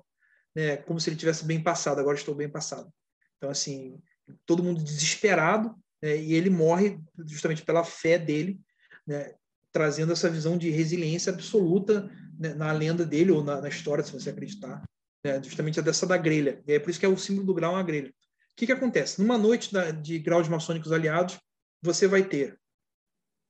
né, 0.56 0.78
como 0.78 0.98
se 0.98 1.10
ele 1.10 1.16
tivesse 1.16 1.44
bem 1.44 1.62
passado, 1.62 2.01
agora 2.01 2.16
estou 2.16 2.34
bem 2.34 2.48
passado. 2.48 2.90
Então, 3.36 3.51
assim, 3.51 4.01
todo 4.47 4.62
mundo 4.62 4.82
desesperado, 4.82 5.74
né, 6.02 6.16
e 6.16 6.32
ele 6.32 6.48
morre 6.48 6.98
justamente 7.26 7.62
pela 7.62 7.84
fé 7.84 8.18
dele, 8.18 8.59
né, 9.06 9.34
trazendo 9.70 10.12
essa 10.12 10.30
visão 10.30 10.56
de 10.56 10.70
resiliência 10.70 11.30
absoluta 11.30 12.10
né, 12.38 12.55
na 12.55 12.72
lenda 12.72 13.05
dele, 13.05 13.32
ou 13.32 13.44
na, 13.44 13.60
na, 13.60 13.68
história, 13.68 14.02
se 14.02 14.12
você 14.12 14.30
acreditar, 14.30 14.82
né, 15.22 15.43
justamente 15.43 15.82
dessa 15.82 16.06
da 16.06 16.16
grelha. 16.16 16.62
E 16.66 16.72
é 16.72 16.78
por 16.78 16.88
isso 16.88 16.98
que 16.98 17.05
é 17.05 17.09
o 17.09 17.18
símbolo 17.18 17.47
do 17.47 17.55
grau, 17.55 17.74
uma 17.74 17.82
grelha. 17.82 18.09
O 18.09 18.12
que, 18.56 18.64
que 18.64 18.72
acontece? 18.72 19.20
Numa 19.20 19.36
noite 19.36 19.70
da, 19.70 19.90
de 19.90 20.18
graus 20.18 20.48
maçônicos 20.48 20.90
aliados, 20.90 21.38
você 21.82 22.09
vai 22.09 22.24
ter 22.24 22.59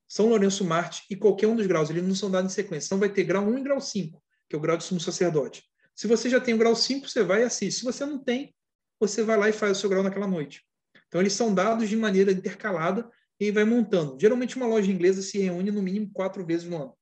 São 0.09 0.27
Lourenço 0.27 0.65
Marte 0.65 1.05
e 1.11 1.17
qualquer 1.17 1.47
um 1.47 1.57
dos 1.57 1.67
graus, 1.67 1.91
eles 1.91 2.03
não 2.03 2.15
são 2.15 2.31
dados 2.31 2.53
em 2.53 2.55
sequência. 2.55 2.87
Então 2.87 2.99
vai 2.99 3.09
ter 3.09 3.25
grau 3.25 3.45
1 3.45 3.59
e 3.59 3.63
grau 3.63 3.81
5, 3.81 4.23
que 4.49 4.55
é 4.55 4.59
o 4.59 4.63
grau 4.63 4.77
de 4.77 4.85
sumo 4.85 5.01
sacerdote. 5.01 5.65
Se 5.95 6.07
você 6.07 6.29
já 6.29 6.41
tem 6.41 6.55
o 6.55 6.59
grau 6.59 6.77
5, 6.77 7.09
você 7.09 7.23
vai 7.25 7.43
e 7.43 7.45
assiste. 7.45 7.79
Se 7.79 7.85
você 7.85 8.05
não 8.05 8.19
tem, 8.19 8.55
você 9.01 9.23
vai 9.23 9.37
lá 9.37 9.49
e 9.49 9.53
faz 9.53 9.79
o 9.79 9.81
seu 9.81 9.91
grau 9.91 10.03
naquela 10.03 10.27
noite. 10.27 10.63
Então 11.09 11.21
eles 11.21 11.33
são 11.33 11.55
dados 11.55 11.89
de 11.89 11.97
maneira 11.97 12.33
intercalada 12.33 13.11
e 13.39 13.51
vai 13.51 13.65
montando. 13.65 14.17
Geralmente 14.21 14.57
uma 14.57 14.67
loja 14.67 14.91
inglesa 14.91 15.23
se 15.23 15.39
reúne 15.39 15.71
no 15.71 15.83
mínimo 15.83 16.11
quatro 16.13 16.45
vezes 16.45 16.69
no 16.69 16.77
ano. 16.77 16.97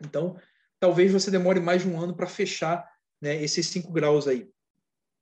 Então, 0.00 0.38
talvez 0.78 1.12
você 1.12 1.30
demore 1.30 1.60
mais 1.60 1.82
de 1.82 1.88
um 1.88 2.00
ano 2.00 2.14
para 2.14 2.26
fechar 2.26 2.88
né, 3.20 3.42
esses 3.42 3.66
cinco 3.66 3.92
graus 3.92 4.28
aí. 4.28 4.48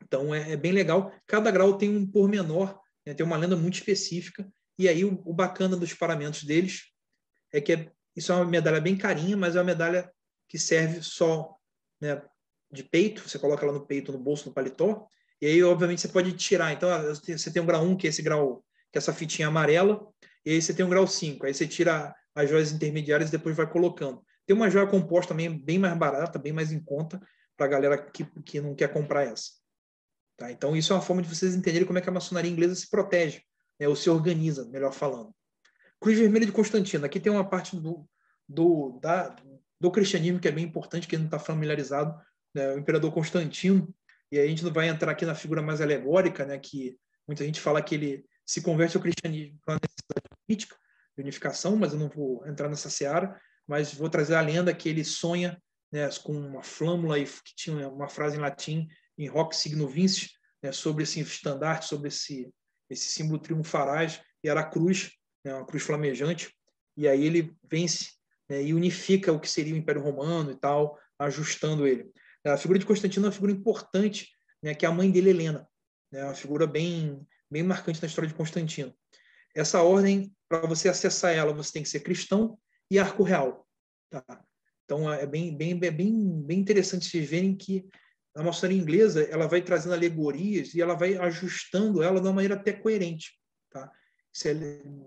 Então 0.03 0.35
é, 0.35 0.53
é, 0.53 0.57
bem 0.57 0.73
legal. 0.73 1.13
Cada 1.27 1.51
grau 1.51 1.79
tem 1.79 1.97
um 1.97 2.07
pormenor, 2.07 2.79
né, 3.05 3.15
tem 3.15 3.25
uma 3.25 3.37
lenda 3.37 3.57
muito 3.57 3.75
específica. 3.75 4.47
E 4.79 4.89
aí 4.89 5.05
o, 5.05 5.23
o 5.25 5.33
bacana 5.33 5.77
dos 5.77 5.95
paramentos 5.95 6.45
deles 6.45 6.85
é 7.53 7.61
que 7.61 7.73
é, 7.73 7.91
isso 8.15 8.33
é 8.33 8.35
uma 8.35 8.45
medalha 8.45 8.81
bem 8.81 8.97
carinha, 8.97 9.37
mas 9.37 9.57
é 9.57 9.59
uma 9.59 9.65
medalha 9.65 10.11
que 10.49 10.59
serve 10.59 11.03
só 11.03 11.57
né, 12.01 12.23
de 12.71 12.83
peito. 12.85 13.29
Você 13.29 13.39
coloca 13.39 13.65
ela 13.65 13.73
no 13.73 13.87
peito, 13.87 14.13
no 14.13 14.19
bolso, 14.19 14.49
no 14.49 14.55
paletó. 14.55 15.09
E 15.41 15.47
aí, 15.47 15.63
obviamente, 15.63 16.01
você 16.01 16.09
pode 16.09 16.33
tirar. 16.33 16.73
Então, 16.73 16.89
ah, 16.91 17.03
você 17.03 17.51
tem 17.51 17.63
um 17.63 17.67
grau 17.67 17.85
1, 17.85 17.97
que 17.97 18.07
é 18.07 18.11
esse 18.11 18.23
grau, 18.23 18.65
que 18.93 18.99
é 18.99 19.01
essa 19.01 19.13
fitinha 19.13 19.49
amarela, 19.49 20.07
e 20.45 20.51
aí 20.51 20.63
você 20.63 20.73
tem 20.73 20.85
um 20.85 20.89
grau 20.89 21.07
5. 21.07 21.47
Aí 21.47 21.53
você 21.53 21.67
tira 21.67 22.15
as 22.35 22.49
joias 22.49 22.73
intermediárias 22.73 23.29
e 23.29 23.33
depois 23.33 23.57
vai 23.57 23.71
colocando. 23.71 24.23
Tem 24.47 24.55
uma 24.55 24.71
joia 24.71 24.87
composta 24.87 25.31
também 25.31 25.59
bem 25.59 25.79
mais 25.79 25.97
barata, 25.99 26.39
bem 26.39 26.53
mais 26.53 26.73
em 26.73 26.81
conta, 26.81 27.21
para 27.57 27.67
a 27.67 27.69
galera 27.69 27.99
que, 27.99 28.25
que 28.43 28.61
não 28.61 28.75
quer 28.75 28.93
comprar 28.93 29.25
essa. 29.25 29.51
Tá? 30.37 30.53
Então, 30.53 30.77
isso 30.77 30.93
é 30.93 30.97
uma 30.97 31.03
forma 31.03 31.23
de 31.23 31.29
vocês 31.29 31.55
entenderem 31.55 31.87
como 31.87 31.99
é 31.99 32.03
que 32.03 32.09
a 32.09 32.13
maçonaria 32.13 32.51
inglesa 32.51 32.75
se 32.75 32.89
protege, 32.89 33.43
né? 33.79 33.89
ou 33.89 33.97
se 33.97 34.09
organiza, 34.11 34.65
melhor 34.67 34.93
falando. 34.93 35.35
Cruz 36.01 36.19
Vermelha 36.19 36.47
de 36.47 36.53
Constantino. 36.53 37.05
Aqui 37.07 37.19
tem 37.19 37.33
uma 37.33 37.49
parte 37.49 37.77
do, 37.77 38.09
do, 38.49 38.99
da, 39.01 39.35
do 39.81 39.91
cristianismo 39.91 40.39
que 40.41 40.49
é 40.49 40.53
bem 40.53 40.65
importante, 40.65 41.09
que 41.09 41.17
não 41.17 41.27
está 41.27 41.39
familiarizado. 41.39 42.19
Né? 42.55 42.75
O 42.75 42.79
imperador 42.79 43.13
Constantino, 43.13 43.93
e 44.31 44.39
a 44.39 44.47
gente 44.47 44.65
não 44.65 44.73
vai 44.73 44.89
entrar 44.89 45.13
aqui 45.13 45.25
na 45.25 45.35
figura 45.35 45.63
mais 45.63 45.81
alegórica, 45.81 46.45
né? 46.45 46.59
que 46.59 46.99
muita 47.27 47.45
gente 47.45 47.61
fala 47.61 47.83
que 47.83 47.95
ele 47.95 48.27
se 48.45 48.63
converte 48.63 48.97
ao 48.97 49.03
cristianismo 49.03 49.59
uma 49.67 49.79
necessidade 49.83 50.47
política, 50.47 50.77
de 51.17 51.23
unificação, 51.23 51.77
mas 51.77 51.93
eu 51.93 51.99
não 51.99 52.09
vou 52.09 52.47
entrar 52.47 52.69
nessa 52.69 52.91
seara, 52.91 53.41
mas 53.67 53.95
vou 53.95 54.09
trazer 54.09 54.35
a 54.35 54.41
lenda 54.41 54.75
que 54.75 54.89
ele 54.89 55.05
sonha 55.05 55.61
né, 55.91 56.09
com 56.23 56.33
uma 56.33 56.63
flâmula 56.63 57.19
que 57.19 57.55
tinha 57.57 57.89
uma 57.89 58.09
frase 58.09 58.37
em 58.37 58.41
latim 58.41 58.87
em 59.19 59.27
Rock 59.27 59.57
Signo 59.57 59.89
Vinci, 59.89 60.31
né, 60.63 60.73
sobre 60.73 61.05
esse 61.05 61.21
estandarte, 61.21 61.87
sobre 61.87 62.09
esse, 62.09 62.53
esse 62.89 63.09
símbolo 63.09 63.39
triunfarás, 63.39 64.21
e 64.43 64.49
era 64.49 64.61
a 64.61 64.67
cruz, 64.69 65.13
né, 65.45 65.55
uma 65.55 65.67
cruz 65.67 65.83
flamejante, 65.83 66.55
e 66.97 67.09
aí 67.09 67.25
ele 67.25 67.55
vence 67.69 68.13
né, 68.49 68.63
e 68.63 68.73
unifica 68.73 69.33
o 69.33 69.41
que 69.41 69.51
seria 69.51 69.75
o 69.75 69.77
Império 69.77 70.03
Romano 70.03 70.51
e 70.51 70.57
tal, 70.57 70.99
ajustando 71.19 71.87
ele. 71.87 72.11
A 72.45 72.57
figura 72.57 72.79
de 72.79 72.87
Constantino 72.87 73.27
é 73.27 73.29
uma 73.29 73.35
figura 73.35 73.53
importante, 73.53 74.31
né, 74.63 74.75
que 74.75 74.87
é 74.87 74.89
a 74.89 74.93
mãe 74.93 75.11
dele, 75.11 75.31
Helena, 75.31 75.69
né, 76.13 76.25
uma 76.25 76.35
figura 76.35 76.67
bem, 76.67 77.27
bem 77.51 77.63
marcante 77.63 78.01
na 78.01 78.07
história 78.07 78.29
de 78.29 78.35
Constantino. 78.35 78.95
Essa 79.55 79.83
ordem, 79.83 80.35
para 80.49 80.67
você 80.67 80.89
acessar 80.89 81.33
ela, 81.33 81.53
você 81.53 81.73
tem 81.73 81.83
que 81.83 81.89
ser 81.89 82.01
cristão 82.01 82.59
e 82.91 82.99
arco 82.99 83.23
real. 83.23 83.67
Tá? 84.11 84.23
Então 84.85 85.13
é 85.13 85.27
bem, 85.27 85.57
bem, 85.57 85.77
bem, 85.77 85.91
bem 85.91 86.59
interessante 86.61 87.07
vocês 87.07 87.29
verem 87.29 87.57
que 87.57 87.85
a 88.37 88.43
maçonaria 88.43 88.81
inglesa 88.81 89.23
ela 89.25 89.47
vai 89.47 89.63
trazendo 89.63 89.95
alegorias 89.95 90.75
e 90.75 90.81
ela 90.81 90.95
vai 90.95 91.17
ajustando 91.17 92.03
ela 92.03 92.21
de 92.21 92.27
uma 92.27 92.35
maneira 92.35 92.55
até 92.55 92.73
coerente. 92.73 93.33
Tá? 93.71 93.91
Isso 94.33 94.47
é 94.49 94.55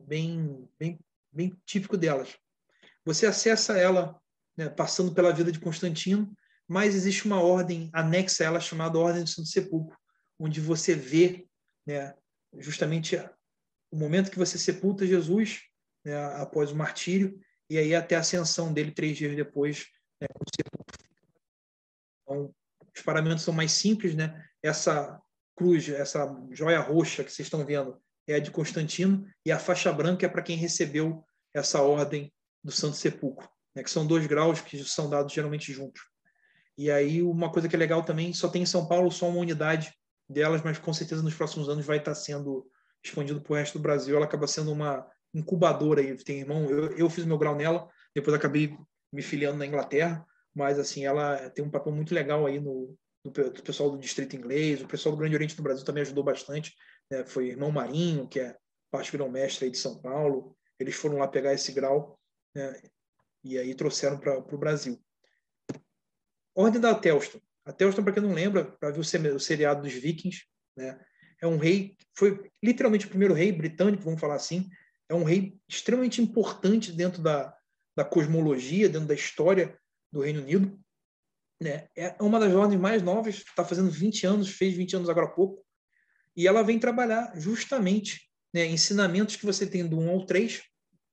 bem, 0.08 0.68
bem, 0.80 1.00
bem 1.32 1.56
típico 1.66 1.96
delas. 1.96 2.36
Você 3.06 3.28
acessa 3.28 3.78
ela 3.78 4.20
né, 4.58 4.68
passando 4.68 5.14
pela 5.14 5.32
vida 5.32 5.52
de 5.52 5.60
Constantino, 5.60 6.36
mas 6.68 6.96
existe 6.96 7.26
uma 7.26 7.42
ordem 7.42 7.90
anexa 7.94 8.44
a 8.44 8.48
ela 8.48 8.60
chamada 8.60 8.98
Ordem 8.98 9.24
do 9.24 9.30
Santo 9.30 9.48
Sepulcro, 9.48 9.98
onde 10.40 10.60
você 10.60 10.96
vê 10.96 11.48
né, 11.86 12.16
justamente 12.58 13.16
o 13.92 13.98
momento 13.98 14.32
que 14.32 14.40
você 14.40 14.58
sepulta 14.58 15.06
Jesus 15.06 15.62
né, 16.04 16.16
após 16.36 16.72
o 16.72 16.76
martírio 16.76 17.40
e 17.70 17.78
aí 17.78 17.94
até 17.94 18.16
a 18.16 18.20
ascensão 18.20 18.74
dele 18.74 18.92
três 18.92 19.16
dias 19.16 19.36
depois 19.36 19.86
né. 20.20 20.28
Então, 22.24 22.54
os 23.00 23.06
paramentos 23.06 23.44
são 23.44 23.54
mais 23.54 23.72
simples, 23.72 24.16
né? 24.16 24.44
Essa 24.62 25.20
cruz, 25.56 25.90
essa 25.90 26.36
joia 26.52 26.80
roxa 26.80 27.24
que 27.24 27.32
vocês 27.32 27.46
estão 27.46 27.66
vendo 27.66 27.98
é 28.28 28.36
a 28.36 28.40
de 28.40 28.52
Constantino 28.52 29.26
e 29.46 29.52
a 29.52 29.58
faixa 29.58 29.92
branca 29.92 30.26
é 30.26 30.30
para 30.30 30.42
quem 30.42 30.58
recebeu 30.58 31.24
essa 31.54 31.82
ordem 31.82 32.32
do 32.64 32.72
Santo 32.72 32.96
Sepulcro, 32.96 33.50
né? 33.76 33.84
que 33.84 33.90
são 33.90 34.06
dois 34.06 34.28
graus 34.28 34.62
que 34.62 34.84
são 34.84 35.10
dados 35.10 35.34
geralmente 35.34 35.74
juntos. 35.74 36.02
E 36.78 36.92
aí 36.92 37.22
uma 37.22 37.52
coisa 37.52 37.68
que 37.68 37.76
é 37.76 37.80
legal 37.80 38.04
também, 38.04 38.34
só 38.34 38.48
tem 38.48 38.62
em 38.62 38.68
São 38.68 38.88
Paulo 38.88 39.12
só 39.12 39.28
uma 39.28 39.40
unidade 39.40 39.94
delas, 40.30 40.62
mas 40.62 40.78
com 40.78 40.94
certeza 40.94 41.24
nos 41.24 41.34
próximos 41.34 41.68
anos 41.68 41.86
vai 41.86 41.98
estar 41.98 42.14
sendo 42.14 42.70
expandido 43.04 43.42
para 43.42 43.54
o 43.54 43.56
resto 43.56 43.80
do 43.80 43.82
Brasil. 43.82 44.16
Ela 44.16 44.26
acaba 44.26 44.48
sendo 44.48 44.72
uma 44.72 45.06
incubadora 45.34 46.02
aí. 46.02 46.16
Tem 46.18 46.42
irmão, 46.42 46.70
eu, 46.70 46.98
eu 46.98 47.10
fiz 47.10 47.26
meu 47.26 47.38
grau 47.38 47.56
nela, 47.56 47.90
depois 48.14 48.36
acabei 48.36 48.78
me 49.12 49.22
filiando 49.22 49.58
na 49.58 49.66
Inglaterra, 49.66 50.26
mas 50.60 50.78
assim 50.78 51.06
ela 51.06 51.50
tem 51.52 51.64
um 51.64 51.70
papel 51.70 51.94
muito 51.94 52.14
legal 52.14 52.46
aí 52.46 52.60
no, 52.60 52.94
no, 53.24 53.32
do 53.32 53.64
pessoal 53.64 53.90
do 53.90 53.98
Distrito 53.98 54.36
Inglês, 54.36 54.82
o 54.82 54.88
pessoal 54.88 55.16
do 55.16 55.20
Grande 55.20 55.36
Oriente 55.36 55.56
do 55.56 55.64
Brasil 55.64 55.86
também 55.86 56.02
ajudou 56.02 56.22
bastante. 56.22 56.76
Né? 57.10 57.24
Foi 57.26 57.48
irmão 57.48 57.72
Marinho, 57.72 58.28
que 58.28 58.42
é 58.42 58.58
parte 58.92 59.10
grão-mestre 59.14 59.66
aí 59.66 59.72
de 59.72 59.78
São 59.78 60.02
Paulo. 60.02 60.54
Eles 60.78 60.96
foram 60.96 61.18
lá 61.18 61.30
pegar 61.30 61.54
esse 61.54 61.72
grau 61.72 62.20
né? 62.54 62.78
e 63.42 63.58
aí 63.58 63.74
trouxeram 63.74 64.20
para 64.20 64.38
o 64.38 64.58
Brasil. 64.58 65.02
Ordem 66.54 66.82
da 66.82 66.94
Telston. 66.94 67.40
Até 67.66 67.86
Telston, 67.86 68.04
para 68.04 68.14
quem 68.14 68.24
não 68.24 68.34
lembra, 68.34 68.66
para 68.66 68.92
ver 68.92 69.00
o 69.00 69.40
seriado 69.40 69.84
dos 69.84 69.94
Vikings, 69.94 70.44
né? 70.76 71.00
É 71.42 71.48
um 71.48 71.56
rei, 71.56 71.96
foi 72.18 72.52
literalmente 72.62 73.06
o 73.06 73.10
primeiro 73.10 73.34
rei 73.34 73.50
britânico, 73.50 74.04
vamos 74.04 74.20
falar 74.20 74.36
assim. 74.36 74.70
É 75.08 75.16
um 75.16 75.24
rei 75.24 75.58
extremamente 75.70 76.22
importante 76.22 76.92
dentro 76.92 77.22
da, 77.22 77.56
da 77.96 78.04
cosmologia, 78.04 78.90
dentro 78.90 79.08
da 79.08 79.14
história 79.14 79.80
do 80.12 80.22
Reino 80.22 80.42
Unido. 80.42 80.80
Né? 81.62 81.88
É 81.96 82.16
uma 82.22 82.40
das 82.40 82.54
ordens 82.54 82.80
mais 82.80 83.02
novas, 83.02 83.36
está 83.36 83.66
fazendo 83.66 83.90
20 83.90 84.26
anos, 84.26 84.50
fez 84.50 84.76
20 84.76 84.98
anos 84.98 85.10
agora 85.10 85.28
há 85.28 85.32
pouco. 85.32 85.66
E 86.36 86.48
ela 86.48 86.64
vem 86.64 86.80
trabalhar 86.80 87.34
justamente 87.36 88.30
né, 88.54 88.66
ensinamentos 88.66 89.36
que 89.36 89.46
você 89.46 89.68
tem 89.68 89.88
do 89.88 90.00
1 90.00 90.10
ao 90.10 90.26
3. 90.26 90.62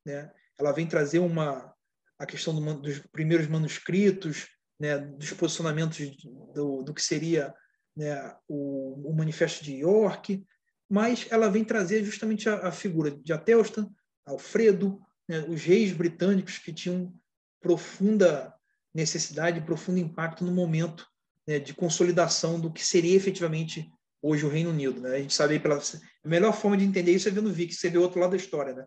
Né? 0.05 0.31
Ela 0.59 0.73
vem 0.73 0.86
trazer 0.86 1.18
uma, 1.18 1.74
a 2.18 2.27
questão 2.27 2.55
do, 2.55 2.81
dos 2.81 2.98
primeiros 3.12 3.47
manuscritos, 3.47 4.48
né, 4.78 4.98
dos 4.98 5.32
posicionamentos 5.32 6.16
do, 6.55 6.82
do 6.82 6.94
que 6.94 7.02
seria 7.02 7.55
né, 7.97 8.35
o, 8.47 9.10
o, 9.10 9.14
Manifesto 9.14 9.64
de 9.64 9.77
York, 9.77 10.44
mas 10.89 11.27
ela 11.31 11.48
vem 11.48 11.64
trazer 11.64 12.05
justamente 12.05 12.48
a, 12.48 12.68
a 12.68 12.73
figura 12.73 13.10
de 13.10 13.32
Atelstan, 13.32 13.90
Alfredo, 14.24 15.01
né, 15.28 15.40
os 15.48 15.62
reis 15.62 15.93
britânicos 15.93 16.59
que 16.59 16.73
tinham 16.73 17.12
profunda 17.60 18.55
necessidade, 18.97 19.60
profundo 19.60 19.98
impacto 19.98 20.44
no 20.44 20.52
momento 20.52 21.06
né, 21.47 21.59
de 21.59 21.74
consolidação 21.74 22.59
do 22.59 22.73
que 22.73 22.85
seria 22.85 23.14
efetivamente 23.14 23.90
hoje 24.23 24.44
o 24.44 24.48
Reino 24.48 24.70
Unido. 24.70 25.01
Né? 25.01 25.16
A 25.16 25.18
gente 25.20 25.35
sabe 25.35 25.59
pela 25.60 25.77
a 25.77 26.28
melhor 26.28 26.52
forma 26.52 26.77
de 26.77 26.85
entender 26.85 27.12
isso 27.12 27.28
é 27.28 27.31
vendo 27.31 27.48
o 27.48 27.52
Vic, 27.52 27.73
você 27.73 27.90
vê 27.90 27.98
o 27.98 28.02
outro 28.02 28.18
lado 28.18 28.31
da 28.31 28.36
história, 28.36 28.74
né? 28.74 28.86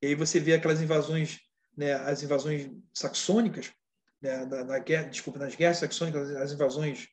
E 0.00 0.06
aí 0.06 0.14
você 0.14 0.40
vê 0.40 0.54
aquelas 0.54 0.80
invasões, 0.80 1.38
né, 1.76 1.92
as 1.92 2.22
invasões 2.22 2.70
saxônicas, 2.94 3.70
né, 4.22 4.46
na, 4.46 4.64
na 4.64 4.78
guerra, 4.78 5.08
desculpa, 5.08 5.38
nas 5.38 5.54
guerras 5.54 5.78
saxônicas, 5.78 6.30
as 6.30 6.52
invasões, 6.52 7.08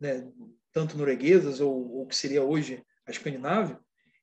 né, 0.00 0.26
tanto 0.72 0.96
norueguesas 0.96 1.60
ou 1.60 2.02
o 2.02 2.06
que 2.06 2.16
seria 2.16 2.42
hoje 2.42 2.82
a 3.06 3.10
Escandinávia, 3.10 3.78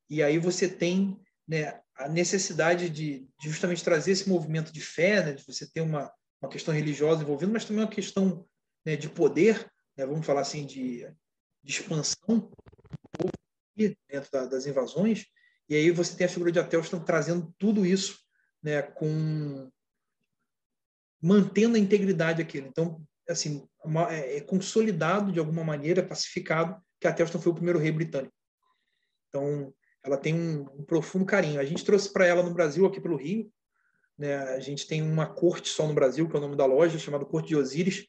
e 0.10 0.24
aí 0.24 0.38
você 0.40 0.68
tem 0.68 1.20
né, 1.48 1.80
a 1.96 2.10
necessidade 2.10 2.90
de, 2.90 3.28
de, 3.40 3.50
justamente 3.50 3.84
trazer 3.84 4.12
esse 4.12 4.28
movimento 4.28 4.72
de 4.72 4.82
fé, 4.82 5.24
né, 5.24 5.34
de 5.34 5.44
você 5.44 5.70
ter 5.70 5.82
uma, 5.82 6.12
uma 6.42 6.50
questão 6.50 6.74
religiosa 6.74 7.24
envolvendo, 7.24 7.54
mas 7.54 7.66
também 7.66 7.84
uma 7.84 7.90
questão 7.90 8.46
né, 8.86 8.96
de 8.96 9.10
poder, 9.10 9.72
né, 9.98 10.06
vamos 10.06 10.26
falar 10.26 10.42
assim, 10.42 10.66
de, 10.66 11.08
de 11.64 11.72
expansão 11.72 12.52
dentro 13.76 14.32
da, 14.32 14.46
das 14.46 14.66
invasões, 14.66 15.26
e 15.68 15.76
aí 15.76 15.92
você 15.92 16.16
tem 16.16 16.28
a 16.28 16.30
figura 16.30 16.52
de 16.52 16.60
Atelstan 16.60 17.00
trazendo 17.00 17.54
tudo 17.58 17.86
isso 17.86 18.20
né, 18.62 18.82
com 18.82 19.70
mantendo 21.22 21.76
a 21.76 21.80
integridade 21.80 22.44
daquilo. 22.44 22.68
Então, 22.68 23.02
assim, 23.28 23.68
é, 24.10 24.38
é, 24.38 24.42
consolidado 24.42 25.32
de 25.32 25.40
alguma 25.40 25.64
maneira, 25.64 26.06
pacificado, 26.06 26.80
que 27.00 27.08
Atelstan 27.08 27.40
foi 27.40 27.52
o 27.52 27.56
primeiro 27.56 27.80
rei 27.80 27.92
britânico. 27.92 28.34
Então, 29.30 29.74
ela 30.04 30.18
tem 30.18 30.34
um, 30.34 30.62
um 30.80 30.84
profundo 30.84 31.26
carinho. 31.26 31.60
A 31.60 31.66
gente 31.66 31.84
trouxe 31.84 32.12
para 32.12 32.26
ela 32.26 32.44
no 32.44 32.54
Brasil, 32.54 32.86
aqui 32.86 33.02
pelo 33.02 33.18
Rio, 33.18 33.52
né, 34.18 34.36
a 34.38 34.60
gente 34.60 34.88
tem 34.88 35.02
uma 35.02 35.26
corte 35.26 35.70
só 35.70 35.88
no 35.88 35.94
Brasil, 35.94 36.28
que 36.28 36.36
é 36.36 36.40
o 36.40 36.42
nome 36.42 36.56
da 36.56 36.66
loja, 36.66 36.98
chamada 36.98 37.26
Corte 37.26 37.50
de 37.50 37.56
Osíris, 37.56 38.08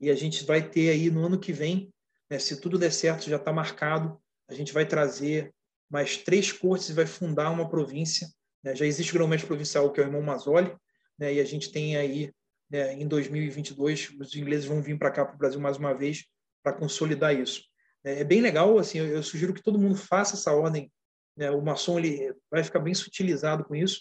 e 0.00 0.10
a 0.10 0.14
gente 0.14 0.44
vai 0.44 0.66
ter 0.66 0.90
aí 0.90 1.10
no 1.10 1.24
ano 1.24 1.38
que 1.38 1.52
vem, 1.52 1.92
né, 2.30 2.38
se 2.38 2.60
tudo 2.60 2.78
der 2.78 2.92
certo, 2.92 3.28
já 3.28 3.36
está 3.36 3.52
marcado, 3.52 4.20
a 4.48 4.54
gente 4.54 4.72
vai 4.72 4.86
trazer 4.86 5.52
mais 5.88 6.16
três 6.16 6.52
cortes 6.52 6.88
e 6.88 6.92
vai 6.92 7.06
fundar 7.06 7.50
uma 7.50 7.68
província. 7.68 8.28
Né? 8.62 8.74
Já 8.74 8.86
existe 8.86 9.10
o 9.10 9.14
grão-mestre 9.14 9.46
provincial, 9.46 9.92
que 9.92 10.00
é 10.00 10.04
o 10.04 10.06
irmão 10.06 10.22
Mazzoli, 10.22 10.74
né? 11.18 11.34
e 11.34 11.40
a 11.40 11.44
gente 11.44 11.72
tem 11.72 11.96
aí, 11.96 12.32
né, 12.70 12.94
em 12.94 13.06
2022, 13.06 14.10
os 14.20 14.34
ingleses 14.34 14.64
vão 14.64 14.80
vir 14.80 14.98
para 14.98 15.10
cá, 15.10 15.24
para 15.24 15.34
o 15.34 15.38
Brasil, 15.38 15.60
mais 15.60 15.76
uma 15.76 15.92
vez, 15.92 16.24
para 16.62 16.72
consolidar 16.72 17.34
isso. 17.34 17.64
É, 18.04 18.20
é 18.20 18.24
bem 18.24 18.40
legal, 18.40 18.78
assim, 18.78 18.98
eu, 18.98 19.22
sugiro 19.22 19.52
que 19.52 19.62
todo 19.62 19.78
mundo 19.78 19.96
faça 19.96 20.34
essa 20.36 20.52
ordem. 20.52 20.90
Né? 21.36 21.50
O 21.50 21.60
maçom 21.60 21.98
ele 21.98 22.34
vai 22.50 22.62
ficar 22.62 22.78
bem 22.78 22.94
sutilizado 22.94 23.64
com 23.64 23.74
isso. 23.74 24.00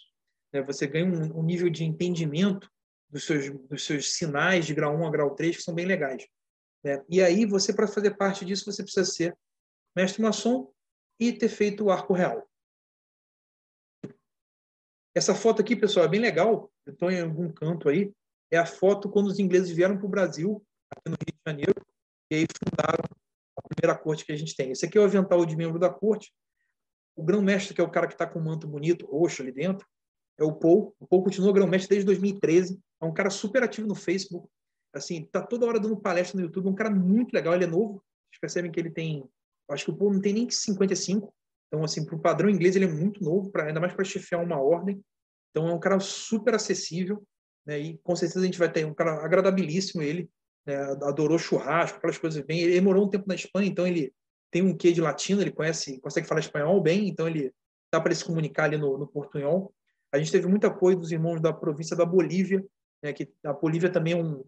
Né? 0.54 0.62
Você 0.64 0.88
ganha 0.88 1.06
um, 1.06 1.40
um 1.40 1.44
nível 1.44 1.70
de 1.70 1.84
entendimento 1.84 2.70
dos 3.10 3.26
seus, 3.26 3.50
dos 3.68 3.86
seus 3.86 4.14
sinais 4.14 4.66
de 4.66 4.74
grau 4.74 4.96
1 4.96 5.08
a 5.08 5.12
grau 5.12 5.36
3 5.36 5.58
que 5.58 5.64
são 5.64 5.74
bem 5.74 5.86
legais. 5.86 6.28
Né? 6.84 7.04
E 7.10 7.22
aí, 7.22 7.46
você, 7.46 7.74
para 7.74 7.88
fazer 7.88 8.16
parte 8.18 8.46
disso, 8.46 8.72
você 8.72 8.84
precisa 8.84 9.06
ser 9.06 9.38
mestre 9.96 10.22
maçom 10.22 10.72
e 11.20 11.34
ter 11.34 11.50
feito 11.50 11.86
o 11.86 11.92
arco 11.92 12.14
real. 12.14 12.48
Essa 15.16 15.36
foto 15.36 15.62
aqui, 15.62 15.76
pessoal, 15.76 16.06
é 16.06 16.10
bem 16.10 16.22
legal. 16.22 16.72
Eu 16.86 16.94
estou 16.94 17.12
em 17.12 17.20
algum 17.20 17.52
canto 17.52 17.90
aí. 17.90 18.14
É 18.52 18.58
a 18.58 18.66
foto 18.66 19.10
quando 19.10 19.28
os 19.28 19.40
ingleses 19.40 19.70
vieram 19.70 19.98
para 19.98 20.06
o 20.06 20.10
Brasil, 20.10 20.66
no 21.06 21.12
Rio 21.12 21.34
de 21.34 21.40
Janeiro, 21.46 21.86
e 22.32 22.36
aí 22.36 22.46
fundaram 22.64 23.04
a 23.56 23.62
primeira 23.62 23.98
corte 23.98 24.26
que 24.26 24.32
a 24.32 24.36
gente 24.36 24.56
tem. 24.56 24.72
Esse 24.72 24.86
aqui 24.86 24.98
é 24.98 25.02
o 25.02 25.04
avental 25.04 25.46
de 25.46 25.56
membro 25.56 25.78
da 25.78 25.90
corte. 25.90 26.34
O 27.16 27.24
grão-mestre, 27.24 27.76
que 27.76 27.82
é 27.82 27.84
o 27.84 27.92
cara 27.92 28.08
que 28.08 28.14
está 28.14 28.26
com 28.26 28.40
um 28.40 28.44
manto 28.44 28.68
bonito, 28.68 29.06
roxo 29.06 29.42
ali 29.42 29.52
dentro, 29.52 29.86
é 30.40 30.44
o 30.44 30.54
Paul. 30.54 30.96
O 31.00 31.08
Paul 31.08 31.24
continua 31.24 31.54
grão-mestre 31.54 31.90
desde 31.90 32.06
2013. 32.06 32.80
É 33.02 33.06
um 33.06 33.14
cara 33.14 33.30
super 33.30 33.64
ativo 33.64 33.88
no 33.88 33.96
Facebook. 33.96 34.48
Assim, 34.94 35.26
tá 35.26 35.42
toda 35.42 35.66
hora 35.66 35.80
dando 35.80 35.98
palestra 35.98 36.40
no 36.40 36.46
YouTube. 36.46 36.70
Um 36.70 36.76
cara 36.76 36.90
muito 36.90 37.34
legal. 37.34 37.54
Ele 37.54 37.66
é 37.66 37.68
novo. 37.68 38.04
Vocês 38.30 38.40
percebem 38.40 38.72
que 38.72 38.80
ele 38.80 38.90
tem 38.90 39.28
acho 39.70 39.86
que 39.86 39.92
o 39.92 39.96
Paul 39.96 40.14
não 40.14 40.22
tem 40.22 40.34
nem 40.34 40.50
55. 40.50 41.34
Então, 41.68 41.84
assim, 41.84 42.04
para 42.04 42.16
o 42.16 42.20
padrão 42.20 42.50
inglês, 42.50 42.76
ele 42.76 42.86
é 42.86 42.92
muito 42.92 43.24
novo, 43.24 43.52
pra, 43.52 43.66
ainda 43.66 43.80
mais 43.80 43.94
para 43.94 44.04
chefiar 44.04 44.42
uma 44.42 44.60
ordem. 44.60 45.00
Então, 45.52 45.68
é 45.68 45.74
um 45.74 45.80
cara 45.80 46.00
super 46.00 46.56
acessível. 46.56 47.24
Né? 47.66 47.80
E 47.80 47.98
com 48.00 48.16
certeza 48.16 48.42
a 48.42 48.46
gente 48.46 48.58
vai 48.58 48.72
ter 48.72 48.86
um 48.86 48.94
cara 48.94 49.24
agradabilíssimo. 49.24 50.02
Ele 50.02 50.30
né? 50.66 50.76
adorou 51.04 51.38
churrasco, 51.38 51.98
aquelas 51.98 52.18
coisas 52.18 52.44
bem. 52.44 52.62
Ele 52.62 52.82
morou 52.82 53.06
um 53.06 53.10
tempo 53.10 53.28
na 53.28 53.36
Espanha, 53.36 53.70
então 53.70 53.86
ele 53.86 54.12
tem 54.52 54.64
um 54.64 54.76
quê 54.76 54.92
de 54.92 55.02
latino, 55.02 55.42
ele 55.42 55.52
conhece, 55.52 56.00
consegue 56.00 56.28
falar 56.28 56.40
espanhol 56.40 56.82
bem, 56.82 57.08
então 57.08 57.28
ele 57.28 57.54
dá 57.94 58.02
para 58.02 58.10
ele 58.10 58.20
se 58.20 58.26
comunicar 58.26 58.64
ali 58.64 58.78
no, 58.78 58.98
no 58.98 59.08
portunhol. 59.08 59.72
A 60.12 60.18
gente 60.18 60.32
teve 60.32 60.48
muito 60.48 60.66
apoio 60.66 60.98
dos 60.98 61.12
irmãos 61.12 61.40
da 61.40 61.54
província 61.54 61.96
da 61.96 62.06
Bolívia, 62.06 62.66
né? 63.04 63.14
que 63.14 63.32
a 63.44 63.54
Bolívia 63.54 63.92
também 63.92 64.14
é 64.14 64.18
um, 64.18 64.44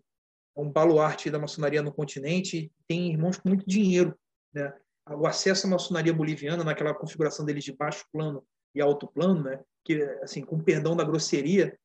é 0.58 0.62
um 0.62 0.70
baluarte 0.70 1.30
da 1.30 1.40
maçonaria 1.40 1.82
no 1.82 1.94
continente, 1.94 2.72
tem 2.88 3.12
irmãos 3.12 3.38
com 3.38 3.50
muito 3.50 3.66
dinheiro, 3.68 4.18
né? 4.54 4.74
o 5.10 5.26
acesso 5.26 5.68
à 5.68 5.70
maçonaria 5.70 6.14
boliviana 6.14 6.64
naquela 6.64 6.94
configuração 6.94 7.46
deles 7.46 7.64
de 7.64 7.74
baixo 7.74 8.06
plano 8.12 8.44
e 8.74 8.82
alto 8.82 9.08
plano, 9.08 9.44
né? 9.44 9.60
Que 9.84 10.02
assim, 10.22 10.42
com 10.42 10.60
perdão 10.60 10.96
da 10.96 11.04
grosseria, 11.04 11.78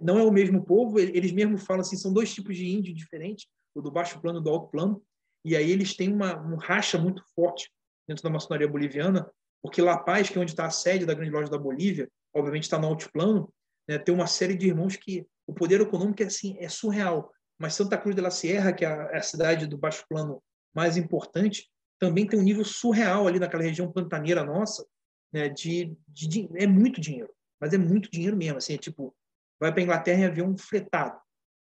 não 0.00 0.18
é 0.18 0.22
o 0.22 0.32
mesmo 0.32 0.64
povo. 0.64 0.98
Eles 0.98 1.32
mesmos 1.32 1.64
falam 1.64 1.82
assim, 1.82 1.96
são 1.96 2.12
dois 2.12 2.32
tipos 2.32 2.56
de 2.56 2.66
índio 2.66 2.94
diferentes, 2.94 3.46
o 3.74 3.82
do 3.82 3.90
baixo 3.90 4.20
plano 4.20 4.40
e 4.40 4.42
do 4.42 4.50
alto 4.50 4.70
plano. 4.70 5.02
E 5.44 5.54
aí 5.56 5.70
eles 5.70 5.94
têm 5.94 6.12
uma 6.12 6.40
um 6.40 6.56
racha 6.56 6.98
muito 6.98 7.22
forte 7.34 7.70
dentro 8.08 8.22
da 8.22 8.30
maçonaria 8.30 8.68
boliviana, 8.68 9.30
porque 9.62 9.82
La 9.82 9.98
Paz, 9.98 10.28
que 10.28 10.38
é 10.38 10.40
onde 10.40 10.52
está 10.52 10.66
a 10.66 10.70
sede 10.70 11.06
da 11.06 11.14
grande 11.14 11.30
loja 11.30 11.50
da 11.50 11.58
Bolívia, 11.58 12.08
obviamente 12.34 12.64
está 12.64 12.78
no 12.78 12.88
alto 12.88 13.10
plano, 13.12 13.52
né? 13.88 13.98
Tem 13.98 14.14
uma 14.14 14.26
série 14.26 14.56
de 14.56 14.66
irmãos 14.66 14.96
que 14.96 15.26
o 15.46 15.54
poder 15.54 15.80
econômico 15.80 16.22
é 16.22 16.26
assim 16.26 16.56
é 16.58 16.68
surreal. 16.68 17.32
Mas 17.58 17.74
Santa 17.74 17.96
Cruz 17.96 18.16
de 18.16 18.20
la 18.20 18.30
Sierra, 18.30 18.72
que 18.72 18.84
é 18.84 18.88
a, 18.88 19.10
é 19.12 19.20
cidade 19.20 19.66
do 19.66 19.78
baixo 19.78 20.04
plano 20.08 20.42
mais 20.74 20.96
importante, 20.96 21.70
também 21.98 22.26
tem 22.26 22.38
um 22.38 22.42
nível 22.42 22.64
surreal 22.64 23.26
ali 23.26 23.38
naquela 23.38 23.62
região 23.62 23.90
pantaneira 23.90 24.44
nossa, 24.44 24.84
né, 25.32 25.48
de, 25.48 25.96
de, 26.08 26.28
de, 26.28 26.48
é 26.56 26.66
muito 26.66 27.00
dinheiro, 27.00 27.32
mas 27.60 27.72
é 27.72 27.78
muito 27.78 28.10
dinheiro 28.10 28.36
mesmo, 28.36 28.58
assim, 28.58 28.74
é 28.74 28.78
tipo, 28.78 29.14
vai 29.60 29.72
para 29.72 29.80
a 29.80 29.84
Inglaterra 29.84 30.20
em 30.20 30.26
avião 30.26 30.56
fretado. 30.56 31.18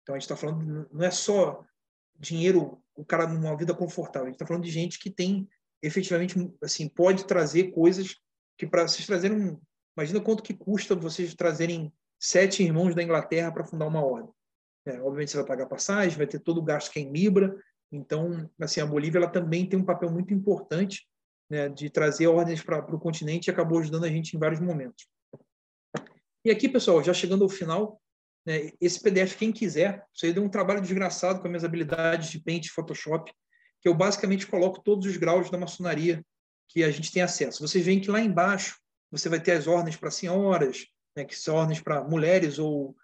Então 0.02 0.14
a 0.14 0.18
gente 0.18 0.30
está 0.30 0.36
falando, 0.36 0.88
não 0.92 1.04
é 1.04 1.10
só 1.10 1.64
dinheiro, 2.18 2.82
o 2.94 3.04
cara 3.04 3.26
numa 3.26 3.56
vida 3.56 3.74
confortável, 3.74 4.26
a 4.26 4.26
gente 4.26 4.36
está 4.36 4.46
falando 4.46 4.64
de 4.64 4.70
gente 4.70 4.98
que 4.98 5.10
tem 5.10 5.48
efetivamente, 5.82 6.34
assim, 6.62 6.88
pode 6.88 7.26
trazer 7.26 7.70
coisas 7.70 8.16
que 8.56 8.66
para 8.66 8.86
vocês 8.86 9.06
trazerem, 9.06 9.58
imagina 9.98 10.20
quanto 10.20 10.44
que 10.44 10.54
custa 10.54 10.94
vocês 10.94 11.34
trazerem 11.34 11.92
sete 12.20 12.62
irmãos 12.62 12.94
da 12.94 13.02
Inglaterra 13.02 13.50
para 13.50 13.64
fundar 13.64 13.86
uma 13.86 14.04
ordem. 14.04 14.32
É, 14.86 15.00
obviamente 15.00 15.32
você 15.32 15.38
vai 15.38 15.46
pagar 15.46 15.66
passagem, 15.66 16.16
vai 16.16 16.26
ter 16.26 16.38
todo 16.38 16.58
o 16.58 16.62
gasto 16.62 16.92
que 16.92 17.00
é 17.00 17.02
em 17.02 17.12
Libra, 17.12 17.56
então, 17.90 18.48
assim, 18.60 18.80
a 18.80 18.86
Bolívia 18.86 19.18
ela 19.18 19.28
também 19.28 19.66
tem 19.66 19.78
um 19.78 19.84
papel 19.84 20.10
muito 20.10 20.32
importante 20.32 21.06
né, 21.50 21.68
de 21.68 21.90
trazer 21.90 22.26
ordens 22.26 22.62
para 22.62 22.94
o 22.94 23.00
continente 23.00 23.48
e 23.48 23.50
acabou 23.50 23.78
ajudando 23.78 24.04
a 24.04 24.08
gente 24.08 24.36
em 24.36 24.38
vários 24.38 24.60
momentos. 24.60 25.06
E 26.44 26.50
aqui, 26.50 26.68
pessoal, 26.68 27.02
já 27.02 27.12
chegando 27.12 27.42
ao 27.42 27.48
final, 27.48 28.00
né, 28.46 28.70
esse 28.80 29.02
PDF, 29.02 29.36
quem 29.36 29.50
quiser, 29.50 30.06
isso 30.14 30.26
aí 30.26 30.32
deu 30.32 30.44
um 30.44 30.48
trabalho 30.48 30.80
desgraçado 30.80 31.40
com 31.40 31.46
as 31.46 31.50
minhas 31.50 31.64
habilidades 31.64 32.30
de 32.30 32.40
Paint 32.40 32.68
Photoshop, 32.68 33.32
que 33.80 33.88
eu 33.88 33.94
basicamente 33.94 34.46
coloco 34.46 34.82
todos 34.82 35.06
os 35.06 35.16
graus 35.16 35.50
da 35.50 35.58
maçonaria 35.58 36.24
que 36.68 36.84
a 36.84 36.90
gente 36.90 37.10
tem 37.10 37.22
acesso. 37.22 37.66
Vocês 37.66 37.84
veem 37.84 38.00
que 38.00 38.10
lá 38.10 38.20
embaixo 38.20 38.78
você 39.10 39.28
vai 39.28 39.40
ter 39.40 39.52
as 39.52 39.66
ordens 39.66 39.96
para 39.96 40.10
senhoras, 40.10 40.86
né, 41.16 41.24
que 41.24 41.36
são 41.36 41.56
ordens 41.56 41.80
para 41.80 42.02
mulheres 42.04 42.58
ou 42.58 42.96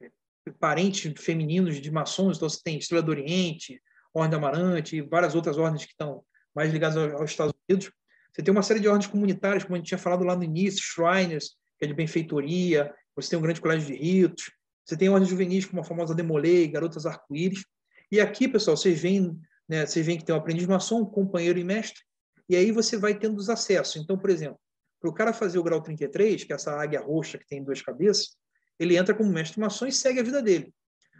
é, 0.00 0.10
parentes 0.58 1.12
femininos 1.22 1.80
de 1.80 1.90
maçons, 1.90 2.36
então 2.36 2.48
você 2.48 2.60
tem 2.62 2.78
Estrela 2.78 3.02
do 3.02 3.10
Oriente, 3.10 3.80
Ordem 4.14 4.36
Amarante 4.36 4.96
e 4.96 5.00
várias 5.00 5.34
outras 5.34 5.56
ordens 5.56 5.84
que 5.84 5.92
estão 5.92 6.24
mais 6.54 6.72
ligadas 6.72 6.96
aos 7.14 7.30
Estados 7.30 7.54
Unidos. 7.68 7.90
Você 8.32 8.42
tem 8.42 8.52
uma 8.52 8.62
série 8.62 8.80
de 8.80 8.88
ordens 8.88 9.06
comunitárias, 9.06 9.62
como 9.62 9.74
a 9.74 9.78
gente 9.78 9.88
tinha 9.88 9.98
falado 9.98 10.24
lá 10.24 10.36
no 10.36 10.44
início, 10.44 10.82
Shriners, 10.82 11.56
que 11.78 11.84
é 11.84 11.88
de 11.88 11.94
benfeitoria, 11.94 12.92
você 13.14 13.30
tem 13.30 13.38
um 13.38 13.42
grande 13.42 13.60
colégio 13.60 13.86
de 13.86 13.94
ritos, 13.94 14.50
você 14.84 14.96
tem 14.96 15.08
ordens 15.08 15.30
juvenis 15.30 15.64
como 15.64 15.80
a 15.80 15.84
famosa 15.84 16.14
Demolei, 16.14 16.68
Garotas 16.68 17.06
Arco-Íris. 17.06 17.64
E 18.10 18.20
aqui, 18.20 18.48
pessoal, 18.48 18.76
vocês 18.76 19.00
veem 19.00 19.38
né, 19.68 19.86
vocês 19.86 20.04
veem 20.04 20.18
que 20.18 20.24
tem 20.24 20.34
um 20.34 20.38
aprendiz 20.38 20.66
maçom, 20.66 21.00
um 21.00 21.06
companheiro 21.06 21.58
e 21.58 21.64
mestre, 21.64 22.00
e 22.48 22.56
aí 22.56 22.70
você 22.70 22.96
vai 22.96 23.18
tendo 23.18 23.38
os 23.38 23.48
acessos. 23.48 23.96
Então, 23.96 24.18
por 24.18 24.28
exemplo, 24.28 24.60
para 25.02 25.10
o 25.10 25.12
cara 25.12 25.32
fazer 25.32 25.58
o 25.58 25.64
grau 25.64 25.82
33, 25.82 26.44
que 26.44 26.52
é 26.52 26.54
essa 26.54 26.72
águia 26.80 27.00
roxa 27.00 27.36
que 27.36 27.46
tem 27.46 27.62
duas 27.62 27.82
cabeças, 27.82 28.36
ele 28.78 28.96
entra 28.96 29.12
como 29.12 29.32
mestre 29.32 29.60
maçom 29.60 29.86
e 29.86 29.92
segue 29.92 30.20
a 30.20 30.22
vida 30.22 30.40
dele. 30.40 30.72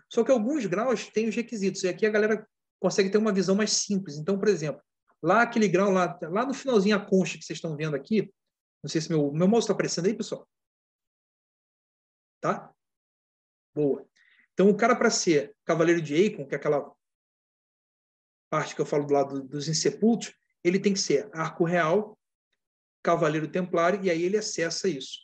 Só 0.08 0.22
que 0.22 0.30
alguns 0.30 0.64
graus 0.66 1.08
têm 1.08 1.28
os 1.28 1.34
requisitos, 1.34 1.82
e 1.82 1.88
aqui 1.88 2.06
a 2.06 2.10
galera 2.10 2.48
consegue 2.78 3.10
ter 3.10 3.18
uma 3.18 3.32
visão 3.32 3.56
mais 3.56 3.72
simples. 3.72 4.16
Então, 4.16 4.38
por 4.38 4.46
exemplo, 4.46 4.80
lá 5.20 5.42
aquele 5.42 5.66
grau, 5.66 5.90
lá, 5.90 6.16
lá 6.22 6.46
no 6.46 6.54
finalzinho, 6.54 6.94
a 6.94 7.04
concha 7.04 7.36
que 7.36 7.44
vocês 7.44 7.56
estão 7.56 7.76
vendo 7.76 7.96
aqui, 7.96 8.32
não 8.82 8.88
sei 8.88 9.00
se 9.00 9.10
meu, 9.10 9.32
meu 9.32 9.48
mouse 9.48 9.64
está 9.64 9.72
aparecendo 9.72 10.06
aí, 10.06 10.14
pessoal. 10.14 10.48
Tá? 12.40 12.72
Boa. 13.74 14.06
Então, 14.52 14.70
o 14.70 14.76
cara, 14.76 14.94
para 14.94 15.10
ser 15.10 15.56
cavaleiro 15.64 16.00
de 16.00 16.14
Eikon, 16.14 16.46
que 16.46 16.54
é 16.54 16.58
aquela 16.58 16.92
parte 18.48 18.76
que 18.76 18.80
eu 18.80 18.86
falo 18.86 19.06
do 19.06 19.12
lado 19.12 19.42
dos 19.42 19.66
insepultos, 19.66 20.34
ele 20.62 20.78
tem 20.78 20.92
que 20.92 21.00
ser 21.00 21.28
arco 21.32 21.64
real, 21.64 22.16
cavaleiro 23.02 23.48
templário, 23.48 24.02
e 24.02 24.10
aí 24.10 24.22
ele 24.22 24.36
acessa 24.36 24.88
isso. 24.88 25.20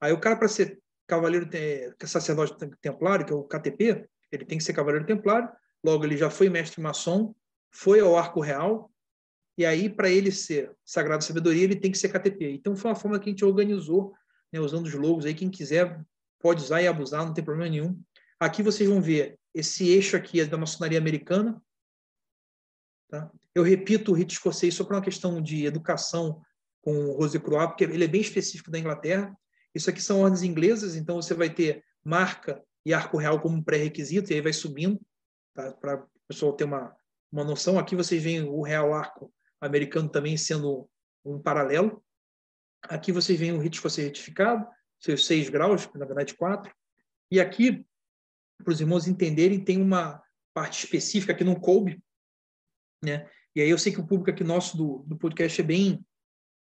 Aí 0.00 0.12
o 0.12 0.20
cara, 0.20 0.36
para 0.36 0.48
ser 0.48 0.80
cavaleiro 1.06 1.48
sacerdote 2.04 2.54
templário, 2.80 3.24
que 3.24 3.32
é 3.32 3.36
o 3.36 3.44
KTP, 3.44 4.08
ele 4.30 4.44
tem 4.44 4.58
que 4.58 4.64
ser 4.64 4.72
cavaleiro 4.72 5.06
templário, 5.06 5.48
logo 5.84 6.04
ele 6.04 6.16
já 6.16 6.30
foi 6.30 6.48
mestre 6.48 6.80
maçom, 6.80 7.34
foi 7.70 8.00
ao 8.00 8.16
arco 8.16 8.40
real, 8.40 8.90
e 9.56 9.66
aí 9.66 9.88
para 9.88 10.08
ele 10.08 10.32
ser 10.32 10.74
sagrado 10.84 11.22
sabedoria, 11.22 11.64
ele 11.64 11.76
tem 11.76 11.92
que 11.92 11.98
ser 11.98 12.08
KTP. 12.08 12.52
Então 12.52 12.74
foi 12.74 12.90
uma 12.90 12.96
forma 12.96 13.18
que 13.18 13.28
a 13.28 13.32
gente 13.32 13.44
organizou, 13.44 14.14
né, 14.52 14.60
usando 14.60 14.86
os 14.86 14.94
logos 14.94 15.26
aí, 15.26 15.34
quem 15.34 15.50
quiser 15.50 16.00
pode 16.40 16.62
usar 16.62 16.82
e 16.82 16.88
abusar, 16.88 17.24
não 17.24 17.34
tem 17.34 17.44
problema 17.44 17.70
nenhum. 17.70 18.00
Aqui 18.40 18.62
vocês 18.62 18.88
vão 18.88 19.00
ver 19.00 19.38
esse 19.54 19.88
eixo 19.88 20.16
aqui 20.16 20.40
é 20.40 20.44
da 20.44 20.56
maçonaria 20.56 20.98
americana. 20.98 21.62
Tá? 23.08 23.30
Eu 23.54 23.62
repito 23.62 24.10
o 24.10 24.14
rito 24.14 24.32
escocês 24.32 24.74
só 24.74 24.82
para 24.82 24.96
uma 24.96 25.02
questão 25.02 25.40
de 25.40 25.66
educação 25.66 26.42
com 26.82 26.92
o 26.92 27.12
Rose 27.16 27.38
Croix, 27.38 27.68
porque 27.68 27.84
ele 27.84 28.04
é 28.04 28.08
bem 28.08 28.20
específico 28.20 28.70
da 28.70 28.78
Inglaterra. 28.78 29.34
Isso 29.74 29.88
aqui 29.88 30.02
são 30.02 30.20
ordens 30.20 30.42
inglesas, 30.42 30.96
então 30.96 31.16
você 31.16 31.32
vai 31.32 31.48
ter 31.48 31.82
marca 32.04 32.62
e 32.84 32.92
arco 32.92 33.16
real 33.16 33.40
como 33.40 33.64
pré-requisito, 33.64 34.30
e 34.30 34.34
aí 34.34 34.40
vai 34.40 34.52
subindo, 34.52 35.00
tá? 35.54 35.72
para 35.72 36.02
o 36.02 36.08
pessoal 36.28 36.52
ter 36.52 36.64
uma, 36.64 36.94
uma 37.30 37.44
noção. 37.44 37.78
Aqui 37.78 37.96
vocês 37.96 38.22
veem 38.22 38.42
o 38.42 38.60
real 38.62 38.92
arco 38.92 39.32
americano 39.60 40.08
também 40.08 40.36
sendo 40.36 40.88
um 41.24 41.40
paralelo. 41.40 42.04
Aqui 42.82 43.12
vocês 43.12 43.38
veem 43.38 43.52
o 43.52 43.60
rito 43.60 43.74
escocês 43.74 44.08
retificado, 44.08 44.66
seus 44.98 45.24
seis 45.24 45.48
graus, 45.48 45.88
na 45.94 46.04
verdade 46.04 46.34
quatro. 46.34 46.74
E 47.30 47.40
aqui, 47.40 47.86
para 48.62 48.72
os 48.72 48.80
irmãos 48.80 49.06
entenderem, 49.06 49.64
tem 49.64 49.80
uma 49.80 50.20
parte 50.52 50.84
específica 50.84 51.34
que 51.34 51.44
não 51.44 51.54
coube, 51.54 52.02
né? 53.02 53.30
E 53.54 53.60
aí 53.60 53.70
eu 53.70 53.78
sei 53.78 53.92
que 53.92 54.00
o 54.00 54.06
público 54.06 54.30
aqui 54.30 54.42
nosso 54.42 54.76
do, 54.76 55.04
do 55.06 55.16
podcast 55.16 55.60
é 55.60 55.64
bem 55.64 56.04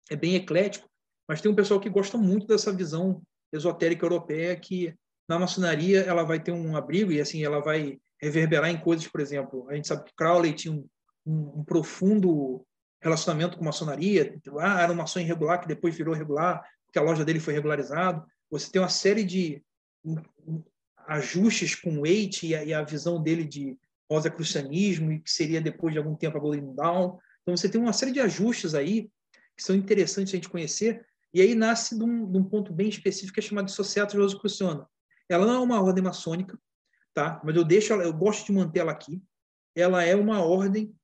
é 0.09 0.15
bem 0.15 0.35
eclético, 0.35 0.89
mas 1.27 1.41
tem 1.41 1.51
um 1.51 1.55
pessoal 1.55 1.79
que 1.79 1.89
gosta 1.89 2.17
muito 2.17 2.47
dessa 2.47 2.71
visão 2.71 3.21
esotérica 3.51 4.05
europeia 4.05 4.55
que 4.55 4.93
na 5.27 5.37
maçonaria 5.37 6.01
ela 6.01 6.23
vai 6.23 6.39
ter 6.39 6.51
um 6.51 6.75
abrigo 6.75 7.11
e 7.11 7.19
assim 7.19 7.43
ela 7.43 7.59
vai 7.59 7.99
reverberar 8.21 8.69
em 8.69 8.79
coisas, 8.79 9.07
por 9.07 9.21
exemplo, 9.21 9.67
a 9.69 9.75
gente 9.75 9.87
sabe 9.87 10.05
que 10.05 10.15
Crowley 10.15 10.53
tinha 10.53 10.73
um, 10.73 10.87
um, 11.25 11.59
um 11.59 11.63
profundo 11.63 12.65
relacionamento 13.01 13.57
com 13.57 13.63
maçonaria, 13.63 14.39
ah, 14.59 14.81
era 14.81 14.91
uma 14.91 15.03
maçom 15.03 15.19
irregular 15.19 15.61
que 15.61 15.67
depois 15.67 15.95
virou 15.95 16.15
regular, 16.15 16.63
porque 16.85 16.97
a 16.97 17.01
loja 17.01 17.23
dele 17.23 17.39
foi 17.39 17.53
regularizado. 17.53 18.25
Você 18.49 18.71
tem 18.71 18.81
uma 18.81 18.89
série 18.89 19.23
de 19.23 19.61
ajustes 21.07 21.75
com 21.75 22.01
Waite 22.01 22.47
e, 22.47 22.49
e 22.51 22.73
a, 22.73 22.83
visão 22.83 23.21
dele 23.21 23.43
de 23.43 23.77
rosa-cristianismo, 24.09 25.11
e 25.11 25.19
que 25.19 25.29
seria 25.29 25.61
depois 25.61 25.93
de 25.93 25.99
algum 25.99 26.15
tempo 26.15 26.37
a 26.37 26.39
Golden 26.39 26.73
Dawn. 26.73 27.17
Então 27.41 27.55
você 27.55 27.69
tem 27.69 27.79
uma 27.79 27.93
série 27.93 28.11
de 28.11 28.19
ajustes 28.19 28.73
aí 28.73 29.09
que 29.57 29.63
são 29.63 29.75
interessantes 29.75 30.33
a 30.33 30.37
gente 30.37 30.49
conhecer, 30.49 31.05
e 31.33 31.41
aí 31.41 31.55
nasce 31.55 31.97
de 31.97 32.03
um, 32.03 32.31
de 32.31 32.37
um 32.37 32.43
ponto 32.43 32.71
bem 32.71 32.87
específico 32.87 33.33
que 33.33 33.39
é 33.39 33.43
chamado 33.43 33.65
de 33.65 33.73
Societas 33.73 34.13
Rosicruciana. 34.13 34.87
Ela 35.27 35.45
não 35.45 35.55
é 35.55 35.59
uma 35.59 35.81
ordem 35.81 36.03
maçônica, 36.03 36.57
tá? 37.13 37.41
mas 37.43 37.55
eu 37.55 37.63
deixo 37.63 37.91
ela, 37.91 38.03
eu 38.03 38.13
gosto 38.13 38.45
de 38.45 38.53
manter 38.53 38.79
ela 38.79 38.91
aqui. 38.91 39.21
Ela 39.75 40.03
é 40.03 40.15
uma 40.15 40.41
ordem 40.41 40.95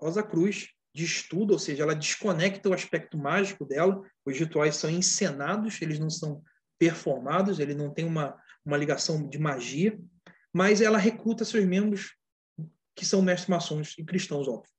Rosa 0.00 0.22
Cruz 0.22 0.68
de 0.94 1.04
estudo, 1.04 1.52
ou 1.52 1.58
seja, 1.58 1.84
ela 1.84 1.94
desconecta 1.94 2.68
o 2.68 2.74
aspecto 2.74 3.16
mágico 3.16 3.64
dela. 3.64 4.02
Os 4.26 4.38
rituais 4.38 4.76
são 4.76 4.90
encenados, 4.90 5.80
eles 5.80 5.98
não 5.98 6.10
são 6.10 6.42
performados, 6.78 7.58
ele 7.58 7.74
não 7.74 7.92
tem 7.92 8.04
uma, 8.04 8.36
uma 8.64 8.76
ligação 8.76 9.28
de 9.28 9.38
magia, 9.38 9.98
mas 10.52 10.80
ela 10.80 10.98
recruta 10.98 11.44
seus 11.44 11.64
membros 11.64 12.16
que 12.94 13.06
são 13.06 13.22
mestres 13.22 13.48
maçons 13.48 13.94
e 13.96 14.04
cristãos, 14.04 14.46
óbvio. 14.46 14.70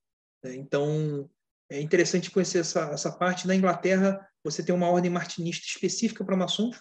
Então, 0.46 1.30
é 1.74 1.82
interessante 1.82 2.30
conhecer 2.30 2.60
essa, 2.60 2.92
essa 2.92 3.12
parte. 3.12 3.48
Na 3.48 3.56
Inglaterra, 3.56 4.24
você 4.44 4.62
tem 4.62 4.74
uma 4.76 4.90
ordem 4.90 5.10
martinista 5.10 5.66
específica 5.66 6.24
para 6.24 6.38
maçons, 6.38 6.80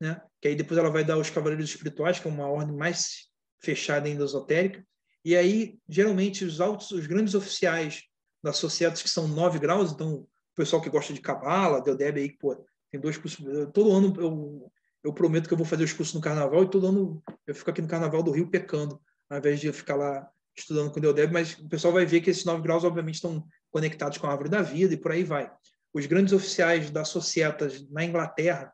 né? 0.00 0.22
que 0.40 0.46
aí 0.46 0.54
depois 0.54 0.78
ela 0.78 0.88
vai 0.88 1.04
dar 1.04 1.18
os 1.18 1.28
cavaleiros 1.28 1.68
espirituais, 1.68 2.20
que 2.20 2.28
é 2.28 2.30
uma 2.30 2.46
ordem 2.46 2.76
mais 2.76 3.28
fechada 3.60 4.06
ainda 4.06 4.24
esotérica. 4.24 4.86
E 5.24 5.36
aí, 5.36 5.78
geralmente, 5.88 6.44
os 6.44 6.60
altos, 6.60 6.92
os 6.92 7.06
grandes 7.08 7.34
oficiais 7.34 8.04
das 8.42 8.56
sociedades 8.56 9.02
que 9.02 9.10
são 9.10 9.26
nove 9.26 9.58
graus, 9.58 9.90
então 9.90 10.14
o 10.14 10.28
pessoal 10.54 10.80
que 10.80 10.88
gosta 10.88 11.12
de 11.12 11.20
cabala, 11.20 11.82
Deodeb 11.82 12.20
aí, 12.20 12.30
pô, 12.30 12.54
tem 12.90 13.00
dois 13.00 13.18
cursos. 13.18 13.44
Todo 13.74 13.92
ano 13.92 14.14
eu, 14.16 14.72
eu 15.02 15.12
prometo 15.12 15.48
que 15.48 15.52
eu 15.52 15.58
vou 15.58 15.66
fazer 15.66 15.84
os 15.84 15.92
cursos 15.92 16.14
no 16.14 16.20
carnaval 16.20 16.62
e 16.62 16.70
todo 16.70 16.86
ano 16.86 17.22
eu 17.46 17.54
fico 17.54 17.70
aqui 17.70 17.82
no 17.82 17.88
carnaval 17.88 18.22
do 18.22 18.30
Rio 18.30 18.48
pecando, 18.48 19.00
ao 19.28 19.38
invés 19.38 19.60
de 19.60 19.72
ficar 19.72 19.96
lá 19.96 20.30
estudando 20.56 20.90
com 20.90 20.98
o 20.98 21.02
Deodeb, 21.02 21.32
mas 21.32 21.58
o 21.58 21.68
pessoal 21.68 21.92
vai 21.92 22.06
ver 22.06 22.20
que 22.20 22.30
esses 22.30 22.44
nove 22.44 22.62
graus, 22.62 22.84
obviamente, 22.84 23.16
estão 23.16 23.46
conectados 23.70 24.18
com 24.18 24.26
a 24.26 24.30
árvore 24.30 24.48
da 24.48 24.62
vida 24.62 24.94
e 24.94 24.96
por 24.96 25.12
aí 25.12 25.24
vai. 25.24 25.50
Os 25.92 26.06
grandes 26.06 26.32
oficiais 26.32 26.90
das 26.90 27.08
societas 27.08 27.88
na 27.90 28.04
Inglaterra 28.04 28.72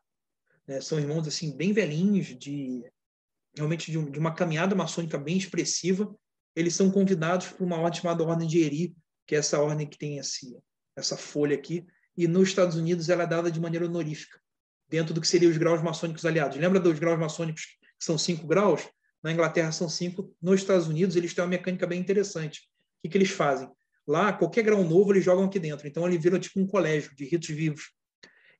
né, 0.67 0.81
são 0.81 0.99
irmãos 0.99 1.27
assim 1.27 1.55
bem 1.55 1.73
velhinhos, 1.73 2.27
de 2.37 2.83
realmente 3.55 3.89
de, 3.91 3.97
um, 3.97 4.09
de, 4.09 4.19
uma 4.19 4.33
caminhada 4.33 4.75
maçônica 4.75 5.17
bem 5.17 5.37
expressiva. 5.37 6.15
Eles 6.55 6.75
são 6.75 6.91
convidados 6.91 7.47
por 7.47 7.63
uma 7.63 7.77
ordem 7.77 8.01
chamada 8.01 8.23
Ordem 8.23 8.47
de 8.47 8.59
Eri, 8.59 8.95
que 9.25 9.35
é 9.35 9.39
essa 9.39 9.59
ordem 9.59 9.87
que 9.87 9.97
tem 9.97 10.17
esse, 10.17 10.57
essa 10.95 11.17
folha 11.17 11.55
aqui, 11.55 11.85
e 12.15 12.27
nos 12.27 12.49
Estados 12.49 12.75
Unidos 12.75 13.09
ela 13.09 13.23
é 13.23 13.27
dada 13.27 13.51
de 13.51 13.59
maneira 13.59 13.85
honorífica, 13.85 14.39
dentro 14.89 15.13
do 15.13 15.21
que 15.21 15.27
seriam 15.27 15.51
os 15.51 15.57
graus 15.57 15.81
maçônicos 15.81 16.25
aliados. 16.25 16.57
Lembra 16.57 16.79
dos 16.79 16.97
graus 16.97 17.19
maçônicos 17.19 17.63
que 17.63 18.05
são 18.05 18.17
cinco 18.17 18.47
graus? 18.47 18.87
Na 19.21 19.31
Inglaterra 19.31 19.71
são 19.71 19.89
cinco. 19.89 20.33
Nos 20.41 20.61
Estados 20.61 20.87
Unidos 20.87 21.15
eles 21.15 21.33
têm 21.33 21.43
uma 21.43 21.49
mecânica 21.49 21.85
bem 21.85 21.99
interessante. 21.99 22.59
O 22.59 23.01
que, 23.03 23.09
que 23.09 23.17
eles 23.17 23.29
fazem? 23.29 23.69
Lá, 24.07 24.31
qualquer 24.31 24.63
grau 24.63 24.83
novo 24.83 25.11
eles 25.11 25.23
jogam 25.23 25.45
aqui 25.45 25.59
dentro. 25.59 25.87
Então 25.87 26.07
ele 26.07 26.17
vira 26.17 26.39
tipo 26.39 26.59
um 26.59 26.67
colégio 26.67 27.13
de 27.15 27.25
ritos 27.25 27.49
vivos. 27.49 27.91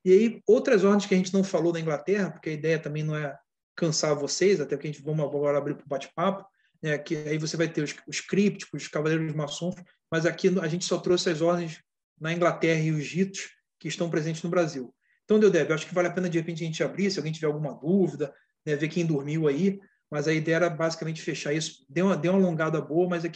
E 0.04 0.12
aí, 0.12 0.42
outras 0.46 0.84
ordens 0.84 1.06
que 1.06 1.14
a 1.14 1.16
gente 1.16 1.32
não 1.32 1.42
falou 1.42 1.72
da 1.72 1.80
Inglaterra, 1.80 2.30
porque 2.30 2.50
a 2.50 2.52
ideia 2.52 2.78
também 2.78 3.02
não 3.02 3.16
é 3.16 3.36
cansar 3.74 4.14
vocês, 4.14 4.60
até 4.60 4.76
que 4.76 4.86
a 4.86 4.90
gente 4.90 5.02
vamos 5.02 5.24
agora 5.24 5.58
abrir 5.58 5.74
para 5.74 5.84
o 5.84 5.88
bate-papo, 5.88 6.44
né, 6.82 6.96
que 6.98 7.16
aí 7.16 7.38
você 7.38 7.56
vai 7.56 7.68
ter 7.68 7.82
os, 7.82 7.94
os 8.06 8.20
crípticos, 8.20 8.82
os 8.82 8.88
cavaleiros 8.88 9.32
maçons, 9.34 9.74
mas 10.10 10.26
aqui 10.26 10.48
a 10.60 10.68
gente 10.68 10.84
só 10.84 10.98
trouxe 10.98 11.30
as 11.30 11.40
ordens 11.40 11.80
na 12.20 12.32
Inglaterra 12.32 12.80
e 12.80 12.92
os 12.92 13.06
ritos 13.08 13.50
que 13.78 13.88
estão 13.88 14.10
presentes 14.10 14.42
no 14.42 14.50
Brasil. 14.50 14.94
Então, 15.24 15.38
Deodeb, 15.38 15.72
acho 15.72 15.86
que 15.86 15.94
vale 15.94 16.08
a 16.08 16.12
pena 16.12 16.28
de 16.28 16.38
repente 16.38 16.62
a 16.62 16.66
gente 16.66 16.82
abrir, 16.82 17.10
se 17.10 17.18
alguém 17.18 17.32
tiver 17.32 17.46
alguma 17.46 17.74
dúvida, 17.74 18.34
né, 18.64 18.76
ver 18.76 18.88
quem 18.88 19.04
dormiu 19.04 19.46
aí, 19.46 19.78
mas 20.10 20.26
a 20.26 20.32
ideia 20.32 20.56
era 20.56 20.70
basicamente 20.70 21.20
fechar 21.20 21.52
isso. 21.52 21.84
Deu 21.88 22.06
uma, 22.06 22.16
deu 22.16 22.32
uma 22.32 22.40
alongada 22.40 22.80
boa, 22.80 23.08
mas 23.08 23.24
é 23.24 23.28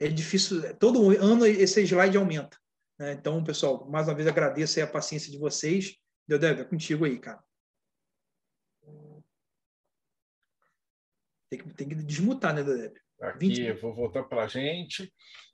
é 0.00 0.08
difícil, 0.08 0.74
todo 0.76 1.10
ano 1.10 1.44
esse 1.46 1.82
slide 1.82 2.16
aumenta. 2.16 2.58
Né? 2.98 3.12
Então, 3.12 3.44
pessoal, 3.44 3.88
mais 3.88 4.08
uma 4.08 4.14
vez 4.14 4.26
agradeço 4.26 4.82
a 4.82 4.86
paciência 4.86 5.30
de 5.30 5.38
vocês. 5.38 5.96
Deodeb, 6.26 6.60
é 6.60 6.64
contigo 6.64 7.04
aí, 7.04 7.18
cara. 7.18 7.42
Tem 11.50 11.58
que, 11.58 11.74
tem 11.74 11.88
que 11.88 11.94
desmutar, 11.96 12.54
né, 12.54 12.62
Deodeb? 12.62 12.94
Aqui, 13.20 13.60
eu 13.60 13.78
vou 13.78 13.94
voltar 13.94 14.22
para 14.22 14.44
a 14.44 14.48
gente 14.48 15.12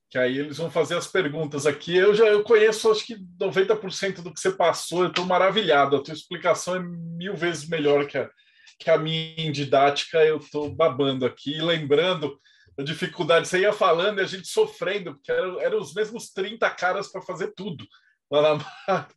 que 0.09 0.19
aí 0.19 0.39
eles 0.39 0.57
vão 0.57 0.71
fazer 0.71 0.97
as 0.97 1.09
perguntas 1.09 1.67
aqui. 1.67 1.97
Eu 1.97 2.15
já 2.15 2.27
eu 2.27 2.45
conheço, 2.45 2.91
acho 2.91 3.05
que 3.05 3.17
90% 3.41 4.23
do 4.23 4.33
que 4.33 4.39
você 4.39 4.53
passou, 4.53 5.03
eu 5.03 5.09
estou 5.09 5.27
maravilhado. 5.27 5.97
A 5.97 6.03
tua 6.03 6.15
explicação 6.15 6.77
é 6.77 6.79
mil 6.79 7.35
vezes 7.35 7.69
melhor 7.69 8.07
que 8.07 8.17
a, 8.17 8.31
que 8.79 8.89
a 8.89 8.97
minha 8.97 9.51
didática. 9.51 10.25
Eu 10.25 10.37
estou 10.37 10.73
babando 10.73 11.27
aqui, 11.27 11.61
lembrando 11.61 12.41
dificuldade. 12.85 13.49
Você 13.49 13.61
ia 13.61 13.73
falando 13.73 14.19
e 14.19 14.23
a 14.23 14.27
gente 14.27 14.49
sofrendo, 14.49 15.15
porque 15.15 15.33
eram, 15.33 15.81
os 15.81 15.95
mesmos 15.95 16.31
30 16.31 16.69
caras 16.71 17.09
para 17.09 17.23
fazer 17.23 17.53
tudo 17.55 17.87
lá 18.31 18.57
na 18.57 19.09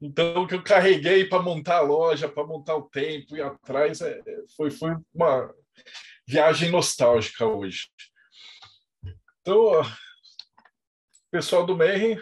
Então, 0.00 0.42
o 0.42 0.46
que 0.46 0.54
eu 0.54 0.62
carreguei 0.62 1.24
para 1.24 1.42
montar 1.42 1.76
a 1.76 1.80
loja, 1.80 2.28
para 2.28 2.46
montar 2.46 2.76
o 2.76 2.88
tempo 2.90 3.36
e 3.36 3.40
atrás, 3.40 4.02
é, 4.02 4.20
foi, 4.54 4.70
foi 4.70 4.94
uma 5.14 5.54
viagem 6.26 6.70
nostálgica 6.70 7.46
hoje. 7.46 7.88
Então, 9.40 9.82
pessoal 11.30 11.64
do 11.64 11.76
Mayhem, 11.76 12.18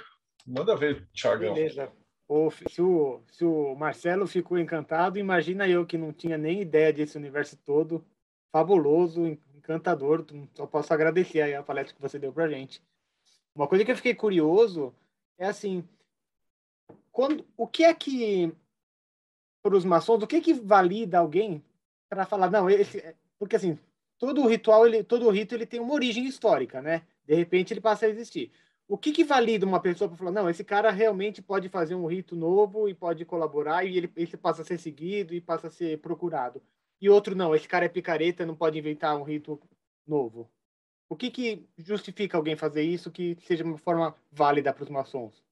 manda 0.46 0.76
ver, 0.76 1.08
Thiago. 1.12 1.40
Beleza. 1.40 1.90
O, 2.28 2.50
se, 2.50 2.80
o, 2.80 3.22
se 3.30 3.44
o 3.44 3.74
Marcelo 3.74 4.26
ficou 4.26 4.58
encantado, 4.58 5.18
imagina 5.18 5.68
eu 5.68 5.84
que 5.84 5.98
não 5.98 6.12
tinha 6.12 6.38
nem 6.38 6.62
ideia 6.62 6.92
desse 6.92 7.16
universo 7.16 7.56
todo. 7.64 8.04
Fabuloso, 8.50 9.36
encantador. 9.62 10.26
Só 10.54 10.66
posso 10.66 10.92
agradecer 10.92 11.54
a 11.54 11.62
palestra 11.62 11.94
que 11.94 12.02
você 12.02 12.18
deu 12.18 12.32
para 12.32 12.48
gente. 12.48 12.82
Uma 13.54 13.68
coisa 13.68 13.84
que 13.84 13.90
eu 13.90 13.96
fiquei 13.96 14.14
curioso 14.14 14.94
é 15.38 15.46
assim, 15.46 15.86
quando, 17.10 17.44
o 17.56 17.66
que 17.66 17.84
é 17.84 17.94
que 17.94 18.52
para 19.62 19.76
os 19.76 19.84
maçons, 19.84 20.22
o 20.22 20.26
que 20.26 20.36
é 20.36 20.40
que 20.40 20.54
valida 20.54 21.18
alguém 21.18 21.62
para 22.08 22.26
falar 22.26 22.50
não, 22.50 22.68
esse, 22.68 23.14
porque 23.38 23.56
assim, 23.56 23.78
todo 24.18 24.46
ritual, 24.46 24.86
ele, 24.86 25.04
todo 25.04 25.30
rito 25.30 25.54
ele 25.54 25.66
tem 25.66 25.80
uma 25.80 25.94
origem 25.94 26.26
histórica, 26.26 26.82
né? 26.82 27.02
De 27.24 27.34
repente 27.34 27.72
ele 27.72 27.80
passa 27.80 28.06
a 28.06 28.08
existir. 28.08 28.50
O 28.88 28.98
que, 28.98 29.12
que 29.12 29.24
valida 29.24 29.64
uma 29.64 29.80
pessoa 29.80 30.08
para 30.08 30.18
falar, 30.18 30.32
não, 30.32 30.50
esse 30.50 30.64
cara 30.64 30.90
realmente 30.90 31.40
pode 31.40 31.68
fazer 31.68 31.94
um 31.94 32.06
rito 32.06 32.34
novo 32.34 32.88
e 32.88 32.94
pode 32.94 33.24
colaborar 33.24 33.84
e 33.84 33.96
ele, 33.96 34.12
ele 34.16 34.36
passa 34.36 34.62
a 34.62 34.64
ser 34.64 34.78
seguido 34.78 35.32
e 35.34 35.40
passa 35.40 35.68
a 35.68 35.70
ser 35.70 35.98
procurado? 36.00 36.60
E 37.02 37.10
outro, 37.10 37.34
não, 37.34 37.52
esse 37.52 37.66
cara 37.66 37.84
é 37.84 37.88
picareta, 37.88 38.46
não 38.46 38.54
pode 38.54 38.78
inventar 38.78 39.18
um 39.18 39.24
rito 39.24 39.60
novo. 40.06 40.48
O 41.08 41.16
que, 41.16 41.32
que 41.32 41.68
justifica 41.76 42.36
alguém 42.36 42.56
fazer 42.56 42.82
isso 42.82 43.10
que 43.10 43.36
seja 43.44 43.64
uma 43.64 43.76
forma 43.76 44.14
válida 44.30 44.72
para 44.72 44.84
os 44.84 44.88
maçons? 44.88 45.42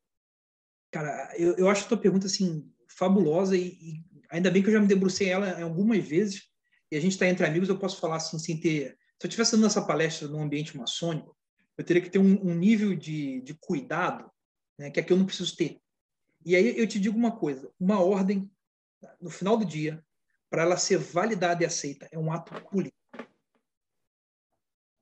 Cara, 0.92 1.34
eu, 1.36 1.56
eu 1.56 1.68
acho 1.68 1.84
a 1.84 1.88
tua 1.88 1.98
pergunta 1.98 2.26
assim 2.26 2.72
fabulosa 2.88 3.56
e, 3.56 3.72
e, 3.80 4.04
ainda 4.30 4.48
bem 4.48 4.62
que 4.62 4.68
eu 4.68 4.72
já 4.72 4.80
me 4.80 4.86
debrucei 4.86 5.28
ela 5.28 5.60
algumas 5.60 6.06
vezes 6.06 6.48
e 6.88 6.96
a 6.96 7.00
gente 7.00 7.12
está 7.12 7.26
entre 7.26 7.44
amigos, 7.44 7.68
eu 7.68 7.78
posso 7.78 8.00
falar 8.00 8.16
assim 8.16 8.38
sem 8.38 8.58
ter. 8.58 8.96
Se 9.18 9.26
eu 9.26 9.28
estivesse 9.28 9.52
dando 9.52 9.66
essa 9.66 9.84
palestra 9.84 10.28
num 10.28 10.42
ambiente 10.42 10.76
maçônico, 10.76 11.36
eu 11.76 11.84
teria 11.84 12.00
que 12.00 12.10
ter 12.10 12.20
um, 12.20 12.48
um 12.48 12.54
nível 12.54 12.94
de, 12.94 13.40
de 13.40 13.54
cuidado 13.54 14.30
né, 14.78 14.88
que 14.88 15.00
aqui 15.00 15.12
eu 15.12 15.16
não 15.16 15.26
preciso 15.26 15.56
ter. 15.56 15.80
E 16.46 16.54
aí 16.54 16.78
eu 16.78 16.86
te 16.86 17.00
digo 17.00 17.18
uma 17.18 17.36
coisa: 17.36 17.72
uma 17.78 18.00
ordem, 18.00 18.48
no 19.20 19.30
final 19.30 19.56
do 19.56 19.64
dia, 19.64 20.02
para 20.50 20.62
ela 20.62 20.76
ser 20.76 20.98
validada 20.98 21.62
e 21.62 21.66
aceita, 21.66 22.08
é 22.10 22.18
um 22.18 22.32
ato 22.32 22.52
político. 22.64 22.98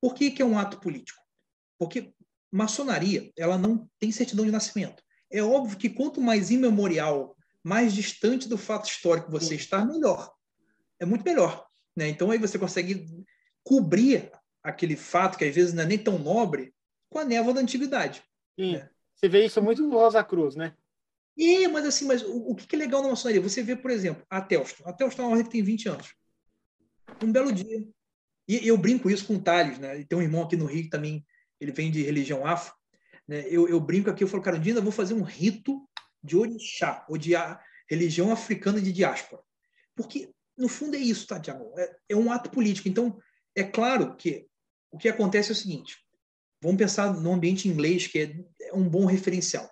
Por 0.01 0.15
que, 0.15 0.31
que 0.31 0.43
é 0.43 0.45
um 0.45 0.59
ato 0.59 0.79
político? 0.79 1.21
Porque 1.79 2.13
maçonaria 2.53 3.33
ela 3.37 3.59
não 3.59 3.91
tem 3.99 4.13
certidão 4.13 4.45
de 4.45 4.53
nascimento. 4.53 5.03
É 5.31 5.43
óbvio 5.43 5.79
que 5.79 5.91
quanto 5.91 6.21
mais 6.21 6.51
imemorial, 6.51 7.37
mais 7.65 7.95
distante 7.95 8.49
do 8.49 8.57
fato 8.57 8.89
histórico 8.89 9.31
você 9.31 9.55
está, 9.55 9.85
melhor. 9.85 10.33
É 11.01 11.05
muito 11.05 11.25
melhor. 11.25 11.67
Né? 11.97 12.09
Então 12.09 12.31
aí 12.31 12.39
você 12.39 12.59
consegue 12.59 13.07
cobrir 13.65 14.31
aquele 14.63 14.97
fato 14.97 15.37
que 15.37 15.45
às 15.45 15.55
vezes 15.55 15.75
não 15.75 15.83
é 15.83 15.87
nem 15.87 15.99
tão 15.99 16.19
nobre 16.19 16.75
com 17.11 17.19
a 17.19 17.25
névoa 17.25 17.55
da 17.55 17.61
antiguidade. 17.61 18.23
Sim. 18.59 18.77
Né? 18.77 18.91
Você 19.15 19.29
vê 19.29 19.45
isso 19.45 19.61
muito 19.61 19.83
no 19.83 19.97
Rosa 19.97 20.23
Cruz, 20.23 20.55
né? 20.55 20.77
E, 21.39 21.69
mas 21.69 21.87
assim, 21.87 22.05
mas 22.05 22.23
o, 22.23 22.51
o 22.51 22.57
que 22.57 22.75
é 22.75 22.79
legal 22.79 23.01
na 23.01 23.11
maçonaria? 23.11 23.41
Você 23.41 23.63
vê, 23.63 23.77
por 23.77 23.93
exemplo, 23.93 24.27
a 24.29 24.41
Telston. 24.41 24.83
A 24.85 24.93
Telston 24.93 25.23
é 25.23 25.25
uma 25.25 25.31
ordem 25.31 25.45
que 25.47 25.53
tem 25.53 25.63
20 25.63 25.89
anos. 25.89 26.15
Um 27.23 27.31
belo 27.31 27.53
dia. 27.53 27.87
E 28.49 28.67
eu 28.67 28.77
brinco 28.77 29.09
isso 29.09 29.25
com 29.25 29.37
o 29.37 29.43
Thales, 29.43 29.79
né? 29.79 30.03
Tem 30.05 30.19
um 30.19 30.23
irmão 30.23 30.43
aqui 30.43 30.57
no 30.57 30.67
Rio 30.67 30.83
que 30.83 30.91
também 30.91 31.25
ele 31.61 31.71
vem 31.71 31.93
de 31.93 32.03
religião 32.03 32.45
afro. 32.45 32.75
Né? 33.27 33.47
Eu, 33.49 33.69
eu 33.69 33.79
brinco 33.79 34.11
aqui, 34.11 34.25
eu 34.25 34.29
falo, 34.29 34.43
cara, 34.43 34.59
um 34.59 34.65
eu 34.65 34.83
vou 34.83 34.91
fazer 34.91 35.15
um 35.15 35.23
rito 35.23 35.89
de 36.23 36.37
orixá, 36.37 37.07
ou 37.09 37.17
de 37.17 37.37
a, 37.37 37.61
religião 37.89 38.31
africana 38.31 38.81
de 38.81 38.93
diáspora. 38.93 39.43
Porque, 39.95 40.31
no 40.57 40.69
fundo, 40.69 40.97
é 40.97 40.99
isso, 40.99 41.27
tá, 41.27 41.41
Tiago? 41.41 41.73
É, 41.79 41.97
é 42.11 42.17
um 42.17 42.31
ato 42.31 42.51
político. 42.51 42.89
Então, 42.89 43.19
é 43.55 43.65
claro 43.65 44.17
que 44.17 44.47
o 44.91 44.99
que 44.99 45.09
acontece 45.09 45.51
é 45.51 45.53
o 45.53 45.57
seguinte: 45.57 45.97
vamos 46.61 46.79
pensar 46.79 47.13
no 47.15 47.33
ambiente 47.33 47.69
inglês, 47.69 48.07
que 48.07 48.19
é, 48.19 48.69
é 48.69 48.75
um 48.75 48.89
bom 48.89 49.07
referencial. 49.07 49.71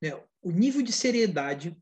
Né? 0.00 0.18
O 0.42 0.50
nível 0.50 0.82
de 0.82 0.92
seriedade 0.92 1.76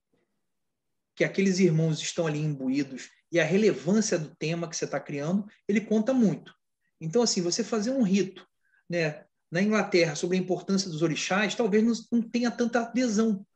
que 1.16 1.24
aqueles 1.24 1.58
irmãos 1.58 2.00
estão 2.00 2.26
ali 2.26 2.38
imbuídos 2.38 3.10
e 3.30 3.38
a 3.38 3.44
relevância 3.44 4.18
do 4.18 4.34
tema 4.36 4.68
que 4.68 4.76
você 4.76 4.84
está 4.86 4.98
criando, 4.98 5.46
ele 5.68 5.80
conta 5.80 6.14
muito. 6.14 6.54
Então, 7.00 7.22
assim, 7.22 7.42
você 7.42 7.62
fazer 7.62 7.90
um 7.90 8.02
rito 8.02 8.46
né, 8.88 9.24
na 9.50 9.62
Inglaterra 9.62 10.14
sobre 10.14 10.36
a 10.36 10.40
importância 10.40 10.90
dos 10.90 11.02
orixás, 11.02 11.54
talvez 11.54 12.06
não, 12.10 12.22
tenha 12.22 12.50
tanta 12.50 12.80
adesão. 12.80 13.46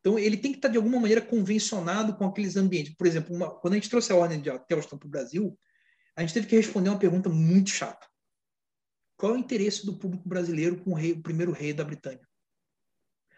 Então, 0.00 0.18
ele 0.18 0.36
tem 0.36 0.52
que 0.52 0.58
estar, 0.58 0.68
de 0.68 0.76
alguma 0.76 1.00
maneira, 1.00 1.20
convencionado 1.20 2.16
com 2.16 2.24
aqueles 2.24 2.56
ambientes. 2.56 2.94
Por 2.94 3.06
exemplo, 3.06 3.34
uma, 3.34 3.50
quando 3.50 3.74
a 3.74 3.76
gente 3.76 3.90
trouxe 3.90 4.12
a 4.12 4.16
ordem 4.16 4.40
de 4.40 4.50
Telston 4.66 4.98
para 4.98 5.06
o 5.06 5.10
Brasil, 5.10 5.58
a 6.16 6.22
gente 6.22 6.34
teve 6.34 6.46
que 6.46 6.56
responder 6.56 6.88
uma 6.90 6.98
pergunta 6.98 7.28
muito 7.28 7.70
chata. 7.70 8.06
Qual 9.16 9.32
é 9.32 9.36
o 9.36 9.38
interesse 9.38 9.84
do 9.84 9.96
público 9.96 10.28
brasileiro 10.28 10.76
com 10.78 10.90
o, 10.90 10.94
rei, 10.94 11.12
o 11.12 11.22
primeiro 11.22 11.52
rei 11.52 11.72
da 11.72 11.84
Britânia? 11.84 12.26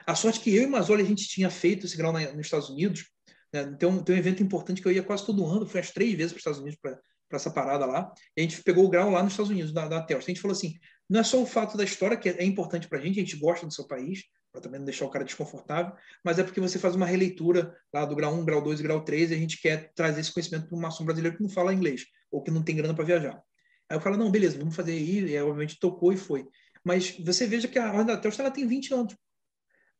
A 0.06 0.14
sorte 0.14 0.40
que 0.40 0.54
eu 0.54 0.62
e 0.62 0.66
Mazzoli 0.66 1.02
a 1.02 1.06
gente 1.06 1.28
tinha 1.28 1.50
feito 1.50 1.86
esse 1.86 1.96
grau 1.96 2.12
na, 2.12 2.20
nos 2.32 2.46
Estados 2.46 2.68
Unidos. 2.68 3.04
Né? 3.52 3.62
Um, 3.84 4.02
tem 4.02 4.14
um 4.14 4.18
evento 4.18 4.42
importante 4.42 4.80
que 4.80 4.88
eu 4.88 4.92
ia 4.92 5.02
quase 5.02 5.26
todo 5.26 5.46
ano, 5.46 5.66
fui 5.66 5.80
as 5.80 5.90
três 5.90 6.14
vezes 6.14 6.32
para 6.32 6.38
os 6.38 6.40
Estados 6.40 6.60
Unidos 6.60 6.78
para 6.80 6.98
essa 7.32 7.50
parada 7.50 7.86
lá. 7.86 8.12
E 8.36 8.40
a 8.40 8.42
gente 8.42 8.62
pegou 8.62 8.84
o 8.84 8.90
grau 8.90 9.10
lá 9.10 9.22
nos 9.22 9.32
Estados 9.32 9.50
Unidos, 9.50 9.72
da, 9.72 9.88
da 9.88 10.02
Telstra. 10.02 10.30
A 10.30 10.34
gente 10.34 10.40
falou 10.40 10.56
assim: 10.56 10.74
não 11.08 11.20
é 11.20 11.24
só 11.24 11.42
o 11.42 11.46
fato 11.46 11.76
da 11.76 11.84
história, 11.84 12.16
que 12.16 12.28
é 12.28 12.44
importante 12.44 12.88
para 12.88 12.98
a 12.98 13.00
gente, 13.02 13.18
a 13.18 13.24
gente 13.24 13.36
gosta 13.36 13.66
do 13.66 13.72
seu 13.72 13.86
país, 13.86 14.22
para 14.52 14.60
também 14.60 14.78
não 14.78 14.84
deixar 14.84 15.04
o 15.04 15.10
cara 15.10 15.24
desconfortável, 15.24 15.92
mas 16.24 16.38
é 16.38 16.42
porque 16.42 16.60
você 16.60 16.78
faz 16.78 16.94
uma 16.94 17.06
releitura 17.06 17.76
lá 17.92 18.04
do 18.04 18.16
grau 18.16 18.34
1, 18.34 18.44
grau 18.44 18.62
2 18.62 18.80
e 18.80 18.82
grau 18.82 19.04
3 19.04 19.30
e 19.30 19.34
a 19.34 19.36
gente 19.36 19.60
quer 19.60 19.92
trazer 19.94 20.20
esse 20.20 20.32
conhecimento 20.32 20.68
para 20.68 20.76
um 20.76 20.80
maçom 20.80 21.04
brasileiro 21.04 21.36
que 21.36 21.42
não 21.42 21.50
fala 21.50 21.74
inglês 21.74 22.04
ou 22.30 22.42
que 22.42 22.50
não 22.50 22.62
tem 22.62 22.76
grana 22.76 22.94
para 22.94 23.04
viajar. 23.04 23.40
Aí 23.88 23.96
eu 23.96 24.00
falo, 24.00 24.16
não, 24.16 24.30
beleza, 24.30 24.58
vamos 24.58 24.74
fazer 24.74 24.92
aí, 24.92 25.32
e 25.32 25.40
obviamente 25.40 25.78
tocou 25.78 26.12
e 26.12 26.16
foi. 26.16 26.46
Mas 26.84 27.16
você 27.18 27.46
veja 27.46 27.68
que 27.68 27.78
a 27.78 27.92
Ordem 27.92 28.16
da 28.16 28.20
ela 28.38 28.50
tem 28.50 28.66
20 28.66 28.94
anos. 28.94 29.16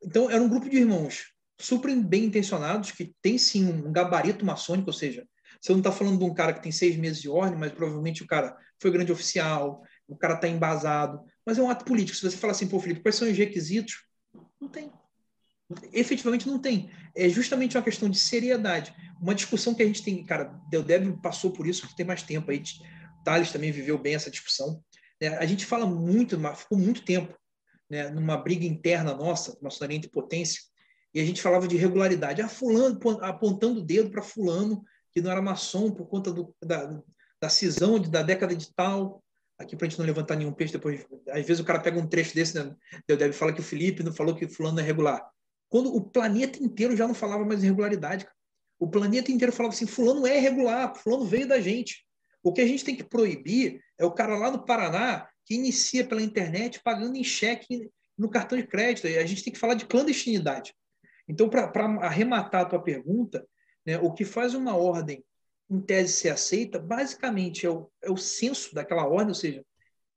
Então, 0.02 0.30
era 0.30 0.42
um 0.42 0.48
grupo 0.48 0.68
de 0.68 0.78
irmãos 0.78 1.32
super 1.60 1.94
bem 1.96 2.24
intencionados, 2.24 2.90
que 2.90 3.14
tem 3.20 3.36
sim 3.36 3.66
um 3.66 3.92
gabarito 3.92 4.44
maçônico, 4.44 4.88
ou 4.88 4.94
seja, 4.94 5.26
você 5.60 5.72
não 5.72 5.80
está 5.80 5.92
falando 5.92 6.18
de 6.18 6.24
um 6.24 6.32
cara 6.32 6.54
que 6.54 6.62
tem 6.62 6.72
seis 6.72 6.96
meses 6.96 7.20
de 7.20 7.28
ordem, 7.28 7.58
mas 7.58 7.72
provavelmente 7.72 8.22
o 8.22 8.26
cara 8.26 8.56
foi 8.80 8.90
grande 8.90 9.12
oficial, 9.12 9.82
o 10.08 10.16
cara 10.16 10.34
está 10.34 10.48
embasado, 10.48 11.22
mas 11.44 11.58
é 11.58 11.62
um 11.62 11.68
ato 11.68 11.84
político. 11.84 12.16
Se 12.16 12.22
você 12.22 12.36
falar 12.36 12.52
assim, 12.52 12.66
pô, 12.66 12.80
Felipe, 12.80 13.02
quais 13.02 13.14
são 13.14 13.30
os 13.30 13.36
requisitos? 13.36 14.04
Não 14.58 14.68
tem. 14.68 14.90
Efetivamente 15.92 16.48
não 16.48 16.58
tem. 16.58 16.90
É 17.14 17.28
justamente 17.28 17.76
uma 17.76 17.82
questão 17.82 18.08
de 18.08 18.18
seriedade. 18.18 18.94
Uma 19.20 19.34
discussão 19.34 19.74
que 19.74 19.82
a 19.82 19.86
gente 19.86 20.02
tem, 20.02 20.24
cara, 20.24 20.58
Deldeb 20.70 21.20
passou 21.20 21.52
por 21.52 21.66
isso, 21.66 21.94
tem 21.94 22.06
mais 22.06 22.22
tempo 22.22 22.50
aí. 22.50 22.62
Thales 23.24 23.52
também 23.52 23.70
viveu 23.70 23.98
bem 23.98 24.14
essa 24.14 24.30
discussão. 24.30 24.82
É, 25.20 25.28
a 25.36 25.44
gente 25.44 25.66
fala 25.66 25.84
muito, 25.84 26.40
ficou 26.56 26.78
muito 26.78 27.04
tempo 27.04 27.38
né, 27.90 28.08
numa 28.10 28.36
briga 28.36 28.64
interna 28.64 29.12
nossa, 29.12 29.58
maçonaria 29.60 29.96
entre 29.96 30.10
potência, 30.10 30.62
e 31.12 31.20
a 31.20 31.24
gente 31.24 31.42
falava 31.42 31.66
de 31.66 31.76
regularidade. 31.76 32.40
Ah, 32.40 32.48
fulano, 32.48 32.98
apontando 33.22 33.80
o 33.80 33.84
dedo 33.84 34.10
para 34.10 34.22
fulano, 34.22 34.84
que 35.12 35.20
não 35.20 35.30
era 35.30 35.42
maçom 35.42 35.90
por 35.90 36.06
conta 36.06 36.32
do, 36.32 36.54
da, 36.64 37.02
da 37.40 37.48
cisão 37.48 37.98
de, 37.98 38.08
da 38.08 38.22
década 38.22 38.54
de 38.54 38.72
tal, 38.72 39.22
aqui 39.58 39.76
para 39.76 39.86
a 39.86 39.90
gente 39.90 39.98
não 39.98 40.06
levantar 40.06 40.36
nenhum 40.36 40.52
peixe 40.52 40.72
depois. 40.72 41.04
Às 41.28 41.44
vezes 41.44 41.58
o 41.58 41.64
cara 41.64 41.80
pega 41.80 41.98
um 41.98 42.06
trecho 42.06 42.34
desse, 42.34 42.54
né? 42.56 42.74
deve 43.08 43.32
falar 43.32 43.52
que 43.52 43.60
o 43.60 43.64
Felipe 43.64 44.04
não 44.04 44.12
falou 44.12 44.36
que 44.36 44.48
fulano 44.48 44.78
é 44.78 44.82
regular. 44.82 45.28
Quando 45.68 45.94
o 45.94 46.00
planeta 46.00 46.62
inteiro 46.62 46.96
já 46.96 47.06
não 47.06 47.14
falava 47.14 47.44
mais 47.44 47.62
irregularidade. 47.62 48.26
O 48.78 48.88
planeta 48.88 49.30
inteiro 49.30 49.52
falava 49.52 49.74
assim, 49.74 49.86
fulano 49.86 50.26
é 50.26 50.38
irregular, 50.38 50.94
fulano 50.94 51.24
veio 51.24 51.46
da 51.46 51.60
gente. 51.60 52.06
O 52.42 52.52
que 52.52 52.62
a 52.62 52.66
gente 52.66 52.84
tem 52.84 52.96
que 52.96 53.04
proibir 53.04 53.82
é 53.98 54.04
o 54.06 54.10
cara 54.10 54.38
lá 54.38 54.50
no 54.50 54.64
Paraná 54.64 55.28
que 55.50 55.56
inicia 55.56 56.06
pela 56.06 56.22
internet 56.22 56.80
pagando 56.80 57.16
em 57.16 57.24
cheque 57.24 57.90
no 58.16 58.30
cartão 58.30 58.56
de 58.56 58.64
crédito. 58.64 59.08
A 59.08 59.26
gente 59.26 59.42
tem 59.42 59.52
que 59.52 59.58
falar 59.58 59.74
de 59.74 59.84
clandestinidade. 59.84 60.72
Então, 61.28 61.48
para 61.48 61.68
arrematar 62.02 62.60
a 62.60 62.64
tua 62.66 62.80
pergunta, 62.80 63.44
né, 63.84 63.98
o 63.98 64.12
que 64.12 64.24
faz 64.24 64.54
uma 64.54 64.76
ordem 64.76 65.24
em 65.68 65.80
tese 65.80 66.12
ser 66.12 66.28
aceita, 66.28 66.78
basicamente 66.78 67.66
é 67.66 67.70
o, 67.70 67.90
é 68.00 68.08
o 68.08 68.16
senso 68.16 68.72
daquela 68.72 69.04
ordem, 69.08 69.30
ou 69.30 69.34
seja, 69.34 69.64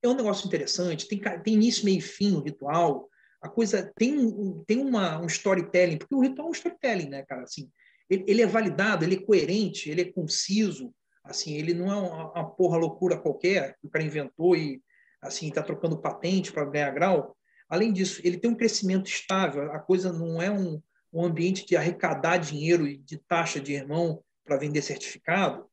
é 0.00 0.08
um 0.08 0.14
negócio 0.14 0.46
interessante, 0.46 1.08
tem, 1.08 1.20
tem 1.42 1.54
início, 1.54 1.84
meio 1.84 1.98
e 1.98 2.00
fim 2.00 2.36
o 2.36 2.40
ritual, 2.40 3.08
a 3.42 3.48
coisa 3.48 3.92
tem, 3.96 4.62
tem 4.68 4.78
uma, 4.78 5.20
um 5.20 5.26
storytelling, 5.26 5.98
porque 5.98 6.14
o 6.14 6.20
ritual 6.20 6.46
é 6.46 6.50
um 6.50 6.54
storytelling, 6.54 7.08
né, 7.08 7.24
cara? 7.24 7.42
Assim, 7.42 7.68
ele, 8.08 8.24
ele 8.28 8.42
é 8.42 8.46
validado, 8.46 9.04
ele 9.04 9.16
é 9.16 9.20
coerente, 9.20 9.90
ele 9.90 10.02
é 10.02 10.12
conciso, 10.12 10.94
assim, 11.24 11.54
ele 11.54 11.74
não 11.74 11.90
é 11.90 11.96
uma, 11.96 12.32
uma 12.32 12.50
porra 12.50 12.76
loucura 12.76 13.18
qualquer 13.18 13.76
que 13.80 13.86
o 13.88 13.90
cara 13.90 14.04
inventou 14.04 14.54
e 14.54 14.80
assim 15.24 15.48
está 15.48 15.62
trocando 15.62 16.00
patente 16.00 16.52
para 16.52 16.64
ganhar 16.64 16.90
grau. 16.90 17.36
Além 17.68 17.92
disso, 17.92 18.20
ele 18.24 18.38
tem 18.38 18.50
um 18.50 18.56
crescimento 18.56 19.08
estável, 19.08 19.72
a 19.72 19.78
coisa 19.78 20.12
não 20.12 20.40
é 20.40 20.50
um, 20.50 20.80
um 21.12 21.24
ambiente 21.24 21.66
de 21.66 21.76
arrecadar 21.76 22.36
dinheiro 22.36 22.86
e 22.86 22.98
de 22.98 23.18
taxa 23.18 23.60
de 23.60 23.72
irmão 23.72 24.22
para 24.44 24.56
vender 24.56 24.82
certificado. 24.82 25.66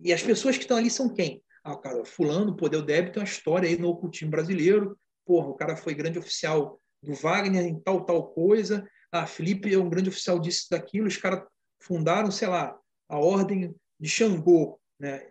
E 0.00 0.12
as 0.12 0.22
pessoas 0.22 0.56
que 0.56 0.64
estão 0.64 0.76
ali 0.76 0.90
são 0.90 1.08
quem? 1.08 1.42
Ah, 1.62 1.76
cara, 1.76 2.04
fulano, 2.04 2.56
pô, 2.56 2.68
deu 2.68 2.82
débito, 2.82 3.14
tem 3.14 3.22
uma 3.22 3.28
história 3.28 3.68
aí 3.68 3.76
no 3.78 3.88
ocultismo 3.88 4.30
brasileiro. 4.30 4.98
Porra, 5.24 5.48
o 5.48 5.54
cara 5.54 5.76
foi 5.76 5.94
grande 5.94 6.18
oficial 6.18 6.80
do 7.02 7.14
Wagner 7.14 7.64
em 7.64 7.78
tal, 7.80 8.04
tal 8.04 8.28
coisa. 8.28 8.88
Ah, 9.12 9.26
Felipe 9.26 9.72
é 9.72 9.78
um 9.78 9.88
grande 9.88 10.08
oficial 10.08 10.38
disso, 10.38 10.66
daquilo. 10.70 11.06
Os 11.06 11.16
caras 11.16 11.42
fundaram, 11.80 12.30
sei 12.30 12.48
lá, 12.48 12.76
a 13.08 13.18
ordem 13.18 13.74
de 13.98 14.08
Xangô, 14.08 14.80
né? 14.98 15.28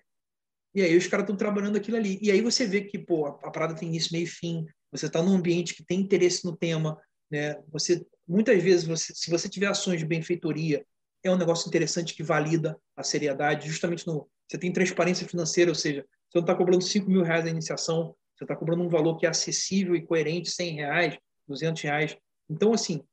E 0.76 0.82
aí 0.82 0.96
os 0.96 1.08
caras 1.08 1.24
estão 1.24 1.36
trabalhando 1.36 1.78
aquilo 1.78 1.98
ali. 1.98 2.20
E 2.22 2.32
aí 2.32 2.42
você 2.42 2.66
vê 2.66 2.82
que, 2.82 3.00
pô, 3.00 3.26
a, 3.26 3.52
parada 3.52 3.76
tem 3.76 3.90
início, 3.90 4.14
meio 4.14 4.26
e 4.26 4.28
fim. 4.28 4.66
Você 4.92 5.08
está 5.08 5.22
num 5.22 5.36
ambiente 5.36 5.74
que 5.74 5.84
tem 5.84 6.00
interesse 6.00 6.46
no 6.46 6.56
tema, 6.56 7.00
né? 7.32 7.56
Você, 7.72 8.06
muitas 8.28 8.62
vezes, 8.62 8.86
você, 8.86 9.14
se 9.14 9.30
você 9.30 9.50
tiver 9.50 9.68
ações 9.68 10.00
de 10.00 10.06
benfeitoria, 10.06 10.86
é 11.24 11.32
um 11.32 11.38
negócio 11.38 11.68
interessante 11.68 12.14
que 12.14 12.24
valida 12.24 12.78
a 12.96 13.04
seriedade, 13.04 13.68
justamente 13.68 14.06
no 14.06 14.30
você 14.50 14.58
tem 14.58 14.72
transparência 14.72 15.28
financeira, 15.28 15.70
ou 15.70 15.76
seja, 15.76 16.06
Você 16.30 16.38
não 16.38 16.42
está 16.42 16.56
cobrando 16.56 16.82
5 16.82 17.10
mil 17.10 17.22
reais 17.22 17.46
a 17.46 17.50
iniciação, 17.50 18.16
você 18.34 18.44
está 18.44 18.56
cobrando 18.56 18.84
um 18.84 18.90
valor 18.90 19.18
que 19.18 19.26
é 19.26 19.30
acessível 19.30 19.96
e 19.96 20.06
coerente, 20.06 20.50
100 20.50 20.76
reais, 20.76 21.18
200 21.48 21.82
reais. 21.82 22.18
Então, 22.50 22.74
assim, 22.74 23.04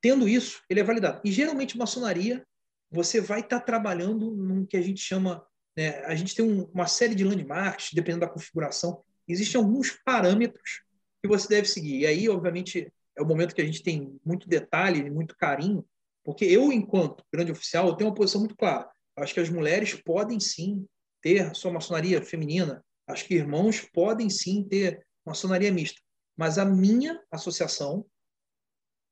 tendo 0.00 0.28
isso, 0.28 0.62
ele 0.70 0.80
é 0.80 0.84
validado. 0.84 1.20
E 1.24 1.30
geralmente, 1.30 1.76
maçonaria, 1.76 2.46
você 2.90 3.20
vai 3.20 3.40
estar 3.40 3.60
tá 3.60 3.66
trabalhando 3.66 4.30
num 4.30 4.64
que 4.64 4.76
a 4.76 4.82
gente 4.82 5.00
chama. 5.00 5.44
Né, 5.76 5.98
a 6.04 6.14
gente 6.14 6.34
tem 6.34 6.44
um, 6.44 6.64
uma 6.72 6.86
série 6.86 7.14
de 7.14 7.24
landmarks, 7.24 7.92
dependendo 7.92 8.26
da 8.26 8.32
configuração. 8.32 9.02
Existem 9.28 9.60
alguns 9.60 9.90
parâmetros 10.04 10.82
que 11.22 11.28
você 11.28 11.48
deve 11.48 11.68
seguir. 11.68 12.00
E 12.00 12.06
aí, 12.06 12.28
obviamente, 12.28 12.92
é 13.16 13.22
o 13.22 13.26
momento 13.26 13.54
que 13.54 13.60
a 13.60 13.66
gente 13.66 13.82
tem 13.82 14.18
muito 14.24 14.48
detalhe, 14.48 15.10
muito 15.10 15.36
carinho, 15.36 15.84
porque 16.24 16.44
eu, 16.44 16.72
enquanto 16.72 17.24
grande 17.32 17.52
oficial, 17.52 17.88
eu 17.88 17.94
tenho 17.94 18.10
uma 18.10 18.16
posição 18.16 18.40
muito 18.40 18.56
clara. 18.56 18.90
Eu 19.16 19.22
acho 19.22 19.32
que 19.32 19.40
as 19.40 19.48
mulheres 19.48 19.94
podem 19.94 20.40
sim 20.40 20.86
ter 21.22 21.54
sua 21.54 21.72
maçonaria 21.72 22.22
feminina. 22.22 22.84
Acho 23.06 23.24
que 23.26 23.34
irmãos 23.34 23.80
podem 23.80 24.28
sim 24.28 24.64
ter 24.64 25.06
maçonaria 25.24 25.72
mista. 25.72 26.00
Mas 26.36 26.58
a 26.58 26.64
minha 26.64 27.22
associação 27.30 28.04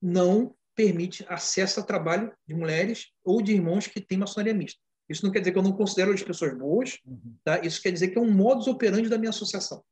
não 0.03 0.55
permite 0.75 1.25
acesso 1.29 1.81
a 1.81 1.83
trabalho 1.83 2.33
de 2.47 2.55
mulheres 2.55 3.13
ou 3.25 3.41
de 3.41 3.53
irmãos 3.53 3.87
que 3.87 4.01
têm 4.01 4.19
maçonaria 4.19 4.53
mista. 4.53 4.81
Isso 5.09 5.25
não 5.25 5.33
quer 5.33 5.41
dizer 5.41 5.53
que 5.53 5.59
eu 5.59 5.63
não 5.63 5.73
considero 5.73 6.13
as 6.13 6.23
pessoas 6.23 6.57
boas, 6.57 6.99
uhum. 7.07 7.37
tá? 7.45 7.61
Isso 7.61 7.81
quer 7.83 7.91
dizer 7.91 8.09
que 8.09 8.19
é 8.19 8.21
um 8.21 8.31
modus 8.31 8.67
operandi 8.67 9.09
da 9.09 9.19
minha 9.19 9.31
associação. 9.31 9.85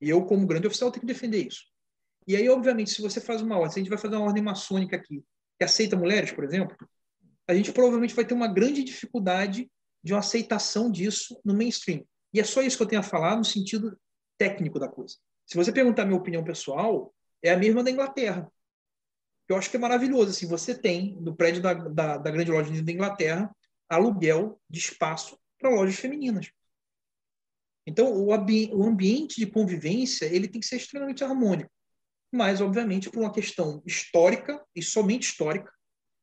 E 0.00 0.08
eu, 0.08 0.24
como 0.24 0.46
grande 0.46 0.66
oficial, 0.66 0.90
tenho 0.90 1.02
que 1.02 1.06
defender 1.06 1.46
isso. 1.46 1.64
E 2.26 2.34
aí, 2.34 2.48
obviamente, 2.48 2.90
se 2.90 3.02
você 3.02 3.20
faz 3.20 3.42
uma 3.42 3.56
ordem, 3.56 3.72
se 3.72 3.78
a 3.78 3.82
gente 3.82 3.90
vai 3.90 3.98
fazer 3.98 4.16
uma 4.16 4.26
ordem 4.26 4.42
maçônica 4.42 4.96
aqui, 4.96 5.22
que 5.58 5.64
aceita 5.64 5.96
mulheres, 5.96 6.32
por 6.32 6.44
exemplo, 6.44 6.76
a 7.46 7.54
gente 7.54 7.72
provavelmente 7.72 8.14
vai 8.14 8.24
ter 8.24 8.34
uma 8.34 8.48
grande 8.48 8.82
dificuldade 8.82 9.70
de 10.02 10.12
uma 10.12 10.20
aceitação 10.20 10.90
disso 10.90 11.38
no 11.44 11.54
mainstream. 11.54 12.04
E 12.32 12.40
é 12.40 12.44
só 12.44 12.62
isso 12.62 12.76
que 12.76 12.82
eu 12.82 12.88
tenho 12.88 13.00
a 13.00 13.04
falar 13.04 13.36
no 13.36 13.44
sentido 13.44 13.98
técnico 14.38 14.78
da 14.78 14.88
coisa. 14.88 15.16
Se 15.46 15.56
você 15.56 15.70
perguntar 15.70 16.02
a 16.02 16.06
minha 16.06 16.18
opinião 16.18 16.42
pessoal, 16.42 17.14
é 17.42 17.52
a 17.52 17.56
mesma 17.56 17.84
da 17.84 17.90
Inglaterra 17.90 18.50
eu 19.48 19.56
acho 19.56 19.70
que 19.70 19.76
é 19.76 19.80
maravilhoso. 19.80 20.30
Assim, 20.30 20.46
você 20.46 20.74
tem, 20.74 21.16
no 21.20 21.34
prédio 21.34 21.62
da, 21.62 21.74
da, 21.74 22.18
da 22.18 22.30
grande 22.30 22.50
loja 22.50 22.82
da 22.82 22.92
Inglaterra, 22.92 23.54
aluguel 23.88 24.60
de 24.68 24.78
espaço 24.78 25.38
para 25.58 25.70
lojas 25.70 25.96
femininas. 25.96 26.50
Então, 27.86 28.12
o, 28.12 28.28
o 28.28 28.84
ambiente 28.84 29.36
de 29.36 29.46
convivência 29.46 30.26
ele 30.26 30.48
tem 30.48 30.60
que 30.60 30.66
ser 30.66 30.76
extremamente 30.76 31.22
harmônico. 31.22 31.70
Mas, 32.32 32.60
obviamente, 32.60 33.10
por 33.10 33.20
uma 33.20 33.32
questão 33.32 33.82
histórica, 33.86 34.64
e 34.74 34.82
somente 34.82 35.28
histórica, 35.28 35.70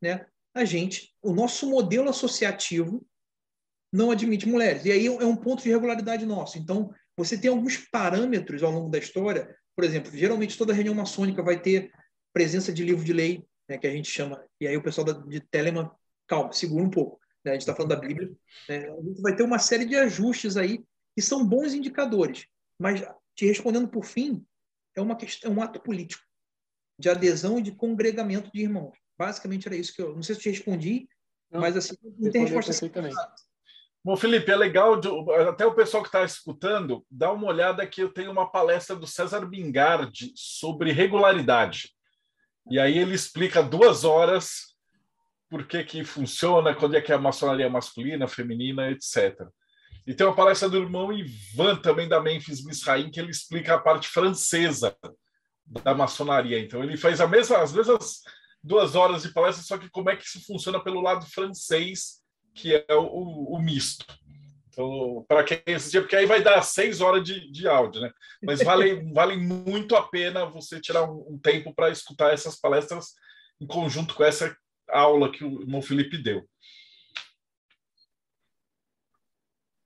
né, 0.01 0.25
a 0.53 0.65
gente, 0.65 1.13
o 1.21 1.33
nosso 1.33 1.69
modelo 1.69 2.09
associativo 2.09 3.05
não 3.93 4.11
admite 4.11 4.47
mulheres. 4.47 4.85
E 4.85 4.91
aí 4.91 5.05
é 5.05 5.25
um 5.25 5.35
ponto 5.35 5.63
de 5.63 5.69
regularidade 5.69 6.25
nosso. 6.25 6.57
Então, 6.57 6.93
você 7.15 7.37
tem 7.39 7.49
alguns 7.49 7.77
parâmetros 7.77 8.63
ao 8.63 8.71
longo 8.71 8.89
da 8.89 8.97
história. 8.97 9.55
Por 9.75 9.85
exemplo, 9.85 10.11
geralmente 10.11 10.57
toda 10.57 10.73
reunião 10.73 10.95
maçônica 10.95 11.43
vai 11.43 11.61
ter 11.61 11.91
presença 12.33 12.73
de 12.73 12.83
livro 12.83 13.03
de 13.05 13.13
lei, 13.13 13.45
né, 13.69 13.77
que 13.77 13.87
a 13.87 13.91
gente 13.91 14.09
chama, 14.09 14.43
e 14.59 14.67
aí 14.67 14.75
o 14.75 14.83
pessoal 14.83 15.05
da, 15.05 15.13
de 15.13 15.39
Telemann, 15.39 15.89
calma, 16.27 16.51
segura 16.51 16.83
um 16.83 16.89
pouco, 16.89 17.20
né, 17.43 17.51
a 17.51 17.53
gente 17.53 17.61
está 17.61 17.75
falando 17.75 17.89
da 17.89 17.95
Bíblia, 17.95 18.31
né, 18.69 18.89
a 18.89 19.01
gente 19.01 19.21
vai 19.21 19.35
ter 19.35 19.43
uma 19.43 19.59
série 19.59 19.85
de 19.85 19.95
ajustes 19.95 20.57
aí 20.57 20.83
que 21.15 21.21
são 21.21 21.45
bons 21.45 21.73
indicadores, 21.73 22.45
mas 22.79 23.03
te 23.35 23.45
respondendo 23.45 23.87
por 23.87 24.05
fim, 24.05 24.45
é, 24.95 25.01
uma 25.01 25.15
questão, 25.15 25.51
é 25.51 25.53
um 25.55 25.61
ato 25.61 25.79
político 25.79 26.23
de 26.97 27.09
adesão 27.09 27.57
e 27.57 27.61
de 27.61 27.71
congregamento 27.71 28.51
de 28.53 28.61
irmãos. 28.61 28.95
Basicamente 29.17 29.67
era 29.67 29.75
isso 29.75 29.93
que 29.93 30.01
eu, 30.01 30.15
não 30.15 30.21
sei 30.21 30.35
se 30.35 30.41
te 30.41 30.49
respondi, 30.49 31.07
não, 31.49 31.59
mas 31.59 31.75
assim, 31.75 31.95
não 32.17 32.31
tem 32.31 32.45
resposta. 32.45 32.89
Bom, 34.03 34.17
Felipe, 34.17 34.49
é 34.49 34.55
legal, 34.55 34.99
até 35.47 35.63
o 35.63 35.75
pessoal 35.75 36.01
que 36.01 36.09
está 36.09 36.23
escutando, 36.23 37.05
dá 37.09 37.31
uma 37.31 37.47
olhada 37.47 37.85
que 37.85 38.01
eu 38.01 38.11
tenho 38.11 38.31
uma 38.31 38.49
palestra 38.49 38.95
do 38.95 39.05
César 39.05 39.45
Bingardi 39.45 40.31
sobre 40.35 40.91
regularidade. 40.91 41.93
E 42.69 42.79
aí 42.79 42.97
ele 42.97 43.13
explica 43.13 43.61
duas 43.61 44.03
horas 44.03 44.70
por 45.51 45.67
que, 45.67 45.83
que 45.83 46.05
funciona, 46.05 46.73
quando 46.73 46.95
é 46.95 47.01
que 47.01 47.11
é 47.11 47.15
a 47.15 47.19
maçonaria 47.19 47.69
masculina, 47.69 48.25
feminina, 48.25 48.89
etc. 48.89 49.37
E 50.07 50.13
tem 50.13 50.25
uma 50.25 50.33
palestra 50.33 50.69
do 50.69 50.77
irmão 50.77 51.11
Ivan, 51.11 51.75
também 51.75 52.07
da 52.07 52.21
Memphis 52.21 52.63
Misraim, 52.63 53.11
que 53.11 53.19
ele 53.19 53.31
explica 53.31 53.75
a 53.75 53.79
parte 53.79 54.07
francesa 54.07 54.95
da 55.65 55.93
maçonaria. 55.93 56.57
Então 56.57 56.81
ele 56.81 56.95
faz 56.95 57.19
a 57.19 57.27
mesma, 57.27 57.57
as 57.57 57.73
mesmas 57.73 58.21
duas 58.63 58.95
horas 58.95 59.23
de 59.23 59.33
palestra, 59.33 59.61
só 59.61 59.77
que 59.77 59.89
como 59.89 60.09
é 60.09 60.15
que 60.15 60.23
isso 60.23 60.41
funciona 60.45 60.81
pelo 60.81 61.01
lado 61.01 61.25
francês, 61.25 62.21
que 62.55 62.73
é 62.73 62.95
o, 62.95 63.03
o, 63.03 63.55
o 63.57 63.61
misto. 63.61 64.05
Então, 64.69 65.25
para 65.27 65.43
quem 65.43 65.75
assistir, 65.75 65.99
porque 65.99 66.15
aí 66.15 66.25
vai 66.25 66.41
dar 66.41 66.61
seis 66.61 67.01
horas 67.01 67.25
de, 67.25 67.51
de 67.51 67.67
áudio, 67.67 67.99
né? 67.99 68.09
Mas 68.41 68.63
vale, 68.63 69.03
vale 69.11 69.35
muito 69.35 69.97
a 69.97 70.07
pena 70.07 70.45
você 70.45 70.79
tirar 70.79 71.03
um, 71.03 71.25
um 71.31 71.37
tempo 71.37 71.75
para 71.75 71.89
escutar 71.89 72.33
essas 72.33 72.57
palestras 72.57 73.07
em 73.59 73.67
conjunto 73.67 74.15
com 74.15 74.23
essa 74.23 74.55
aula 74.91 75.31
que 75.31 75.43
o 75.43 75.61
irmão 75.61 75.81
Felipe 75.81 76.17
deu. 76.17 76.43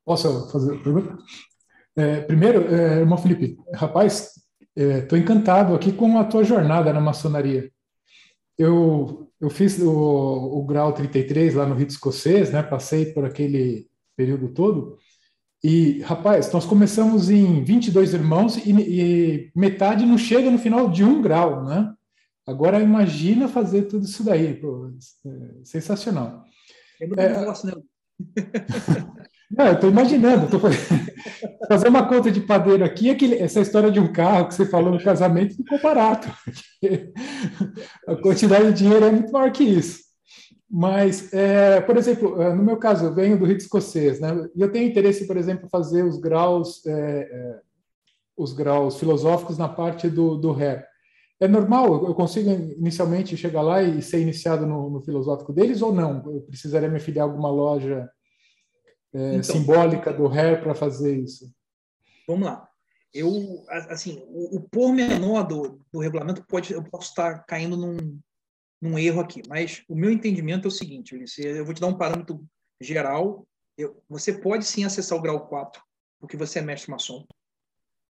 Posso 0.05 0.51
fazer 0.51 0.81
pergunta? 0.83 1.17
É, 1.95 2.21
primeiro, 2.21 2.73
é, 2.73 2.99
irmão 2.99 3.17
Felipe, 3.17 3.57
rapaz, 3.73 4.31
estou 4.75 5.17
é, 5.17 5.21
encantado 5.21 5.73
aqui 5.73 5.91
com 5.91 6.17
a 6.19 6.25
tua 6.25 6.43
jornada 6.43 6.91
na 6.91 6.99
maçonaria. 6.99 7.71
Eu, 8.57 9.31
eu 9.39 9.49
fiz 9.49 9.79
o, 9.79 9.89
o 9.89 10.65
grau 10.65 10.93
33 10.93 11.55
lá 11.55 11.65
no 11.65 11.75
Rito 11.75 11.91
Escocês, 11.91 12.51
né? 12.51 12.61
Passei 12.61 13.07
por 13.07 13.25
aquele 13.25 13.89
período 14.15 14.49
todo. 14.49 14.97
E, 15.63 16.01
rapaz, 16.01 16.51
nós 16.51 16.65
começamos 16.65 17.29
em 17.29 17.63
22 17.63 18.13
irmãos 18.13 18.57
e, 18.57 18.71
e 18.71 19.51
metade 19.55 20.05
não 20.05 20.17
chega 20.17 20.51
no 20.51 20.59
final 20.59 20.89
de 20.91 21.03
um 21.03 21.21
grau, 21.21 21.63
né? 21.63 21.91
Agora 22.47 22.81
imagina 22.81 23.47
fazer 23.47 23.83
tudo 23.83 24.05
isso 24.05 24.23
daí, 24.23 24.53
pô, 24.53 24.91
é 25.25 25.31
sensacional. 25.63 26.43
É 27.01 27.07
muito 27.07 27.19
é, 27.19 27.39
negócio, 27.39 27.67
né? 27.67 27.73
Não, 29.49 29.67
eu 29.67 29.73
estou 29.73 29.89
imaginando, 29.89 30.49
tô 30.49 30.59
fazer 31.67 31.87
uma 31.87 32.07
conta 32.07 32.31
de 32.31 32.41
padeiro 32.41 32.83
aqui, 32.83 33.09
aquele, 33.09 33.35
essa 33.35 33.61
história 33.61 33.91
de 33.91 33.99
um 33.99 34.11
carro 34.11 34.47
que 34.47 34.55
você 34.55 34.65
falou 34.65 34.91
no 34.91 35.03
casamento 35.03 35.55
ficou 35.55 35.79
barato. 35.81 36.27
A 38.07 38.15
quantidade 38.15 38.73
de 38.73 38.83
dinheiro 38.83 39.05
é 39.05 39.11
muito 39.11 39.31
maior 39.31 39.51
que 39.51 39.63
isso. 39.63 40.05
Mas, 40.69 41.31
é, 41.31 41.79
por 41.81 41.95
exemplo, 41.95 42.41
é, 42.41 42.53
no 42.53 42.63
meu 42.63 42.77
caso, 42.77 43.05
eu 43.05 43.13
venho 43.13 43.37
do 43.37 43.45
rito 43.45 43.61
escocês, 43.61 44.19
né? 44.19 44.49
E 44.55 44.61
eu 44.61 44.71
tenho 44.71 44.89
interesse, 44.89 45.27
por 45.27 45.37
exemplo, 45.37 45.69
fazer 45.69 46.03
os 46.03 46.17
graus, 46.17 46.85
é, 46.85 46.91
é, 46.91 47.59
os 48.35 48.51
graus 48.51 48.99
filosóficos 48.99 49.57
na 49.57 49.69
parte 49.69 50.09
do, 50.09 50.35
do 50.35 50.51
ré. 50.51 50.85
É 51.39 51.47
normal? 51.47 52.05
Eu 52.07 52.15
consigo 52.15 52.49
inicialmente 52.49 53.35
chegar 53.35 53.61
lá 53.61 53.83
e 53.83 54.01
ser 54.01 54.21
iniciado 54.21 54.65
no, 54.65 54.89
no 54.89 55.01
filosófico 55.01 55.51
deles 55.51 55.81
ou 55.81 55.93
não? 55.93 56.23
Eu 56.31 56.41
precisaria 56.41 56.89
me 56.89 56.99
filiar 56.99 57.27
a 57.27 57.29
alguma 57.29 57.49
loja 57.49 58.09
é, 59.13 59.35
então, 59.35 59.43
simbólica 59.43 60.13
do 60.13 60.27
ré 60.27 60.55
para 60.55 60.75
fazer 60.75 61.17
isso? 61.17 61.49
Vamos 62.27 62.47
lá. 62.47 62.67
Eu, 63.13 63.63
assim, 63.89 64.21
o, 64.27 64.57
o 64.57 64.69
pormenor 64.69 65.47
do, 65.47 65.79
do 65.91 65.99
regulamento 65.99 66.45
pode, 66.47 66.73
eu 66.73 66.83
posso 66.83 67.09
estar 67.09 67.45
caindo 67.45 67.77
num, 67.77 68.19
num 68.81 68.99
erro 68.99 69.21
aqui, 69.21 69.41
mas 69.47 69.83
o 69.87 69.95
meu 69.95 70.11
entendimento 70.11 70.65
é 70.65 70.67
o 70.67 70.71
seguinte, 70.71 71.15
Ulisses, 71.15 71.45
eu 71.45 71.63
vou 71.63 71.73
te 71.73 71.79
dar 71.79 71.87
um 71.87 71.97
parâmetro 71.97 72.43
geral. 72.81 73.47
Eu, 73.77 74.03
você 74.09 74.33
pode 74.33 74.65
sim 74.65 74.83
acessar 74.83 75.17
o 75.17 75.21
grau 75.21 75.47
4, 75.47 75.81
porque 76.19 76.35
você 76.35 76.59
é 76.59 76.61
mestre 76.61 76.91
maçom. 76.91 77.25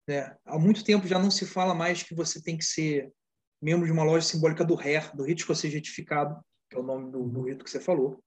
Né? 0.06 0.36
Há 0.44 0.58
muito 0.58 0.84
tempo 0.84 1.06
já 1.06 1.18
não 1.18 1.30
se 1.30 1.44
fala 1.44 1.74
mais 1.74 2.02
que 2.02 2.14
você 2.14 2.40
tem 2.42 2.56
que 2.56 2.64
ser 2.64 3.12
membro 3.60 3.86
de 3.86 3.92
uma 3.92 4.04
loja 4.04 4.26
simbólica 4.26 4.64
do 4.64 4.74
RER, 4.74 5.14
do 5.16 5.24
Rito 5.24 5.40
Escocês 5.40 5.72
Retificado, 5.72 6.38
que 6.70 6.76
é 6.76 6.80
o 6.80 6.82
nome 6.82 7.10
do, 7.10 7.28
do 7.28 7.42
rito 7.42 7.64
que 7.64 7.70
você 7.70 7.80
falou. 7.80 8.22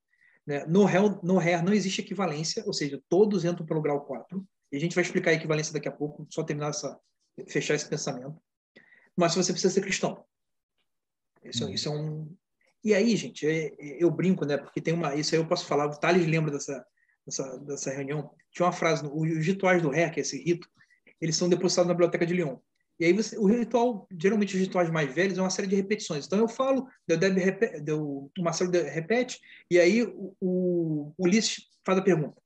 Né? 0.46 0.64
No, 0.66 0.84
RER, 0.84 1.24
no 1.24 1.38
RER 1.38 1.64
não 1.64 1.72
existe 1.72 2.00
equivalência, 2.00 2.62
ou 2.66 2.72
seja, 2.72 3.00
todos 3.08 3.44
entram 3.44 3.66
pelo 3.66 3.82
grau 3.82 4.04
4. 4.04 4.44
E 4.72 4.76
a 4.76 4.80
gente 4.80 4.94
vai 4.94 5.02
explicar 5.02 5.30
a 5.30 5.34
equivalência 5.34 5.72
daqui 5.72 5.88
a 5.88 5.92
pouco, 5.92 6.26
só 6.30 6.42
terminar 6.42 6.70
essa, 6.70 6.98
fechar 7.48 7.74
esse 7.74 7.88
pensamento. 7.88 8.40
Mas 9.16 9.34
você 9.34 9.52
precisa 9.52 9.72
ser 9.72 9.80
cristão. 9.80 10.24
Isso, 11.42 11.66
hum. 11.66 11.70
isso 11.70 11.88
é 11.88 11.92
um. 11.92 12.36
E 12.82 12.94
aí, 12.94 13.14
gente, 13.16 13.46
é, 13.46 13.66
é, 13.66 14.02
eu 14.02 14.10
brinco, 14.10 14.44
né? 14.44 14.56
Porque 14.56 14.80
tem 14.80 14.94
uma. 14.94 15.14
Isso 15.14 15.34
aí 15.34 15.40
eu 15.40 15.46
posso 15.46 15.66
falar. 15.66 15.86
O 15.86 15.98
Thales 15.98 16.26
lembra 16.26 16.50
dessa, 16.50 16.84
dessa, 17.26 17.58
dessa 17.58 17.90
reunião. 17.90 18.30
Tinha 18.52 18.66
uma 18.66 18.72
frase: 18.72 19.06
os 19.12 19.46
rituais 19.46 19.82
do 19.82 19.90
ré, 19.90 20.08
que 20.10 20.20
é 20.20 20.22
esse 20.22 20.42
rito, 20.42 20.68
eles 21.20 21.36
são 21.36 21.48
depositados 21.48 21.88
na 21.88 21.94
biblioteca 21.94 22.26
de 22.26 22.34
Lyon. 22.34 22.56
E 22.98 23.06
aí 23.06 23.12
você, 23.14 23.38
o 23.38 23.46
ritual, 23.46 24.06
geralmente 24.18 24.54
os 24.54 24.60
rituais 24.60 24.90
mais 24.90 25.12
velhos, 25.12 25.38
é 25.38 25.40
uma 25.40 25.48
série 25.48 25.66
de 25.66 25.74
repetições. 25.74 26.26
Então 26.26 26.38
eu 26.38 26.48
falo, 26.48 26.82
o, 26.82 27.16
Deb 27.16 27.38
repete, 27.38 27.82
o 27.90 28.30
Marcelo 28.38 28.70
repete, 28.70 29.40
e 29.70 29.78
aí 29.78 30.02
o, 30.02 30.36
o 30.38 31.14
Ulisses 31.18 31.64
faz 31.84 31.98
a 31.98 32.02
pergunta. 32.02 32.40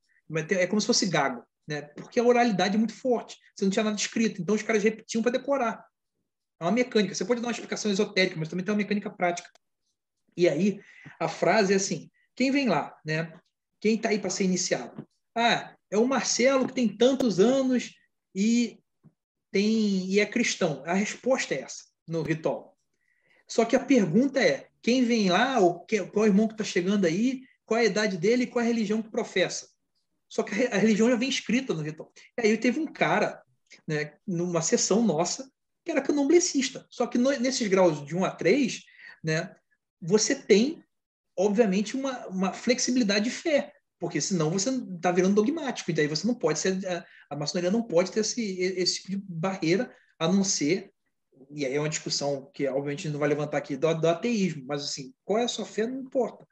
É 0.51 0.65
como 0.65 0.79
se 0.79 0.87
fosse 0.87 1.07
gago, 1.07 1.43
né? 1.67 1.81
Porque 1.81 2.19
a 2.19 2.23
oralidade 2.23 2.75
é 2.75 2.77
muito 2.77 2.93
forte. 2.93 3.37
Você 3.53 3.65
não 3.65 3.71
tinha 3.71 3.83
nada 3.83 3.97
escrito, 3.97 4.41
então 4.41 4.55
os 4.55 4.61
caras 4.61 4.81
repetiam 4.81 5.21
para 5.21 5.33
decorar. 5.33 5.85
É 6.59 6.63
uma 6.63 6.71
mecânica. 6.71 7.13
Você 7.13 7.25
pode 7.25 7.41
dar 7.41 7.47
uma 7.47 7.53
explicação 7.53 7.91
esotérica, 7.91 8.37
mas 8.39 8.47
também 8.47 8.63
tem 8.63 8.71
uma 8.71 8.77
mecânica 8.77 9.09
prática. 9.09 9.49
E 10.37 10.47
aí, 10.47 10.79
a 11.19 11.27
frase 11.27 11.73
é 11.73 11.75
assim: 11.75 12.09
quem 12.33 12.49
vem 12.49 12.69
lá, 12.69 12.97
né? 13.05 13.37
Quem 13.81 13.95
está 13.95 14.09
aí 14.09 14.19
para 14.19 14.29
ser 14.29 14.45
iniciado? 14.45 15.05
Ah, 15.35 15.75
é 15.91 15.97
o 15.97 16.07
Marcelo 16.07 16.65
que 16.65 16.73
tem 16.73 16.87
tantos 16.87 17.41
anos 17.41 17.93
e 18.35 18.77
tem 19.49 20.05
e 20.07 20.19
é 20.19 20.25
cristão. 20.25 20.83
A 20.85 20.93
resposta 20.93 21.55
é 21.55 21.61
essa 21.61 21.85
no 22.05 22.21
ritual. 22.21 22.77
Só 23.47 23.63
que 23.63 23.75
a 23.75 23.79
pergunta 23.79 24.41
é: 24.41 24.67
quem 24.81 25.05
vem 25.05 25.29
lá, 25.29 25.59
ou 25.59 25.87
qual 26.11 26.25
irmão 26.25 26.47
que 26.47 26.53
está 26.53 26.63
chegando 26.63 27.05
aí, 27.05 27.43
qual 27.65 27.79
é 27.79 27.83
a 27.83 27.85
idade 27.85 28.17
dele 28.17 28.43
e 28.43 28.47
qual 28.47 28.61
é 28.61 28.65
a 28.65 28.67
religião 28.67 29.01
que 29.01 29.09
professa? 29.09 29.69
Só 30.27 30.43
que 30.43 30.53
a 30.65 30.77
religião 30.77 31.09
já 31.09 31.15
vem 31.15 31.29
escrita 31.29 31.73
no 31.73 31.81
ritual. 31.81 32.11
E 32.37 32.47
aí 32.47 32.57
teve 32.57 32.79
um 32.79 32.85
cara, 32.85 33.41
né, 33.87 34.15
numa 34.27 34.61
sessão 34.61 35.01
nossa, 35.01 35.49
que 35.85 35.91
era 35.91 36.01
candomblessista. 36.01 36.85
Só 36.89 37.07
que 37.07 37.17
no, 37.17 37.31
nesses 37.39 37.67
graus 37.67 38.05
de 38.05 38.15
1 38.15 38.25
a 38.25 38.31
3, 38.31 38.83
né, 39.23 39.55
você 40.01 40.35
tem, 40.35 40.83
obviamente, 41.37 41.95
uma, 41.95 42.27
uma 42.27 42.53
flexibilidade 42.53 43.25
de 43.25 43.31
fé 43.31 43.74
porque 43.99 44.19
senão 44.19 44.51
você 44.51 44.69
está 44.69 45.11
virando 45.11 45.35
dogmático, 45.35 45.91
e 45.91 45.93
daí 45.93 46.07
você 46.07 46.27
não 46.27 46.35
pode 46.35 46.59
ser, 46.59 46.85
a, 46.87 47.05
a 47.29 47.35
maçonaria 47.35 47.71
não 47.71 47.83
pode 47.83 48.11
ter 48.11 48.21
esse, 48.21 48.59
esse 48.59 48.95
tipo 48.95 49.11
de 49.11 49.17
barreira, 49.17 49.93
a 50.19 50.27
não 50.27 50.43
ser, 50.43 50.91
e 51.51 51.65
aí 51.65 51.75
é 51.75 51.79
uma 51.79 51.89
discussão 51.89 52.49
que 52.53 52.67
obviamente 52.67 52.99
a 52.99 53.03
gente 53.03 53.13
não 53.13 53.19
vai 53.19 53.29
levantar 53.29 53.57
aqui, 53.57 53.75
do, 53.75 53.93
do 53.93 54.07
ateísmo, 54.07 54.63
mas 54.67 54.83
assim, 54.83 55.13
qual 55.23 55.39
é 55.39 55.43
a 55.43 55.47
sua 55.47 55.65
fé, 55.65 55.85
não 55.87 56.01
importa. 56.01 56.45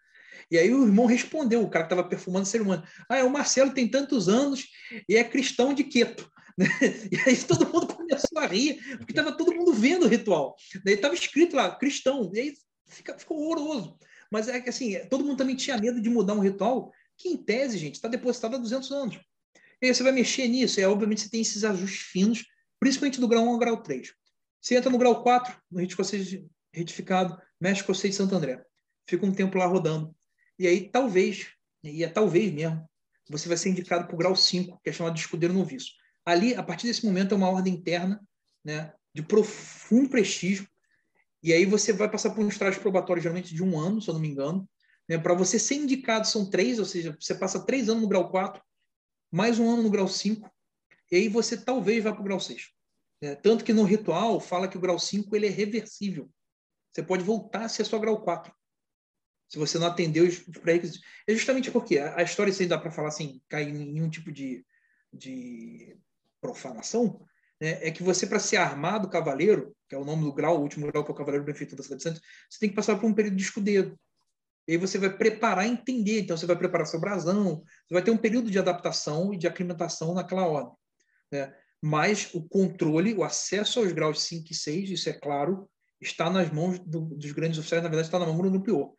E 0.49 0.57
aí 0.57 0.73
o 0.73 0.83
irmão 0.85 1.05
respondeu, 1.05 1.61
o 1.61 1.69
cara 1.69 1.85
que 1.85 1.93
estava 1.93 2.07
perfumando 2.07 2.45
ser 2.45 2.61
humano, 2.61 2.83
ah, 3.09 3.17
é 3.17 3.23
o 3.23 3.29
Marcelo 3.29 3.73
tem 3.73 3.87
tantos 3.87 4.27
anos 4.27 4.67
e 5.07 5.15
é 5.15 5.23
cristão 5.23 5.73
de 5.73 5.83
Queto. 5.83 6.29
E 7.11 7.17
aí 7.25 7.35
todo 7.37 7.67
mundo 7.67 7.87
começou 7.87 8.37
a 8.37 8.45
rir, 8.45 8.79
porque 8.97 9.11
estava 9.11 9.35
todo 9.35 9.55
mundo 9.55 9.73
vendo 9.73 10.05
o 10.05 10.09
ritual. 10.09 10.55
Daí 10.83 10.93
estava 10.93 11.15
escrito 11.15 11.55
lá, 11.55 11.75
cristão, 11.75 12.29
e 12.33 12.39
aí 12.39 12.53
fica, 12.87 13.17
ficou 13.17 13.39
horroroso. 13.39 13.97
Mas 14.31 14.47
é 14.47 14.59
que 14.59 14.69
assim, 14.69 14.95
todo 15.09 15.25
mundo 15.25 15.37
também 15.37 15.55
tinha 15.55 15.77
medo 15.77 15.99
de 15.99 16.09
mudar 16.09 16.33
um 16.33 16.39
ritual 16.39 16.91
que 17.17 17.29
em 17.29 17.37
tese, 17.37 17.77
gente, 17.77 17.95
está 17.95 18.07
depositado 18.07 18.55
há 18.55 18.59
200 18.59 18.91
anos. 18.91 19.19
E 19.81 19.87
aí 19.87 19.93
você 19.93 20.03
vai 20.03 20.11
mexer 20.11 20.47
nisso, 20.47 20.79
e 20.79 20.85
obviamente 20.85 21.21
você 21.21 21.29
tem 21.29 21.41
esses 21.41 21.63
ajustes 21.63 22.01
finos, 22.01 22.45
principalmente 22.79 23.19
do 23.19 23.27
grau 23.27 23.43
1 23.45 23.49
ao 23.49 23.57
grau 23.57 23.81
3. 23.81 24.13
Você 24.61 24.75
entra 24.75 24.89
no 24.89 24.97
grau 24.97 25.21
4, 25.21 25.55
no 25.69 25.79
rito 25.79 25.91
escocês 25.91 26.41
retificado, 26.73 27.37
mexe 27.59 27.81
escocês 27.81 28.13
de 28.13 28.17
Santo 28.17 28.35
André. 28.35 28.63
Fica 29.07 29.25
um 29.25 29.33
tempo 29.33 29.57
lá 29.57 29.65
rodando. 29.65 30.15
E 30.57 30.67
aí, 30.67 30.89
talvez, 30.89 31.47
e 31.83 32.03
é 32.03 32.07
talvez 32.07 32.51
mesmo, 32.53 32.89
você 33.29 33.47
vai 33.47 33.57
ser 33.57 33.69
indicado 33.69 34.05
para 34.05 34.15
o 34.15 34.17
grau 34.17 34.35
5, 34.35 34.79
que 34.83 34.89
é 34.89 34.93
chamado 34.93 35.15
de 35.15 35.21
escudeiro 35.21 35.53
noviço. 35.53 35.91
Ali, 36.25 36.55
a 36.55 36.63
partir 36.63 36.87
desse 36.87 37.05
momento, 37.05 37.33
é 37.33 37.37
uma 37.37 37.49
ordem 37.49 37.73
interna, 37.73 38.21
né, 38.63 38.93
de 39.13 39.21
profundo 39.21 40.09
prestígio, 40.09 40.67
e 41.43 41.51
aí 41.51 41.65
você 41.65 41.91
vai 41.91 42.09
passar 42.09 42.29
por 42.29 42.43
um 42.43 42.47
estágio 42.47 42.81
probatório, 42.81 43.21
geralmente 43.21 43.53
de 43.53 43.61
um 43.61 43.77
ano, 43.77 44.01
se 44.01 44.09
eu 44.09 44.13
não 44.13 44.21
me 44.21 44.29
engano, 44.29 44.67
né? 45.07 45.17
Para 45.17 45.33
você 45.33 45.59
ser 45.59 45.75
indicado, 45.75 46.27
são 46.27 46.49
três, 46.49 46.79
ou 46.79 46.85
seja, 46.85 47.15
você 47.19 47.35
passa 47.35 47.65
três 47.65 47.89
anos 47.89 48.03
no 48.03 48.09
grau 48.09 48.29
4, 48.29 48.61
mais 49.31 49.59
um 49.59 49.69
ano 49.69 49.83
no 49.83 49.89
grau 49.89 50.07
5, 50.07 50.49
e 51.11 51.15
aí 51.15 51.29
você 51.29 51.57
talvez 51.57 52.03
vá 52.03 52.11
para 52.11 52.21
o 52.21 52.25
grau 52.25 52.39
6. 52.39 52.71
Né? 53.21 53.35
Tanto 53.35 53.63
que 53.63 53.73
no 53.73 53.83
ritual 53.83 54.39
fala 54.39 54.67
que 54.67 54.77
o 54.77 54.81
grau 54.81 54.99
5 54.99 55.35
ele 55.35 55.47
é 55.47 55.49
reversível. 55.49 56.29
Você 56.91 57.01
pode 57.01 57.23
voltar 57.23 57.65
a 57.65 57.69
ser 57.69 57.85
só 57.85 57.97
grau 57.97 58.21
4. 58.21 58.53
Se 59.49 59.57
você 59.57 59.77
não 59.77 59.87
atendeu 59.87 60.25
os 60.25 60.39
pré-requisitos. 60.39 61.01
É 61.27 61.33
justamente 61.33 61.69
porque 61.69 61.99
a, 61.99 62.21
história, 62.23 62.49
isso 62.49 62.61
aí 62.61 62.67
dá 62.67 62.77
para 62.77 62.91
falar 62.91 63.09
assim, 63.09 63.41
cair 63.47 63.69
em 63.69 63.93
nenhum 63.93 64.09
tipo 64.09 64.31
de, 64.31 64.65
de 65.11 65.97
profanação, 66.41 67.23
né? 67.61 67.87
é 67.87 67.91
que 67.91 68.03
você, 68.03 68.25
para 68.25 68.39
ser 68.39 68.57
armado 68.57 69.09
cavaleiro, 69.09 69.75
que 69.87 69.95
é 69.95 69.97
o 69.97 70.05
nome 70.05 70.23
do 70.23 70.33
grau, 70.33 70.57
o 70.57 70.61
último 70.61 70.87
grau 70.87 71.03
que 71.03 71.11
é 71.11 71.13
o 71.13 71.17
cavaleiro 71.17 71.45
prefeito 71.45 71.75
da 71.75 71.83
cidade 71.83 71.99
de 71.99 72.03
Santos, 72.03 72.21
você 72.49 72.59
tem 72.59 72.69
que 72.69 72.75
passar 72.75 72.99
por 72.99 73.07
um 73.07 73.13
período 73.13 73.35
de 73.35 73.43
escudeiro. 73.43 73.99
E 74.67 74.73
aí 74.73 74.77
você 74.77 74.97
vai 74.97 75.15
preparar 75.15 75.67
e 75.67 75.71
entender. 75.71 76.21
Então, 76.21 76.37
você 76.37 76.45
vai 76.45 76.55
preparar 76.55 76.87
seu 76.87 76.99
brasão, 76.99 77.63
você 77.87 77.93
vai 77.93 78.01
ter 78.01 78.11
um 78.11 78.17
período 78.17 78.49
de 78.49 78.59
adaptação 78.59 79.33
e 79.33 79.37
de 79.37 79.47
aclimatação 79.47 80.13
naquela 80.13 80.47
ordem. 80.47 80.73
Né? 81.31 81.53
Mas 81.81 82.33
o 82.33 82.41
controle, 82.47 83.13
o 83.13 83.23
acesso 83.23 83.79
aos 83.79 83.91
graus 83.91 84.23
5 84.23 84.51
e 84.51 84.55
6, 84.55 84.89
isso 84.91 85.09
é 85.09 85.13
claro, 85.13 85.69
está 85.99 86.29
nas 86.29 86.49
mãos 86.49 86.79
do, 86.79 87.01
dos 87.01 87.31
grandes 87.31 87.59
oficiais, 87.59 87.83
na 87.83 87.89
verdade, 87.89 88.07
está 88.07 88.19
na 88.19 88.25
mão 88.25 88.51
do 88.51 88.61
pior. 88.61 88.91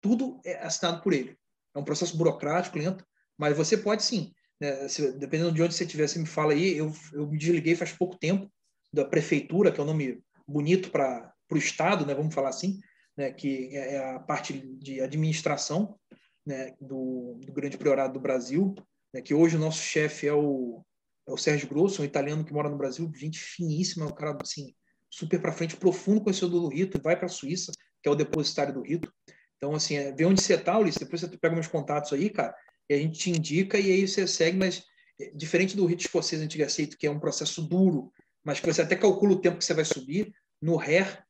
Tudo 0.00 0.40
é 0.44 0.64
assinado 0.64 1.02
por 1.02 1.12
ele. 1.12 1.36
É 1.74 1.78
um 1.78 1.84
processo 1.84 2.16
burocrático, 2.16 2.78
lento, 2.78 3.04
mas 3.36 3.56
você 3.56 3.76
pode 3.76 4.02
sim. 4.02 4.32
Né? 4.58 4.88
Se, 4.88 5.12
dependendo 5.18 5.52
de 5.52 5.62
onde 5.62 5.74
você 5.74 5.84
estiver, 5.84 6.08
você 6.08 6.18
me 6.18 6.26
fala 6.26 6.52
aí. 6.52 6.76
Eu, 6.76 6.92
eu 7.12 7.26
me 7.28 7.36
desliguei 7.36 7.76
faz 7.76 7.92
pouco 7.92 8.18
tempo 8.18 8.50
da 8.90 9.04
prefeitura, 9.04 9.70
que 9.70 9.78
é 9.80 9.82
um 9.82 9.86
nome 9.86 10.22
bonito 10.46 10.90
para 10.90 11.32
o 11.50 11.56
Estado, 11.56 12.06
né? 12.06 12.14
vamos 12.14 12.34
falar 12.34 12.48
assim 12.48 12.80
né, 13.16 13.32
que 13.32 13.76
é, 13.76 13.94
é 13.94 14.14
a 14.14 14.18
parte 14.18 14.54
de 14.78 15.00
administração 15.00 15.98
né, 16.46 16.74
do, 16.80 17.38
do, 17.44 17.52
Grande 17.52 17.78
Priorado 17.78 18.14
do 18.14 18.20
Brasil, 18.20 18.74
né, 19.12 19.20
que 19.20 19.34
hoje 19.34 19.56
o 19.56 19.60
nosso 19.60 19.82
chefe 19.82 20.26
é 20.26 20.32
o, 20.32 20.84
é 21.28 21.32
o 21.32 21.36
Sérgio 21.36 21.68
Grosso, 21.68 22.02
um 22.02 22.04
italiano 22.04 22.44
que 22.44 22.52
mora 22.52 22.68
no 22.68 22.78
Brasil, 22.78 23.10
gente 23.14 23.38
finíssima, 23.38 24.06
um 24.06 24.14
cara 24.14 24.36
assim, 24.40 24.74
super 25.10 25.40
para 25.40 25.52
frente, 25.52 25.76
profundo 25.76 26.22
conhecedor 26.22 26.60
do 26.60 26.68
rito, 26.68 27.00
vai 27.02 27.16
para 27.16 27.26
a 27.26 27.28
Suíça, 27.28 27.70
que 28.02 28.08
é 28.08 28.12
o 28.12 28.16
depositário 28.16 28.74
do 28.74 28.82
rito. 28.82 29.12
Então, 29.56 29.74
assim, 29.74 29.96
é, 29.96 30.12
vê 30.12 30.24
onde 30.24 30.42
você 30.42 30.54
está, 30.54 30.78
Ulisses, 30.78 30.98
depois 30.98 31.20
você 31.20 31.36
pega 31.36 31.54
meus 31.54 31.68
contatos 31.68 32.12
aí, 32.12 32.30
cara, 32.30 32.54
e 32.88 32.94
a 32.94 32.98
gente 32.98 33.18
te 33.18 33.30
indica 33.30 33.78
e 33.78 33.92
aí 33.92 34.08
você 34.08 34.26
segue, 34.26 34.56
mas 34.56 34.82
é, 35.20 35.30
diferente 35.34 35.76
do 35.76 35.86
rito 35.86 36.00
escocês 36.00 36.40
antigo 36.40 36.64
aceito, 36.64 36.96
que 36.98 37.06
é 37.06 37.10
um 37.10 37.20
processo 37.20 37.62
duro, 37.62 38.10
mas 38.44 38.58
que 38.58 38.66
você 38.66 38.82
até 38.82 38.96
calcula 38.96 39.34
o 39.34 39.40
tempo 39.40 39.58
que 39.58 39.64
você 39.64 39.74
vai 39.74 39.84
subir, 39.84 40.32
no 40.60 40.76
RER 40.76 41.24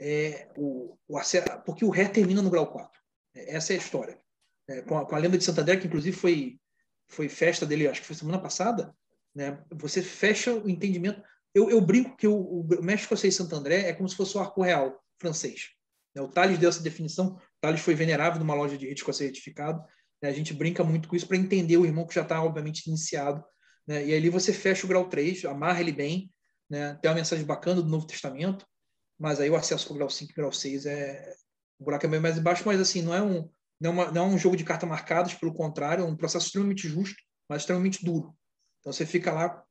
é, 0.00 0.48
o, 0.56 0.96
o, 1.08 1.18
porque 1.64 1.84
o 1.84 1.90
ré 1.90 2.08
termina 2.08 2.42
no 2.42 2.50
grau 2.50 2.70
4. 2.70 3.00
Essa 3.34 3.72
é 3.72 3.76
a 3.76 3.78
história. 3.78 4.18
É, 4.68 4.82
com, 4.82 4.98
a, 4.98 5.06
com, 5.06 5.14
a, 5.14 5.18
lenda 5.18 5.36
de 5.36 5.44
Santander, 5.44 5.80
que 5.80 5.86
inclusive 5.86 6.16
foi, 6.16 6.58
foi 7.08 7.28
festa 7.28 7.66
dele, 7.66 7.86
acho 7.86 8.00
que 8.00 8.06
foi 8.06 8.16
semana 8.16 8.38
passada, 8.38 8.94
né? 9.34 9.62
você 9.72 10.02
fecha 10.02 10.54
o 10.54 10.68
entendimento. 10.68 11.22
Eu, 11.54 11.70
eu 11.70 11.80
brinco 11.80 12.16
que 12.16 12.26
o, 12.26 12.60
o 12.60 12.82
México 12.82 13.16
6 13.16 13.34
Santo 13.34 13.54
André 13.54 13.88
é 13.88 13.92
como 13.92 14.08
se 14.08 14.16
fosse 14.16 14.36
o 14.36 14.40
arco 14.40 14.62
real 14.62 14.98
francês. 15.20 15.70
Né? 16.14 16.22
O 16.22 16.28
Tales 16.28 16.58
deu 16.58 16.68
essa 16.68 16.82
definição, 16.82 17.38
Tales 17.60 17.80
foi 17.80 17.94
venerável 17.94 18.38
numa 18.38 18.54
loja 18.54 18.78
de 18.78 18.88
rito 18.88 19.12
certificado. 19.12 19.84
Né? 20.22 20.28
A 20.28 20.32
gente 20.32 20.54
brinca 20.54 20.82
muito 20.82 21.08
com 21.08 21.16
isso 21.16 21.26
para 21.26 21.36
entender 21.36 21.76
o 21.76 21.84
irmão 21.84 22.06
que 22.06 22.14
já 22.14 22.22
está, 22.22 22.42
obviamente, 22.42 22.86
iniciado. 22.86 23.44
Né? 23.86 24.06
E 24.06 24.14
ali 24.14 24.30
você 24.30 24.52
fecha 24.52 24.86
o 24.86 24.88
grau 24.88 25.08
3, 25.08 25.44
amarra 25.44 25.80
ele 25.80 25.92
bem, 25.92 26.32
né? 26.70 26.98
tem 27.02 27.10
uma 27.10 27.16
mensagem 27.16 27.44
bacana 27.44 27.82
do 27.82 27.88
Novo 27.88 28.06
Testamento, 28.06 28.66
mas 29.18 29.40
aí 29.40 29.50
o 29.50 29.56
acesso 29.56 29.86
para 29.86 29.94
o 29.94 29.96
grau 29.96 30.10
5 30.10 30.32
e 30.32 30.34
grau 30.34 30.52
6 30.52 30.86
é. 30.86 31.34
O 31.78 31.84
buraco 31.84 32.06
é 32.06 32.08
meio 32.08 32.22
mais 32.22 32.38
embaixo, 32.38 32.62
mas 32.64 32.80
assim, 32.80 33.02
não 33.02 33.14
é 33.14 33.20
um, 33.20 33.48
não 33.80 33.90
é, 33.90 33.92
uma, 33.92 34.12
não 34.12 34.24
é 34.24 34.28
um 34.28 34.38
jogo 34.38 34.56
de 34.56 34.64
cartas 34.64 34.88
marcadas, 34.88 35.34
pelo 35.34 35.52
contrário, 35.52 36.04
é 36.04 36.06
um 36.06 36.16
processo 36.16 36.46
extremamente 36.46 36.88
justo, 36.88 37.20
mas 37.48 37.62
extremamente 37.62 38.04
duro. 38.04 38.34
Então 38.80 38.92
você 38.92 39.04
fica 39.04 39.32
lá 39.32 39.64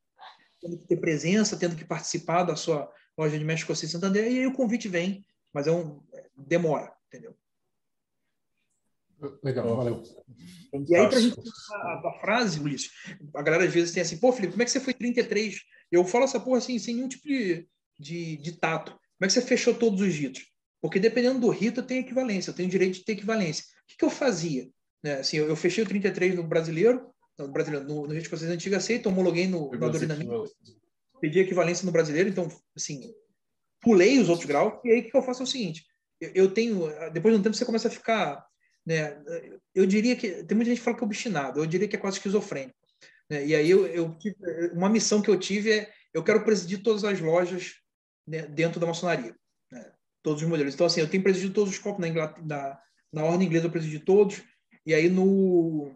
tendo 0.61 0.77
que 0.77 0.87
ter 0.87 0.97
presença, 0.97 1.57
tendo 1.57 1.75
que 1.75 1.85
participar 1.85 2.43
da 2.43 2.55
sua 2.55 2.91
loja 3.17 3.37
de 3.37 3.45
México 3.45 3.75
City 3.75 3.91
Santander, 3.91 4.25
e 4.25 4.39
aí 4.39 4.47
o 4.47 4.53
convite 4.53 4.87
vem, 4.87 5.25
mas 5.53 5.67
é 5.67 5.71
um 5.71 6.01
demora, 6.35 6.93
entendeu? 7.07 7.35
Legal, 9.41 9.75
valeu. 9.75 10.03
E 10.73 10.95
aí, 10.95 11.07
para 11.07 11.17
a 11.17 11.21
gente 11.21 11.39
a, 11.71 12.09
a 12.09 12.19
frase, 12.19 12.59
Ulisses, 12.59 12.91
a 13.35 13.41
galera 13.41 13.63
às 13.63 13.73
vezes 13.73 13.93
tem 13.93 14.01
assim, 14.01 14.17
pô, 14.17 14.31
Felipe, 14.33 14.53
como 14.53 14.63
é 14.63 14.65
que 14.65 14.71
você 14.71 14.79
foi 14.79 14.93
33? 14.93 15.61
Eu 15.91 16.03
falo 16.03 16.25
essa 16.25 16.39
porra 16.39 16.57
assim, 16.57 16.77
sem 16.79 16.95
nenhum 16.95 17.07
tipo 17.07 17.27
de, 17.27 17.67
de, 17.99 18.37
de 18.37 18.51
tato. 18.53 18.99
Como 19.23 19.27
é 19.27 19.33
que 19.33 19.39
você 19.39 19.41
fechou 19.41 19.73
todos 19.73 20.01
os 20.01 20.13
ritos? 20.13 20.45
Porque 20.81 20.99
dependendo 20.99 21.39
do 21.39 21.49
rito, 21.49 21.79
eu 21.79 21.85
tenho 21.85 22.01
equivalência, 22.01 22.51
eu 22.51 22.53
tenho 22.53 22.67
direito 22.67 22.95
de 22.95 23.05
ter 23.05 23.13
equivalência. 23.13 23.63
O 23.63 23.87
que, 23.87 23.97
que 23.97 24.03
eu 24.03 24.09
fazia? 24.09 24.69
Né? 25.01 25.13
Assim, 25.13 25.37
eu, 25.37 25.47
eu, 25.47 25.55
fechei 25.55 25.81
o 25.81 25.87
33 25.87 26.35
no 26.35 26.43
brasileiro, 26.43 27.09
no, 27.39 27.47
brasileiro, 27.47 27.87
no, 27.87 28.05
no 28.05 28.13
rito 28.13 28.29
vocês 28.29 28.51
antiga 28.51 28.75
aceita, 28.75 29.07
homologuei 29.07 29.47
no, 29.47 29.71
no 29.71 29.85
Adorinamento, 29.85 30.51
pedi 31.21 31.39
equivalência 31.39 31.85
no 31.85 31.91
brasileiro, 31.93 32.27
então, 32.27 32.49
assim, 32.75 33.13
pulei 33.79 34.19
os 34.19 34.27
outros 34.27 34.45
graus, 34.45 34.73
e 34.83 34.91
aí 34.91 34.99
o 34.99 35.03
que, 35.03 35.11
que 35.11 35.15
eu 35.15 35.23
faço 35.23 35.41
é 35.41 35.45
o 35.45 35.47
seguinte, 35.47 35.85
eu, 36.19 36.31
eu, 36.35 36.51
tenho, 36.53 36.89
depois 37.13 37.33
de 37.33 37.39
um 37.39 37.43
tempo 37.43 37.55
você 37.55 37.63
começa 37.63 37.87
a 37.87 37.91
ficar, 37.91 38.45
né, 38.85 39.23
eu 39.73 39.85
diria 39.85 40.17
que, 40.17 40.43
tem 40.43 40.53
muita 40.53 40.69
gente 40.69 40.79
que 40.79 40.83
fala 40.83 40.97
que 40.97 41.03
é 41.03 41.07
obstinado, 41.07 41.61
eu 41.61 41.65
diria 41.65 41.87
que 41.87 41.95
é 41.95 41.99
quase 41.99 42.17
esquizofrênico. 42.17 42.75
Né? 43.29 43.45
E 43.45 43.55
aí 43.55 43.69
eu, 43.69 43.87
eu, 43.87 44.17
uma 44.73 44.89
missão 44.89 45.21
que 45.21 45.29
eu 45.29 45.39
tive 45.39 45.71
é, 45.71 45.93
eu 46.13 46.21
quero 46.21 46.43
presidir 46.43 46.83
todas 46.83 47.05
as 47.05 47.21
lojas 47.21 47.81
dentro 48.25 48.79
da 48.79 48.87
maçonaria. 48.87 49.35
Né? 49.71 49.91
Todos 50.21 50.41
os 50.41 50.47
modelos. 50.47 50.73
Então, 50.73 50.85
assim, 50.85 51.01
eu 51.01 51.09
tenho 51.09 51.23
presidido 51.23 51.53
todos 51.53 51.73
os 51.73 51.79
corpos 51.79 52.05
na, 52.05 52.13
na, 52.41 52.79
na 53.11 53.23
ordem 53.23 53.47
inglesa, 53.47 53.67
eu 53.67 53.71
presidi 53.71 53.99
todos. 53.99 54.41
E 54.85 54.93
aí, 54.93 55.09
no, 55.09 55.91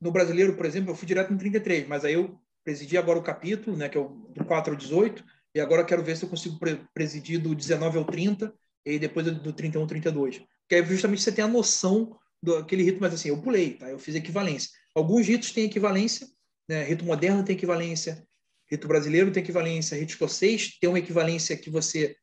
no 0.00 0.12
brasileiro, 0.12 0.56
por 0.56 0.66
exemplo, 0.66 0.90
eu 0.90 0.96
fui 0.96 1.06
direto 1.06 1.32
no 1.32 1.38
33, 1.38 1.86
mas 1.88 2.04
aí 2.04 2.14
eu 2.14 2.38
presidi 2.64 2.96
agora 2.96 3.18
o 3.18 3.22
capítulo, 3.22 3.76
né, 3.76 3.88
que 3.88 3.98
é 3.98 4.00
o 4.00 4.08
do 4.08 4.44
4 4.44 4.72
ao 4.72 4.78
18, 4.78 5.24
e 5.54 5.60
agora 5.60 5.84
quero 5.84 6.02
ver 6.02 6.16
se 6.16 6.24
eu 6.24 6.28
consigo 6.28 6.58
presidir 6.92 7.40
do 7.40 7.54
19 7.54 7.98
ao 7.98 8.04
30, 8.04 8.52
e 8.86 8.98
depois 8.98 9.26
do 9.26 9.52
31 9.52 9.82
ao 9.82 9.86
32. 9.86 10.42
Que 10.68 10.76
aí 10.76 10.84
justamente 10.84 11.22
você 11.22 11.32
tem 11.32 11.44
a 11.44 11.48
noção 11.48 12.18
daquele 12.42 12.82
rito, 12.82 12.98
mas 13.00 13.14
assim, 13.14 13.28
eu 13.28 13.40
pulei, 13.40 13.74
tá? 13.74 13.88
Eu 13.88 13.98
fiz 13.98 14.14
equivalência. 14.14 14.70
Alguns 14.94 15.26
ritos 15.26 15.52
têm 15.52 15.64
equivalência, 15.64 16.26
né? 16.68 16.84
Rito 16.84 17.04
moderno 17.04 17.44
tem 17.44 17.56
equivalência, 17.56 18.26
Rito 18.74 18.88
brasileiro 18.88 19.30
tem 19.30 19.40
equivalência, 19.40 19.96
rito 19.96 20.10
escocês 20.10 20.76
tem 20.80 20.90
uma 20.90 20.98
equivalência 20.98 21.56
que 21.56 21.70
você 21.70 22.16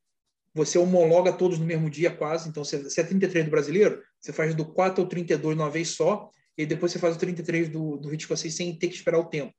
você 0.54 0.78
homologa 0.78 1.32
todos 1.32 1.58
no 1.58 1.66
mesmo 1.66 1.90
dia 1.90 2.12
quase. 2.12 2.50
Então, 2.50 2.66
se 2.66 2.76
é 2.76 3.04
33 3.04 3.46
do 3.46 3.52
brasileiro, 3.52 4.04
você 4.20 4.34
faz 4.34 4.54
do 4.54 4.66
4 4.66 5.02
ao 5.02 5.08
32 5.08 5.56
de 5.56 5.62
uma 5.62 5.70
vez 5.70 5.92
só, 5.92 6.30
e 6.58 6.66
depois 6.66 6.92
você 6.92 7.00
faz 7.00 7.16
o 7.16 7.20
33 7.20 7.70
do, 7.70 7.96
do 7.96 8.10
ritmo 8.10 8.26
escocês 8.26 8.54
sem 8.54 8.76
ter 8.76 8.90
que 8.90 8.96
esperar 8.96 9.18
o 9.18 9.30
tempo. 9.30 9.54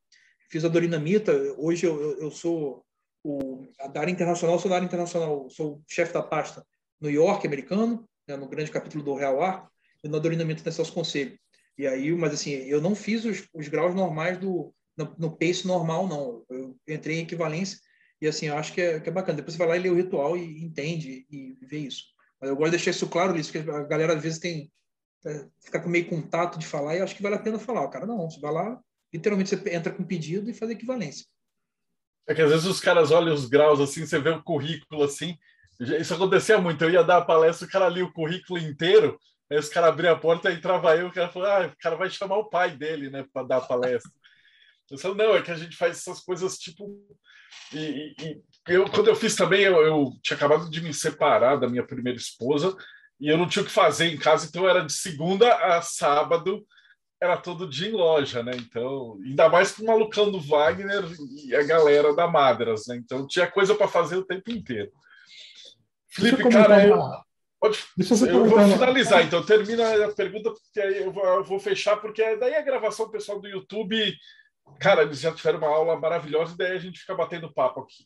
Fiz 0.50 0.66
a 0.66 0.68
Dorinamita, 0.68 1.32
hoje 1.56 1.86
eu, 1.86 2.18
eu, 2.18 2.30
sou 2.30 2.84
o, 3.24 3.66
da 3.90 4.02
área 4.02 4.12
internacional, 4.12 4.58
sou 4.58 4.68
da 4.68 4.74
área 4.74 4.84
internacional, 4.84 5.48
sou 5.48 5.82
chefe 5.88 6.12
da 6.12 6.22
pasta 6.22 6.62
New 7.00 7.10
York, 7.10 7.46
americano, 7.46 8.06
né, 8.28 8.36
no 8.36 8.46
grande 8.46 8.70
capítulo 8.70 9.02
do 9.02 9.14
Real 9.14 9.40
Arco, 9.40 9.70
e 10.04 10.08
no 10.08 10.20
Dorinamita 10.20 10.62
tem 10.62 10.70
seus 10.70 10.90
conselhos. 10.90 11.38
E 11.78 11.86
aí, 11.86 12.12
mas 12.12 12.34
assim, 12.34 12.50
eu 12.50 12.82
não 12.82 12.94
fiz 12.94 13.24
os, 13.24 13.48
os 13.54 13.66
graus 13.68 13.94
normais 13.94 14.36
do 14.36 14.74
no, 14.96 15.14
no 15.18 15.36
pace 15.36 15.66
normal, 15.66 16.06
não. 16.06 16.44
Eu 16.48 16.76
entrei 16.88 17.18
em 17.18 17.22
equivalência 17.22 17.78
e 18.20 18.26
assim, 18.26 18.46
eu 18.46 18.56
acho 18.56 18.72
que 18.72 18.80
é, 18.80 19.00
que 19.00 19.08
é 19.08 19.12
bacana. 19.12 19.36
Depois 19.36 19.54
você 19.54 19.58
vai 19.58 19.68
lá 19.68 19.76
e 19.76 19.80
lê 19.80 19.90
o 19.90 19.96
ritual 19.96 20.36
e 20.36 20.62
entende 20.62 21.26
e 21.30 21.56
vê 21.62 21.78
isso. 21.78 22.04
Mas 22.40 22.50
eu 22.50 22.56
gosto 22.56 22.70
de 22.70 22.76
deixar 22.76 22.90
isso 22.90 23.08
claro, 23.08 23.36
isso 23.36 23.52
que 23.52 23.58
a 23.58 23.82
galera 23.84 24.14
às 24.14 24.22
vezes 24.22 24.38
tem 24.38 24.70
é, 25.24 25.46
ficar 25.60 25.80
com 25.80 25.88
meio 25.88 26.08
contato 26.08 26.58
de 26.58 26.66
falar 26.66 26.96
e 26.96 27.00
acho 27.00 27.14
que 27.14 27.22
vale 27.22 27.36
a 27.36 27.40
pena 27.40 27.58
falar. 27.58 27.82
O 27.82 27.90
cara, 27.90 28.06
não, 28.06 28.30
você 28.30 28.40
vai 28.40 28.52
lá, 28.52 28.80
literalmente 29.12 29.50
você 29.50 29.74
entra 29.74 29.92
com 29.92 30.04
pedido 30.04 30.50
e 30.50 30.54
faz 30.54 30.70
equivalência. 30.70 31.26
É 32.26 32.34
que 32.34 32.42
às 32.42 32.50
vezes 32.50 32.66
os 32.66 32.80
caras 32.80 33.10
olham 33.10 33.34
os 33.34 33.46
graus 33.46 33.80
assim, 33.80 34.06
você 34.06 34.18
vê 34.18 34.30
o 34.30 34.42
currículo 34.42 35.02
assim. 35.02 35.36
Isso 35.80 36.14
acontecia 36.14 36.58
muito. 36.58 36.82
Eu 36.84 36.90
ia 36.90 37.02
dar 37.02 37.18
a 37.18 37.24
palestra, 37.24 37.66
o 37.66 37.70
cara 37.70 37.88
lia 37.88 38.04
o 38.04 38.12
currículo 38.12 38.58
inteiro, 38.58 39.18
aí 39.50 39.58
os 39.58 39.68
caras 39.68 39.90
abriam 39.90 40.14
a 40.14 40.18
porta 40.18 40.52
entrava 40.52 40.96
eu, 40.96 41.08
o 41.08 41.12
cara 41.12 41.28
falou: 41.28 41.48
ah, 41.48 41.66
o 41.66 41.76
cara 41.78 41.96
vai 41.96 42.08
chamar 42.08 42.36
o 42.36 42.48
pai 42.48 42.76
dele, 42.76 43.10
né, 43.10 43.26
para 43.32 43.46
dar 43.46 43.56
a 43.56 43.62
palestra. 43.62 44.10
Eu 44.92 44.98
falei, 44.98 45.16
não, 45.16 45.34
é 45.34 45.40
que 45.40 45.50
a 45.50 45.56
gente 45.56 45.74
faz 45.74 45.96
essas 45.96 46.20
coisas 46.20 46.58
tipo. 46.58 46.86
E, 47.72 48.14
e 48.20 48.42
eu, 48.68 48.84
quando 48.90 49.08
eu 49.08 49.16
fiz 49.16 49.34
também, 49.34 49.62
eu, 49.62 49.80
eu, 49.80 50.12
tinha 50.22 50.36
acabado 50.36 50.70
de 50.70 50.80
me 50.82 50.92
separar 50.92 51.56
da 51.56 51.66
minha 51.66 51.84
primeira 51.84 52.18
esposa 52.18 52.76
e 53.18 53.28
eu 53.28 53.38
não 53.38 53.48
tinha 53.48 53.62
o 53.62 53.66
que 53.66 53.72
fazer 53.72 54.06
em 54.06 54.18
casa, 54.18 54.46
então 54.46 54.68
era 54.68 54.84
de 54.84 54.92
segunda 54.92 55.54
a 55.54 55.80
sábado, 55.80 56.66
era 57.20 57.36
todo 57.36 57.68
dia 57.68 57.88
em 57.88 57.92
loja, 57.92 58.42
né? 58.42 58.52
Então, 58.56 59.18
ainda 59.24 59.48
mais 59.48 59.72
com 59.72 59.84
o 59.84 59.86
malucão 59.86 60.30
do 60.30 60.40
Wagner 60.40 61.04
e 61.46 61.54
a 61.54 61.62
galera 61.62 62.14
da 62.14 62.26
Madras, 62.26 62.86
né? 62.88 62.96
Então 62.96 63.26
tinha 63.26 63.50
coisa 63.50 63.74
para 63.74 63.88
fazer 63.88 64.16
o 64.16 64.24
tempo 64.24 64.50
inteiro. 64.50 64.90
Felipe, 66.10 66.46
cara, 66.50 66.86
eu, 66.86 66.98
pode, 67.58 67.78
eu 68.28 68.44
vou 68.44 68.58
finalizar, 68.68 69.24
então 69.24 69.42
termina 69.42 70.04
a 70.04 70.12
pergunta, 70.12 70.50
porque 70.50 70.80
aí 70.80 70.98
eu 71.02 71.12
vou, 71.12 71.24
eu 71.24 71.44
vou 71.44 71.58
fechar, 71.58 71.96
porque 71.96 72.36
daí 72.36 72.56
a 72.56 72.60
gravação 72.60 73.08
pessoal 73.08 73.40
do 73.40 73.48
YouTube 73.48 74.14
Cara, 74.78 75.02
eles 75.02 75.20
já 75.20 75.32
tiveram 75.32 75.58
uma 75.58 75.68
aula 75.68 75.98
maravilhosa 75.98 76.54
e 76.54 76.56
daí 76.56 76.72
a 76.72 76.78
gente 76.78 77.00
fica 77.00 77.14
batendo 77.14 77.52
papo 77.52 77.80
aqui. 77.80 78.04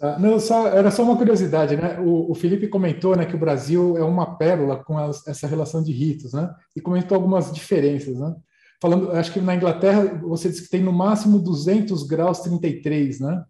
Ah, 0.00 0.18
não, 0.18 0.38
só, 0.38 0.68
era 0.68 0.90
só 0.90 1.02
uma 1.02 1.16
curiosidade, 1.16 1.76
né? 1.76 1.98
O, 2.00 2.30
o, 2.30 2.34
Felipe 2.34 2.68
comentou 2.68 3.16
né, 3.16 3.24
que 3.24 3.34
o 3.34 3.38
Brasil 3.38 3.96
é 3.96 4.04
uma 4.04 4.36
pérola 4.36 4.82
com 4.84 4.98
as, 4.98 5.26
essa 5.26 5.46
relação 5.46 5.82
de 5.82 5.92
ritos, 5.92 6.32
né? 6.32 6.52
E 6.76 6.80
comentou 6.80 7.14
algumas 7.14 7.52
diferenças, 7.52 8.18
né? 8.18 8.34
Falando, 8.80 9.12
acho 9.12 9.32
que 9.32 9.40
na 9.40 9.54
Inglaterra 9.54 10.20
você 10.22 10.48
disse 10.48 10.64
que 10.64 10.70
tem 10.70 10.82
no 10.82 10.92
máximo 10.92 11.38
200 11.38 12.02
graus 12.04 12.40
33, 12.40 13.20
né? 13.20 13.44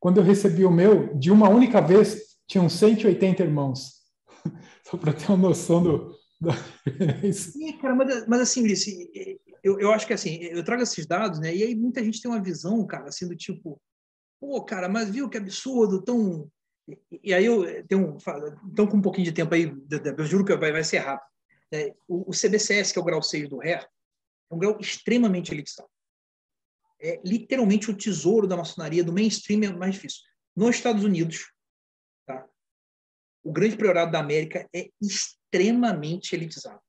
Quando 0.00 0.18
eu 0.18 0.24
recebi 0.24 0.64
o 0.64 0.70
meu, 0.70 1.16
de 1.16 1.30
uma 1.30 1.48
única 1.48 1.80
vez, 1.80 2.18
tinham 2.48 2.68
180 2.68 3.42
irmãos. 3.42 4.02
Só 4.84 4.96
para 4.96 5.12
ter 5.12 5.28
uma 5.28 5.36
noção 5.38 5.82
do, 5.82 6.12
da 6.40 6.50
diferença. 6.84 7.52
cara, 7.80 7.94
mas, 7.94 8.26
mas 8.26 8.40
assim, 8.40 8.62
Ulisses, 8.62 8.94
eu, 9.62 9.78
eu 9.78 9.92
acho 9.92 10.06
que 10.06 10.12
assim, 10.12 10.42
eu 10.42 10.64
trago 10.64 10.82
esses 10.82 11.06
dados, 11.06 11.38
né? 11.38 11.54
E 11.54 11.62
aí 11.62 11.74
muita 11.74 12.02
gente 12.02 12.20
tem 12.20 12.30
uma 12.30 12.42
visão, 12.42 12.84
cara, 12.86 13.08
assim, 13.08 13.28
do 13.28 13.36
tipo, 13.36 13.80
pô, 14.40 14.62
cara, 14.64 14.88
mas 14.88 15.10
viu 15.10 15.28
que 15.28 15.38
absurdo, 15.38 16.02
tão. 16.02 16.50
E, 17.22 17.32
aí 17.32 17.44
eu 17.44 17.86
tenho 17.86 18.18
então 18.66 18.88
com 18.88 18.96
um 18.96 19.02
pouquinho 19.02 19.24
de 19.24 19.32
tempo 19.32 19.54
aí, 19.54 19.72
eu 20.18 20.24
juro 20.24 20.44
que 20.44 20.56
vai, 20.56 20.72
vai 20.72 20.82
ser 20.82 20.98
rápido. 20.98 21.30
É, 21.70 21.94
o, 22.08 22.30
o, 22.30 22.34
CBCS, 22.34 22.92
que 22.92 22.98
é 22.98 23.02
o 23.02 23.04
grau 23.04 23.22
6 23.22 23.48
do 23.48 23.58
RER, 23.58 23.88
é 24.50 24.54
um 24.54 24.58
grau 24.58 24.76
extremamente 24.80 25.52
elitizado. 25.52 25.88
É 27.00 27.20
literalmente 27.24 27.90
o 27.90 27.96
tesouro 27.96 28.46
da 28.46 28.56
maçonaria, 28.56 29.02
do 29.02 29.12
mainstream 29.12 29.62
é 29.62 29.72
mais 29.72 29.94
difícil. 29.94 30.20
Nos 30.54 30.76
Estados 30.76 31.04
Unidos, 31.04 31.50
tá? 32.26 32.46
o 33.42 33.52
grande 33.52 33.76
priorado 33.76 34.12
da 34.12 34.20
América 34.20 34.68
é 34.74 34.90
extremamente 35.00 36.34
elitizado 36.34 36.80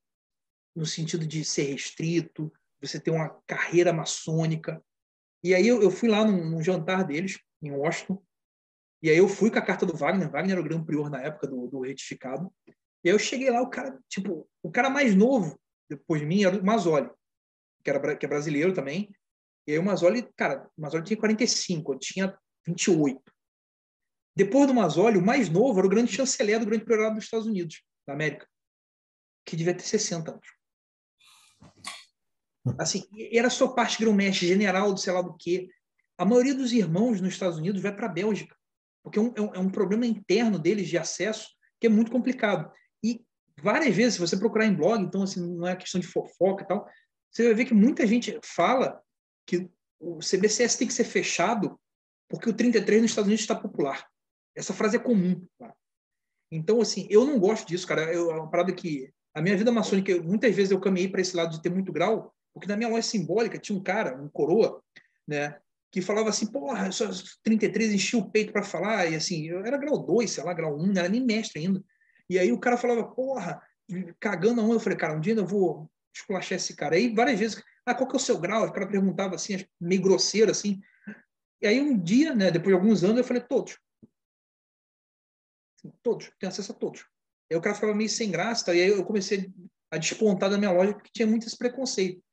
no 0.75 0.85
sentido 0.85 1.25
de 1.25 1.45
ser 1.45 1.71
restrito, 1.71 2.51
você 2.88 2.99
ter 2.99 3.11
uma 3.11 3.30
carreira 3.47 3.93
maçônica. 3.93 4.84
E 5.43 5.53
aí 5.53 5.68
eu, 5.68 5.81
eu 5.81 5.89
fui 5.89 6.10
lá 6.10 6.26
num, 6.26 6.51
num, 6.51 6.61
jantar 6.61 7.03
deles, 7.03 7.39
em 7.61 7.72
Washington, 7.72 8.22
e 9.01 9.10
aí 9.10 9.18
eu 9.18 9.27
fui 9.27 9.49
com 9.49 9.57
a 9.57 9.61
carta 9.61 9.85
do 9.85 9.95
Wagner, 9.95 10.30
Wagner 10.30 10.53
era 10.53 10.61
o 10.61 10.64
grande 10.64 10.85
prior 10.85 11.10
na 11.10 11.22
época 11.22 11.47
do, 11.47 11.68
do 11.68 11.81
retificado, 11.81 12.53
e 13.03 13.10
aí 13.10 13.15
eu 13.15 13.19
cheguei 13.19 13.49
lá, 13.49 13.61
o 13.61 13.69
cara, 13.69 13.99
tipo, 14.07 14.49
o 14.61 14.72
cara 14.72 14.89
mais 14.89 15.15
novo, 15.15 15.60
depois 15.89 16.22
de 16.22 16.27
mim, 16.27 16.43
era 16.43 16.57
o 16.57 16.65
Mazzoli, 16.65 17.10
que, 17.84 17.89
era, 17.89 18.15
que 18.15 18.26
é 18.26 18.30
brasileiro 18.30 18.73
também, 18.73 19.14
e 19.68 19.73
aí 19.73 19.80
o 19.80 19.84
Mazzoli, 19.84 20.23
cara, 20.35 20.69
o 20.77 20.81
Mazzoli 20.81 21.03
tinha 21.03 21.18
45, 21.18 21.93
eu 21.93 21.99
tinha 21.99 22.39
28. 22.65 23.22
Depois 24.35 24.68
do 24.68 24.73
Mazzoli, 24.73 25.18
o 25.18 25.26
mais 25.26 25.49
novo 25.49 25.77
era 25.80 25.88
o 25.88 25.89
grande 25.89 26.11
chanceler 26.11 26.60
do 26.60 26.65
grande 26.65 26.85
priorado 26.85 27.15
dos 27.15 27.26
Estados 27.26 27.45
Unidos, 27.45 27.84
da 28.07 28.14
América, 28.14 28.47
que 29.45 29.55
devia 29.55 29.76
ter 29.76 29.84
60 29.84 30.31
anos. 30.31 30.47
Assim, 32.77 33.03
era 33.31 33.49
só 33.49 33.68
parte 33.68 33.99
grão-mestre, 33.99 34.48
general 34.48 34.94
do 34.94 34.99
sei 34.99 35.14
lá 35.14 35.22
do 35.22 35.35
quê. 35.38 35.68
A 36.18 36.26
maioria 36.26 36.53
dos 36.53 36.72
irmãos 36.72 37.19
nos 37.19 37.34
Estados 37.34 37.57
Unidos 37.57 37.81
vai 37.81 37.94
para 37.94 38.06
a 38.06 38.10
Bélgica, 38.10 38.56
porque 39.03 39.19
é 39.19 39.22
um, 39.22 39.34
é 39.35 39.60
um 39.60 39.69
problema 39.69 40.06
interno 40.06 40.57
deles 40.57 40.88
de 40.88 40.98
acesso 40.98 41.49
que 41.80 41.88
é 41.88 41.90
muito 41.90 42.11
complicado. 42.11 42.72
E 43.03 43.22
várias 43.61 43.94
vezes, 43.95 44.14
se 44.14 44.19
você 44.19 44.38
procurar 44.38 44.65
em 44.65 44.76
blog, 44.76 45.03
então 45.03 45.23
assim, 45.23 45.41
não 45.41 45.68
é 45.68 45.76
questão 45.76 45.99
de 45.99 46.07
fofoca 46.07 46.64
e 46.64 46.68
tal, 46.68 46.88
você 47.30 47.44
vai 47.44 47.53
ver 47.53 47.65
que 47.65 47.73
muita 47.73 48.07
gente 48.07 48.40
fala 48.44 49.02
que 49.45 49.69
o 49.99 50.19
CBCS 50.19 50.77
tem 50.77 50.88
que 50.88 50.94
ser 50.94 51.03
fechado 51.03 51.80
porque 52.30 52.49
o 52.49 52.53
33 52.53 53.02
nos 53.02 53.11
Estados 53.11 53.27
Unidos 53.27 53.44
está 53.44 53.56
popular. 53.56 54.07
Essa 54.56 54.73
frase 54.73 54.95
é 54.95 54.99
comum. 54.99 55.45
Tá? 55.57 55.73
Então, 56.52 56.81
assim, 56.81 57.07
eu 57.10 57.26
não 57.26 57.40
gosto 57.40 57.68
disso, 57.68 57.88
cara. 57.88 58.14
Eu, 58.14 58.31
é 58.31 58.35
uma 58.35 58.49
parada 58.49 58.73
que 58.73 59.11
a 59.35 59.41
minha 59.41 59.57
vida 59.57 59.72
maçônica, 59.72 60.22
muitas 60.22 60.56
vezes 60.56 60.72
eu 60.72 60.80
caminhei 60.80 61.10
para 61.10 61.22
esse 61.22 61.35
lado 61.35 61.52
de 61.52 61.61
ter 61.61 61.69
muito 61.69 61.91
grau, 61.91 62.34
porque 62.53 62.67
na 62.67 62.77
minha 62.77 62.89
loja 62.89 63.01
simbólica 63.01 63.57
tinha 63.57 63.77
um 63.77 63.84
cara, 63.84 64.15
um 64.21 64.30
coroa, 64.30 64.81
né, 65.27 65.59
que 65.91 66.01
falava 66.01 66.30
assim, 66.30 66.47
porra, 66.47 66.91
só 66.91 67.07
33 67.43 67.93
enchia 67.93 68.19
o 68.19 68.30
peito 68.30 68.51
para 68.51 68.63
falar, 68.63 69.11
e 69.11 69.15
assim, 69.15 69.45
eu 69.47 69.63
era 69.65 69.77
grau 69.77 69.97
2, 69.97 70.30
sei 70.30 70.43
lá, 70.43 70.53
grau 70.53 70.75
1, 70.75 70.88
não 70.88 70.99
era 70.99 71.09
nem 71.09 71.23
mestre 71.23 71.61
ainda. 71.61 71.84
E 72.30 72.39
aí 72.39 72.51
o 72.51 72.59
cara 72.59 72.77
falava, 72.77 73.03
porra, 73.03 73.61
cagando 74.19 74.61
a 74.61 74.63
onda, 74.63 74.75
eu 74.75 74.80
falei, 74.80 74.97
cara, 74.97 75.15
um 75.15 75.19
dia 75.19 75.35
eu 75.35 75.45
vou 75.45 75.89
esculachar 76.15 76.55
esse 76.55 76.75
cara. 76.75 76.95
Aí 76.95 77.13
várias 77.13 77.39
vezes, 77.39 77.63
ah, 77.85 77.93
qual 77.93 78.07
que 78.07 78.15
é 78.15 78.17
o 78.17 78.19
seu 78.19 78.39
grau? 78.39 78.65
O 78.65 78.71
cara 78.71 78.88
perguntava 78.88 79.35
assim, 79.35 79.63
meio 79.80 80.01
grosseiro 80.01 80.49
assim. 80.49 80.81
E 81.61 81.67
aí 81.67 81.80
um 81.80 81.97
dia, 81.97 82.34
né, 82.34 82.49
depois 82.49 82.75
de 82.75 82.81
alguns 82.81 83.03
anos, 83.03 83.17
eu 83.17 83.23
falei, 83.23 83.43
todos. 83.43 83.77
Todos, 86.01 86.31
tem 86.39 86.49
acesso 86.49 86.71
a 86.71 86.75
todos. 86.75 87.05
Aí 87.51 87.57
o 87.57 87.61
cara 87.61 87.75
ficava 87.75 87.93
meio 87.93 88.09
sem 88.09 88.31
graça, 88.31 88.73
e 88.73 88.81
aí 88.81 88.89
eu 88.89 89.05
comecei 89.05 89.51
a 89.91 89.97
despontar 89.97 90.49
da 90.49 90.57
minha 90.57 90.71
loja 90.71 90.93
porque 90.93 91.11
tinha 91.13 91.27
muito 91.27 91.45
esse 91.45 91.57
preconceito. 91.57 92.23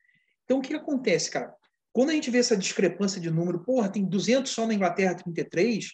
Então, 0.51 0.59
o 0.59 0.62
que 0.62 0.74
acontece, 0.74 1.31
cara? 1.31 1.55
Quando 1.93 2.10
a 2.10 2.12
gente 2.12 2.28
vê 2.28 2.39
essa 2.39 2.56
discrepância 2.56 3.20
de 3.20 3.31
número, 3.31 3.62
porra, 3.62 3.89
tem 3.89 4.05
200 4.05 4.51
só 4.51 4.66
na 4.66 4.74
Inglaterra, 4.74 5.14
33, 5.14 5.93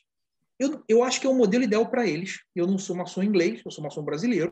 eu, 0.58 0.82
eu 0.88 1.04
acho 1.04 1.20
que 1.20 1.26
é 1.26 1.28
o 1.28 1.34
um 1.34 1.36
modelo 1.36 1.62
ideal 1.62 1.90
para 1.90 2.06
eles. 2.06 2.38
Eu 2.54 2.66
não 2.66 2.78
sou 2.78 2.96
maçom 2.96 3.22
inglês, 3.22 3.60
eu 3.62 3.70
sou 3.70 3.84
maçom 3.84 4.02
brasileiro. 4.02 4.50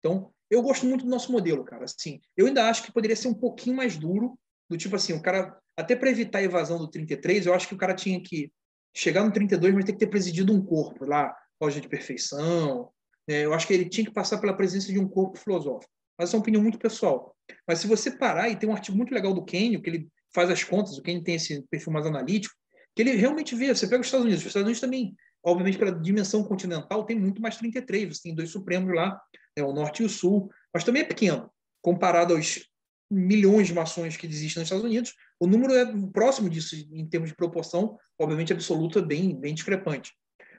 Então, 0.00 0.30
eu 0.50 0.60
gosto 0.60 0.84
muito 0.84 1.06
do 1.06 1.10
nosso 1.10 1.32
modelo, 1.32 1.64
cara. 1.64 1.84
Assim, 1.84 2.20
eu 2.36 2.46
ainda 2.46 2.68
acho 2.68 2.82
que 2.82 2.92
poderia 2.92 3.16
ser 3.16 3.28
um 3.28 3.34
pouquinho 3.34 3.74
mais 3.74 3.96
duro, 3.96 4.38
do 4.68 4.76
tipo 4.76 4.94
assim, 4.94 5.14
o 5.14 5.22
cara, 5.22 5.58
até 5.74 5.96
para 5.96 6.10
evitar 6.10 6.40
a 6.40 6.42
evasão 6.42 6.76
do 6.76 6.90
33, 6.90 7.46
eu 7.46 7.54
acho 7.54 7.66
que 7.66 7.74
o 7.74 7.78
cara 7.78 7.94
tinha 7.94 8.20
que 8.20 8.52
chegar 8.94 9.24
no 9.24 9.32
32, 9.32 9.72
mas 9.72 9.86
ter 9.86 9.92
que 9.92 9.98
ter 9.98 10.08
presidido 10.08 10.52
um 10.52 10.62
corpo 10.62 11.06
lá, 11.06 11.34
loja 11.58 11.80
de 11.80 11.88
perfeição. 11.88 12.90
Né? 13.26 13.46
Eu 13.46 13.54
acho 13.54 13.66
que 13.66 13.72
ele 13.72 13.88
tinha 13.88 14.06
que 14.06 14.12
passar 14.12 14.36
pela 14.36 14.54
presença 14.54 14.92
de 14.92 14.98
um 14.98 15.08
corpo 15.08 15.38
filosófico 15.38 15.90
mas 16.18 16.32
é 16.32 16.36
uma 16.36 16.40
opinião 16.40 16.62
muito 16.62 16.78
pessoal. 16.78 17.35
Mas 17.66 17.80
se 17.80 17.86
você 17.86 18.10
parar, 18.10 18.48
e 18.48 18.56
tem 18.56 18.68
um 18.68 18.72
artigo 18.72 18.96
muito 18.96 19.14
legal 19.14 19.34
do 19.34 19.44
Kenyon, 19.44 19.80
que 19.80 19.90
ele 19.90 20.08
faz 20.34 20.50
as 20.50 20.62
contas, 20.62 20.98
o 20.98 21.02
Kenyon 21.02 21.22
tem 21.22 21.34
esse 21.34 21.62
perfil 21.70 21.92
mais 21.92 22.06
analítico, 22.06 22.54
que 22.94 23.02
ele 23.02 23.12
realmente 23.12 23.54
vê, 23.54 23.74
você 23.74 23.86
pega 23.86 24.00
os 24.00 24.06
Estados 24.06 24.24
Unidos, 24.24 24.42
os 24.42 24.46
Estados 24.46 24.66
Unidos 24.66 24.80
também, 24.80 25.14
obviamente 25.44 25.78
pela 25.78 25.92
dimensão 25.92 26.42
continental, 26.44 27.04
tem 27.04 27.18
muito 27.18 27.40
mais 27.42 27.56
33, 27.56 28.16
você 28.16 28.22
tem 28.22 28.34
dois 28.34 28.50
Supremos 28.50 28.94
lá, 28.94 29.20
é 29.54 29.62
o 29.62 29.72
Norte 29.72 30.02
e 30.02 30.06
o 30.06 30.08
Sul, 30.08 30.50
mas 30.72 30.84
também 30.84 31.02
é 31.02 31.04
pequeno, 31.04 31.50
comparado 31.82 32.34
aos 32.34 32.68
milhões 33.10 33.68
de 33.68 33.74
mações 33.74 34.16
que 34.16 34.26
existem 34.26 34.60
nos 34.60 34.66
Estados 34.66 34.84
Unidos, 34.84 35.14
o 35.38 35.46
número 35.46 35.74
é 35.74 35.86
próximo 36.12 36.48
disso 36.48 36.74
em 36.74 37.06
termos 37.06 37.30
de 37.30 37.36
proporção, 37.36 37.96
obviamente 38.18 38.52
absoluta, 38.52 39.00
bem, 39.00 39.38
bem 39.38 39.54
discrepante. 39.54 40.12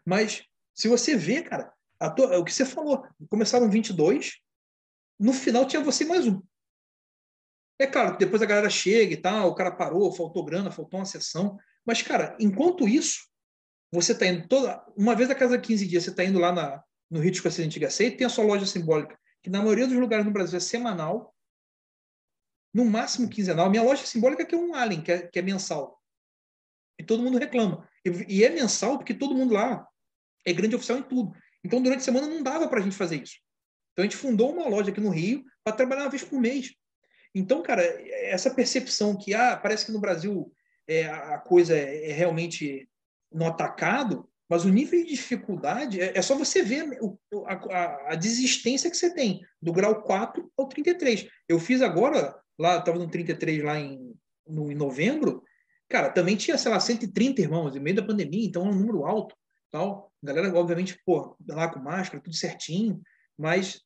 Mas 0.05 0.43
se 0.73 0.87
você 0.87 1.17
vê, 1.17 1.41
cara, 1.41 1.73
tua, 2.15 2.37
o 2.37 2.45
que 2.45 2.53
você 2.53 2.65
falou, 2.65 3.03
começaram 3.29 3.69
22, 3.69 4.37
no 5.19 5.33
final 5.33 5.65
tinha 5.65 5.83
você 5.83 6.05
mais 6.05 6.27
um. 6.27 6.41
É 7.79 7.85
claro 7.85 8.17
depois 8.17 8.41
a 8.41 8.45
galera 8.45 8.69
chega 8.69 9.13
e 9.13 9.17
tal, 9.17 9.49
o 9.49 9.55
cara 9.55 9.71
parou, 9.71 10.11
faltou 10.11 10.43
grana, 10.43 10.71
faltou 10.71 10.99
uma 10.99 11.05
sessão. 11.05 11.57
Mas, 11.85 12.01
cara, 12.01 12.35
enquanto 12.39 12.87
isso, 12.87 13.27
você 13.91 14.11
está 14.11 14.25
indo 14.25 14.47
toda. 14.47 14.83
Uma 14.95 15.15
vez 15.15 15.29
a 15.29 15.35
cada 15.35 15.57
15 15.57 15.87
dias, 15.87 16.03
você 16.03 16.09
está 16.09 16.23
indo 16.23 16.39
lá 16.39 16.51
na, 16.51 16.83
no 17.09 17.19
Rio 17.19 17.31
de 17.31 17.61
Antiga 17.63 17.89
Seita, 17.89 18.17
tem 18.17 18.27
a 18.27 18.29
sua 18.29 18.43
loja 18.43 18.65
simbólica, 18.65 19.17
que 19.41 19.49
na 19.49 19.59
maioria 19.59 19.87
dos 19.87 19.97
lugares 19.97 20.25
no 20.25 20.31
Brasil 20.31 20.57
é 20.57 20.59
semanal. 20.59 21.33
no 22.73 22.85
máximo 22.85 23.29
quinzenal. 23.29 23.69
Minha 23.69 23.83
loja 23.83 24.05
simbólica 24.05 24.43
é 24.43 24.45
que 24.45 24.53
é 24.53 24.57
um 24.57 24.75
Allen, 24.75 25.01
que 25.01 25.11
é, 25.11 25.27
que 25.27 25.39
é 25.39 25.41
mensal. 25.41 25.99
E 26.99 27.03
todo 27.03 27.23
mundo 27.23 27.37
reclama. 27.37 27.87
E, 28.05 28.39
e, 28.39 28.43
é 28.43 28.49
mensal 28.49 28.97
porque 28.97 29.13
todo 29.13 29.35
mundo 29.35 29.53
lá 29.53 29.87
é 30.45 30.53
grande 30.53 30.75
oficial 30.75 30.99
em 30.99 31.03
tudo. 31.03 31.33
Então, 31.63 31.81
durante 31.81 31.99
a 31.99 32.03
semana 32.03 32.27
não 32.27 32.43
dava 32.43 32.67
para 32.67 32.79
a 32.79 32.83
gente 32.83 32.95
fazer 32.95 33.21
isso. 33.21 33.37
Então, 33.93 34.03
a 34.03 34.07
gente 34.07 34.17
fundou 34.17 34.53
uma 34.53 34.67
loja 34.67 34.91
aqui 34.91 34.99
no 34.99 35.09
Rio 35.09 35.43
para 35.63 35.75
trabalhar 35.75 36.03
uma 36.03 36.09
vez 36.09 36.23
por 36.23 36.39
mês. 36.39 36.75
Então, 37.37 37.61
cara, 37.61 37.83
essa 37.83 38.53
percepção 38.53 39.15
que 39.15 39.33
ah, 39.33 39.55
parece 39.55 39.85
que 39.85 39.91
no 39.91 39.99
Brasil 39.99 40.51
é, 40.87 41.05
a 41.05 41.37
coisa 41.37 41.75
é, 41.75 42.09
é 42.09 42.13
realmente 42.13 42.89
no 43.31 43.45
atacado, 43.45 44.27
mas 44.49 44.63
o 44.63 44.69
nível 44.69 45.03
de 45.03 45.11
dificuldade 45.11 45.99
é, 45.99 46.17
é 46.17 46.21
só 46.21 46.35
você 46.35 46.63
ver 46.63 46.97
o, 47.01 47.19
a, 47.45 48.13
a, 48.13 48.15
desistência 48.15 48.89
que 48.89 48.95
você 48.95 49.13
tem, 49.13 49.45
do 49.61 49.73
grau 49.73 50.01
4 50.01 50.51
ao 50.57 50.67
33. 50.67 51.27
Eu 51.47 51.59
fiz 51.59 51.81
agora, 51.81 52.39
lá, 52.57 52.77
estava 52.77 52.97
no 52.97 53.09
33 53.09 53.63
lá 53.63 53.77
em, 53.77 54.15
no, 54.47 54.71
em 54.71 54.75
novembro, 54.75 55.43
cara, 55.89 56.09
também 56.09 56.37
tinha, 56.37 56.57
sei 56.57 56.71
lá, 56.71 56.79
130 56.79 57.41
irmãos, 57.41 57.75
em 57.75 57.79
meio 57.79 57.97
da 57.97 58.05
pandemia, 58.05 58.45
então 58.45 58.65
é 58.65 58.69
um 58.69 58.75
número 58.75 59.05
alto. 59.05 59.35
tal. 59.69 60.11
A 60.23 60.27
galera, 60.27 60.57
obviamente, 60.57 60.99
pô, 61.05 61.35
lá 61.47 61.67
com 61.67 61.79
máscara, 61.79 62.23
tudo 62.23 62.35
certinho, 62.35 63.01
mas, 63.37 63.81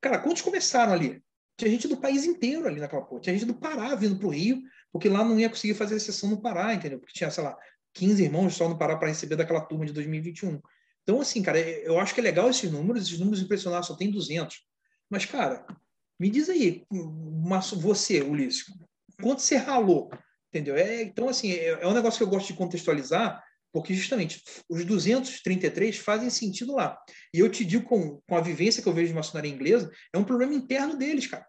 cara, 0.00 0.18
quantos 0.18 0.42
começaram 0.42 0.92
ali? 0.92 1.22
Tinha 1.56 1.70
gente 1.70 1.88
do 1.88 1.96
país 1.96 2.24
inteiro 2.24 2.66
ali 2.66 2.80
naquela 2.80 3.02
porra. 3.02 3.20
Tinha 3.20 3.34
gente 3.34 3.46
do 3.46 3.54
Pará 3.54 3.94
vindo 3.94 4.16
para 4.16 4.26
o 4.26 4.30
Rio, 4.30 4.62
porque 4.92 5.08
lá 5.08 5.24
não 5.24 5.38
ia 5.38 5.48
conseguir 5.48 5.74
fazer 5.74 5.96
a 5.96 6.00
sessão 6.00 6.30
no 6.30 6.40
Pará, 6.40 6.74
entendeu? 6.74 6.98
Porque 6.98 7.14
tinha, 7.14 7.30
sei 7.30 7.44
lá, 7.44 7.56
15 7.94 8.24
irmãos 8.24 8.54
só 8.54 8.68
no 8.68 8.76
Pará 8.76 8.96
para 8.96 9.08
receber 9.08 9.36
daquela 9.36 9.60
turma 9.60 9.86
de 9.86 9.92
2021. 9.92 10.60
Então, 11.02 11.20
assim, 11.20 11.42
cara, 11.42 11.60
eu 11.60 11.98
acho 11.98 12.14
que 12.14 12.20
é 12.20 12.22
legal 12.22 12.50
esses 12.50 12.70
números, 12.70 13.06
esses 13.06 13.18
números 13.18 13.40
impressionantes, 13.40 13.88
só 13.88 13.94
tem 13.94 14.10
200. 14.10 14.64
Mas, 15.08 15.24
cara, 15.26 15.64
me 16.18 16.30
diz 16.30 16.48
aí, 16.48 16.84
você, 17.76 18.22
Ulisses, 18.22 18.64
quanto 19.20 19.42
você 19.42 19.56
ralou? 19.56 20.10
Entendeu? 20.48 20.76
É, 20.76 21.02
então, 21.02 21.28
assim, 21.28 21.52
é, 21.52 21.82
é 21.82 21.86
um 21.86 21.92
negócio 21.92 22.18
que 22.18 22.24
eu 22.24 22.28
gosto 22.28 22.48
de 22.48 22.54
contextualizar, 22.54 23.42
porque 23.74 23.92
justamente 23.92 24.40
os 24.68 24.84
233 24.84 25.96
fazem 25.96 26.30
sentido 26.30 26.76
lá. 26.76 26.96
E 27.34 27.40
eu 27.40 27.50
te 27.50 27.64
digo, 27.64 27.84
com, 27.84 28.20
com 28.24 28.36
a 28.36 28.40
vivência 28.40 28.80
que 28.80 28.88
eu 28.88 28.94
vejo 28.94 29.08
de 29.08 29.14
maçonaria 29.14 29.50
inglesa, 29.50 29.90
é 30.12 30.16
um 30.16 30.22
problema 30.22 30.54
interno 30.54 30.96
deles, 30.96 31.26
cara. 31.26 31.44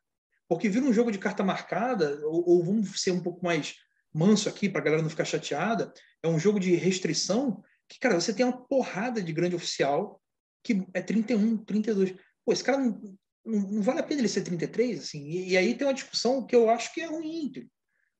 Porque 0.49 0.67
vira 0.67 0.85
um 0.85 0.91
jogo 0.91 1.11
de 1.11 1.19
carta 1.19 1.43
marcada, 1.43 2.19
ou, 2.25 2.49
ou 2.49 2.63
vamos 2.65 2.99
ser 2.99 3.11
um 3.11 3.21
pouco 3.21 3.45
mais 3.45 3.75
manso 4.11 4.49
aqui, 4.49 4.67
para 4.67 4.81
a 4.81 4.83
galera 4.83 5.03
não 5.03 5.09
ficar 5.09 5.23
chateada, 5.23 5.93
é 6.23 6.27
um 6.27 6.39
jogo 6.39 6.59
de 6.59 6.73
restrição 6.73 7.61
que, 7.87 7.99
cara, 7.99 8.19
você 8.19 8.33
tem 8.33 8.43
uma 8.43 8.65
porrada 8.65 9.21
de 9.21 9.31
grande 9.31 9.55
oficial 9.55 10.19
que 10.63 10.83
é 10.95 11.01
31, 11.03 11.57
32. 11.57 12.15
Pô, 12.43 12.51
esse 12.51 12.63
cara 12.63 12.79
não, 12.79 12.99
não, 13.45 13.59
não 13.69 13.81
vale 13.83 13.99
a 13.99 14.03
pena 14.03 14.21
ele 14.21 14.27
ser 14.27 14.41
33, 14.41 14.99
assim. 14.99 15.27
E, 15.27 15.49
e, 15.51 15.57
aí 15.57 15.75
tem 15.75 15.85
uma 15.85 15.93
discussão 15.93 16.43
que 16.43 16.55
eu 16.55 16.71
acho 16.71 16.91
que 16.91 17.01
é 17.01 17.05
ruim. 17.05 17.51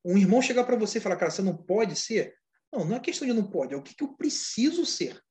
Um 0.05 0.15
irmão 0.15 0.43
chegar 0.43 0.63
para 0.63 0.75
você 0.75 0.99
e 0.99 1.01
falar, 1.01 1.15
cara, 1.15 1.31
você 1.31 1.41
não 1.41 1.57
pode 1.57 1.95
ser. 1.95 2.35
Não, 2.75 2.83
não 2.83 2.97
é 2.97 2.99
questão 2.99 3.27
de 3.27 3.33
não 3.33 3.47
pode, 3.47 3.73
é 3.73 3.77
o 3.77 3.81
que, 3.81 3.95
que 3.95 4.03
eu 4.03 4.09
preciso 4.09 4.85
ser. 4.85 5.21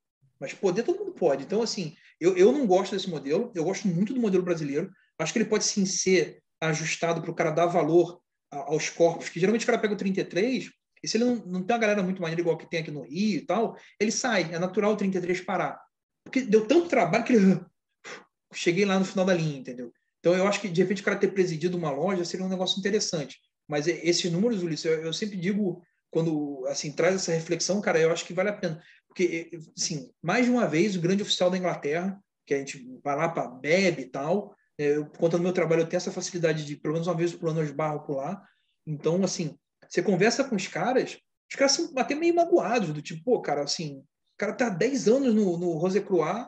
Mas 0.41 0.55
poder 0.55 0.83
todo 0.83 0.99
mundo 0.99 1.13
pode. 1.13 1.45
Então, 1.45 1.63
assim, 1.63 1.95
eu, 2.19 2.37
eu 2.37 2.51
não 2.51 2.67
gosto 2.67 2.93
desse 2.93 3.09
modelo, 3.09 3.53
eu 3.55 3.65
gosto 3.65 3.87
muito 3.87 4.15
do 4.15 4.21
modelo 4.21 4.43
brasileiro. 4.43 4.91
Acho 5.19 5.33
que 5.33 5.39
ele 5.39 5.49
pode 5.49 5.65
sim 5.65 5.85
ser 5.85 6.43
ajustado 6.61 7.21
para 7.21 7.31
o 7.31 7.35
cara 7.35 7.51
dar 7.51 7.67
valor 7.67 8.21
aos 8.51 8.89
corpos, 8.89 9.29
que 9.29 9.39
geralmente 9.39 9.65
o 9.65 9.67
cara 9.67 9.79
pega 9.79 9.95
o 9.95 9.97
33, 9.97 10.71
e 11.03 11.09
se 11.09 11.17
ele 11.17 11.25
não, 11.25 11.35
não 11.35 11.63
tem 11.63 11.75
uma 11.75 11.81
galera 11.81 12.03
muito 12.03 12.23
maneira 12.23 12.41
igual 12.41 12.57
que 12.57 12.71
tem 12.71 12.81
aqui 12.81 12.91
no 12.91 13.03
Rio 13.03 13.39
e 13.39 13.45
tal, 13.45 13.77
ele 14.01 14.11
sai, 14.11 14.55
é 14.55 14.59
natural 14.59 14.93
o 14.93 14.97
33 14.97 15.41
parar. 15.43 15.79
Porque 16.25 16.41
deu 16.41 16.67
tanto 16.67 16.89
trabalho 16.89 17.25
que 17.25 17.35
ele. 17.35 17.61
Cheguei 18.55 18.85
lá 18.85 18.99
no 18.99 19.05
final 19.05 19.27
da 19.27 19.35
linha, 19.35 19.59
entendeu? 19.59 19.93
Então 20.21 20.35
eu 20.35 20.47
acho 20.47 20.61
que 20.61 20.69
de 20.69 20.81
repente 20.81 21.03
o 21.03 21.05
cara 21.05 21.19
ter 21.19 21.29
presidido 21.29 21.77
uma 21.77 21.91
loja 21.91 22.25
seria 22.25 22.47
um 22.47 22.49
negócio 22.49 22.79
interessante. 22.79 23.39
Mas 23.69 23.87
esses 23.87 24.31
números, 24.31 24.63
Ulisses, 24.63 24.85
eu, 24.87 25.03
eu 25.03 25.13
sempre 25.13 25.37
digo 25.37 25.83
quando 26.15 26.65
assim 26.69 26.93
traz 26.93 27.17
essa 27.17 27.33
reflexão, 27.33 27.81
cara, 27.81 27.99
eu 27.99 28.13
acho 28.13 28.25
que 28.25 28.33
vale 28.33 28.49
a 28.49 28.53
pena, 28.53 28.81
porque 29.09 29.51
assim, 29.77 30.09
mais 30.23 30.47
de 30.47 30.53
uma 30.53 30.65
vez 30.65 30.95
o 30.95 31.01
grande 31.01 31.25
oficial 31.25 31.51
da 31.51 31.59
Inglaterra, 31.59 32.17
que 32.47 32.55
a 32.55 32.59
gente 32.59 32.89
vai 33.03 33.17
lá 33.17 33.29
para 33.29 33.49
bebe 33.49 34.03
e 34.03 34.07
tal, 34.07 34.55
é, 34.79 34.97
eu, 34.97 35.07
conta 35.07 35.37
no 35.37 35.43
meu 35.43 35.53
trabalho, 35.53 35.83
eu 35.83 35.89
tenho 35.89 35.97
essa 35.97 36.13
facilidade 36.13 36.65
de 36.65 36.77
pelo 36.77 36.95
menos 36.95 37.09
uma 37.09 37.17
vez 37.17 37.35
por 37.35 37.49
ano 37.49 37.59
eu 37.59 37.65
esbarro 37.65 38.07
por 38.07 38.19
lá. 38.19 38.41
Então, 38.87 39.25
assim, 39.25 39.59
você 39.89 40.03
conversa 40.05 40.45
com 40.45 40.55
os 40.55 40.69
caras, 40.69 41.19
os 41.51 41.57
caras 41.57 41.73
são 41.73 41.91
até 41.97 42.15
meio 42.15 42.37
magoados, 42.37 42.93
do 42.93 43.03
tipo, 43.03 43.25
pô, 43.25 43.43
cara, 43.43 43.65
assim, 43.65 43.99
o 43.99 44.05
cara 44.39 44.53
tá 44.53 44.69
há 44.69 44.71
10 44.71 45.09
anos 45.09 45.35
no, 45.35 45.59
no 45.59 45.73
Rosecroix, 45.79 46.47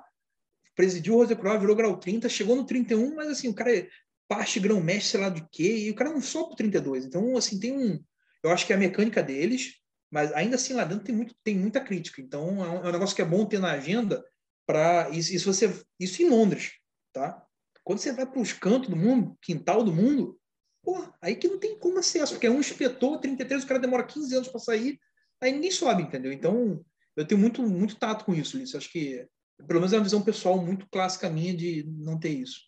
presidiu 0.76 1.14
o 1.14 1.16
Rosecroix, 1.16 1.59
virou 1.59 1.74
grau 1.74 1.98
30, 1.98 2.28
chegou 2.28 2.55
no 2.55 2.64
31, 2.64 3.16
mas 3.16 3.30
assim, 3.30 3.48
o 3.48 3.55
cara 3.55 3.76
é 3.76 3.88
parte 4.28 4.60
grão-mestre, 4.60 5.10
sei 5.10 5.20
lá 5.20 5.28
de 5.28 5.44
quê, 5.51 5.76
e 5.78 5.90
o 5.90 5.94
cara 5.97 6.10
não 6.10 6.20
sobe 6.20 6.51
pro 6.51 6.56
32. 6.56 7.05
Então, 7.05 7.36
assim, 7.36 7.59
tem 7.59 7.72
um 7.72 8.01
eu 8.47 8.52
acho 8.52 8.66
que 8.66 8.73
é 8.73 8.77
a 8.77 8.78
mecânica 8.78 9.23
deles, 9.23 9.74
mas 10.10 10.32
ainda 10.32 10.55
assim 10.55 10.73
lá 10.73 10.85
dentro 10.85 11.05
tem, 11.05 11.14
muito, 11.14 11.35
tem 11.43 11.56
muita 11.56 11.81
crítica. 11.81 12.20
Então 12.20 12.64
é 12.64 12.68
um, 12.68 12.86
é 12.86 12.89
um 12.89 12.93
negócio 12.93 13.14
que 13.14 13.23
é 13.23 13.24
bom 13.24 13.44
ter 13.44 13.59
na 13.59 13.73
agenda 13.73 14.24
para 14.66 15.10
isso, 15.10 15.35
isso 15.35 15.52
você 15.52 15.82
isso 15.98 16.23
em 16.23 16.28
Londres, 16.28 16.73
tá? 17.12 17.44
Quando 17.85 17.98
você 17.98 18.12
vai 18.12 18.27
para 18.27 18.40
os 18.40 18.52
cantos 18.52 18.89
do 18.89 18.97
mundo, 18.97 19.36
quintal 19.43 19.82
do 19.82 19.93
mundo, 19.93 20.39
pô, 20.82 21.06
aí 21.20 21.36
que 21.36 21.48
não 21.48 21.59
tem 21.59 21.78
como 21.78 21.98
acesso, 21.98 22.35
porque 22.35 22.47
é 22.47 22.51
um 22.51 22.60
inspetor 22.60 23.18
33, 23.18 23.64
o 23.64 23.66
cara 23.66 23.81
demora 23.81 24.05
15 24.05 24.35
anos 24.35 24.48
para 24.48 24.60
sair, 24.60 24.98
aí 25.40 25.52
ninguém 25.52 25.70
sobe, 25.70 26.02
entendeu? 26.02 26.32
Então 26.32 26.85
eu 27.16 27.27
tenho 27.27 27.40
muito 27.40 27.62
muito 27.62 27.97
tato 27.97 28.24
com 28.24 28.35
isso, 28.35 28.59
isso 28.59 28.77
acho 28.77 28.90
que 28.90 29.27
pelo 29.66 29.81
menos 29.81 29.93
é 29.93 29.97
uma 29.97 30.05
visão 30.05 30.23
pessoal 30.23 30.64
muito 30.64 30.86
clássica 30.89 31.31
minha 31.31 31.56
de 31.56 31.85
não 31.86 32.18
ter 32.18 32.31
isso. 32.31 32.60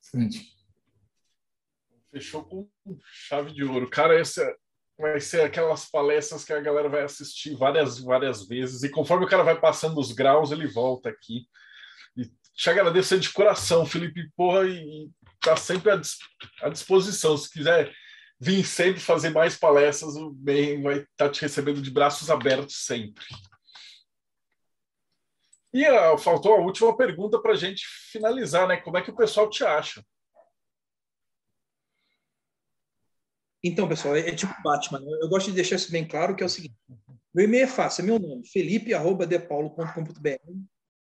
Excelente. 0.00 0.57
Fechou 2.18 2.44
com 2.44 2.68
chave 3.28 3.52
de 3.52 3.62
ouro. 3.62 3.88
Cara, 3.88 4.20
esse 4.20 4.42
é, 4.42 4.54
vai 4.98 5.20
ser 5.20 5.42
aquelas 5.42 5.88
palestras 5.88 6.44
que 6.44 6.52
a 6.52 6.60
galera 6.60 6.88
vai 6.88 7.02
assistir 7.02 7.54
várias, 7.54 8.00
várias 8.00 8.46
vezes. 8.46 8.82
E 8.82 8.90
conforme 8.90 9.24
o 9.24 9.28
cara 9.28 9.44
vai 9.44 9.58
passando 9.58 10.00
os 10.00 10.10
graus, 10.10 10.50
ele 10.50 10.66
volta 10.66 11.08
aqui. 11.08 11.46
E 12.16 12.24
te 12.54 12.68
agradecer 12.68 13.20
de 13.20 13.30
coração, 13.30 13.86
Felipe, 13.86 14.28
porra, 14.36 14.66
e, 14.66 15.08
tá 15.40 15.56
sempre 15.56 15.92
à, 15.92 16.68
disposição. 16.68 17.36
Se 17.36 17.48
quiser 17.48 17.94
vir 18.40 18.64
sempre 18.64 19.00
fazer 19.00 19.30
mais 19.30 19.56
palestras, 19.56 20.16
o 20.16 20.30
bem 20.30 20.82
vai 20.82 20.96
estar 20.96 21.06
tá 21.16 21.28
te 21.28 21.40
recebendo 21.40 21.80
de 21.80 21.90
braços 21.90 22.30
abertos 22.30 22.84
sempre. 22.84 23.24
E 25.72 25.88
uh, 25.88 26.18
faltou 26.18 26.54
a 26.54 26.60
última 26.60 26.96
pergunta 26.96 27.40
para 27.40 27.52
a 27.52 27.56
gente 27.56 27.86
finalizar, 28.10 28.66
né? 28.66 28.76
Como 28.78 28.98
é 28.98 29.02
que 29.02 29.10
o 29.10 29.16
pessoal 29.16 29.48
te 29.48 29.62
acha? 29.62 30.02
Então, 33.62 33.88
pessoal, 33.88 34.16
é, 34.16 34.20
é 34.20 34.34
tipo 34.34 34.54
Batman. 34.62 35.00
Né? 35.00 35.06
Eu 35.20 35.28
gosto 35.28 35.50
de 35.50 35.56
deixar 35.56 35.76
isso 35.76 35.90
bem 35.90 36.06
claro, 36.06 36.36
que 36.36 36.42
é 36.42 36.46
o 36.46 36.48
seguinte. 36.48 36.74
Meu 37.34 37.44
e-mail 37.44 37.64
é 37.64 37.68
fácil, 37.68 38.02
é 38.02 38.06
meu 38.06 38.18
nome, 38.18 38.48
felipe.depaulo.com.br. 38.48 40.52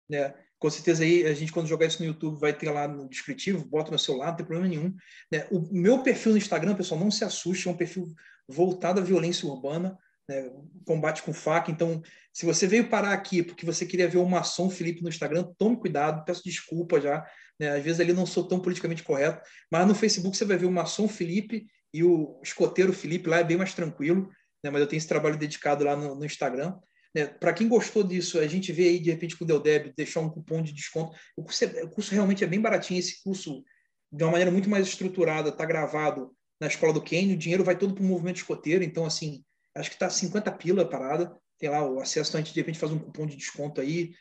Né? 0.09 0.35
Com 0.59 0.69
certeza 0.69 1.03
aí, 1.03 1.27
a 1.27 1.33
gente, 1.33 1.53
quando 1.53 1.69
jogar 1.69 1.87
isso 1.87 2.03
no 2.03 2.09
YouTube, 2.09 2.39
vai 2.39 2.53
ter 2.53 2.71
lá 2.71 2.87
no 2.87 3.09
descritivo, 3.09 3.65
bota 3.65 3.91
no 3.91 3.99
celular, 3.99 4.29
não 4.29 4.37
tem 4.37 4.45
problema 4.45 4.69
nenhum. 4.69 4.95
Né? 5.33 5.47
O 5.51 5.67
meu 5.73 6.03
perfil 6.03 6.33
no 6.33 6.39
Instagram, 6.39 6.75
pessoal, 6.75 7.01
não 7.01 7.11
se 7.11 7.25
assuste, 7.25 7.67
é 7.67 7.71
um 7.71 7.77
perfil 7.77 8.07
voltado 8.47 9.01
à 9.01 9.03
violência 9.03 9.49
urbana, 9.49 9.99
né? 10.29 10.51
combate 10.85 11.23
com 11.23 11.33
faca. 11.33 11.71
Então, 11.71 12.03
se 12.33 12.45
você 12.45 12.67
veio 12.67 12.89
parar 12.89 13.13
aqui 13.13 13.43
porque 13.43 13.65
você 13.65 13.87
queria 13.87 14.09
ver 14.09 14.19
o 14.19 14.29
maçom 14.29 14.69
Felipe 14.69 15.03
no 15.03 15.09
Instagram, 15.09 15.45
tome 15.57 15.77
cuidado, 15.77 16.25
peço 16.25 16.43
desculpa 16.45 17.01
já. 17.01 17.27
Né? 17.59 17.71
Às 17.71 17.83
vezes 17.83 18.01
ali 18.01 18.13
não 18.13 18.27
sou 18.27 18.47
tão 18.47 18.61
politicamente 18.61 19.03
correto, 19.03 19.41
mas 19.71 19.87
no 19.87 19.95
Facebook 19.95 20.37
você 20.37 20.45
vai 20.45 20.57
ver 20.57 20.67
o 20.67 20.73
maçom 20.73 21.09
Felipe 21.09 21.67
e 21.93 22.05
o 22.05 22.41
escoteiro 22.43 22.93
Felipe 22.93 23.29
lá 23.29 23.39
é 23.39 23.45
bem 23.45 23.57
mais 23.57 23.75
tranquilo, 23.75 24.31
né? 24.63 24.71
mas 24.71 24.81
eu 24.81 24.87
tenho 24.87 24.99
esse 24.99 25.09
trabalho 25.09 25.39
dedicado 25.39 25.85
lá 25.85 25.97
no, 25.97 26.15
no 26.15 26.25
Instagram. 26.25 26.79
Né? 27.15 27.27
Para 27.27 27.53
quem 27.53 27.69
gostou 27.69 28.03
disso, 28.03 28.39
a 28.39 28.47
gente 28.47 28.73
vê 28.73 28.89
aí, 28.89 28.99
de 28.99 29.11
repente, 29.11 29.37
com 29.37 29.45
o 29.45 29.47
Deldeb, 29.47 29.93
deixar 29.97 30.21
um 30.21 30.31
cupom 30.31 30.63
de 30.63 30.73
desconto. 30.73 31.17
O 31.37 31.43
curso, 31.43 31.65
é, 31.65 31.85
o 31.85 31.91
curso 31.91 32.13
realmente 32.13 32.45
é 32.45 32.47
bem 32.47 32.61
baratinho, 32.61 33.01
esse 33.01 33.23
curso, 33.23 33.65
de 34.13 34.25
uma 34.25 34.33
maneira 34.33 34.51
muito 34.51 34.71
mais 34.71 34.87
estruturada, 34.87 35.49
está 35.49 35.65
gravado 35.65 36.35
na 36.61 36.67
escola 36.67 36.93
do 36.93 37.03
Kenny, 37.03 37.35
o 37.35 37.39
dinheiro 37.39 37.65
vai 37.65 37.77
todo 37.77 37.95
para 37.95 38.05
o 38.05 38.07
movimento 38.07 38.37
escoteiro, 38.37 38.85
então, 38.85 39.07
assim, 39.07 39.43
acho 39.75 39.89
que 39.89 39.97
está 39.97 40.11
50 40.11 40.53
pila 40.53 40.83
a 40.83 40.87
parada, 40.87 41.35
tem 41.59 41.71
lá 41.71 41.87
o 41.89 42.01
acesso, 42.01 42.31
então 42.31 42.41
a 42.41 42.45
gente 42.45 42.55
de 42.55 42.61
repente 42.61 42.79
faz 42.79 42.93
um 42.93 42.99
cupom 42.99 43.27
de 43.27 43.37
desconto 43.37 43.81
aí, 43.81 44.13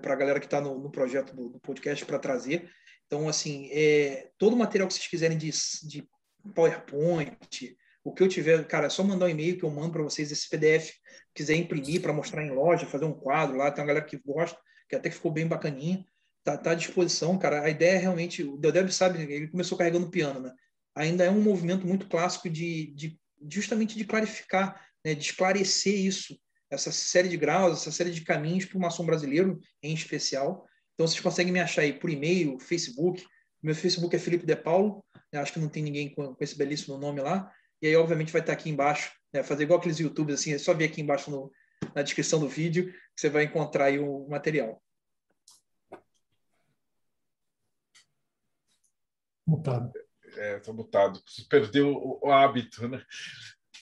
para 0.00 0.12
a 0.12 0.16
galera 0.16 0.40
que 0.40 0.46
está 0.46 0.60
no, 0.60 0.78
no, 0.78 0.90
projeto 0.90 1.34
do, 1.34 1.48
do 1.48 1.60
podcast 1.60 2.04
para 2.04 2.18
trazer. 2.18 2.70
Então, 3.06 3.28
assim, 3.28 3.68
é, 3.72 4.30
todo 4.38 4.52
o 4.54 4.56
material 4.56 4.88
que 4.88 4.94
vocês 4.94 5.06
quiserem 5.06 5.36
de, 5.36 5.50
de 5.50 6.06
PowerPoint, 6.54 7.76
o 8.04 8.12
que 8.12 8.22
eu 8.22 8.28
tiver, 8.28 8.66
cara, 8.66 8.86
é 8.86 8.90
só 8.90 9.04
mandar 9.04 9.26
um 9.26 9.28
e-mail 9.28 9.56
que 9.56 9.64
eu 9.64 9.70
mando 9.70 9.92
para 9.92 10.02
vocês 10.02 10.32
esse 10.32 10.48
PDF. 10.48 10.92
Quiser 11.34 11.54
imprimir 11.54 12.02
para 12.02 12.12
mostrar 12.12 12.44
em 12.44 12.50
loja, 12.50 12.86
fazer 12.86 13.04
um 13.04 13.12
quadro 13.12 13.56
lá, 13.56 13.70
tem 13.70 13.82
uma 13.82 13.88
galera 13.88 14.04
que 14.04 14.16
gosta, 14.16 14.58
que 14.88 14.96
até 14.96 15.10
ficou 15.10 15.30
bem 15.30 15.46
bacaninha. 15.46 16.04
Tá, 16.42 16.56
tá 16.56 16.72
à 16.72 16.74
disposição, 16.74 17.38
cara. 17.38 17.62
A 17.62 17.70
ideia 17.70 17.92
é 17.92 17.98
realmente, 17.98 18.42
o 18.42 18.56
Deodeb 18.56 18.92
sabe, 18.92 19.22
ele 19.22 19.48
começou 19.48 19.78
carregando 19.78 20.10
piano, 20.10 20.40
né? 20.40 20.52
Ainda 20.96 21.24
é 21.24 21.30
um 21.30 21.40
movimento 21.40 21.86
muito 21.86 22.08
clássico 22.08 22.50
de, 22.50 22.92
de 22.94 23.18
justamente 23.48 23.96
de 23.96 24.04
clarificar, 24.04 24.84
né? 25.04 25.14
de 25.14 25.22
esclarecer 25.22 25.94
isso, 25.94 26.36
essa 26.68 26.90
série 26.90 27.28
de 27.28 27.36
graus, 27.36 27.78
essa 27.78 27.92
série 27.92 28.10
de 28.10 28.22
caminhos 28.22 28.64
para 28.64 28.76
o 28.76 28.80
maçom 28.80 29.06
brasileiro 29.06 29.60
em 29.82 29.94
especial. 29.94 30.66
Então 30.94 31.06
vocês 31.06 31.20
conseguem 31.20 31.52
me 31.52 31.60
achar 31.60 31.82
aí 31.82 31.92
por 31.92 32.10
e-mail, 32.10 32.58
Facebook. 32.58 33.24
Meu 33.62 33.74
Facebook 33.74 34.14
é 34.16 34.18
Felipe 34.18 34.44
De 34.44 34.56
Paulo 34.56 35.02
Né? 35.32 35.40
Acho 35.40 35.52
que 35.52 35.60
não 35.60 35.68
tem 35.68 35.82
ninguém 35.82 36.14
com, 36.14 36.34
com, 36.34 36.44
esse 36.44 36.56
belíssimo 36.56 36.98
nome 36.98 37.20
lá. 37.20 37.50
E 37.80 37.86
aí, 37.86 37.96
obviamente, 37.96 38.32
vai 38.32 38.40
estar 38.40 38.52
aqui 38.52 38.70
embaixo, 38.70 39.12
né? 39.32 39.42
fazer 39.42 39.64
igual 39.64 39.78
aqueles 39.78 39.98
YouTubers, 39.98 40.40
assim, 40.40 40.52
é 40.52 40.58
só 40.58 40.74
ver 40.74 40.84
aqui 40.84 41.00
embaixo 41.00 41.30
no, 41.30 41.50
na 41.94 42.02
descrição 42.02 42.38
do 42.38 42.48
vídeo 42.48 42.92
que 42.92 43.20
você 43.20 43.28
vai 43.28 43.44
encontrar 43.44 43.86
aí 43.86 43.98
o 43.98 44.28
material. 44.28 44.80
Mutado. 49.46 49.92
É, 50.36 50.58
tá 50.60 50.72
mutado. 50.72 51.20
Perdeu 51.48 51.92
o, 51.92 52.20
o 52.22 52.32
hábito, 52.32 52.88
né? 52.88 53.04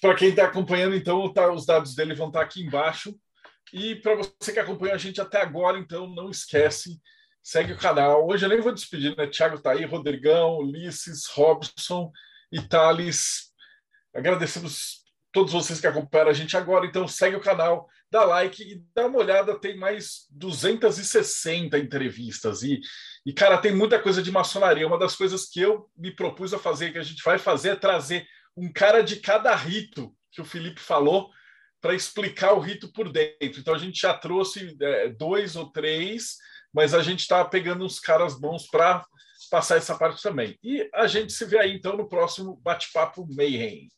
Para 0.00 0.16
quem 0.16 0.30
está 0.30 0.46
acompanhando, 0.46 0.96
então, 0.96 1.30
tá, 1.32 1.52
os 1.52 1.66
dados 1.66 1.94
dele 1.94 2.14
vão 2.14 2.28
estar 2.28 2.40
tá 2.40 2.44
aqui 2.44 2.62
embaixo. 2.62 3.14
E 3.72 3.94
para 3.96 4.16
você 4.16 4.52
que 4.52 4.58
acompanhou 4.58 4.94
a 4.94 4.98
gente 4.98 5.20
até 5.20 5.40
agora, 5.40 5.78
então, 5.78 6.08
não 6.08 6.30
esquece, 6.30 7.00
segue 7.42 7.72
o 7.72 7.78
canal. 7.78 8.26
Hoje 8.28 8.44
eu 8.44 8.48
nem 8.48 8.60
vou 8.60 8.72
despedir, 8.72 9.16
né? 9.16 9.26
Thiago 9.26 9.56
está 9.56 9.72
aí, 9.72 9.84
Rodrigão, 9.84 10.58
Ulisses, 10.58 11.26
Robson 11.26 12.10
e 12.52 12.60
Thales. 12.60 13.50
Agradecemos 14.14 15.00
todos 15.32 15.52
vocês 15.52 15.80
que 15.80 15.86
acompanharam 15.86 16.30
a 16.30 16.34
gente 16.34 16.56
agora. 16.56 16.86
Então, 16.86 17.06
segue 17.06 17.36
o 17.36 17.40
canal, 17.40 17.88
dá 18.10 18.24
like 18.24 18.62
e 18.62 18.82
dá 18.94 19.06
uma 19.06 19.18
olhada. 19.18 19.58
Tem 19.58 19.76
mais 19.76 20.26
260 20.30 21.78
entrevistas. 21.78 22.62
E, 22.62 22.80
e, 23.24 23.32
cara, 23.32 23.58
tem 23.58 23.74
muita 23.74 23.98
coisa 23.98 24.22
de 24.22 24.30
maçonaria. 24.30 24.86
Uma 24.86 24.98
das 24.98 25.16
coisas 25.16 25.46
que 25.46 25.60
eu 25.60 25.88
me 25.96 26.14
propus 26.14 26.52
a 26.52 26.58
fazer, 26.58 26.92
que 26.92 26.98
a 26.98 27.02
gente 27.02 27.22
vai 27.22 27.38
fazer, 27.38 27.70
é 27.70 27.76
trazer 27.76 28.26
um 28.56 28.72
cara 28.72 29.02
de 29.02 29.16
cada 29.16 29.54
rito 29.54 30.14
que 30.30 30.40
o 30.40 30.44
Felipe 30.44 30.80
falou 30.80 31.30
para 31.80 31.94
explicar 31.94 32.52
o 32.52 32.60
rito 32.60 32.92
por 32.92 33.10
dentro. 33.10 33.60
Então, 33.60 33.74
a 33.74 33.78
gente 33.78 34.00
já 34.00 34.12
trouxe 34.12 34.76
é, 34.80 35.08
dois 35.08 35.56
ou 35.56 35.70
três, 35.70 36.36
mas 36.72 36.94
a 36.94 37.02
gente 37.02 37.20
está 37.20 37.44
pegando 37.44 37.84
uns 37.84 37.98
caras 37.98 38.38
bons 38.38 38.66
para 38.68 39.04
passar 39.50 39.76
essa 39.76 39.96
parte 39.96 40.22
também. 40.22 40.58
E 40.62 40.88
a 40.94 41.06
gente 41.06 41.32
se 41.32 41.44
vê 41.44 41.58
aí, 41.58 41.74
então, 41.74 41.96
no 41.96 42.08
próximo 42.08 42.60
Bate-Papo 42.62 43.26
Mayhem. 43.34 43.88